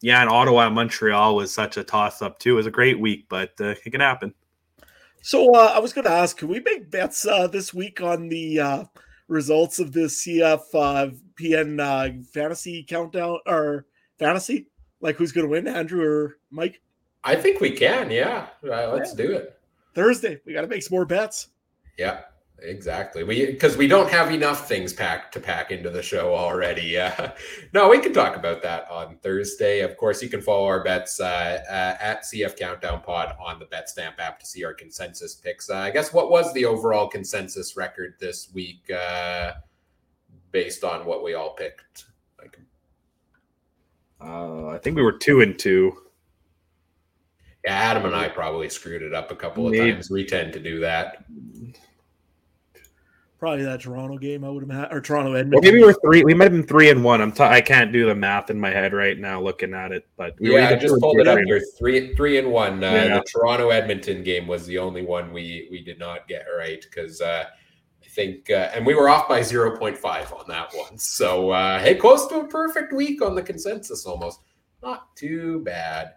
yeah, 0.02 0.22
and 0.22 0.30
Ottawa 0.30 0.70
Montreal 0.70 1.36
was 1.36 1.54
such 1.54 1.78
a 1.78 1.84
toss 1.84 2.22
up 2.22 2.40
too. 2.40 2.54
It 2.54 2.56
was 2.56 2.66
a 2.66 2.72
great 2.72 3.00
week, 3.00 3.26
but 3.30 3.52
uh, 3.62 3.76
it 3.86 3.92
can 3.92 4.02
happen. 4.02 4.34
so 5.22 5.54
uh, 5.54 5.74
I 5.76 5.80
was 5.80 5.94
going 5.94 6.06
to 6.06 6.12
ask, 6.12 6.38
can 6.38 6.48
we 6.48 6.60
make 6.60 6.90
bets 6.90 7.26
uh, 7.26 7.48
this 7.48 7.74
week 7.74 8.02
on 8.02 8.28
the 8.28 8.60
uh, 8.60 8.84
results 9.28 9.80
of 9.80 9.94
the 9.94 10.02
CF 10.02 10.62
uh, 10.74 11.12
PN 11.40 11.80
uh, 11.80 12.24
fantasy 12.34 12.84
countdown 12.84 13.40
or 13.46 13.86
fantasy? 14.18 14.68
Like 15.02 15.18
who's 15.18 15.32
going 15.32 15.46
to 15.46 15.52
win, 15.52 15.68
Andrew 15.68 16.04
or 16.04 16.38
Mike? 16.50 16.82
I 17.24 17.36
think 17.36 17.62
we 17.62 17.72
can. 17.72 18.10
Yeah, 18.10 18.48
uh, 18.64 18.92
let's 18.92 19.14
do 19.14 19.32
it. 19.32 19.60
Thursday, 19.94 20.40
we 20.46 20.54
got 20.54 20.62
to 20.62 20.68
make 20.68 20.82
some 20.82 20.96
more 20.96 21.06
bets. 21.06 21.50
Yeah, 21.98 22.22
exactly. 22.62 23.24
We 23.24 23.46
because 23.48 23.76
we 23.78 23.88
don't 23.88 24.10
have 24.10 24.32
enough 24.32 24.68
things 24.68 24.94
packed 24.94 25.34
to 25.34 25.40
pack 25.40 25.72
into 25.72 25.90
the 25.90 26.02
show 26.02 26.34
already. 26.34 26.84
Yeah, 26.84 27.32
no, 27.74 27.90
we 27.90 28.00
can 28.00 28.14
talk 28.14 28.36
about 28.36 28.62
that 28.64 28.90
on 28.90 29.18
Thursday. 29.18 29.82
Of 29.82 29.98
course, 29.98 30.22
you 30.22 30.30
can 30.30 30.42
follow 30.42 30.66
our 30.66 30.84
bets 30.84 31.20
uh, 31.20 31.60
uh, 31.70 31.98
at 32.02 32.24
CF 32.24 32.58
Countdown 32.58 33.02
Pod 33.02 33.36
on 33.44 33.60
the 33.60 33.66
BetStamp 33.66 34.20
app 34.20 34.40
to 34.40 34.46
see 34.46 34.64
our 34.64 34.74
consensus 34.74 35.36
picks. 35.36 35.70
Uh, 35.70 35.78
I 35.78 35.92
guess 35.92 36.14
what 36.14 36.30
was 36.32 36.54
the 36.54 36.66
overall 36.66 37.08
consensus 37.08 37.76
record 37.76 38.16
this 38.20 38.50
week, 38.54 38.90
uh, 38.92 39.54
based 40.52 40.84
on 40.84 41.06
what 41.06 41.24
we 41.24 41.34
all 41.34 41.52
picked? 41.54 42.06
Like, 42.40 42.58
Uh, 44.22 44.68
I 44.68 44.78
think 44.78 44.96
we 44.96 45.02
were 45.04 45.18
two 45.18 45.42
and 45.42 45.58
two. 45.58 45.98
yeah, 47.66 47.74
Adam 47.74 48.06
and 48.06 48.16
I 48.16 48.28
probably 48.30 48.70
screwed 48.70 49.02
it 49.02 49.14
up 49.14 49.32
a 49.32 49.36
couple 49.36 49.66
of 49.68 49.72
Maybe. 49.72 49.92
times. 49.94 50.10
We 50.10 50.26
tend 50.26 50.54
to 50.54 50.60
do 50.60 50.80
that. 50.82 51.26
Probably 53.42 53.66
that 53.66 53.82
Toronto 53.82 54.20
game. 54.20 54.44
I 54.46 54.50
would 54.50 54.62
have 54.62 54.70
had, 54.70 54.94
or 54.94 55.02
Toronto 55.02 55.34
Edmonton. 55.34 55.50
Well, 55.50 55.68
Edmonton. 55.68 55.74
maybe 55.74 55.84
we're 55.84 56.00
three. 56.00 56.24
We 56.24 56.36
might 56.36 56.44
have 56.44 56.52
been 56.52 56.68
three 56.68 56.92
and 56.92 57.04
one. 57.04 57.22
I'm. 57.22 57.32
T- 57.32 57.42
I 57.42 57.60
can't 57.60 57.92
do 57.92 58.06
the 58.06 58.14
math 58.14 58.52
in 58.52 58.60
my 58.60 58.70
head 58.70 58.94
right 58.94 59.18
now, 59.18 59.42
looking 59.42 59.74
at 59.74 59.92
it. 59.92 60.08
But 60.16 60.36
we 60.40 60.52
were 60.52 60.60
yeah, 60.60 60.70
I 60.70 60.76
just 60.76 61.02
pulled 61.02 61.16
three 61.16 61.24
it 61.24 61.28
up 61.28 61.40
or- 61.40 61.44
here. 61.46 61.60
Three, 61.80 62.14
three 62.14 62.38
and 62.38 62.52
one. 62.52 62.84
Uh, 62.84 62.92
Yeah. 62.92 63.08
The 63.18 63.24
Toronto 63.24 63.70
Edmonton 63.72 64.24
game 64.24 64.46
was 64.46 64.68
the 64.68 64.78
only 64.78 65.02
one 65.04 65.34
we 65.34 65.68
we 65.72 65.84
did 65.84 65.98
not 65.98 66.28
get 66.28 66.46
right 66.56 66.80
because 66.88 67.20
uh, 67.20 67.46
I 68.04 68.08
think, 68.10 68.52
uh, 68.52 68.70
and 68.76 68.86
we 68.86 68.94
were 68.94 69.10
off 69.10 69.28
by 69.28 69.42
zero 69.42 69.76
point 69.76 69.98
five 69.98 70.32
on 70.34 70.46
that 70.48 70.70
one. 70.76 71.00
So 71.00 71.50
uh, 71.50 71.80
hey, 71.80 71.96
close 71.96 72.28
to 72.28 72.42
a 72.42 72.48
perfect 72.48 72.94
week 72.94 73.24
on 73.24 73.34
the 73.34 73.42
consensus 73.42 74.06
almost. 74.06 74.40
Not 74.84 75.16
too 75.16 75.62
bad. 75.62 76.14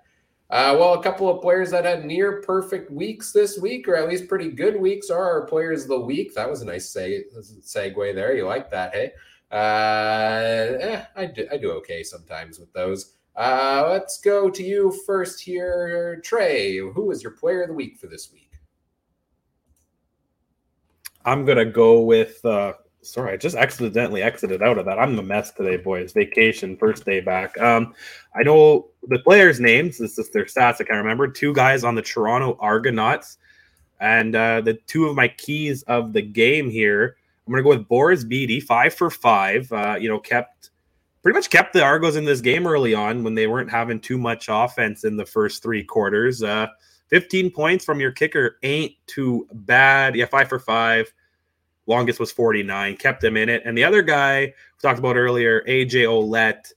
Uh, 0.50 0.76
well, 0.78 0.94
a 0.94 1.02
couple 1.02 1.28
of 1.28 1.40
players 1.40 1.70
that 1.70 1.84
had 1.84 2.04
near 2.04 2.40
perfect 2.42 2.90
weeks 2.90 3.32
this 3.32 3.58
week, 3.58 3.88
or 3.88 3.96
at 3.96 4.08
least 4.08 4.28
pretty 4.28 4.50
good 4.50 4.76
weeks, 4.76 5.10
are 5.10 5.22
our 5.22 5.46
players 5.46 5.82
of 5.82 5.88
the 5.88 6.00
week. 6.00 6.34
That 6.34 6.48
was 6.48 6.60
a 6.62 6.66
nice 6.66 6.92
seg- 6.92 7.24
segue 7.62 8.14
there. 8.14 8.36
You 8.36 8.46
like 8.46 8.70
that, 8.70 8.94
hey? 8.94 9.12
Uh, 9.50 10.78
eh, 10.80 11.04
I 11.16 11.26
do, 11.26 11.46
I 11.50 11.56
do 11.56 11.72
okay 11.72 12.02
sometimes 12.02 12.58
with 12.58 12.72
those. 12.72 13.14
Uh, 13.36 13.86
let's 13.88 14.20
go 14.20 14.50
to 14.50 14.62
you 14.62 14.92
first 15.06 15.40
here, 15.40 16.20
Trey. 16.22 16.76
Who 16.78 17.10
is 17.10 17.22
your 17.22 17.32
player 17.32 17.62
of 17.62 17.68
the 17.68 17.74
week 17.74 17.98
for 17.98 18.06
this 18.06 18.30
week? 18.32 18.50
I'm 21.24 21.44
gonna 21.44 21.64
go 21.64 22.00
with. 22.00 22.44
uh 22.44 22.74
Sorry, 23.04 23.32
I 23.32 23.36
just 23.36 23.56
accidentally 23.56 24.22
exited 24.22 24.62
out 24.62 24.78
of 24.78 24.86
that. 24.86 24.98
I'm 24.98 25.14
the 25.14 25.22
mess 25.22 25.52
today, 25.52 25.76
boys. 25.76 26.12
Vacation, 26.12 26.76
first 26.76 27.04
day 27.04 27.20
back. 27.20 27.58
Um, 27.60 27.94
I 28.34 28.42
know 28.42 28.88
the 29.08 29.18
players' 29.18 29.60
names. 29.60 29.98
This 29.98 30.18
is 30.18 30.30
their 30.30 30.44
stats. 30.44 30.80
I 30.80 30.84
can't 30.84 30.90
remember. 30.90 31.28
Two 31.28 31.52
guys 31.52 31.84
on 31.84 31.94
the 31.94 32.02
Toronto 32.02 32.56
Argonauts, 32.60 33.38
and 34.00 34.34
uh, 34.34 34.62
the 34.62 34.74
two 34.86 35.06
of 35.06 35.16
my 35.16 35.28
keys 35.28 35.82
of 35.84 36.12
the 36.12 36.22
game 36.22 36.70
here. 36.70 37.16
I'm 37.46 37.52
gonna 37.52 37.62
go 37.62 37.70
with 37.70 37.88
Boris 37.88 38.24
Bede, 38.24 38.62
five 38.62 38.94
for 38.94 39.10
five. 39.10 39.70
Uh, 39.70 39.96
you 40.00 40.08
know, 40.08 40.18
kept 40.18 40.70
pretty 41.22 41.36
much 41.36 41.50
kept 41.50 41.74
the 41.74 41.82
Argos 41.82 42.16
in 42.16 42.24
this 42.24 42.40
game 42.40 42.66
early 42.66 42.94
on 42.94 43.22
when 43.22 43.34
they 43.34 43.46
weren't 43.46 43.70
having 43.70 44.00
too 44.00 44.18
much 44.18 44.46
offense 44.48 45.04
in 45.04 45.16
the 45.16 45.26
first 45.26 45.62
three 45.62 45.84
quarters. 45.84 46.42
Uh, 46.42 46.68
15 47.08 47.50
points 47.50 47.84
from 47.84 48.00
your 48.00 48.12
kicker 48.12 48.56
ain't 48.62 48.92
too 49.06 49.46
bad. 49.52 50.16
Yeah, 50.16 50.24
five 50.26 50.48
for 50.48 50.58
five. 50.58 51.12
Longest 51.86 52.18
was 52.18 52.32
49, 52.32 52.96
kept 52.96 53.22
him 53.22 53.36
in 53.36 53.48
it. 53.48 53.62
And 53.64 53.76
the 53.76 53.84
other 53.84 54.02
guy 54.02 54.46
we 54.46 54.80
talked 54.80 54.98
about 54.98 55.16
earlier, 55.16 55.62
AJ 55.68 56.04
Ouellette, 56.04 56.72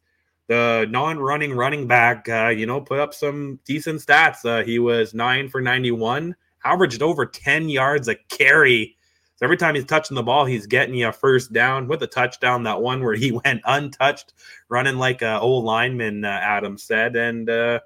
the 0.47 0.87
non-running 0.89 1.53
running 1.53 1.87
back, 1.87 2.27
uh, 2.29 2.47
you 2.49 2.65
know, 2.65 2.81
put 2.81 2.99
up 2.99 3.13
some 3.13 3.59
decent 3.65 4.01
stats. 4.01 4.45
Uh, 4.45 4.63
he 4.63 4.79
was 4.79 5.13
nine 5.13 5.49
for 5.49 5.61
91, 5.61 6.35
averaged 6.63 7.01
over 7.01 7.25
10 7.25 7.69
yards 7.69 8.07
a 8.07 8.15
carry. 8.15 8.95
So 9.35 9.45
every 9.45 9.57
time 9.57 9.75
he's 9.75 9.85
touching 9.85 10.15
the 10.15 10.23
ball, 10.23 10.45
he's 10.45 10.65
getting 10.65 10.95
you 10.95 11.09
a 11.09 11.11
first 11.11 11.53
down 11.53 11.87
with 11.87 12.01
a 12.01 12.07
touchdown. 12.07 12.63
That 12.63 12.81
one 12.81 13.03
where 13.03 13.13
he 13.13 13.31
went 13.45 13.61
untouched, 13.65 14.33
running 14.69 14.97
like 14.97 15.21
a 15.21 15.39
old 15.39 15.63
lineman, 15.63 16.25
uh, 16.25 16.39
Adam 16.41 16.77
said, 16.77 17.15
and 17.15 17.49
uh, 17.49 17.79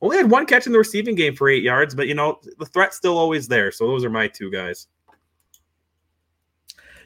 only 0.00 0.16
had 0.16 0.30
one 0.30 0.46
catch 0.46 0.66
in 0.66 0.72
the 0.72 0.78
receiving 0.78 1.14
game 1.14 1.36
for 1.36 1.48
eight 1.48 1.62
yards. 1.62 1.94
But 1.94 2.08
you 2.08 2.14
know, 2.14 2.40
the 2.58 2.66
threat's 2.66 2.96
still 2.96 3.18
always 3.18 3.46
there. 3.46 3.70
So 3.70 3.86
those 3.86 4.04
are 4.04 4.10
my 4.10 4.26
two 4.26 4.50
guys. 4.50 4.88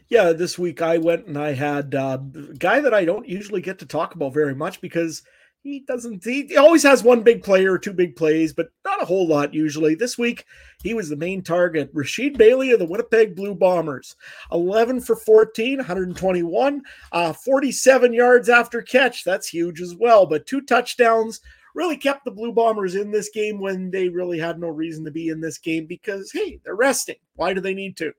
Yeah, 0.09 0.33
this 0.33 0.59
week 0.59 0.83
I 0.83 0.99
went 0.99 1.27
and 1.27 1.39
I 1.39 1.53
had 1.53 1.95
uh, 1.95 2.19
a 2.35 2.55
guy 2.55 2.81
that 2.81 2.95
I 2.95 3.05
don't 3.05 3.29
usually 3.29 3.61
get 3.61 3.79
to 3.79 3.87
talk 3.87 4.15
about 4.15 4.35
very 4.35 4.55
much 4.55 4.81
because 4.81 5.23
he 5.65 5.81
doesn't. 5.81 6.23
He, 6.23 6.57
always 6.59 6.83
has 6.83 7.03
one 7.03 7.23
big 7.23 7.43
play 7.43 7.65
or 7.65 7.79
two 7.79 7.95
big 7.95 8.17
plays, 8.17 8.53
but 8.53 8.69
not 8.85 9.03
a 9.03 9.07
whole 9.07 9.27
lot 9.27 9.55
usually. 9.55 9.95
This 9.95 10.19
week 10.19 10.45
he 10.83 10.93
was 10.93 11.09
the 11.09 11.17
main 11.17 11.43
target. 11.43 11.93
Rasheed 11.95 12.37
Bailey 12.37 12.73
of 12.73 12.81
the 12.81 12.85
Winnipeg 12.85 13.35
Blue 13.35 13.55
Bombers, 13.55 14.15
eleven 14.53 15.01
for 15.01 15.17
14, 15.17 15.79
121, 15.79 16.83
uh, 17.13 17.33
47 17.33 18.13
yards 18.13 18.51
after 18.51 18.83
catch. 18.83 19.25
That's 19.25 19.49
huge 19.49 19.81
as 19.81 19.95
well. 19.95 20.27
But 20.27 20.47
two 20.47 20.61
touchdowns 20.61 21.41
really 21.75 21.97
kept 21.97 22.27
the 22.27 22.31
Blue 22.31 22.53
Bombers 22.53 22.95
in 22.95 23.11
this 23.11 23.31
game 23.31 23.59
when 23.59 23.91
they 23.91 24.11
really 24.11 24.39
had 24.39 24.61
no 24.61 24.69
reason 24.69 25.03
to 25.07 25.11
be 25.11 25.31
in 25.31 25.41
this 25.41 25.57
game 25.57 25.87
because 25.87 26.31
hey, 26.31 26.61
they're 26.63 26.77
resting. 26.77 27.17
Why 27.37 27.55
do 27.55 27.63
they 27.63 27.75
need 27.75 27.97
to? 27.97 28.13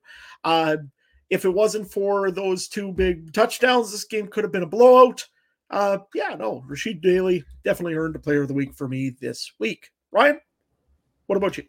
Uh, 0.43 0.77
if 1.29 1.45
it 1.45 1.49
wasn't 1.49 1.91
for 1.91 2.31
those 2.31 2.67
two 2.67 2.91
big 2.91 3.33
touchdowns, 3.33 3.91
this 3.91 4.03
game 4.03 4.27
could 4.27 4.43
have 4.43 4.51
been 4.51 4.63
a 4.63 4.67
blowout. 4.67 5.25
Uh, 5.69 5.97
yeah, 6.13 6.35
no, 6.35 6.63
Rasheed 6.69 7.01
Bailey 7.01 7.43
definitely 7.63 7.95
earned 7.95 8.15
a 8.15 8.19
player 8.19 8.43
of 8.43 8.47
the 8.47 8.53
week 8.53 8.73
for 8.73 8.87
me 8.87 9.09
this 9.19 9.51
week. 9.59 9.89
Ryan, 10.11 10.39
what 11.25 11.37
about 11.37 11.57
you? 11.57 11.63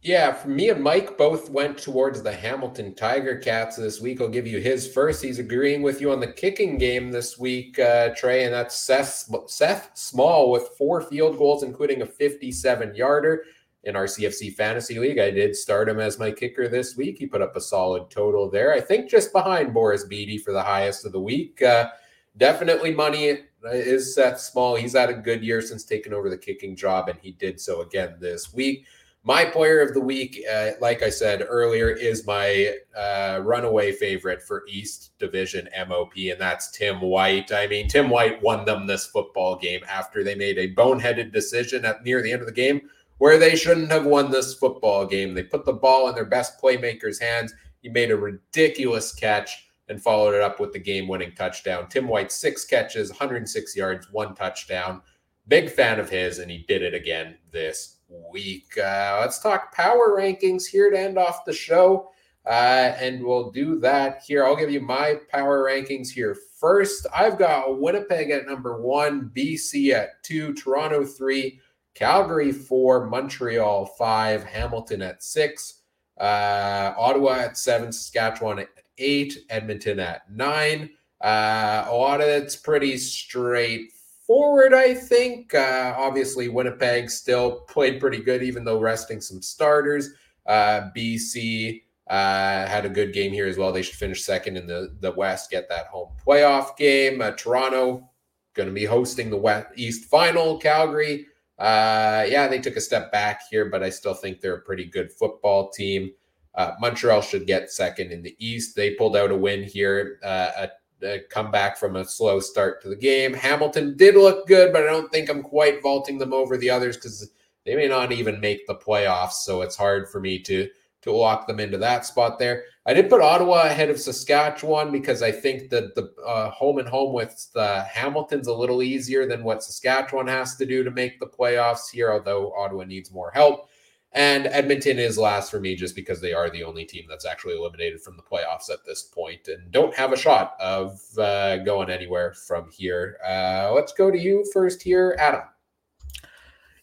Yeah, 0.00 0.32
for 0.32 0.48
me 0.48 0.70
and 0.70 0.82
Mike 0.82 1.18
both 1.18 1.50
went 1.50 1.76
towards 1.76 2.22
the 2.22 2.32
Hamilton 2.32 2.94
Tiger 2.94 3.36
Cats 3.36 3.74
this 3.74 4.00
week. 4.00 4.20
I'll 4.20 4.28
give 4.28 4.46
you 4.46 4.60
his 4.60 4.86
first. 4.86 5.24
He's 5.24 5.40
agreeing 5.40 5.82
with 5.82 6.00
you 6.00 6.12
on 6.12 6.20
the 6.20 6.32
kicking 6.32 6.78
game 6.78 7.10
this 7.10 7.36
week, 7.36 7.80
uh, 7.80 8.10
Trey, 8.16 8.44
and 8.44 8.54
that's 8.54 8.76
Seth, 8.76 9.28
Seth 9.48 9.90
Small 9.94 10.52
with 10.52 10.68
four 10.78 11.00
field 11.00 11.36
goals, 11.36 11.64
including 11.64 12.02
a 12.02 12.06
57 12.06 12.94
yarder 12.94 13.44
in 13.84 13.96
our 13.96 14.04
CFC 14.04 14.52
Fantasy 14.54 14.98
League. 14.98 15.18
I 15.18 15.30
did 15.30 15.54
start 15.54 15.88
him 15.88 16.00
as 16.00 16.18
my 16.18 16.30
kicker 16.30 16.68
this 16.68 16.96
week. 16.96 17.18
He 17.18 17.26
put 17.26 17.42
up 17.42 17.56
a 17.56 17.60
solid 17.60 18.10
total 18.10 18.50
there. 18.50 18.72
I 18.72 18.80
think 18.80 19.08
just 19.08 19.32
behind 19.32 19.72
Boris 19.72 20.04
Bede 20.04 20.42
for 20.42 20.52
the 20.52 20.62
highest 20.62 21.06
of 21.06 21.12
the 21.12 21.20
week. 21.20 21.62
Uh, 21.62 21.90
definitely 22.36 22.94
money 22.94 23.38
is 23.64 24.14
Seth 24.14 24.40
Small. 24.40 24.76
He's 24.76 24.96
had 24.96 25.10
a 25.10 25.14
good 25.14 25.42
year 25.42 25.60
since 25.60 25.84
taking 25.84 26.12
over 26.12 26.28
the 26.28 26.38
kicking 26.38 26.76
job, 26.76 27.08
and 27.08 27.18
he 27.20 27.32
did 27.32 27.60
so 27.60 27.82
again 27.82 28.16
this 28.20 28.52
week. 28.52 28.84
My 29.24 29.44
player 29.44 29.80
of 29.80 29.94
the 29.94 30.00
week, 30.00 30.42
uh, 30.50 30.70
like 30.80 31.02
I 31.02 31.10
said 31.10 31.44
earlier, 31.46 31.90
is 31.90 32.26
my 32.26 32.74
uh, 32.96 33.40
runaway 33.42 33.92
favorite 33.92 34.42
for 34.42 34.64
East 34.68 35.18
Division 35.18 35.68
MOP, 35.88 36.14
and 36.16 36.40
that's 36.40 36.70
Tim 36.70 37.00
White. 37.00 37.52
I 37.52 37.66
mean, 37.66 37.88
Tim 37.88 38.08
White 38.08 38.40
won 38.42 38.64
them 38.64 38.86
this 38.86 39.06
football 39.06 39.56
game 39.56 39.80
after 39.88 40.22
they 40.22 40.34
made 40.34 40.56
a 40.56 40.74
boneheaded 40.74 41.32
decision 41.32 41.84
at 41.84 42.04
near 42.04 42.22
the 42.22 42.32
end 42.32 42.40
of 42.40 42.46
the 42.46 42.52
game 42.52 42.88
where 43.18 43.38
they 43.38 43.54
shouldn't 43.54 43.90
have 43.90 44.06
won 44.06 44.30
this 44.30 44.54
football 44.54 45.06
game. 45.06 45.34
They 45.34 45.42
put 45.42 45.64
the 45.64 45.72
ball 45.72 46.08
in 46.08 46.14
their 46.14 46.24
best 46.24 46.60
playmaker's 46.60 47.18
hands. 47.18 47.52
He 47.82 47.88
made 47.88 48.10
a 48.10 48.16
ridiculous 48.16 49.12
catch 49.14 49.68
and 49.88 50.02
followed 50.02 50.34
it 50.34 50.42
up 50.42 50.60
with 50.60 50.72
the 50.72 50.78
game 50.78 51.08
winning 51.08 51.32
touchdown. 51.34 51.88
Tim 51.88 52.08
White, 52.08 52.32
six 52.32 52.64
catches, 52.64 53.10
106 53.10 53.76
yards, 53.76 54.08
one 54.12 54.34
touchdown. 54.34 55.02
Big 55.48 55.70
fan 55.70 55.98
of 55.98 56.10
his, 56.10 56.38
and 56.38 56.50
he 56.50 56.64
did 56.68 56.82
it 56.82 56.94
again 56.94 57.36
this 57.50 57.96
week. 58.30 58.76
Uh, 58.76 59.18
let's 59.20 59.38
talk 59.38 59.74
power 59.74 60.16
rankings 60.18 60.66
here 60.66 60.90
to 60.90 60.98
end 60.98 61.18
off 61.18 61.44
the 61.44 61.52
show. 61.52 62.10
Uh, 62.46 62.94
and 62.98 63.22
we'll 63.22 63.50
do 63.50 63.78
that 63.78 64.22
here. 64.26 64.44
I'll 64.44 64.56
give 64.56 64.70
you 64.70 64.80
my 64.80 65.16
power 65.30 65.64
rankings 65.64 66.08
here 66.08 66.36
first. 66.58 67.06
I've 67.14 67.38
got 67.38 67.78
Winnipeg 67.78 68.30
at 68.30 68.46
number 68.46 68.80
one, 68.80 69.30
BC 69.34 69.92
at 69.92 70.22
two, 70.22 70.54
Toronto 70.54 71.04
three, 71.04 71.60
Calgary 71.98 72.52
four, 72.52 73.06
Montreal 73.06 73.84
five, 73.84 74.44
Hamilton 74.44 75.02
at 75.02 75.22
six, 75.24 75.82
uh, 76.20 76.94
Ottawa 76.96 77.32
at 77.40 77.58
seven, 77.58 77.90
Saskatchewan 77.90 78.60
at 78.60 78.68
eight, 78.98 79.38
Edmonton 79.50 79.98
at 79.98 80.30
nine, 80.30 80.90
Uh, 81.20 81.84
a 81.88 81.92
lot 81.94 82.20
of 82.20 82.28
it's 82.28 82.54
pretty 82.54 82.96
straightforward, 82.96 84.72
I 84.72 84.94
think. 84.94 85.52
Uh, 85.52 85.94
obviously, 85.96 86.48
Winnipeg 86.48 87.10
still 87.10 87.62
played 87.62 87.98
pretty 87.98 88.18
good, 88.22 88.44
even 88.44 88.62
though 88.62 88.78
resting 88.78 89.20
some 89.20 89.42
starters. 89.42 90.10
Uh, 90.46 90.90
BC 90.96 91.82
uh, 92.08 92.66
had 92.66 92.86
a 92.86 92.88
good 92.88 93.12
game 93.12 93.32
here 93.32 93.46
as 93.48 93.58
well. 93.58 93.72
They 93.72 93.82
should 93.82 93.96
finish 93.96 94.22
second 94.22 94.56
in 94.56 94.68
the, 94.68 94.96
the 95.00 95.10
West, 95.10 95.50
get 95.50 95.68
that 95.68 95.86
home 95.86 96.10
playoff 96.24 96.76
game. 96.76 97.20
Uh, 97.20 97.32
Toronto 97.32 98.08
going 98.54 98.68
to 98.68 98.74
be 98.74 98.84
hosting 98.84 99.30
the 99.30 99.36
West 99.36 99.66
East 99.74 100.04
final. 100.04 100.58
Calgary, 100.58 101.26
uh, 101.58 102.24
yeah, 102.28 102.46
they 102.46 102.60
took 102.60 102.76
a 102.76 102.80
step 102.80 103.10
back 103.10 103.42
here, 103.50 103.68
but 103.68 103.82
I 103.82 103.90
still 103.90 104.14
think 104.14 104.40
they're 104.40 104.56
a 104.56 104.62
pretty 104.62 104.84
good 104.84 105.10
football 105.10 105.70
team. 105.70 106.12
Uh, 106.54 106.72
Montreal 106.80 107.20
should 107.20 107.46
get 107.46 107.70
second 107.70 108.12
in 108.12 108.22
the 108.22 108.36
East. 108.38 108.76
They 108.76 108.94
pulled 108.94 109.16
out 109.16 109.30
a 109.30 109.36
win 109.36 109.62
here, 109.62 110.18
uh, 110.24 110.66
a, 111.02 111.06
a 111.06 111.20
comeback 111.30 111.76
from 111.76 111.96
a 111.96 112.04
slow 112.04 112.40
start 112.40 112.82
to 112.82 112.88
the 112.88 112.96
game. 112.96 113.34
Hamilton 113.34 113.96
did 113.96 114.14
look 114.14 114.46
good, 114.46 114.72
but 114.72 114.82
I 114.82 114.86
don't 114.86 115.10
think 115.10 115.28
I'm 115.28 115.42
quite 115.42 115.82
vaulting 115.82 116.18
them 116.18 116.32
over 116.32 116.56
the 116.56 116.70
others 116.70 116.96
because 116.96 117.30
they 117.64 117.76
may 117.76 117.88
not 117.88 118.12
even 118.12 118.40
make 118.40 118.66
the 118.66 118.74
playoffs. 118.74 119.34
So 119.44 119.62
it's 119.62 119.76
hard 119.76 120.08
for 120.08 120.20
me 120.20 120.38
to 120.40 120.68
to 121.02 121.12
lock 121.12 121.46
them 121.46 121.60
into 121.60 121.78
that 121.78 122.04
spot 122.04 122.38
there. 122.38 122.64
I 122.88 122.94
did 122.94 123.10
put 123.10 123.20
Ottawa 123.20 123.66
ahead 123.66 123.90
of 123.90 124.00
Saskatchewan 124.00 124.90
because 124.90 125.22
I 125.22 125.30
think 125.30 125.68
that 125.68 125.94
the 125.94 126.10
uh, 126.26 126.48
home 126.48 126.78
and 126.78 126.88
home 126.88 127.12
with 127.12 127.48
the 127.52 127.82
Hamilton's 127.82 128.46
a 128.46 128.54
little 128.54 128.82
easier 128.82 129.26
than 129.28 129.44
what 129.44 129.62
Saskatchewan 129.62 130.26
has 130.26 130.56
to 130.56 130.64
do 130.64 130.82
to 130.82 130.90
make 130.90 131.20
the 131.20 131.26
playoffs 131.26 131.90
here, 131.92 132.10
although 132.10 132.54
Ottawa 132.54 132.84
needs 132.84 133.12
more 133.12 133.30
help. 133.30 133.68
And 134.12 134.46
Edmonton 134.46 134.98
is 134.98 135.18
last 135.18 135.50
for 135.50 135.60
me 135.60 135.76
just 135.76 135.94
because 135.94 136.22
they 136.22 136.32
are 136.32 136.48
the 136.48 136.64
only 136.64 136.86
team 136.86 137.04
that's 137.06 137.26
actually 137.26 137.58
eliminated 137.58 138.00
from 138.00 138.16
the 138.16 138.22
playoffs 138.22 138.70
at 138.70 138.86
this 138.86 139.02
point 139.02 139.48
and 139.48 139.70
don't 139.70 139.94
have 139.94 140.14
a 140.14 140.16
shot 140.16 140.54
of 140.58 140.98
uh, 141.18 141.58
going 141.58 141.90
anywhere 141.90 142.32
from 142.32 142.70
here. 142.70 143.18
Uh, 143.22 143.70
let's 143.74 143.92
go 143.92 144.10
to 144.10 144.18
you 144.18 144.46
first 144.54 144.80
here, 144.80 145.14
Adam. 145.18 145.42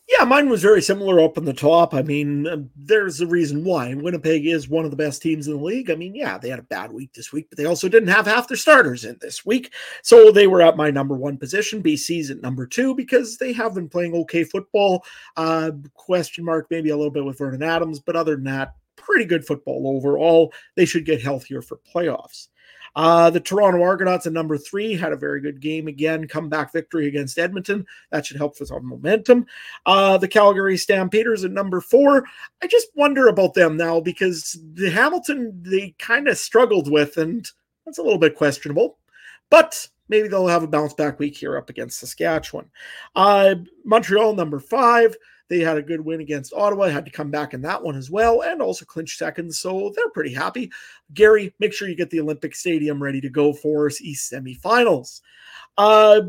Yeah, 0.08 0.24
mine 0.24 0.50
was 0.50 0.62
very 0.62 0.84
similar 0.84 1.20
up 1.20 1.36
in 1.36 1.46
the 1.46 1.54
top. 1.54 1.96
I 1.96 2.04
mean, 2.04 2.46
um, 2.48 2.70
there's 2.76 3.22
a 3.22 3.28
reason 3.28 3.64
why. 3.64 3.92
Winnipeg 3.96 4.46
is 4.46 4.70
one 4.70 4.86
of 4.86 4.92
the 4.92 4.98
best 4.98 5.20
teams 5.20 5.48
in 5.48 5.58
the 5.58 5.64
league. 5.64 5.90
I 5.90 5.96
mean, 5.96 6.14
yeah, 6.14 6.38
they 6.38 6.50
had 6.50 6.60
a 6.60 6.64
bad 6.64 6.92
week 6.92 7.12
this 7.14 7.34
week, 7.34 7.48
but 7.50 7.58
they 7.58 7.66
also 7.66 7.90
didn't 7.90 8.10
have 8.10 8.28
half 8.28 8.48
their 8.48 8.56
starters 8.56 9.04
in 9.04 9.18
this 9.20 9.48
week. 9.48 9.74
So 10.04 10.32
they 10.32 10.46
were 10.46 10.62
at 10.62 10.78
my 10.78 10.92
number 10.92 11.16
one 11.16 11.38
position. 11.38 11.82
BC's 11.82 12.30
at 12.30 12.42
number 12.42 12.68
two 12.68 12.94
because 12.94 13.38
they 13.38 13.52
have 13.54 13.74
been 13.74 13.90
playing 13.90 14.14
okay 14.14 14.44
football. 14.44 15.04
Uh, 15.38 15.72
question 15.96 16.46
mark, 16.46 16.68
maybe 16.70 16.92
a 16.92 16.96
little 16.98 17.12
bit 17.12 17.26
with 17.26 17.40
Vernon 17.40 17.64
Adams, 17.64 18.00
but 18.00 18.16
other 18.16 18.36
than 18.36 18.46
that, 18.46 18.76
pretty 18.96 19.26
good 19.26 19.46
football 19.46 19.88
overall. 19.88 20.54
They 20.76 20.86
should 20.86 21.06
get 21.06 21.22
healthier 21.22 21.64
for 21.64 21.80
playoffs. 21.92 22.50
Uh, 22.96 23.30
the 23.30 23.40
Toronto 23.40 23.82
Argonauts 23.82 24.26
at 24.26 24.34
number 24.34 24.58
three 24.58 24.96
had 24.96 25.12
a 25.12 25.18
very 25.18 25.42
good 25.42 25.60
game 25.60 25.88
again, 25.88 26.28
comeback 26.28 26.72
victory 26.72 27.08
against 27.08 27.38
Edmonton. 27.38 27.86
That 28.12 28.26
should 28.26 28.38
help 28.38 28.60
with 28.60 28.72
our 28.72 28.80
momentum. 28.80 29.46
Uh, 29.86 30.18
the 30.18 30.28
Calgary 30.28 30.78
Stampeders 30.78 31.44
at 31.44 31.52
number 31.52 31.82
four. 31.82 32.26
I 32.62 32.68
just 32.68 32.88
wonder 32.96 33.28
about 33.28 33.54
them 33.54 33.78
now 33.78 34.00
because 34.00 34.58
the 34.74 34.90
Hamilton 34.90 35.62
they 35.64 35.96
kind 36.00 36.28
of 36.28 36.38
struggled 36.38 36.90
with, 36.90 37.18
and 37.18 37.50
that's 37.86 37.98
a 37.98 38.04
little 38.04 38.20
bit 38.20 38.36
questionable. 38.36 38.98
But 39.50 39.88
maybe 40.10 40.28
they'll 40.28 40.48
have 40.48 40.64
a 40.64 40.68
bounce 40.68 40.94
back 40.94 41.20
week 41.20 41.38
here 41.38 41.58
up 41.58 41.70
against 41.70 42.00
Saskatchewan. 42.00 42.70
Uh, 43.16 43.56
Montreal 43.84 44.36
number 44.36 44.60
five. 44.60 45.16
They 45.48 45.60
had 45.60 45.78
a 45.78 45.84
good 45.84 46.02
win 46.02 46.22
against 46.22 46.54
Ottawa, 46.54 46.88
had 46.88 47.06
to 47.06 47.12
come 47.12 47.30
back 47.30 47.54
in 47.54 47.62
that 47.62 47.82
one 47.82 47.96
as 47.96 48.10
well, 48.10 48.42
and 48.42 48.62
also 48.62 48.86
clinch 48.86 49.18
second. 49.18 49.54
So 49.54 49.94
they're 49.96 50.10
pretty 50.10 50.34
happy. 50.34 50.72
Gary, 51.14 51.54
make 51.60 51.74
sure 51.74 51.88
you 51.88 51.96
get 51.96 52.10
the 52.10 52.20
Olympic 52.20 52.56
Stadium 52.56 53.02
ready 53.02 53.22
to 53.22 53.30
go 53.30 53.54
for 53.54 53.86
us 53.88 54.02
East 54.02 54.32
semifinals. 54.32 55.22
Uh, 55.78 56.22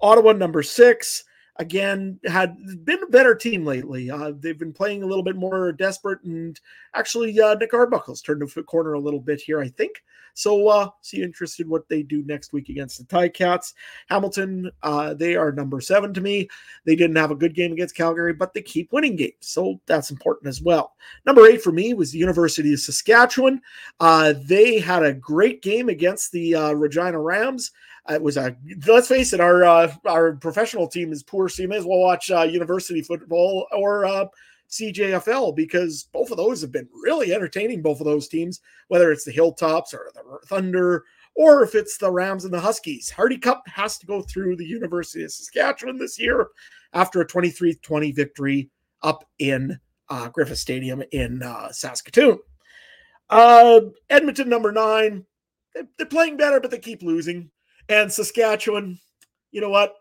Ottawa 0.00 0.32
number 0.32 0.62
six 0.62 1.24
again 1.58 2.20
had 2.24 2.56
been 2.84 3.02
a 3.02 3.06
better 3.06 3.34
team 3.34 3.64
lately. 3.64 4.10
Uh, 4.10 4.32
they've 4.38 4.58
been 4.58 4.72
playing 4.72 5.02
a 5.02 5.06
little 5.06 5.24
bit 5.24 5.36
more 5.36 5.72
desperate, 5.72 6.22
and 6.24 6.58
actually, 6.94 7.38
uh, 7.40 7.54
Nick 7.54 7.74
Arbuckle's 7.74 8.22
turned 8.22 8.42
the 8.48 8.62
corner 8.62 8.94
a 8.94 9.00
little 9.00 9.20
bit 9.20 9.40
here, 9.40 9.60
I 9.60 9.68
think. 9.68 10.02
So, 10.34 10.68
uh, 10.68 10.90
see 11.02 11.20
interested 11.20 11.68
what 11.68 11.88
they 11.88 12.04
do 12.04 12.22
next 12.22 12.52
week 12.52 12.68
against 12.68 12.98
the 12.98 13.04
Ti-Cats. 13.04 13.74
Hamilton, 14.08 14.70
uh, 14.84 15.14
they 15.14 15.34
are 15.34 15.50
number 15.50 15.80
seven 15.80 16.14
to 16.14 16.20
me. 16.20 16.48
They 16.84 16.94
didn't 16.94 17.16
have 17.16 17.32
a 17.32 17.36
good 17.36 17.56
game 17.56 17.72
against 17.72 17.96
Calgary, 17.96 18.32
but 18.32 18.54
they 18.54 18.62
keep 18.62 18.92
winning 18.92 19.16
games, 19.16 19.34
so 19.40 19.80
that's 19.86 20.12
important 20.12 20.48
as 20.48 20.62
well. 20.62 20.92
Number 21.26 21.44
eight 21.46 21.60
for 21.60 21.72
me 21.72 21.92
was 21.92 22.12
the 22.12 22.18
University 22.18 22.72
of 22.72 22.78
Saskatchewan. 22.78 23.60
Uh, 23.98 24.34
they 24.44 24.78
had 24.78 25.02
a 25.02 25.12
great 25.12 25.60
game 25.60 25.88
against 25.88 26.30
the 26.30 26.54
uh, 26.54 26.70
Regina 26.70 27.18
Rams 27.18 27.72
it 28.08 28.22
was 28.22 28.36
a 28.36 28.56
let's 28.86 29.08
face 29.08 29.32
it, 29.32 29.40
our 29.40 29.64
uh, 29.64 29.92
our 30.06 30.34
professional 30.36 30.88
team 30.88 31.12
is 31.12 31.22
poor, 31.22 31.48
so 31.48 31.62
you 31.62 31.68
may 31.68 31.76
as 31.76 31.84
well 31.84 32.00
watch 32.00 32.30
uh, 32.30 32.42
university 32.42 33.02
football 33.02 33.66
or 33.72 34.06
uh, 34.06 34.26
CJFL 34.70 35.54
because 35.54 36.08
both 36.12 36.30
of 36.30 36.36
those 36.36 36.60
have 36.60 36.72
been 36.72 36.88
really 37.02 37.34
entertaining. 37.34 37.82
Both 37.82 38.00
of 38.00 38.06
those 38.06 38.28
teams, 38.28 38.60
whether 38.88 39.12
it's 39.12 39.24
the 39.24 39.32
Hilltops 39.32 39.92
or 39.92 40.10
the 40.14 40.46
Thunder, 40.46 41.04
or 41.34 41.62
if 41.62 41.74
it's 41.74 41.98
the 41.98 42.10
Rams 42.10 42.44
and 42.44 42.52
the 42.52 42.60
Huskies. 42.60 43.10
Hardy 43.10 43.38
Cup 43.38 43.62
has 43.66 43.98
to 43.98 44.06
go 44.06 44.22
through 44.22 44.56
the 44.56 44.66
University 44.66 45.24
of 45.24 45.32
Saskatchewan 45.32 45.98
this 45.98 46.18
year 46.18 46.48
after 46.94 47.20
a 47.20 47.26
23-20 47.26 48.14
victory 48.14 48.70
up 49.02 49.24
in 49.38 49.78
uh, 50.08 50.28
Griffith 50.28 50.58
Stadium 50.58 51.02
in 51.12 51.42
uh, 51.42 51.70
Saskatoon. 51.70 52.38
Uh, 53.30 53.80
Edmonton 54.08 54.48
number 54.48 54.72
nine. 54.72 55.24
They're 55.96 56.06
playing 56.06 56.38
better, 56.38 56.60
but 56.60 56.70
they 56.70 56.78
keep 56.78 57.02
losing. 57.02 57.50
And 57.88 58.12
Saskatchewan, 58.12 58.98
you 59.50 59.60
know 59.60 59.70
what? 59.70 59.94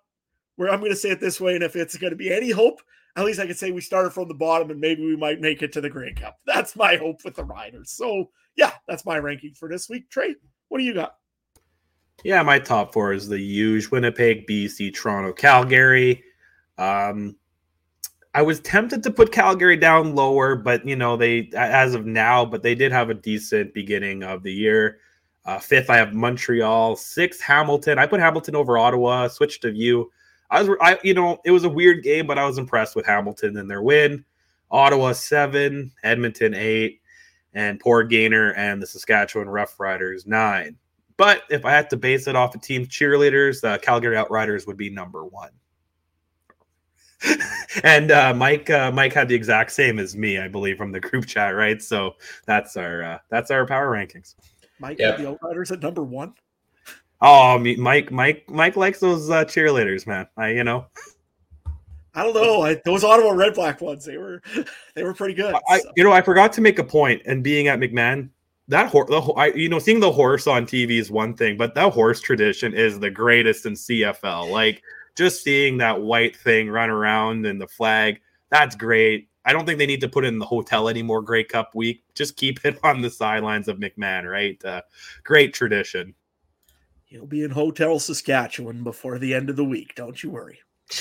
Where 0.56 0.70
I'm 0.70 0.80
going 0.80 0.92
to 0.92 0.98
say 0.98 1.10
it 1.10 1.20
this 1.20 1.40
way, 1.40 1.56
and 1.56 1.64
if 1.64 1.76
it's 1.76 1.98
going 1.98 2.12
to 2.12 2.18
be 2.18 2.34
any 2.34 2.52
hope, 2.52 2.82
at 3.18 3.26
least 3.26 3.40
I 3.40 3.46
can 3.48 3.56
say 3.56 3.72
we 3.72 3.82
started 3.82 4.12
from 4.12 4.28
the 4.28 4.34
bottom 4.36 4.70
and 4.70 4.80
maybe 4.80 5.04
we 5.04 5.16
might 5.16 5.42
make 5.42 5.64
it 5.64 5.72
to 5.74 5.82
the 5.82 5.90
Grey 5.90 6.14
Cup. 6.14 6.38
That's 6.46 6.76
my 6.76 6.96
hope 6.96 7.26
with 7.26 7.36
the 7.36 7.44
Riders. 7.44 7.92
So 7.92 8.30
yeah, 8.56 8.72
that's 8.88 9.06
my 9.06 9.20
ranking 9.20 9.54
for 9.54 9.70
this 9.70 9.88
week. 9.88 10.10
Trey, 10.10 10.36
what 10.70 10.80
do 10.80 10.84
you 10.84 10.94
got? 10.94 11.16
Yeah, 12.24 12.42
my 12.42 12.58
top 12.58 12.92
four 12.92 13.14
is 13.14 13.28
the 13.28 13.40
huge 13.40 13.90
Winnipeg, 13.90 14.48
BC, 14.48 14.96
Toronto, 14.96 15.32
Calgary. 15.32 16.24
Um, 16.80 17.36
I 18.34 18.42
was 18.42 18.60
tempted 18.60 19.04
to 19.04 19.12
put 19.12 19.32
Calgary 19.32 19.78
down 19.78 20.16
lower, 20.16 20.56
but 20.56 20.88
you 20.88 20.96
know 20.96 21.16
they 21.16 21.52
as 21.56 21.94
of 21.94 22.06
now, 22.06 22.44
but 22.46 22.64
they 22.64 22.76
did 22.76 22.92
have 22.92 23.10
a 23.12 23.16
decent 23.16 23.74
beginning 23.74 24.24
of 24.24 24.42
the 24.44 24.54
year. 24.54 25.00
Uh, 25.48 25.58
fifth, 25.58 25.90
I 25.90 25.96
have 25.96 26.14
Montreal. 26.14 26.98
Sixth, 26.98 27.42
Hamilton. 27.42 27.98
I 27.98 28.06
put 28.06 28.20
Hamilton 28.20 28.56
over 28.56 28.78
Ottawa. 28.78 29.30
Switched 29.30 29.62
to 29.62 29.72
you. 29.72 30.12
I 30.50 30.62
was, 30.62 30.78
I, 30.82 31.00
you 31.04 31.14
know, 31.14 31.40
it 31.46 31.52
was 31.52 31.64
a 31.64 31.70
weird 31.70 32.04
game, 32.04 32.28
but 32.28 32.38
I 32.38 32.46
was 32.46 32.58
impressed 32.58 32.96
with 32.96 33.06
Hamilton 33.06 33.58
and 33.58 33.72
their 33.72 33.82
win. 33.82 34.26
Ottawa 34.70 35.14
seven, 35.14 35.92
Edmonton 36.04 36.54
eight, 36.54 37.00
and 37.54 37.80
poor 37.80 38.04
Gainer 38.04 38.54
and 38.54 38.82
the 38.82 38.88
Saskatchewan 38.88 39.48
Roughriders 39.48 40.28
nine. 40.28 40.78
But 41.16 41.44
if 41.50 41.66
I 41.66 41.72
had 41.72 41.90
to 41.92 41.98
base 41.98 42.28
it 42.28 42.36
off 42.36 42.54
of 42.54 42.62
team 42.62 42.86
cheerleaders, 42.86 43.62
the 43.62 43.80
Calgary 43.82 44.18
Outriders 44.18 44.68
would 44.68 44.78
be 44.78 44.90
number 44.90 45.26
one. 45.26 45.50
and 47.84 48.12
uh, 48.12 48.34
Mike, 48.34 48.70
uh, 48.70 48.92
Mike 48.92 49.14
had 49.14 49.30
the 49.30 49.36
exact 49.36 49.72
same 49.72 49.98
as 49.98 50.16
me, 50.16 50.38
I 50.38 50.50
believe, 50.50 50.78
from 50.78 50.92
the 50.92 51.00
group 51.00 51.26
chat, 51.26 51.56
right? 51.56 51.82
So 51.82 52.16
that's 52.46 52.76
our 52.76 53.02
uh, 53.02 53.20
that's 53.30 53.50
our 53.50 53.66
power 53.66 53.90
rankings. 53.90 54.36
Mike 54.80 55.00
yep. 55.00 55.18
the 55.18 55.30
Outriders 55.30 55.72
at 55.72 55.82
number 55.82 56.04
one. 56.04 56.34
Oh, 57.22 57.58
Mike, 57.58 58.12
Mike, 58.12 58.50
Mike 58.50 58.76
likes 58.76 59.00
those 59.00 59.30
uh, 59.30 59.44
cheerleaders, 59.46 60.06
man. 60.06 60.28
I, 60.38 60.50
you 60.50 60.64
know, 60.64 60.86
I 62.14 62.24
don't 62.24 62.34
know. 62.34 62.62
I, 62.62 62.80
those 62.86 63.04
Ottawa 63.04 63.32
Red 63.32 63.54
Black 63.54 63.82
ones, 63.82 64.06
they 64.06 64.18
were, 64.18 64.42
they 64.96 65.04
were 65.04 65.14
pretty 65.14 65.34
good. 65.34 65.56
I, 65.68 65.80
so. 65.80 65.92
you 65.96 66.04
know, 66.04 66.12
I 66.12 66.22
forgot 66.22 66.54
to 66.54 66.62
make 66.62 66.80
a 66.80 66.84
point, 66.84 67.22
and 67.26 67.44
being 67.44 67.68
at 67.68 67.80
McMahon, 67.80 68.30
that 68.68 68.90
horse, 68.90 69.10
the, 69.10 69.22
I, 69.34 69.48
you 69.54 69.70
know, 69.70 69.80
seeing 69.80 70.00
the 70.00 70.12
horse 70.12 70.48
on 70.48 70.66
TV 70.66 71.00
is 71.00 71.10
one 71.10 71.36
thing, 71.36 71.58
but 71.58 71.74
that 71.76 71.94
horse 71.94 72.20
tradition 72.20 72.74
is 72.74 73.00
the 73.00 73.10
greatest 73.10 73.66
in 73.66 73.74
CFL. 73.74 74.52
Like 74.52 74.82
just 75.16 75.44
seeing 75.44 75.78
that 75.78 76.02
white 76.02 76.36
thing 76.36 76.70
run 76.70 76.90
around 76.90 77.46
and 77.46 77.62
the 77.62 77.68
flag, 77.68 78.20
that's 78.50 78.76
great. 78.76 79.27
I 79.48 79.54
don't 79.54 79.66
think 79.66 79.80
they 79.80 79.86
need 79.86 80.02
to 80.02 80.10
put 80.10 80.26
it 80.26 80.28
in 80.28 80.40
the 80.40 80.46
hotel 80.46 80.90
anymore. 80.90 81.22
Grey 81.22 81.46
Cup 81.46 81.74
week, 81.74 82.04
just 82.14 82.36
keep 82.36 82.66
it 82.66 82.78
on 82.84 83.02
the 83.02 83.10
sidelines 83.10 83.70
of 83.70 83.78
McMahon. 83.78 84.30
Right, 84.30 84.64
uh, 84.66 84.82
great 85.24 85.54
tradition. 85.54 86.14
He'll 87.06 87.26
be 87.26 87.44
in 87.44 87.52
Hotel 87.52 87.98
Saskatchewan 87.98 88.84
before 88.84 89.18
the 89.18 89.34
end 89.34 89.50
of 89.50 89.56
the 89.56 89.64
week. 89.64 89.96
Don't 89.96 90.22
you 90.22 90.32
worry. 90.32 90.60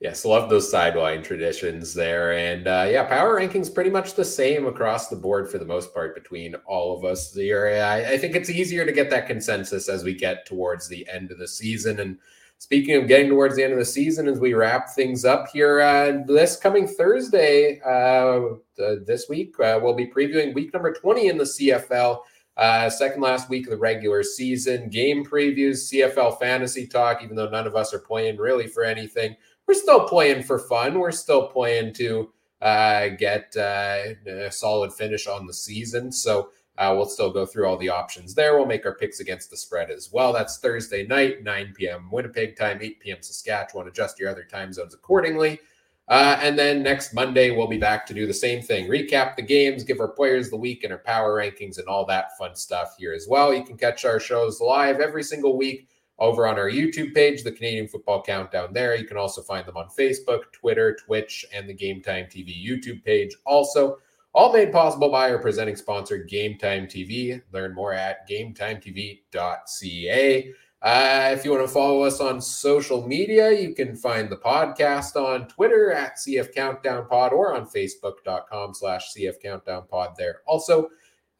yes, 0.00 0.24
love 0.24 0.50
those 0.50 0.68
sideline 0.68 1.22
traditions 1.22 1.94
there, 1.94 2.32
and 2.32 2.66
uh, 2.66 2.88
yeah, 2.90 3.04
power 3.04 3.40
rankings 3.40 3.72
pretty 3.72 3.90
much 3.90 4.14
the 4.14 4.24
same 4.24 4.66
across 4.66 5.06
the 5.06 5.14
board 5.14 5.48
for 5.48 5.58
the 5.58 5.64
most 5.64 5.94
part 5.94 6.16
between 6.16 6.56
all 6.66 6.98
of 6.98 7.04
us 7.04 7.32
here. 7.32 7.68
I, 7.68 8.14
I 8.14 8.18
think 8.18 8.34
it's 8.34 8.50
easier 8.50 8.84
to 8.84 8.90
get 8.90 9.10
that 9.10 9.28
consensus 9.28 9.88
as 9.88 10.02
we 10.02 10.14
get 10.14 10.44
towards 10.44 10.88
the 10.88 11.08
end 11.08 11.30
of 11.30 11.38
the 11.38 11.46
season 11.46 12.00
and 12.00 12.18
Speaking 12.60 12.96
of 12.96 13.06
getting 13.06 13.28
towards 13.28 13.54
the 13.54 13.62
end 13.62 13.72
of 13.72 13.78
the 13.78 13.84
season, 13.84 14.26
as 14.26 14.40
we 14.40 14.52
wrap 14.52 14.90
things 14.90 15.24
up 15.24 15.46
here, 15.52 15.80
uh, 15.80 16.24
this 16.26 16.56
coming 16.56 16.88
Thursday, 16.88 17.80
uh, 17.80 18.56
this 18.76 19.28
week, 19.28 19.58
uh, 19.60 19.78
we'll 19.80 19.94
be 19.94 20.08
previewing 20.08 20.54
week 20.54 20.72
number 20.74 20.92
20 20.92 21.28
in 21.28 21.38
the 21.38 21.44
CFL. 21.44 22.20
Uh, 22.56 22.90
second 22.90 23.22
last 23.22 23.48
week 23.48 23.66
of 23.66 23.70
the 23.70 23.76
regular 23.76 24.24
season, 24.24 24.88
game 24.90 25.24
previews, 25.24 25.88
CFL 25.92 26.36
fantasy 26.40 26.88
talk, 26.88 27.22
even 27.22 27.36
though 27.36 27.48
none 27.48 27.68
of 27.68 27.76
us 27.76 27.94
are 27.94 28.00
playing 28.00 28.36
really 28.36 28.66
for 28.66 28.82
anything. 28.82 29.36
We're 29.68 29.74
still 29.74 30.08
playing 30.08 30.42
for 30.42 30.58
fun. 30.58 30.98
We're 30.98 31.12
still 31.12 31.46
playing 31.46 31.94
to 31.94 32.32
uh, 32.60 33.10
get 33.10 33.54
uh, 33.56 34.14
a 34.26 34.50
solid 34.50 34.92
finish 34.92 35.28
on 35.28 35.46
the 35.46 35.54
season. 35.54 36.10
So 36.10 36.50
uh, 36.78 36.94
we'll 36.96 37.08
still 37.08 37.30
go 37.32 37.44
through 37.44 37.66
all 37.66 37.76
the 37.76 37.88
options 37.88 38.34
there. 38.34 38.56
We'll 38.56 38.64
make 38.64 38.86
our 38.86 38.94
picks 38.94 39.18
against 39.18 39.50
the 39.50 39.56
spread 39.56 39.90
as 39.90 40.10
well. 40.12 40.32
That's 40.32 40.58
Thursday 40.58 41.04
night, 41.04 41.42
9 41.42 41.74
p.m. 41.76 42.08
Winnipeg 42.10 42.56
time, 42.56 42.78
8 42.80 43.00
p.m. 43.00 43.18
Saskatchewan. 43.20 43.88
Adjust 43.88 44.20
your 44.20 44.30
other 44.30 44.44
time 44.44 44.72
zones 44.72 44.94
accordingly. 44.94 45.58
Uh, 46.06 46.38
and 46.40 46.56
then 46.56 46.82
next 46.82 47.12
Monday, 47.12 47.50
we'll 47.50 47.66
be 47.66 47.78
back 47.78 48.06
to 48.06 48.14
do 48.14 48.26
the 48.26 48.32
same 48.32 48.62
thing 48.62 48.88
recap 48.88 49.36
the 49.36 49.42
games, 49.42 49.84
give 49.84 50.00
our 50.00 50.08
players 50.08 50.48
the 50.48 50.56
week 50.56 50.84
and 50.84 50.92
our 50.92 51.00
power 51.00 51.36
rankings, 51.36 51.78
and 51.78 51.88
all 51.88 52.06
that 52.06 52.38
fun 52.38 52.54
stuff 52.54 52.94
here 52.96 53.12
as 53.12 53.26
well. 53.28 53.52
You 53.52 53.64
can 53.64 53.76
catch 53.76 54.04
our 54.04 54.20
shows 54.20 54.60
live 54.60 55.00
every 55.00 55.24
single 55.24 55.58
week 55.58 55.88
over 56.20 56.46
on 56.46 56.58
our 56.58 56.70
YouTube 56.70 57.12
page, 57.12 57.42
the 57.42 57.52
Canadian 57.52 57.88
Football 57.88 58.22
Countdown. 58.22 58.72
There, 58.72 58.94
you 58.96 59.04
can 59.04 59.16
also 59.16 59.42
find 59.42 59.66
them 59.66 59.76
on 59.76 59.88
Facebook, 59.88 60.52
Twitter, 60.52 60.96
Twitch, 61.04 61.44
and 61.52 61.68
the 61.68 61.74
Game 61.74 62.00
Time 62.02 62.24
TV 62.26 62.54
YouTube 62.64 63.04
page. 63.04 63.36
Also, 63.44 63.98
all 64.34 64.52
made 64.52 64.72
possible 64.72 65.10
by 65.10 65.30
our 65.30 65.38
presenting 65.38 65.76
sponsor, 65.76 66.18
Game 66.18 66.58
Time 66.58 66.86
TV. 66.86 67.40
Learn 67.52 67.74
more 67.74 67.92
at 67.92 68.28
GameTimeTV.ca. 68.28 70.54
Uh, 70.80 71.34
if 71.36 71.44
you 71.44 71.50
want 71.50 71.66
to 71.66 71.72
follow 71.72 72.02
us 72.02 72.20
on 72.20 72.40
social 72.40 73.04
media, 73.06 73.50
you 73.50 73.74
can 73.74 73.96
find 73.96 74.30
the 74.30 74.36
podcast 74.36 75.16
on 75.16 75.48
Twitter 75.48 75.90
at 75.90 76.18
CF 76.18 76.54
Countdown 76.54 77.08
Pod 77.08 77.32
or 77.32 77.56
on 77.56 77.66
Facebook.com 77.66 78.74
slash 78.74 79.12
CF 79.12 79.42
Countdown 79.42 79.88
Pod 79.90 80.10
there. 80.16 80.42
Also, 80.46 80.88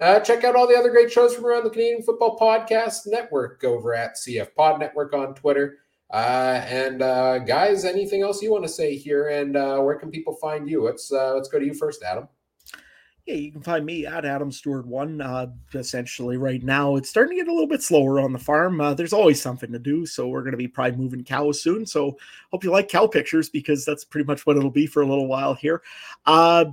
uh, 0.01 0.19
check 0.20 0.43
out 0.43 0.56
all 0.56 0.66
the 0.66 0.77
other 0.77 0.90
great 0.90 1.12
shows 1.12 1.35
from 1.35 1.47
around 1.47 1.65
the 1.65 1.70
Canadian 1.70 2.02
Football 2.02 2.36
Podcast 2.36 3.06
Network 3.06 3.62
over 3.62 3.94
at 3.94 4.16
CF 4.16 4.52
Pod 4.56 4.81
Network 4.81 5.15
on 5.15 5.35
Twitter. 5.35 5.78
Uh, 6.10 6.65
and 6.66 7.02
uh, 7.02 7.39
guys, 7.39 7.85
anything 7.85 8.23
else 8.23 8.43
you 8.43 8.51
want 8.51 8.65
to 8.65 8.69
say 8.69 8.97
here? 8.97 9.28
And 9.28 9.56
uh, 9.56 9.78
where 9.81 9.97
can 9.97 10.10
people 10.10 10.35
find 10.35 10.69
you? 10.69 10.82
Let's 10.82 11.12
uh, 11.12 11.35
let's 11.35 11.48
go 11.48 11.60
to 11.60 11.66
you 11.66 11.74
first, 11.74 12.02
Adam 12.02 12.28
yeah, 13.28 13.34
you 13.34 13.52
can 13.52 13.60
find 13.60 13.84
me 13.84 14.06
at 14.06 14.24
Adam 14.24 14.50
Stuart 14.50 14.86
One. 14.86 15.20
Uh, 15.20 15.48
essentially, 15.74 16.38
right 16.38 16.62
now 16.62 16.96
it's 16.96 17.10
starting 17.10 17.36
to 17.36 17.44
get 17.44 17.50
a 17.50 17.52
little 17.52 17.68
bit 17.68 17.82
slower 17.82 18.20
on 18.20 18.32
the 18.32 18.38
farm. 18.38 18.80
Uh, 18.80 18.94
there's 18.94 19.12
always 19.12 19.40
something 19.40 19.70
to 19.70 19.78
do, 19.78 20.06
so 20.06 20.28
we're 20.28 20.40
going 20.40 20.52
to 20.52 20.56
be 20.59 20.66
probably 20.66 20.96
moving 20.96 21.22
cows 21.22 21.60
soon. 21.60 21.84
So 21.84 22.16
hope 22.50 22.64
you 22.64 22.70
like 22.70 22.88
cow 22.88 23.06
pictures 23.06 23.50
because 23.50 23.84
that's 23.84 24.02
pretty 24.02 24.26
much 24.26 24.46
what 24.46 24.56
it'll 24.56 24.70
be 24.70 24.86
for 24.86 25.02
a 25.02 25.06
little 25.06 25.26
while 25.26 25.52
here. 25.52 25.82
Uh, 26.24 26.66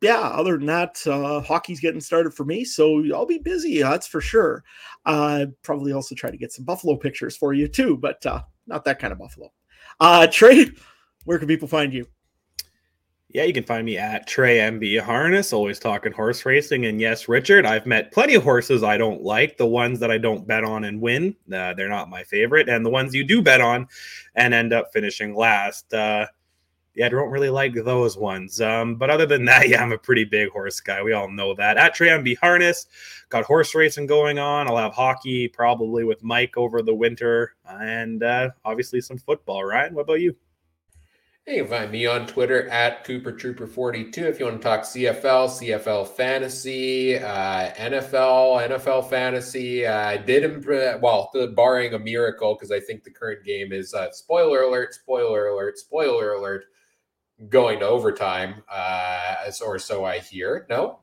yeah, 0.00 0.20
other 0.20 0.56
than 0.56 0.66
that, 0.66 1.04
uh, 1.08 1.40
hockey's 1.40 1.80
getting 1.80 2.00
started 2.00 2.32
for 2.32 2.44
me, 2.44 2.64
so 2.64 3.02
I'll 3.12 3.26
be 3.26 3.38
busy. 3.38 3.82
That's 3.82 4.06
for 4.06 4.20
sure. 4.20 4.62
Uh, 5.04 5.46
probably 5.62 5.92
also 5.92 6.14
try 6.14 6.30
to 6.30 6.36
get 6.36 6.52
some 6.52 6.64
buffalo 6.64 6.96
pictures 6.96 7.36
for 7.36 7.52
you 7.52 7.66
too, 7.66 7.96
but 7.96 8.24
uh, 8.26 8.42
not 8.68 8.84
that 8.84 9.00
kind 9.00 9.12
of 9.12 9.18
buffalo. 9.18 9.52
Uh, 9.98 10.28
Trey, 10.28 10.66
where 11.24 11.40
can 11.40 11.48
people 11.48 11.66
find 11.66 11.92
you? 11.92 12.06
Yeah, 13.36 13.44
you 13.44 13.52
can 13.52 13.64
find 13.64 13.84
me 13.84 13.98
at 13.98 14.26
Trey 14.26 14.60
MB 14.60 15.02
Harness, 15.02 15.52
always 15.52 15.78
talking 15.78 16.10
horse 16.10 16.46
racing. 16.46 16.86
And 16.86 16.98
yes, 16.98 17.28
Richard, 17.28 17.66
I've 17.66 17.84
met 17.84 18.10
plenty 18.10 18.34
of 18.34 18.42
horses 18.42 18.82
I 18.82 18.96
don't 18.96 19.22
like. 19.22 19.58
The 19.58 19.66
ones 19.66 20.00
that 20.00 20.10
I 20.10 20.16
don't 20.16 20.46
bet 20.46 20.64
on 20.64 20.84
and 20.84 21.02
win, 21.02 21.36
uh, 21.52 21.74
they're 21.74 21.90
not 21.90 22.08
my 22.08 22.24
favorite. 22.24 22.70
And 22.70 22.82
the 22.82 22.88
ones 22.88 23.14
you 23.14 23.24
do 23.24 23.42
bet 23.42 23.60
on 23.60 23.88
and 24.36 24.54
end 24.54 24.72
up 24.72 24.90
finishing 24.90 25.34
last, 25.36 25.92
uh, 25.92 26.28
yeah, 26.94 27.04
I 27.04 27.08
don't 27.10 27.28
really 27.28 27.50
like 27.50 27.74
those 27.74 28.16
ones. 28.16 28.58
Um, 28.62 28.94
but 28.94 29.10
other 29.10 29.26
than 29.26 29.44
that, 29.44 29.68
yeah, 29.68 29.82
I'm 29.82 29.92
a 29.92 29.98
pretty 29.98 30.24
big 30.24 30.48
horse 30.48 30.80
guy. 30.80 31.02
We 31.02 31.12
all 31.12 31.30
know 31.30 31.54
that. 31.56 31.76
At 31.76 31.92
Trey 31.92 32.08
MB 32.08 32.38
Harness, 32.38 32.86
got 33.28 33.44
horse 33.44 33.74
racing 33.74 34.06
going 34.06 34.38
on. 34.38 34.66
I'll 34.66 34.78
have 34.78 34.94
hockey 34.94 35.46
probably 35.46 36.04
with 36.04 36.24
Mike 36.24 36.56
over 36.56 36.80
the 36.80 36.94
winter, 36.94 37.54
and 37.68 38.22
uh, 38.22 38.48
obviously 38.64 39.02
some 39.02 39.18
football. 39.18 39.62
Ryan, 39.62 39.92
what 39.92 40.04
about 40.04 40.20
you? 40.20 40.34
You 41.46 41.62
can 41.62 41.70
find 41.70 41.92
me 41.92 42.06
on 42.06 42.26
Twitter 42.26 42.68
at 42.70 43.06
Kooper 43.06 43.38
Trooper 43.38 43.68
42 43.68 44.26
if 44.26 44.40
you 44.40 44.46
want 44.46 44.60
to 44.60 44.64
talk 44.64 44.80
CFL, 44.80 45.48
CFL 45.48 46.08
fantasy, 46.08 47.16
uh, 47.16 47.70
NFL, 47.74 48.68
NFL 48.68 49.08
fantasy. 49.08 49.86
Uh, 49.86 49.96
I 49.96 50.16
did, 50.16 50.42
imp- 50.42 51.00
well, 51.00 51.30
the, 51.32 51.46
barring 51.46 51.94
a 51.94 52.00
miracle, 52.00 52.54
because 52.54 52.72
I 52.72 52.80
think 52.80 53.04
the 53.04 53.12
current 53.12 53.44
game 53.44 53.72
is 53.72 53.94
uh, 53.94 54.10
spoiler 54.10 54.62
alert, 54.62 54.94
spoiler 54.94 55.46
alert, 55.46 55.78
spoiler 55.78 56.32
alert, 56.32 56.64
going 57.48 57.78
to 57.78 57.86
overtime, 57.86 58.64
uh, 58.68 59.48
or 59.64 59.78
so 59.78 60.04
I 60.04 60.18
hear. 60.18 60.66
No? 60.68 60.98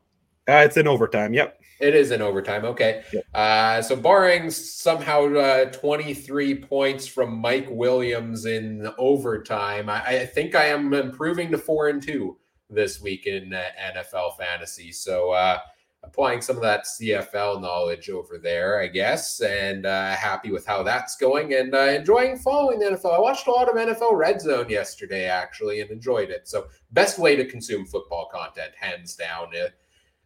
Uh, 0.49 0.63
it's 0.65 0.75
in 0.75 0.89
overtime. 0.89 1.33
Yep. 1.33 1.57
It 1.79 1.95
is 1.95 2.11
in 2.11 2.21
overtime. 2.21 2.65
Okay. 2.65 3.03
Yep. 3.11 3.25
Uh, 3.33 3.81
so, 3.81 3.95
barring 3.95 4.49
somehow 4.49 5.33
uh, 5.35 5.65
23 5.65 6.55
points 6.55 7.07
from 7.07 7.37
Mike 7.37 7.67
Williams 7.69 8.45
in 8.45 8.87
overtime, 8.97 9.89
I, 9.89 10.05
I, 10.05 10.25
think 10.25 10.55
I 10.55 10.65
am 10.65 10.93
improving 10.93 11.51
to 11.51 11.57
four 11.57 11.89
and 11.89 12.01
two 12.01 12.37
this 12.69 13.01
week 13.01 13.27
in 13.27 13.53
uh, 13.53 13.63
NFL 13.95 14.37
fantasy. 14.37 14.91
So, 14.91 15.31
uh, 15.31 15.59
applying 16.03 16.41
some 16.41 16.57
of 16.57 16.61
that 16.61 16.85
CFL 16.85 17.61
knowledge 17.61 18.09
over 18.09 18.37
there, 18.37 18.81
I 18.81 18.87
guess, 18.87 19.39
and 19.39 19.85
uh, 19.85 20.11
happy 20.15 20.51
with 20.51 20.65
how 20.65 20.83
that's 20.83 21.15
going 21.15 21.53
and 21.53 21.73
uh, 21.73 21.79
enjoying 21.79 22.37
following 22.37 22.79
the 22.79 22.85
NFL. 22.85 23.15
I 23.15 23.19
watched 23.19 23.47
a 23.47 23.51
lot 23.51 23.69
of 23.69 23.75
NFL 23.75 24.13
Red 24.13 24.41
Zone 24.41 24.69
yesterday, 24.69 25.25
actually, 25.25 25.81
and 25.81 25.89
enjoyed 25.89 26.29
it. 26.29 26.47
So, 26.47 26.67
best 26.91 27.19
way 27.19 27.35
to 27.35 27.45
consume 27.45 27.85
football 27.85 28.29
content, 28.31 28.73
hands 28.79 29.15
down. 29.15 29.47
Uh, 29.55 29.69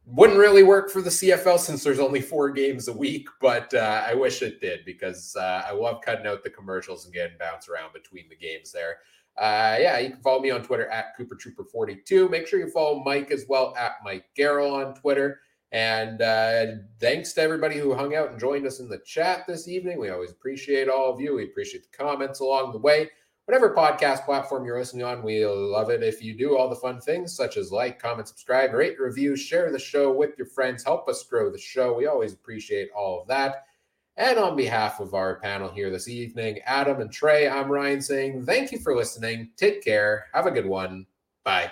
wouldn't 0.07 0.39
really 0.39 0.63
work 0.63 0.89
for 0.89 1.01
the 1.01 1.09
CFL 1.09 1.59
since 1.59 1.83
there's 1.83 1.99
only 1.99 2.21
four 2.21 2.49
games 2.49 2.87
a 2.87 2.93
week, 2.93 3.27
but 3.41 3.73
uh, 3.73 4.03
I 4.07 4.13
wish 4.13 4.41
it 4.41 4.61
did 4.61 4.85
because 4.85 5.35
uh, 5.35 5.63
I 5.67 5.73
love 5.73 6.01
cutting 6.01 6.25
out 6.25 6.43
the 6.43 6.49
commercials 6.49 7.03
and 7.05 7.13
getting 7.13 7.37
bounced 7.37 7.67
around 7.67 7.91
between 7.91 8.29
the 8.29 8.35
games 8.35 8.71
there. 8.71 8.99
Uh, 9.37 9.75
yeah, 9.79 9.99
you 9.99 10.11
can 10.11 10.21
follow 10.21 10.41
me 10.41 10.49
on 10.49 10.63
Twitter 10.63 10.87
at 10.87 11.17
Kooper 11.17 11.37
Trooper 11.37 11.65
42. 11.65 12.29
Make 12.29 12.47
sure 12.47 12.59
you 12.59 12.69
follow 12.69 13.03
Mike 13.03 13.31
as 13.31 13.45
well 13.49 13.75
at 13.77 13.95
Mike 14.03 14.25
Garrell 14.37 14.71
on 14.71 14.95
Twitter. 14.95 15.41
And 15.73 16.21
uh, 16.21 16.65
thanks 17.01 17.33
to 17.33 17.41
everybody 17.41 17.77
who 17.77 17.93
hung 17.93 18.15
out 18.15 18.31
and 18.31 18.39
joined 18.39 18.65
us 18.65 18.79
in 18.79 18.87
the 18.87 18.99
chat 18.99 19.45
this 19.45 19.67
evening. 19.67 19.99
We 19.99 20.09
always 20.09 20.31
appreciate 20.31 20.87
all 20.87 21.13
of 21.13 21.19
you. 21.19 21.35
We 21.35 21.43
appreciate 21.43 21.83
the 21.83 21.97
comments 21.97 22.39
along 22.39 22.71
the 22.71 22.79
way 22.79 23.09
whatever 23.47 23.73
podcast 23.73 24.25
platform 24.25 24.65
you're 24.65 24.77
listening 24.77 25.05
on. 25.05 25.23
We 25.23 25.45
love 25.45 25.89
it 25.89 26.03
if 26.03 26.21
you 26.21 26.37
do 26.37 26.57
all 26.57 26.67
the 26.69 26.75
fun 26.75 26.99
things 26.99 27.33
such 27.33 27.55
as 27.55 27.71
like, 27.71 27.97
comment, 27.97 28.27
subscribe, 28.27 28.73
rate, 28.73 28.99
review, 28.99 29.37
share 29.37 29.71
the 29.71 29.79
show 29.79 30.11
with 30.11 30.37
your 30.37 30.47
friends, 30.47 30.83
help 30.83 31.07
us 31.07 31.23
grow 31.23 31.49
the 31.49 31.57
show. 31.57 31.93
We 31.93 32.07
always 32.07 32.33
appreciate 32.33 32.89
all 32.93 33.21
of 33.21 33.27
that. 33.29 33.63
And 34.17 34.37
on 34.37 34.57
behalf 34.57 34.99
of 34.99 35.13
our 35.13 35.39
panel 35.39 35.69
here 35.69 35.89
this 35.89 36.09
evening, 36.09 36.59
Adam 36.65 36.99
and 36.99 37.11
Trey, 37.11 37.47
I'm 37.47 37.71
Ryan 37.71 38.01
saying 38.01 38.45
thank 38.45 38.73
you 38.73 38.79
for 38.79 38.95
listening. 38.95 39.51
Take 39.55 39.81
care. 39.81 40.25
Have 40.33 40.47
a 40.47 40.51
good 40.51 40.65
one. 40.65 41.05
Bye. 41.45 41.71